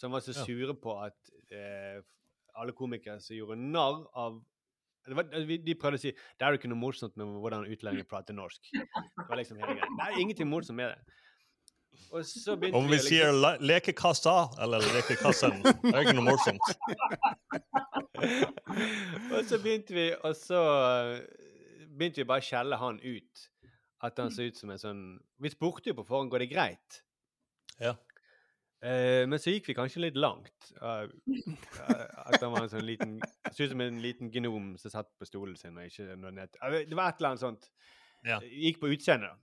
som 0.00 0.14
var 0.14 0.22
så 0.24 0.32
sure 0.32 0.72
på 0.80 0.94
at 1.02 1.32
eh, 1.52 2.00
alle 2.56 2.72
komikere 2.72 3.20
som 3.20 3.36
gjorde 3.36 3.58
narr 3.60 4.06
av 4.16 4.38
det 4.40 4.59
var, 5.08 5.30
De 5.64 5.74
prøvde 5.78 5.98
å 5.98 6.02
si 6.02 6.12
det 6.12 6.46
er 6.46 6.54
jo 6.54 6.60
ikke 6.60 6.70
noe 6.70 6.80
morsomt 6.80 7.16
med 7.18 7.30
hvordan 7.40 7.66
utlendinger 7.70 8.08
prater 8.08 8.36
norsk. 8.36 8.70
Det 8.74 9.26
var 9.28 9.40
liksom 9.40 9.60
hele 9.62 9.78
greia. 9.78 9.90
Det 9.96 10.06
er 10.06 10.22
ingenting 10.22 10.50
morsomt 10.50 10.78
med 10.80 10.92
det. 10.92 11.18
Og 12.10 12.24
så 12.26 12.56
begynte 12.58 12.78
Om 12.78 12.88
vi 12.88 12.96
liksom, 12.96 13.08
sier 13.08 13.36
le 13.36 13.50
lekekassa 13.70 14.34
eller 14.62 14.82
lekekassen, 14.96 15.60
det 15.62 15.92
er 15.92 16.00
ikke 16.02 16.16
noe 16.18 16.26
morsomt. 16.26 16.66
og 19.34 19.44
så 19.46 19.60
begynte 19.62 19.94
vi, 19.94 20.06
og 20.14 20.34
så 20.38 20.62
eh, 20.80 21.14
begynte 21.86 22.22
vi 22.22 22.28
bare 22.30 22.42
å 22.42 22.48
skjelle 22.48 22.80
han 22.80 22.98
ut. 23.04 23.46
At 24.02 24.18
han 24.18 24.32
så 24.32 24.48
ut 24.48 24.56
som 24.56 24.70
en 24.72 24.80
sånn 24.80 25.00
Vi 25.44 25.50
spurte 25.52 25.92
jo 25.92 25.98
på 25.98 26.06
forhånd 26.08 26.32
går 26.32 26.46
det 26.46 26.50
greit. 26.54 27.02
Ja. 27.78 27.94
Eh, 28.82 29.26
men 29.28 29.36
så 29.38 29.52
gikk 29.52 29.66
vi 29.68 29.74
kanskje 29.76 30.00
litt 30.06 30.16
langt. 30.16 30.70
Eh, 30.80 31.02
eh, 31.04 32.04
at 32.24 32.40
han 32.40 32.52
var 32.54 32.62
en 32.64 32.70
sånn 32.72 32.86
liten 32.88 33.18
Så 33.52 33.66
ut 33.66 33.74
som 33.74 33.80
en 33.84 33.98
liten 34.00 34.30
gnom 34.32 34.70
som 34.80 34.90
satt 34.94 35.10
på 35.20 35.28
stolen 35.28 35.56
sin 35.60 35.76
og 35.76 35.84
ikke 35.90 36.16
noe 36.16 36.32
nett. 36.32 36.56
Eh, 36.64 36.78
Det 36.88 36.96
var 36.96 37.10
et 37.12 37.20
eller 37.20 37.34
annet 37.34 37.42
sånt. 37.44 37.68
Ja. 38.24 38.38
Gikk 38.40 38.80
på 38.80 38.88
utseendet. 38.94 39.36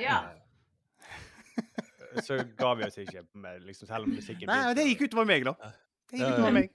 Ja. 0.00 0.18
Eh, 0.36 2.20
Så 2.22 2.36
ga 2.58 2.74
vi 2.76 2.84
oss 2.84 2.98
ikke, 3.00 3.22
med, 3.40 3.62
liksom, 3.64 3.88
selv 3.88 4.04
om 4.04 4.12
musikken 4.12 4.50
Nei, 4.50 4.66
og 4.68 4.76
det 4.76 4.84
gikk 4.90 5.06
utover 5.08 5.24
meg, 5.30 5.46
da. 5.48 5.54
Det 6.12 6.18
gikk 6.18 6.26
Ja, 6.26 6.32
utover 6.34 6.48
ja. 6.48 6.56
meg. 6.58 6.74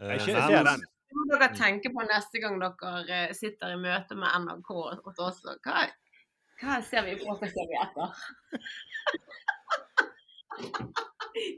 Eh, 0.00 0.14
Jeg 0.14 0.20
ser, 0.24 0.40
ser 0.48 0.64
den. 0.64 0.80
Det 1.08 1.16
må 1.18 1.26
dere 1.34 1.48
tenke 1.56 1.92
på 1.92 2.04
neste 2.08 2.40
gang 2.40 2.56
dere 2.62 3.18
eh, 3.28 3.32
sitter 3.36 3.74
i 3.74 3.80
møte 3.80 4.16
med 4.16 4.32
NRK 4.46 4.70
oss. 4.72 5.42
Hva, 5.64 5.84
hva 6.62 6.80
ser 6.88 7.04
vi 7.04 7.16
på, 7.20 7.36
hva 7.36 7.48
ser 7.52 7.68
vi 7.68 7.80
etter? 7.84 8.08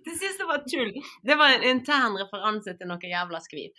Det 0.05 0.17
siste 0.19 0.45
var 0.49 0.65
tull. 0.69 0.93
Det 1.23 1.37
var 1.41 1.55
en 1.55 1.63
intern 1.71 2.19
referanse 2.21 2.75
til 2.77 2.91
noe 2.91 3.13
jævla 3.13 3.41
skvip. 3.45 3.79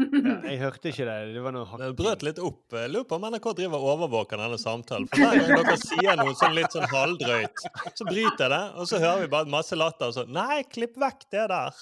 Ja, 0.00 0.36
jeg 0.46 0.58
hørte 0.62 0.90
ikke 0.90 1.04
det. 1.04 1.16
Det 1.34 1.42
var 1.44 1.52
noe 1.54 1.78
Det 1.80 1.90
brøt 1.98 2.22
litt 2.24 2.38
opp. 2.40 2.62
Jeg 2.72 2.92
lurer 2.92 3.06
på 3.08 3.18
om 3.18 3.26
NRK 3.28 3.48
driver 3.58 3.82
og 3.82 3.90
overvåker 3.96 4.40
denne 4.40 4.58
samtalen. 4.60 5.08
For 5.10 5.20
hver 5.20 5.40
gang 5.40 5.64
dere 5.66 5.76
sier 5.80 6.20
noe 6.20 6.34
sånn 6.38 6.56
litt 6.56 6.76
sånn 6.76 6.88
halvdrøyt, 6.88 7.64
så 7.98 8.06
bryter 8.08 8.44
jeg 8.46 8.52
det, 8.54 8.62
og 8.80 8.88
så 8.88 9.00
hører 9.02 9.24
vi 9.24 9.30
bare 9.34 9.52
masse 9.52 9.76
latter. 9.76 10.10
Og 10.10 10.16
sånn 10.16 10.32
Nei, 10.36 10.62
klipp 10.72 10.96
vekk 11.00 11.26
det 11.34 11.46
der. 11.52 11.80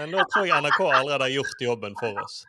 Men 0.00 0.16
da 0.16 0.26
tror 0.28 0.48
jeg 0.48 0.64
NRK 0.66 0.80
allerede 0.84 1.24
har 1.24 1.34
gjort 1.38 1.66
jobben 1.68 1.98
for 2.00 2.22
oss. 2.24 2.40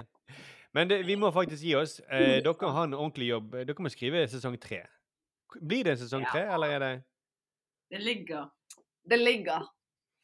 Men 0.76 0.92
det, 0.92 1.02
vi 1.08 1.16
må 1.18 1.32
faktisk 1.34 1.64
gi 1.66 1.76
oss. 1.80 1.98
Eh, 2.12 2.40
dere 2.46 2.74
har 2.76 2.90
en 2.90 2.98
ordentlig 2.98 3.32
jobb. 3.32 3.56
Dere 3.58 3.86
må 3.86 3.92
skrive 3.94 4.28
sesong 4.30 4.60
tre. 4.62 4.84
Blir 5.60 5.88
det 5.88 5.98
sesong 6.02 6.28
tre, 6.30 6.44
eller 6.54 6.76
er 6.76 6.84
det 6.84 6.94
Det 7.90 8.04
ligger 8.04 8.50
Det 9.10 9.20
ligger. 9.20 9.66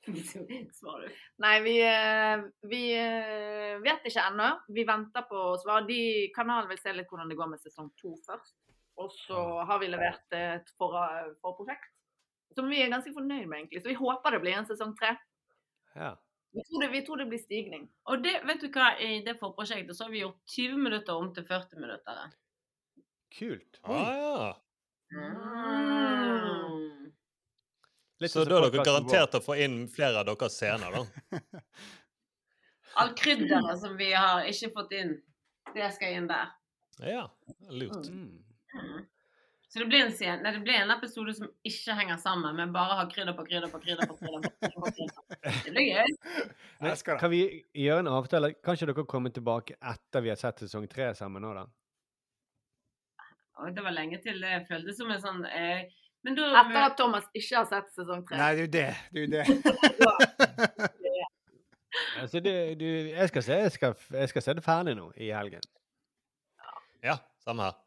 Svarer 0.77 1.07
du. 1.07 1.23
Nei, 1.41 1.55
vi, 1.65 1.75
eh, 1.81 2.43
vi 2.69 2.83
eh, 2.93 3.79
vet 3.81 4.05
ikke 4.05 4.27
ennå. 4.29 4.51
Vi 4.77 4.86
venter 4.88 5.25
på 5.29 5.47
svar. 5.63 5.88
De, 5.89 5.99
kanalen 6.36 6.69
vil 6.69 6.81
se 6.81 6.93
litt 6.93 7.09
hvordan 7.09 7.31
det 7.31 7.39
går 7.39 7.49
med 7.55 7.63
sesong 7.63 7.89
to 8.01 8.13
først. 8.27 8.55
Og 9.01 9.11
så 9.11 9.41
har 9.67 9.81
vi 9.81 9.89
levert 9.91 10.38
et 10.38 10.69
for, 10.79 10.95
forprosjekt 11.43 11.91
som 12.55 12.69
vi 12.71 12.81
er 12.81 12.91
ganske 12.91 13.13
fornøyd 13.13 13.47
med, 13.49 13.57
egentlig. 13.59 13.81
Så 13.83 13.91
vi 13.91 13.99
håper 13.99 14.36
det 14.36 14.41
blir 14.43 14.57
en 14.57 14.69
sesong 14.69 14.93
tre. 14.99 15.15
Ja. 15.95 16.13
Vi 16.55 16.63
tror 16.63 16.86
det, 16.86 16.91
vi 16.93 17.01
tror 17.05 17.19
det 17.19 17.27
blir 17.31 17.41
stigning. 17.41 17.89
Og 18.11 18.23
det, 18.23 18.38
vet 18.47 18.63
du 18.63 18.69
hva, 18.71 18.93
i 18.99 19.19
det 19.25 19.36
forprosjektet 19.41 19.97
så 19.97 20.07
har 20.07 20.13
vi 20.13 20.23
gjort 20.23 20.39
20 20.55 20.83
minutter 20.88 21.19
om 21.19 21.33
til 21.36 21.47
40 21.47 21.81
minutter. 21.83 22.21
Kult. 23.36 23.81
Ah, 23.83 24.13
ja. 24.15 24.53
Mm. 25.11 26.64
Litt 28.24 28.32
Så 28.32 28.45
da 28.47 28.59
er 28.61 28.70
dere 28.70 28.84
garantert 28.88 29.36
å 29.36 29.41
få 29.43 29.57
inn 29.59 29.82
flere 29.91 30.22
av 30.22 30.30
deres 30.30 30.55
scener, 30.55 30.93
da. 30.95 31.39
All 33.01 33.11
krydderet 33.20 33.82
som 33.82 33.97
vi 33.99 34.13
har 34.16 34.45
ikke 34.47 34.72
fått 34.78 34.93
inn, 34.95 35.18
det 35.76 35.89
skal 35.97 36.16
inn 36.16 36.30
der. 36.32 36.53
Ja, 37.03 37.26
lurt. 37.68 38.07
Mm. 38.07 39.03
Så 39.68 39.82
det 39.82 39.86
blir 39.91 40.05
en, 40.05 40.13
scene, 40.16 40.38
nei, 40.39 40.53
det 40.55 40.61
blir 40.63 40.78
en 40.80 40.91
episode 40.93 41.34
som 41.36 41.49
ikke 41.68 41.97
henger 41.97 42.20
sammen, 42.22 42.55
men 42.55 42.72
bare 42.72 42.95
har 43.01 43.09
krydder 43.11 43.36
på 43.36 43.43
krydder 43.49 43.68
på 43.68 43.82
krydder. 43.84 44.07
på 44.07 44.16
krydder. 44.16 44.45
på 44.45 44.51
krydder, 44.61 44.78
på 44.86 44.91
krydder. 44.95 45.57
Det 45.66 45.74
blir 45.74 45.89
gøy. 45.89 46.13
Men, 46.80 46.95
kan 47.20 47.32
vi 47.32 47.41
gjøre 47.84 48.05
en 48.05 48.11
avtale? 48.11 48.53
Kan 48.63 48.80
ikke 48.80 48.88
dere 48.93 49.05
komme 49.11 49.32
tilbake 49.36 49.76
etter 49.80 50.24
vi 50.24 50.32
har 50.32 50.39
sett 50.39 50.63
sesong 50.63 50.88
tre 50.91 51.09
sammen 51.20 51.43
nå, 51.43 51.51
da? 51.57 51.66
Det 53.76 53.84
var 53.84 53.95
lenge 53.95 54.22
til 54.24 54.39
det 54.43 54.61
føltes 54.70 54.95
som 54.99 55.11
en 55.11 55.22
sånn 55.24 55.43
eh, 55.47 55.91
Men 56.26 56.38
da 56.38 56.49
Etter 56.63 56.82
at 56.82 56.95
Thomas 56.97 57.26
ikke 57.38 57.59
har 57.59 57.67
sett 57.69 57.91
sesong 57.93 58.23
tre. 58.26 58.38
Nei, 58.39 58.51
det 58.57 58.82
er 58.82 58.95
jo 59.21 59.26
det. 59.30 59.32
Det 59.32 59.41
er 59.41 59.49
jo 59.49 59.57
det. 60.05 60.89
Altså, 62.19 62.39
du, 62.43 62.51
du, 62.80 62.86
jeg, 62.86 63.28
skal 63.30 63.43
se, 63.45 63.57
jeg, 63.61 63.71
skal, 63.71 63.93
jeg 64.11 64.32
skal 64.32 64.43
se 64.43 64.55
det 64.57 64.63
ferdig 64.65 64.95
nå 64.97 65.09
i 65.21 65.30
helgen. 65.32 65.63
Ja, 67.05 67.19
samme 67.45 67.69
her. 67.69 67.78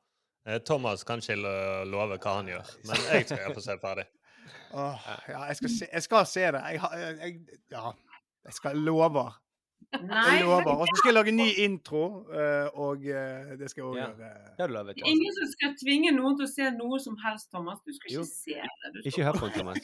Eh, 0.49 0.61
Thomas 0.64 1.03
kan 1.05 1.20
ikke 1.20 1.36
love 1.91 2.16
hva 2.16 2.36
han 2.39 2.49
gjør, 2.49 2.70
men 2.89 3.03
jeg 3.11 3.26
skal 3.26 3.43
iallfall 3.43 3.66
se 3.66 3.76
ferdig. 3.82 4.07
Åh, 4.78 5.09
ja, 5.28 5.43
jeg 5.51 5.59
skal 5.59 5.74
se, 5.74 5.89
jeg 5.93 6.07
skal 6.07 6.26
se 6.30 6.47
det. 6.57 6.62
Jeg, 6.72 7.03
jeg, 7.18 7.61
ja, 7.74 7.93
jeg 8.49 8.57
skal 8.57 8.80
lover. 8.86 9.34
Nei, 10.03 10.35
Jeg 10.37 10.45
lover. 10.45 10.66
Og 10.83 10.87
så 10.91 10.97
skal 11.01 11.09
jeg 11.09 11.14
lage 11.16 11.33
ny 11.33 11.47
intro, 11.64 12.01
eh, 12.29 12.66
og 12.76 13.07
eh, 13.09 13.55
det 13.57 13.70
skal 13.72 13.83
jeg 13.83 13.89
òg 13.89 13.97
Ja. 13.97 14.09
gjøre. 14.12 14.83
Det 14.91 15.01
er 15.01 15.09
ingen 15.09 15.33
som 15.39 15.47
skal 15.55 15.72
tvinge 15.81 16.12
noen 16.12 16.37
til 16.37 16.45
å 16.45 16.51
se 16.53 16.70
noe 16.76 16.99
som 17.01 17.16
helst, 17.24 17.49
Thomas. 17.51 17.79
Du 17.87 17.93
skal 17.97 18.12
Jo. 18.12 18.20
ikke 18.20 18.35
se 18.35 18.59
det. 18.93 19.07
Ikke 19.09 19.24
hør 19.24 19.33
på 19.39 19.49
henne, 19.49 19.57
Thomas. 19.57 19.79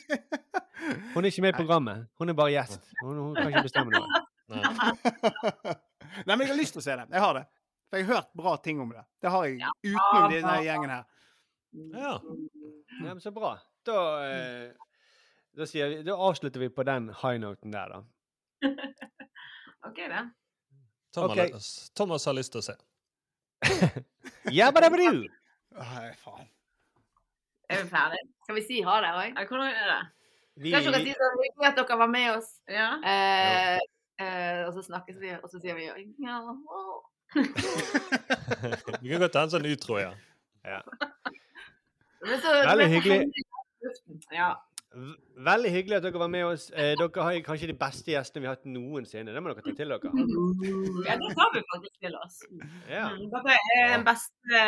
Hun 1.15 1.25
er 1.25 1.29
ikke 1.31 1.41
med 1.47 1.55
i 1.55 1.57
programmet. 1.57 2.07
Hun 2.21 2.29
er 2.29 2.35
bare 2.37 2.53
gjest. 2.53 2.81
Hun, 3.03 3.17
hun 3.17 3.35
kan 3.35 3.49
ikke 3.49 3.63
bestemme 3.71 3.91
noe. 3.97 4.23
Nei. 4.53 4.61
Nei, 6.27 6.37
men 6.37 6.41
jeg 6.45 6.53
har 6.53 6.61
lyst 6.61 6.77
til 6.77 6.83
å 6.83 6.85
se 6.85 6.97
det. 7.01 7.07
Jeg 7.11 7.21
har 7.25 7.35
det. 7.41 7.45
For 7.89 7.97
jeg 7.97 8.07
har 8.07 8.15
hørt 8.19 8.31
bra 8.37 8.57
ting 8.61 8.81
om 8.85 8.91
det. 8.93 9.05
Det 9.25 9.31
har 9.33 9.45
jeg 9.49 9.59
Ja. 9.63 9.71
utenom 9.89 10.31
denne 10.35 10.59
gjengen 10.67 10.91
her. 10.91 11.05
Ja. 11.97 12.13
Ja, 13.01 13.15
men 13.15 13.21
så 13.25 13.33
bra. 13.35 13.57
Da, 13.89 13.97
eh, 14.29 14.73
da, 15.57 15.65
sier 15.67 15.89
vi, 15.89 16.03
da 16.05 16.13
avslutter 16.13 16.61
vi 16.61 16.69
på 16.69 16.85
den 16.85 17.09
high 17.23 17.39
noten 17.41 17.73
der, 17.73 17.89
da. 17.89 18.03
OK, 19.89 20.01
det. 20.11 20.25
Thomas, 21.15 21.39
Ok. 21.39 21.95
Thomas 21.97 22.27
har 22.27 22.37
lyst 22.37 22.53
til 22.55 22.63
å 22.63 22.67
se. 22.71 22.77
Ja, 24.53 24.69
bare 24.73 24.91
du! 24.93 25.25
Nei, 25.75 26.09
faen. 26.21 26.49
Er 27.73 27.81
vi 27.83 27.89
ferdige? 27.89 28.27
Skal 28.45 28.59
vi 28.59 28.63
si 28.67 28.81
ha 28.85 28.99
det 29.01 29.13
òg? 29.17 29.39
Hvordan 29.49 29.71
er 29.71 29.89
det? 29.89 30.03
Vi, 30.61 30.71
Kanskje 30.75 30.93
dere 30.93 31.07
sier 31.07 31.19
sånn 31.19 31.41
Hyggelig 31.41 31.69
at 31.71 31.79
dere 31.81 31.97
var 31.99 32.11
med 32.13 32.29
oss. 32.35 32.51
Ja? 32.71 32.89
Eh, 33.11 33.79
eh, 34.21 34.61
og 34.67 34.75
så 34.77 34.85
snakkes 34.87 35.17
vi, 35.23 35.33
og 35.39 35.49
så 35.51 35.63
sier 35.63 35.79
vi 35.79 35.89
ja. 35.89 36.39
å. 36.45 36.85
Vi 39.03 39.11
kan 39.11 39.25
godt 39.25 39.33
ta 39.35 39.43
en 39.47 39.51
sånn 39.51 39.65
utro, 39.67 39.97
ja. 39.99 40.13
ja. 40.69 40.83
så, 42.23 42.53
Veldig 42.69 42.87
hyggelig. 42.93 43.25
Ja. 44.31 44.53
Veldig 45.49 45.71
hyggelig 45.75 45.97
at 45.99 46.05
dere 46.07 46.21
var 46.23 46.31
med 46.33 46.45
oss. 46.49 46.71
Eh, 46.71 46.93
dere 46.99 47.27
har 47.27 47.39
kanskje 47.47 47.71
de 47.71 47.77
beste 47.79 48.13
gjestene 48.13 48.43
vi 48.45 48.49
har 48.49 48.57
hatt 48.57 48.69
noensinne. 48.69 49.35
Det 49.35 49.43
må 49.43 49.53
dere 49.53 49.65
ta 49.65 49.75
til 49.79 49.95
dere. 49.95 50.13
ja, 51.09 51.17
det 51.21 51.31
tar 51.39 51.51
vi 51.55 51.63
faktisk 51.73 51.97
til 52.07 52.19
oss. 52.21 52.37
Ja. 52.91 53.07
Dere 53.35 53.57
er 53.77 53.97
den 53.97 54.05
beste 54.07 54.65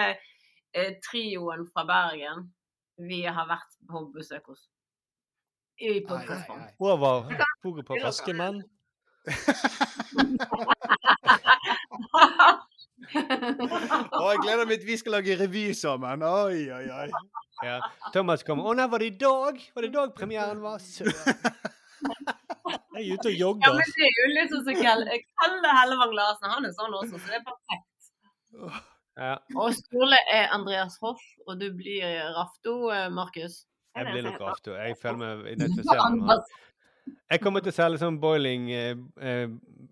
eh, 0.74 0.92
trioen 1.06 1.66
fra 1.72 1.86
Bergen 1.88 2.48
vi 2.96 3.22
har 3.26 3.46
vært 3.48 3.76
på 3.90 4.06
besøk 4.14 4.52
hos. 4.52 4.68
I 5.76 6.00
podkastform. 6.08 6.62
Over 6.80 7.28
Pogopop. 7.62 7.98
Raske 8.00 8.32
menn. 8.32 8.62
Å, 14.20 14.24
jeg 14.32 14.40
gleder 14.42 14.68
meg 14.68 14.80
til 14.82 14.88
vi 14.90 14.96
skal 15.00 15.16
lage 15.18 15.36
revy 15.40 15.64
sammen. 15.76 16.22
Oi, 16.26 16.64
oi, 16.74 16.84
oi. 17.02 17.08
Ja. 17.64 17.78
Thomas 18.14 18.42
kommer. 18.46 18.66
Å 18.70 18.74
nei, 18.76 18.86
var 18.92 19.02
det 19.02 19.10
i 19.12 19.16
dag? 19.20 19.60
Var 19.74 19.86
det 19.86 19.90
i 19.92 19.94
dag 19.96 20.12
premieren 20.18 20.60
var? 20.64 20.82
Søren. 20.82 21.14
Jeg 22.96 23.02
er 23.02 23.14
ute 23.14 23.28
og 23.28 23.32
Ja, 23.32 23.38
jogger. 23.44 23.74
men 23.76 23.94
det 23.96 24.04
er 24.08 24.18
jo 24.18 24.26
litt 24.34 24.52
sånn 24.52 24.64
som 24.66 24.78
Kalle 24.82 25.16
Kalle 25.40 25.72
Hellevang 25.78 26.12
Larsen. 26.16 26.50
Han 26.52 26.68
er 26.68 26.74
sånn 26.76 26.94
også, 26.96 27.20
så 27.20 27.32
det 27.32 27.38
er 27.40 27.46
perfekt. 27.46 28.84
Ja. 29.16 29.32
Og 29.56 29.72
Sturle 29.76 30.18
er 30.32 30.50
Andreas 30.52 30.96
Hoff, 31.00 31.22
og 31.46 31.58
du 31.60 31.70
blir 31.76 32.04
Rafto, 32.36 32.76
eh, 32.92 33.08
Markus. 33.12 33.62
Jeg 33.96 34.10
blir 34.12 34.26
nok 34.26 34.40
Rafto. 34.42 34.74
Jeg 34.76 34.96
føler 35.00 35.20
meg 35.22 35.52
identifisert 35.54 36.16
med 36.16 36.32
han. 36.32 36.42
Jeg 37.30 37.40
kommer 37.44 37.62
til 37.62 37.70
å 37.72 37.76
selge 37.76 38.00
sånn 38.02 38.16
boiling 38.20 38.66
eh, 38.74 38.96
eh, 39.22 39.46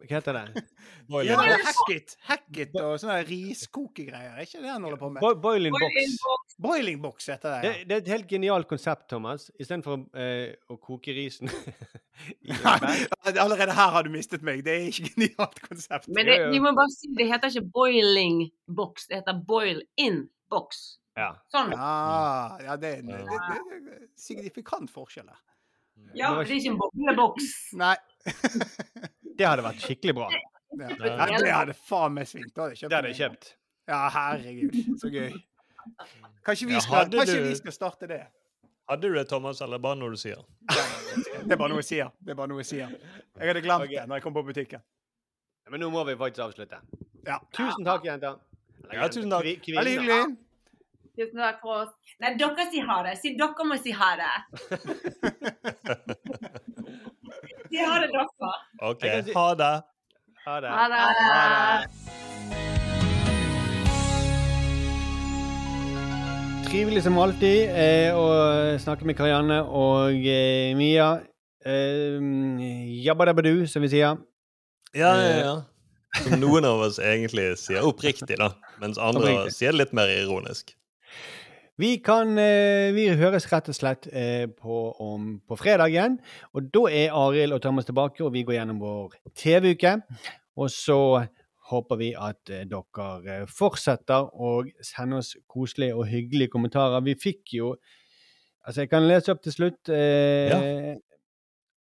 Hva 0.04 0.18
heter 0.18 0.36
det? 0.36 0.62
Boiling 1.10 1.32
Ja, 1.32 1.56
Hackit. 1.64 2.14
hacket 2.28 2.76
og 2.80 2.94
sånne 3.00 3.18
riskokegreier. 3.28 4.36
Er 4.38 4.46
ikke 4.46 4.62
det 4.62 4.70
han 4.72 4.84
holder 4.86 5.00
på 5.00 5.10
med? 5.12 5.24
Bo 5.24 5.32
boiling 5.46 5.74
box. 5.76 6.16
Boiling 6.64 7.00
box 7.02 7.28
heter 7.32 7.60
Det, 7.64 7.72
det. 7.72 7.84
det 7.88 7.96
er 7.96 8.02
et 8.02 8.10
helt 8.14 8.28
genialt 8.30 8.68
konsept, 8.70 9.06
Thomas. 9.12 9.50
Istedenfor 9.60 10.06
eh, 10.16 10.54
å 10.72 10.78
koke 10.80 11.14
risen 11.16 11.52
Ja. 12.46 12.76
Allerede 13.44 13.74
her 13.74 13.94
har 13.96 14.06
du 14.06 14.12
mistet 14.14 14.44
meg. 14.46 14.64
Det 14.64 14.74
er 14.74 14.90
ikke 14.90 15.08
et 15.08 15.16
genialt 15.16 15.62
konsept. 15.64 16.08
Men 16.08 16.28
det, 16.28 16.38
vi 16.52 16.60
må 16.62 16.72
bare 16.76 16.92
si, 16.94 17.10
det 17.18 17.28
heter 17.32 17.52
ikke 17.52 17.72
boiling 17.74 18.44
box, 18.70 19.08
det 19.10 19.22
heter 19.22 19.40
boil 19.48 19.82
in 20.00 20.24
box. 20.52 20.84
Ja. 21.18 21.32
Sånn. 21.52 21.74
Ja, 21.74 22.58
ja 22.62 22.76
det 22.80 22.92
er 22.96 23.02
en 23.02 23.10
det, 23.12 23.24
det, 23.28 23.58
det, 23.86 23.98
er 23.98 24.06
signifikant 24.18 24.90
forskjell 24.94 25.28
der. 25.30 25.42
Ja, 26.14 26.32
det 26.38 26.48
er 26.48 26.56
ikke 26.58 26.72
en 26.74 26.80
bobleboks. 26.80 27.50
Nei. 27.78 27.96
Det 29.38 29.46
hadde 29.48 29.64
vært 29.66 29.82
skikkelig 29.82 30.14
bra. 30.14 30.28
Ja, 30.74 30.88
ja, 30.98 31.26
det 31.38 31.52
hadde 31.54 31.74
faen 31.86 32.14
meg 32.16 32.26
svingt. 32.30 32.54
Da 32.54 32.66
hadde 32.66 32.74
jeg 32.74 32.84
kjøpt 32.84 32.90
Det 32.90 32.96
hadde 32.98 33.10
jeg 33.12 33.18
kjøpt. 33.20 33.50
Ja, 33.88 33.98
herregud. 34.14 34.78
Så 35.00 35.10
gøy. 35.12 35.34
Kanskje 36.44 36.66
vi 36.70 36.80
skal, 36.80 37.04
ja, 37.04 37.18
kanskje 37.18 37.36
du- 37.42 37.48
vi 37.48 37.54
skal 37.54 37.72
starte 37.72 38.08
det? 38.08 38.26
Hadde 38.88 39.08
du 39.08 39.14
det, 39.14 39.28
Thomas, 39.28 39.60
eller 39.60 39.78
bare 39.78 39.96
noe 39.96 40.10
du 40.10 40.16
sier? 40.16 40.40
Det 40.68 41.52
er 41.52 41.56
bare 41.56 41.68
noe 41.68 41.80
jeg 41.80 41.84
sier. 41.84 42.10
Det 42.20 42.30
er 42.30 42.34
bare 42.34 42.48
noe 42.48 42.58
jeg 42.60 42.66
sier. 42.66 42.88
Jeg 43.38 43.48
hadde 43.48 43.62
glemt 43.64 43.84
okay. 43.84 43.96
det 43.96 44.08
når 44.08 44.16
jeg 44.16 44.22
kom 44.22 44.34
på 44.34 44.42
butikken. 44.44 44.80
Men 45.70 45.80
nå 45.80 45.90
må 45.90 46.04
vi 46.04 46.16
faktisk 46.16 46.44
avslutte. 46.44 46.80
Ja. 47.26 47.38
Tusen 47.56 47.84
takk, 47.84 48.04
jenter. 48.04 48.36
Eller, 48.84 49.00
Ja, 49.00 49.08
tusen 49.08 49.30
takk. 49.30 49.42
kvinner. 49.64 49.80
Veldig 49.80 50.00
hyggelig. 50.00 50.36
Tusen 51.16 51.38
takk 51.40 51.60
for 51.62 51.84
oss. 51.84 51.94
Nei, 52.20 52.34
dere 52.36 52.66
sier 52.70 52.86
ha 52.90 53.02
det. 53.06 53.16
Si 53.22 53.36
dere 53.38 53.64
må 53.64 53.78
si 53.80 53.90
ha 53.92 54.10
det. 54.20 54.34
Si 57.74 57.80
har 57.82 58.00
det, 58.00 58.08
droppa. 58.14 58.50
OK, 58.86 59.02
ha 59.34 59.54
det. 59.58 59.82
Ha 60.46 60.60
det. 60.60 60.68
Ha 60.70 60.82
det. 60.92 60.98
Ha 61.26 61.38
det. 61.80 61.88
Trivelig 66.68 67.02
som 67.02 67.18
alltid 67.18 67.72
eh, 67.74 68.14
å 68.14 68.28
snakke 68.78 69.08
med 69.10 69.18
Karianne 69.18 69.58
og 69.66 70.14
eh, 70.14 70.70
Mia. 70.78 71.08
Eh, 71.66 72.22
Jabbadabbadu, 73.08 73.66
som 73.66 73.82
vi 73.82 73.90
sier. 73.96 74.22
Ja, 74.94 75.10
ja, 75.18 75.34
ja. 75.40 75.56
Som 76.20 76.38
noen 76.44 76.70
av 76.70 76.78
oss 76.86 77.02
egentlig 77.02 77.56
sier 77.58 77.82
oppriktig, 77.82 78.38
da. 78.38 78.52
Mens 78.78 79.02
andre 79.02 79.32
Oppriktig. 79.32 79.58
sier 79.58 79.74
det 79.74 79.82
litt 79.82 79.98
mer 79.98 80.14
ironisk. 80.14 80.76
Vi 81.80 81.96
kan 82.06 82.36
eh, 82.38 82.92
Vi 82.94 83.08
høres 83.18 83.48
rett 83.50 83.68
og 83.70 83.74
slett 83.74 84.06
eh, 84.14 84.46
på, 84.46 84.76
om, 85.02 85.40
på 85.42 85.56
fredag 85.58 85.90
igjen. 85.90 86.18
Og 86.54 86.68
da 86.74 86.84
er 86.90 87.16
Arild 87.18 87.56
og 87.56 87.62
Thomas 87.64 87.88
tilbake, 87.88 88.22
og 88.22 88.30
vi 88.34 88.44
går 88.46 88.60
gjennom 88.60 88.78
vår 88.82 89.16
TV-uke. 89.34 89.96
Og 90.54 90.70
så 90.70 91.00
håper 91.70 91.98
vi 91.98 92.12
at 92.14 92.52
eh, 92.52 92.62
dere 92.70 93.40
fortsetter 93.50 94.30
å 94.30 94.54
sende 94.84 95.18
oss 95.18 95.34
koselige 95.50 95.98
og 95.98 96.06
hyggelige 96.12 96.54
kommentarer. 96.54 97.04
Vi 97.06 97.18
fikk 97.18 97.58
jo 97.58 97.74
Altså, 98.64 98.80
jeg 98.80 98.88
kan 98.94 99.04
lese 99.04 99.28
opp 99.28 99.42
til 99.44 99.52
slutt. 99.52 99.90
Eh, 99.92 100.94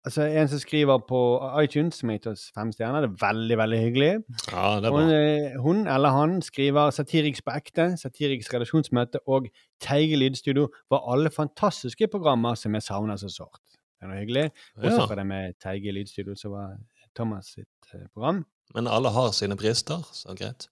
Altså, 0.08 0.24
En 0.24 0.48
som 0.48 0.60
skriver 0.60 1.02
på 1.10 1.22
iTunes, 1.64 2.00
som 2.00 2.10
har 2.10 2.18
gitt 2.18 2.28
oss 2.32 2.46
fem 2.56 2.72
stjerner. 2.72 3.04
Det 3.04 3.10
er 3.10 3.22
veldig, 3.26 3.58
veldig 3.60 3.80
hyggelig. 3.82 4.12
Ja, 4.54 4.68
det 4.80 4.88
er 4.88 4.96
bra. 4.96 5.02
Hun, 5.04 5.58
hun 5.66 5.82
eller 5.92 6.16
han 6.16 6.38
skriver 6.46 6.94
Satiriks 6.96 7.44
på 7.44 7.56
ekte, 7.60 7.90
Satiriks 8.00 8.52
redaksjonsmøte 8.54 9.24
og 9.28 9.50
Teige 9.84 10.18
lydstudio 10.18 10.70
var 10.90 11.04
alle 11.12 11.30
fantastiske 11.30 12.08
programmer 12.10 12.56
som 12.58 12.74
jeg 12.74 12.88
savner 12.88 13.20
så 13.20 13.30
sårt. 13.30 13.62
Det 14.00 14.08
er 14.08 14.20
hyggelig. 14.22 14.46
Ja. 14.76 14.82
Bortsett 14.82 15.12
fra 15.12 15.20
det 15.20 15.28
med 15.28 15.60
Teige 15.64 15.92
Lydstudio, 15.92 16.36
som 16.36 16.54
var 16.56 16.78
Thomas 17.18 17.52
sitt 17.58 17.94
eh, 17.94 18.08
program. 18.14 18.46
Men 18.76 18.88
alle 18.88 19.10
har 19.10 19.32
sine 19.36 19.58
brister, 19.58 20.06
så 20.14 20.36
greit. 20.38 20.70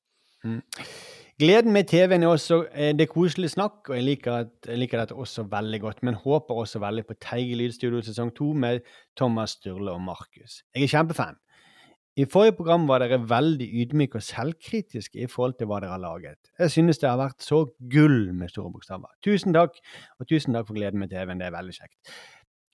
Gleden 1.36 1.74
med 1.76 1.90
TV-en 1.92 2.24
er 2.24 2.32
også 2.32 2.62
eh, 2.72 2.94
det 2.96 3.04
er 3.04 3.12
koselig 3.12 3.50
snakk, 3.52 3.90
og 3.90 3.98
jeg 3.98 4.06
liker, 4.08 4.36
at, 4.46 4.54
jeg 4.70 4.80
liker 4.80 5.02
dette 5.02 5.18
også 5.20 5.44
veldig 5.52 5.82
godt, 5.84 5.98
men 6.08 6.16
håper 6.16 6.62
også 6.62 6.80
veldig 6.80 7.04
på 7.10 7.18
Teige 7.26 7.58
Lydstudio 7.60 8.00
sesong 8.08 8.32
to 8.38 8.54
med 8.56 8.86
Thomas 9.20 9.58
Sturle 9.58 9.92
og 9.92 10.00
Markus. 10.06 10.62
Jeg 10.72 10.88
er 10.88 10.94
kjempefan. 10.94 11.36
I 12.16 12.24
forrige 12.32 12.56
program 12.56 12.88
var 12.88 13.04
dere 13.04 13.20
veldig 13.28 13.68
ydmyke 13.82 14.22
og 14.22 14.24
selvkritiske 14.24 15.26
i 15.26 15.28
forhold 15.28 15.58
til 15.60 15.68
hva 15.68 15.82
dere 15.84 15.98
har 15.98 16.04
laget. 16.06 16.40
Jeg 16.56 16.72
synes 16.72 17.04
det 17.04 17.10
har 17.10 17.20
vært 17.20 17.44
så 17.44 17.66
gull 17.92 18.32
med 18.32 18.56
store 18.56 18.72
bokstaver. 18.72 19.12
Tusen 19.28 19.52
takk, 19.58 19.76
og 20.16 20.32
tusen 20.32 20.56
takk 20.56 20.70
for 20.70 20.80
gleden 20.80 21.04
med 21.04 21.12
TV-en. 21.12 21.44
Det 21.44 21.50
er 21.50 21.58
veldig 21.58 21.76
kjekt. 21.76 22.00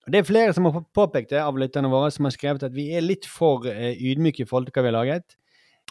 Det 0.06 0.22
er 0.22 0.30
flere 0.30 0.54
som 0.54 0.70
har 0.70 0.86
påpekt 0.94 1.34
det 1.34 1.42
av 1.42 1.58
lytterne 1.58 1.90
våre, 1.90 2.14
som 2.14 2.30
har 2.30 2.38
skrevet 2.38 2.70
at 2.70 2.78
vi 2.78 2.92
er 2.94 3.02
litt 3.02 3.26
for 3.26 3.66
eh, 3.70 3.98
ydmyke 3.98 4.46
i 4.46 4.50
forhold 4.50 4.70
til 4.70 4.78
hva 4.78 4.86
vi 4.86 4.94
har 4.94 5.00
laget. 5.02 5.41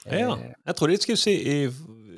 Ja. 0.07 0.35
Eh, 0.37 0.53
Jeg 0.67 0.77
trodde 0.77 0.97
de 0.97 1.03
skulle 1.03 1.17
si 1.21 1.35
i 1.35 1.57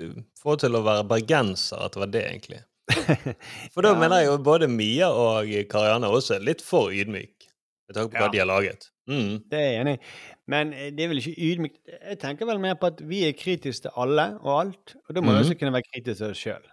i 0.02 0.06
forhold 0.42 0.58
til 0.60 0.74
å 0.74 0.82
være 0.82 1.04
bergenser 1.06 1.78
at 1.84 1.92
det 1.94 2.00
var 2.00 2.06
det, 2.10 2.22
egentlig. 2.26 2.60
For 3.74 3.82
da 3.82 3.92
Ja. 3.92 3.98
mener 4.00 4.16
jeg 4.18 4.26
jo 4.26 4.38
både 4.42 4.66
Mia 4.68 5.08
og 5.14 5.46
Karianne 5.70 6.08
også 6.10 6.34
er 6.36 6.40
litt 6.46 6.62
for 6.62 6.90
ydmyk. 6.90 7.46
Med 7.88 7.94
tanke 7.96 8.10
på 8.16 8.18
hva 8.18 8.26
Ja. 8.26 8.32
de 8.32 8.38
har 8.38 8.46
laget. 8.50 8.88
Mm. 9.08 9.42
Det 9.50 9.58
er 9.58 9.68
jeg 9.72 9.80
enig 9.82 9.94
i. 9.98 10.00
Men 10.48 10.72
eh, 10.72 10.90
det 10.90 11.04
er 11.04 11.08
vel 11.12 11.18
ikke 11.22 11.36
ydmykt. 11.38 11.78
Jeg 12.08 12.18
tenker 12.18 12.46
vel 12.46 12.58
mer 12.58 12.74
på 12.74 12.86
at 12.90 13.00
vi 13.06 13.22
er 13.28 13.32
kritiske 13.38 13.82
til 13.86 13.90
alle 13.96 14.26
og 14.42 14.60
alt, 14.60 14.94
og 15.08 15.14
da 15.14 15.20
må 15.20 15.30
vi 15.32 15.38
Mhm. 15.38 15.44
også 15.44 15.58
kunne 15.58 15.72
være 15.72 15.88
kritiske 15.92 16.18
til 16.18 16.30
oss 16.30 16.38
sjøl. 16.42 16.66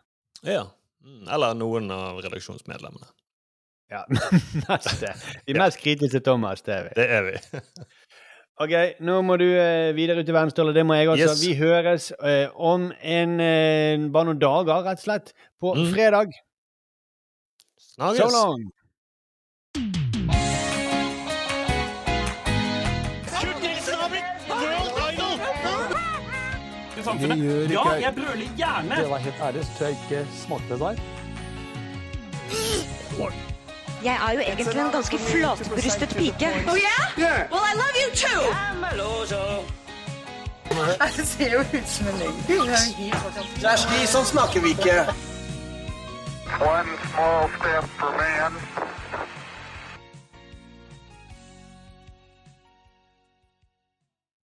Ja. 0.43 0.63
Mm. 1.05 1.27
Eller 1.29 1.53
noen 1.53 1.91
av 1.91 2.17
redaksjonsmedlemmene. 2.23 3.07
Ja, 3.91 4.03
Neste. 4.69 5.13
Vi 5.47 5.53
er 5.53 5.59
mest 5.59 5.79
kritiske 5.81 6.11
til 6.17 6.21
Thomas, 6.21 6.61
det 6.61 6.73
er 6.75 6.83
vi. 6.83 6.89
Det 6.95 7.09
er 7.09 7.23
vi. 7.23 7.37
Ok, 8.59 8.73
nå 9.07 9.21
må 9.23 9.37
du 9.39 9.45
eh, 9.47 9.93
videre 9.95 10.19
ut 10.19 10.27
i 10.29 10.33
verden, 10.35 10.51
Ståle. 10.51 10.73
Det 10.75 10.83
må 10.87 10.97
jeg 10.99 11.07
også. 11.13 11.29
Yes. 11.31 11.43
Vi 11.45 11.53
høres 11.55 12.09
eh, 12.19 12.49
om 12.71 12.89
en, 12.99 13.37
eh, 13.39 14.07
bare 14.11 14.27
noen 14.27 14.41
dager, 14.41 14.83
rett 14.83 14.99
og 14.99 15.05
slett. 15.05 15.31
På 15.63 15.71
Mm. 15.77 15.87
fredag. 15.93 16.35
Snakkes. 17.95 18.19
So 18.19 18.27
long! 18.35 18.67
Det 26.95 27.37
gjør 27.37 27.61
ikke 27.63 27.73
Ja, 27.73 27.83
jeg 28.01 28.13
brøler 28.15 28.49
gjerne! 28.57 28.95
Det 29.01 29.09
var 29.09 29.17
helt 29.23 29.41
ærlig, 29.47 29.63
så 29.77 29.85
jeg 29.85 29.97
ikke 30.03 30.25
smakte 30.43 30.79
der. 30.79 30.95
Jeg 34.03 34.17
er 34.27 34.33
jo 34.33 34.39
egentlig 34.39 34.79
en 34.79 34.91
ganske 34.91 35.17
flatbrystet 35.17 36.09
pike. 36.15 36.47
Oh 36.67 36.77
yeah? 36.77 37.51
Well, 37.51 37.65
I 37.71 37.73
love 37.75 37.95
you 38.01 38.09
too. 38.15 38.41
Det 41.17 41.27
ser 41.27 41.51
jo 41.53 41.59
ut 41.59 41.89
som 41.89 42.07
en 42.07 42.13
løgn. 42.19 42.35
Kjersti, 43.59 44.05
sånn 44.07 44.27
snakker 44.29 44.61
vi 44.63 44.75
ikke. 44.77 44.95
One 46.61 46.93
small 47.11 47.49
step 47.57 47.89
for 47.99 48.13
man, 48.19 48.55